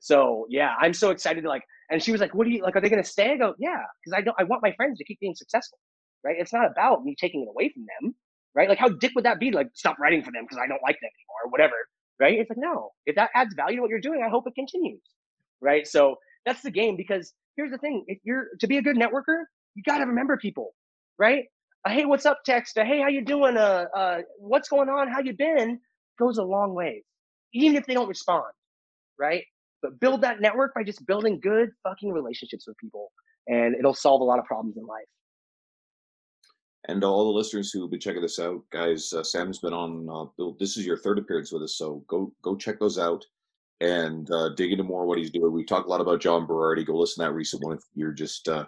So 0.00 0.46
yeah, 0.50 0.74
I'm 0.80 0.94
so 0.94 1.10
excited 1.10 1.42
to 1.42 1.48
like. 1.48 1.62
And 1.90 2.02
she 2.02 2.12
was 2.12 2.20
like, 2.20 2.34
"What 2.34 2.44
do 2.44 2.50
you 2.50 2.62
like? 2.62 2.76
Are 2.76 2.80
they 2.80 2.88
going 2.88 3.02
to 3.02 3.08
stay?" 3.08 3.32
I 3.32 3.36
go, 3.36 3.54
"Yeah, 3.58 3.82
because 4.02 4.16
I 4.16 4.22
don't. 4.22 4.36
I 4.38 4.44
want 4.44 4.62
my 4.62 4.72
friends 4.72 4.98
to 4.98 5.04
keep 5.04 5.20
being 5.20 5.34
successful, 5.34 5.78
right? 6.24 6.36
It's 6.38 6.52
not 6.52 6.70
about 6.70 7.04
me 7.04 7.14
taking 7.18 7.42
it 7.42 7.48
away 7.48 7.70
from 7.70 7.84
them, 8.00 8.14
right? 8.54 8.68
Like, 8.68 8.78
how 8.78 8.88
dick 8.88 9.12
would 9.14 9.24
that 9.24 9.38
be? 9.40 9.50
Like, 9.50 9.68
stop 9.74 9.98
writing 9.98 10.22
for 10.22 10.32
them 10.32 10.44
because 10.44 10.58
I 10.58 10.66
don't 10.66 10.82
like 10.82 10.96
them 11.00 11.10
anymore, 11.14 11.40
or 11.44 11.50
whatever, 11.50 11.74
right? 12.20 12.38
It's 12.38 12.48
like, 12.50 12.58
no. 12.58 12.92
If 13.06 13.16
that 13.16 13.30
adds 13.34 13.54
value 13.54 13.76
to 13.76 13.82
what 13.82 13.90
you're 13.90 14.00
doing, 14.00 14.22
I 14.24 14.28
hope 14.30 14.46
it 14.46 14.54
continues, 14.54 15.02
right? 15.60 15.86
So 15.86 16.16
that's 16.46 16.62
the 16.62 16.70
game. 16.70 16.96
Because 16.96 17.32
here's 17.56 17.70
the 17.70 17.78
thing: 17.78 18.04
if 18.08 18.18
you're 18.24 18.46
to 18.60 18.66
be 18.66 18.78
a 18.78 18.82
good 18.82 18.96
networker, 18.96 19.44
you 19.74 19.82
got 19.84 19.98
to 19.98 20.06
remember 20.06 20.36
people, 20.38 20.74
right? 21.18 21.44
A 21.86 21.90
hey, 21.90 22.06
what's 22.06 22.26
up 22.26 22.38
text, 22.46 22.76
a 22.78 22.84
hey, 22.84 23.00
how 23.00 23.08
you 23.08 23.24
doing? 23.24 23.56
Uh, 23.58 23.86
uh, 23.94 24.18
what's 24.38 24.68
going 24.68 24.88
on? 24.88 25.08
How 25.08 25.20
you 25.20 25.34
been? 25.36 25.80
Goes 26.18 26.38
a 26.38 26.44
long 26.44 26.74
way, 26.74 27.04
even 27.52 27.76
if 27.76 27.86
they 27.86 27.94
don't 27.94 28.08
respond, 28.08 28.44
right? 29.18 29.44
But 29.84 30.00
build 30.00 30.22
that 30.22 30.40
network 30.40 30.74
by 30.74 30.82
just 30.82 31.06
building 31.06 31.38
good 31.42 31.68
fucking 31.82 32.10
relationships 32.10 32.66
with 32.66 32.74
people, 32.78 33.12
and 33.48 33.74
it'll 33.74 33.92
solve 33.92 34.22
a 34.22 34.24
lot 34.24 34.38
of 34.38 34.46
problems 34.46 34.78
in 34.78 34.86
life. 34.86 35.04
And 36.88 37.02
to 37.02 37.06
all 37.06 37.24
the 37.24 37.38
listeners 37.38 37.70
who 37.70 37.80
will 37.80 37.88
be 37.88 37.98
checking 37.98 38.22
this 38.22 38.38
out, 38.38 38.62
guys, 38.72 39.12
uh, 39.12 39.22
Sam's 39.22 39.58
been 39.58 39.74
on. 39.74 40.08
Uh, 40.10 40.24
Bill, 40.38 40.56
this 40.58 40.78
is 40.78 40.86
your 40.86 40.96
third 40.96 41.18
appearance 41.18 41.52
with 41.52 41.62
us, 41.62 41.76
so 41.76 42.02
go 42.08 42.32
go 42.42 42.56
check 42.56 42.80
those 42.80 42.98
out 42.98 43.22
and 43.82 44.30
uh, 44.30 44.54
dig 44.54 44.72
into 44.72 44.84
more 44.84 45.04
what 45.04 45.18
he's 45.18 45.30
doing. 45.30 45.52
We 45.52 45.66
talked 45.66 45.86
a 45.86 45.90
lot 45.90 46.00
about 46.00 46.22
John 46.22 46.46
Berardi. 46.46 46.86
Go 46.86 46.96
listen 46.96 47.22
to 47.22 47.28
that 47.28 47.34
recent 47.34 47.62
one 47.62 47.76
if 47.76 47.82
you're 47.94 48.12
just 48.12 48.48
uh, 48.48 48.64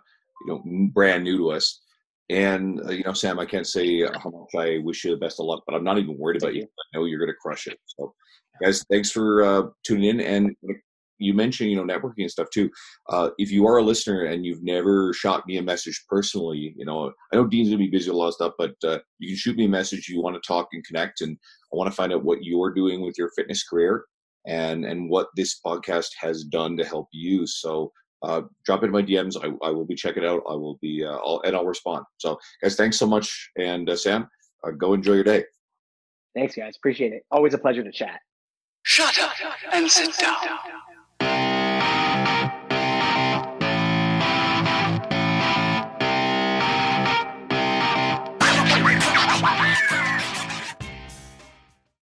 you 0.46 0.52
know 0.52 0.90
brand 0.92 1.24
new 1.24 1.38
to 1.38 1.50
us. 1.52 1.80
And 2.28 2.78
uh, 2.86 2.92
you 2.92 3.04
know, 3.04 3.14
Sam, 3.14 3.38
I 3.38 3.46
can't 3.46 3.66
say 3.66 4.02
how 4.02 4.28
much 4.28 4.54
I 4.54 4.82
wish 4.82 5.02
you 5.02 5.12
the 5.12 5.16
best 5.16 5.40
of 5.40 5.46
luck, 5.46 5.62
but 5.66 5.74
I'm 5.74 5.84
not 5.84 5.96
even 5.96 6.18
worried 6.18 6.42
about 6.42 6.54
you. 6.54 6.64
I 6.64 6.98
know 6.98 7.06
you're 7.06 7.20
going 7.20 7.30
to 7.30 7.40
crush 7.40 7.68
it. 7.68 7.78
So, 7.86 8.14
guys, 8.62 8.84
thanks 8.90 9.10
for 9.10 9.42
uh, 9.42 9.62
tuning 9.82 10.20
in. 10.20 10.20
And 10.20 10.56
you 11.18 11.34
mentioned 11.34 11.70
you 11.70 11.76
know 11.76 11.84
networking 11.84 12.18
and 12.18 12.30
stuff 12.30 12.48
too. 12.52 12.70
Uh, 13.08 13.30
if 13.38 13.50
you 13.50 13.66
are 13.66 13.78
a 13.78 13.82
listener 13.82 14.24
and 14.24 14.44
you've 14.44 14.62
never 14.62 15.12
shot 15.12 15.46
me 15.46 15.56
a 15.56 15.62
message 15.62 16.04
personally 16.08 16.74
you 16.76 16.84
know 16.84 17.12
i 17.32 17.36
know 17.36 17.46
dean's 17.46 17.68
gonna 17.68 17.78
be 17.78 17.88
busy 17.88 18.10
with 18.10 18.16
a 18.16 18.18
lot 18.18 18.28
of 18.28 18.34
stuff 18.34 18.52
but 18.58 18.74
uh, 18.84 18.98
you 19.18 19.28
can 19.28 19.36
shoot 19.36 19.56
me 19.56 19.64
a 19.64 19.68
message 19.68 20.08
you 20.08 20.22
want 20.22 20.34
to 20.34 20.46
talk 20.46 20.68
and 20.72 20.84
connect 20.84 21.20
and 21.20 21.36
i 21.72 21.76
want 21.76 21.90
to 21.90 21.94
find 21.94 22.12
out 22.12 22.24
what 22.24 22.42
you're 22.42 22.72
doing 22.72 23.00
with 23.00 23.16
your 23.18 23.30
fitness 23.36 23.62
career 23.64 24.04
and 24.46 24.84
and 24.84 25.10
what 25.10 25.28
this 25.36 25.60
podcast 25.64 26.10
has 26.18 26.44
done 26.44 26.76
to 26.76 26.84
help 26.84 27.08
you. 27.12 27.46
So 27.46 27.92
uh, 28.22 28.42
drop 28.64 28.82
into 28.82 28.92
my 28.92 29.02
dms 29.02 29.36
I, 29.36 29.66
I 29.66 29.70
will 29.70 29.84
be 29.84 29.94
checking 29.94 30.24
out. 30.24 30.42
I 30.48 30.54
will 30.54 30.78
be 30.80 31.04
uh, 31.04 31.16
I'll, 31.16 31.42
and 31.44 31.54
i'll 31.54 31.66
respond. 31.66 32.04
So 32.18 32.38
guys 32.62 32.76
thanks 32.76 32.98
so 32.98 33.06
much 33.06 33.50
and 33.58 33.90
uh, 33.90 33.96
sam 33.96 34.28
uh, 34.66 34.70
go 34.70 34.94
enjoy 34.94 35.14
your 35.14 35.24
day. 35.24 35.44
Thanks 36.34 36.54
guys. 36.54 36.74
Appreciate 36.76 37.12
it. 37.12 37.22
Always 37.30 37.54
a 37.54 37.58
pleasure 37.58 37.82
to 37.82 37.92
chat. 37.92 38.20
Shut 38.82 39.18
up 39.18 39.32
and 39.72 39.90
sit 39.90 40.16
down. 40.18 40.58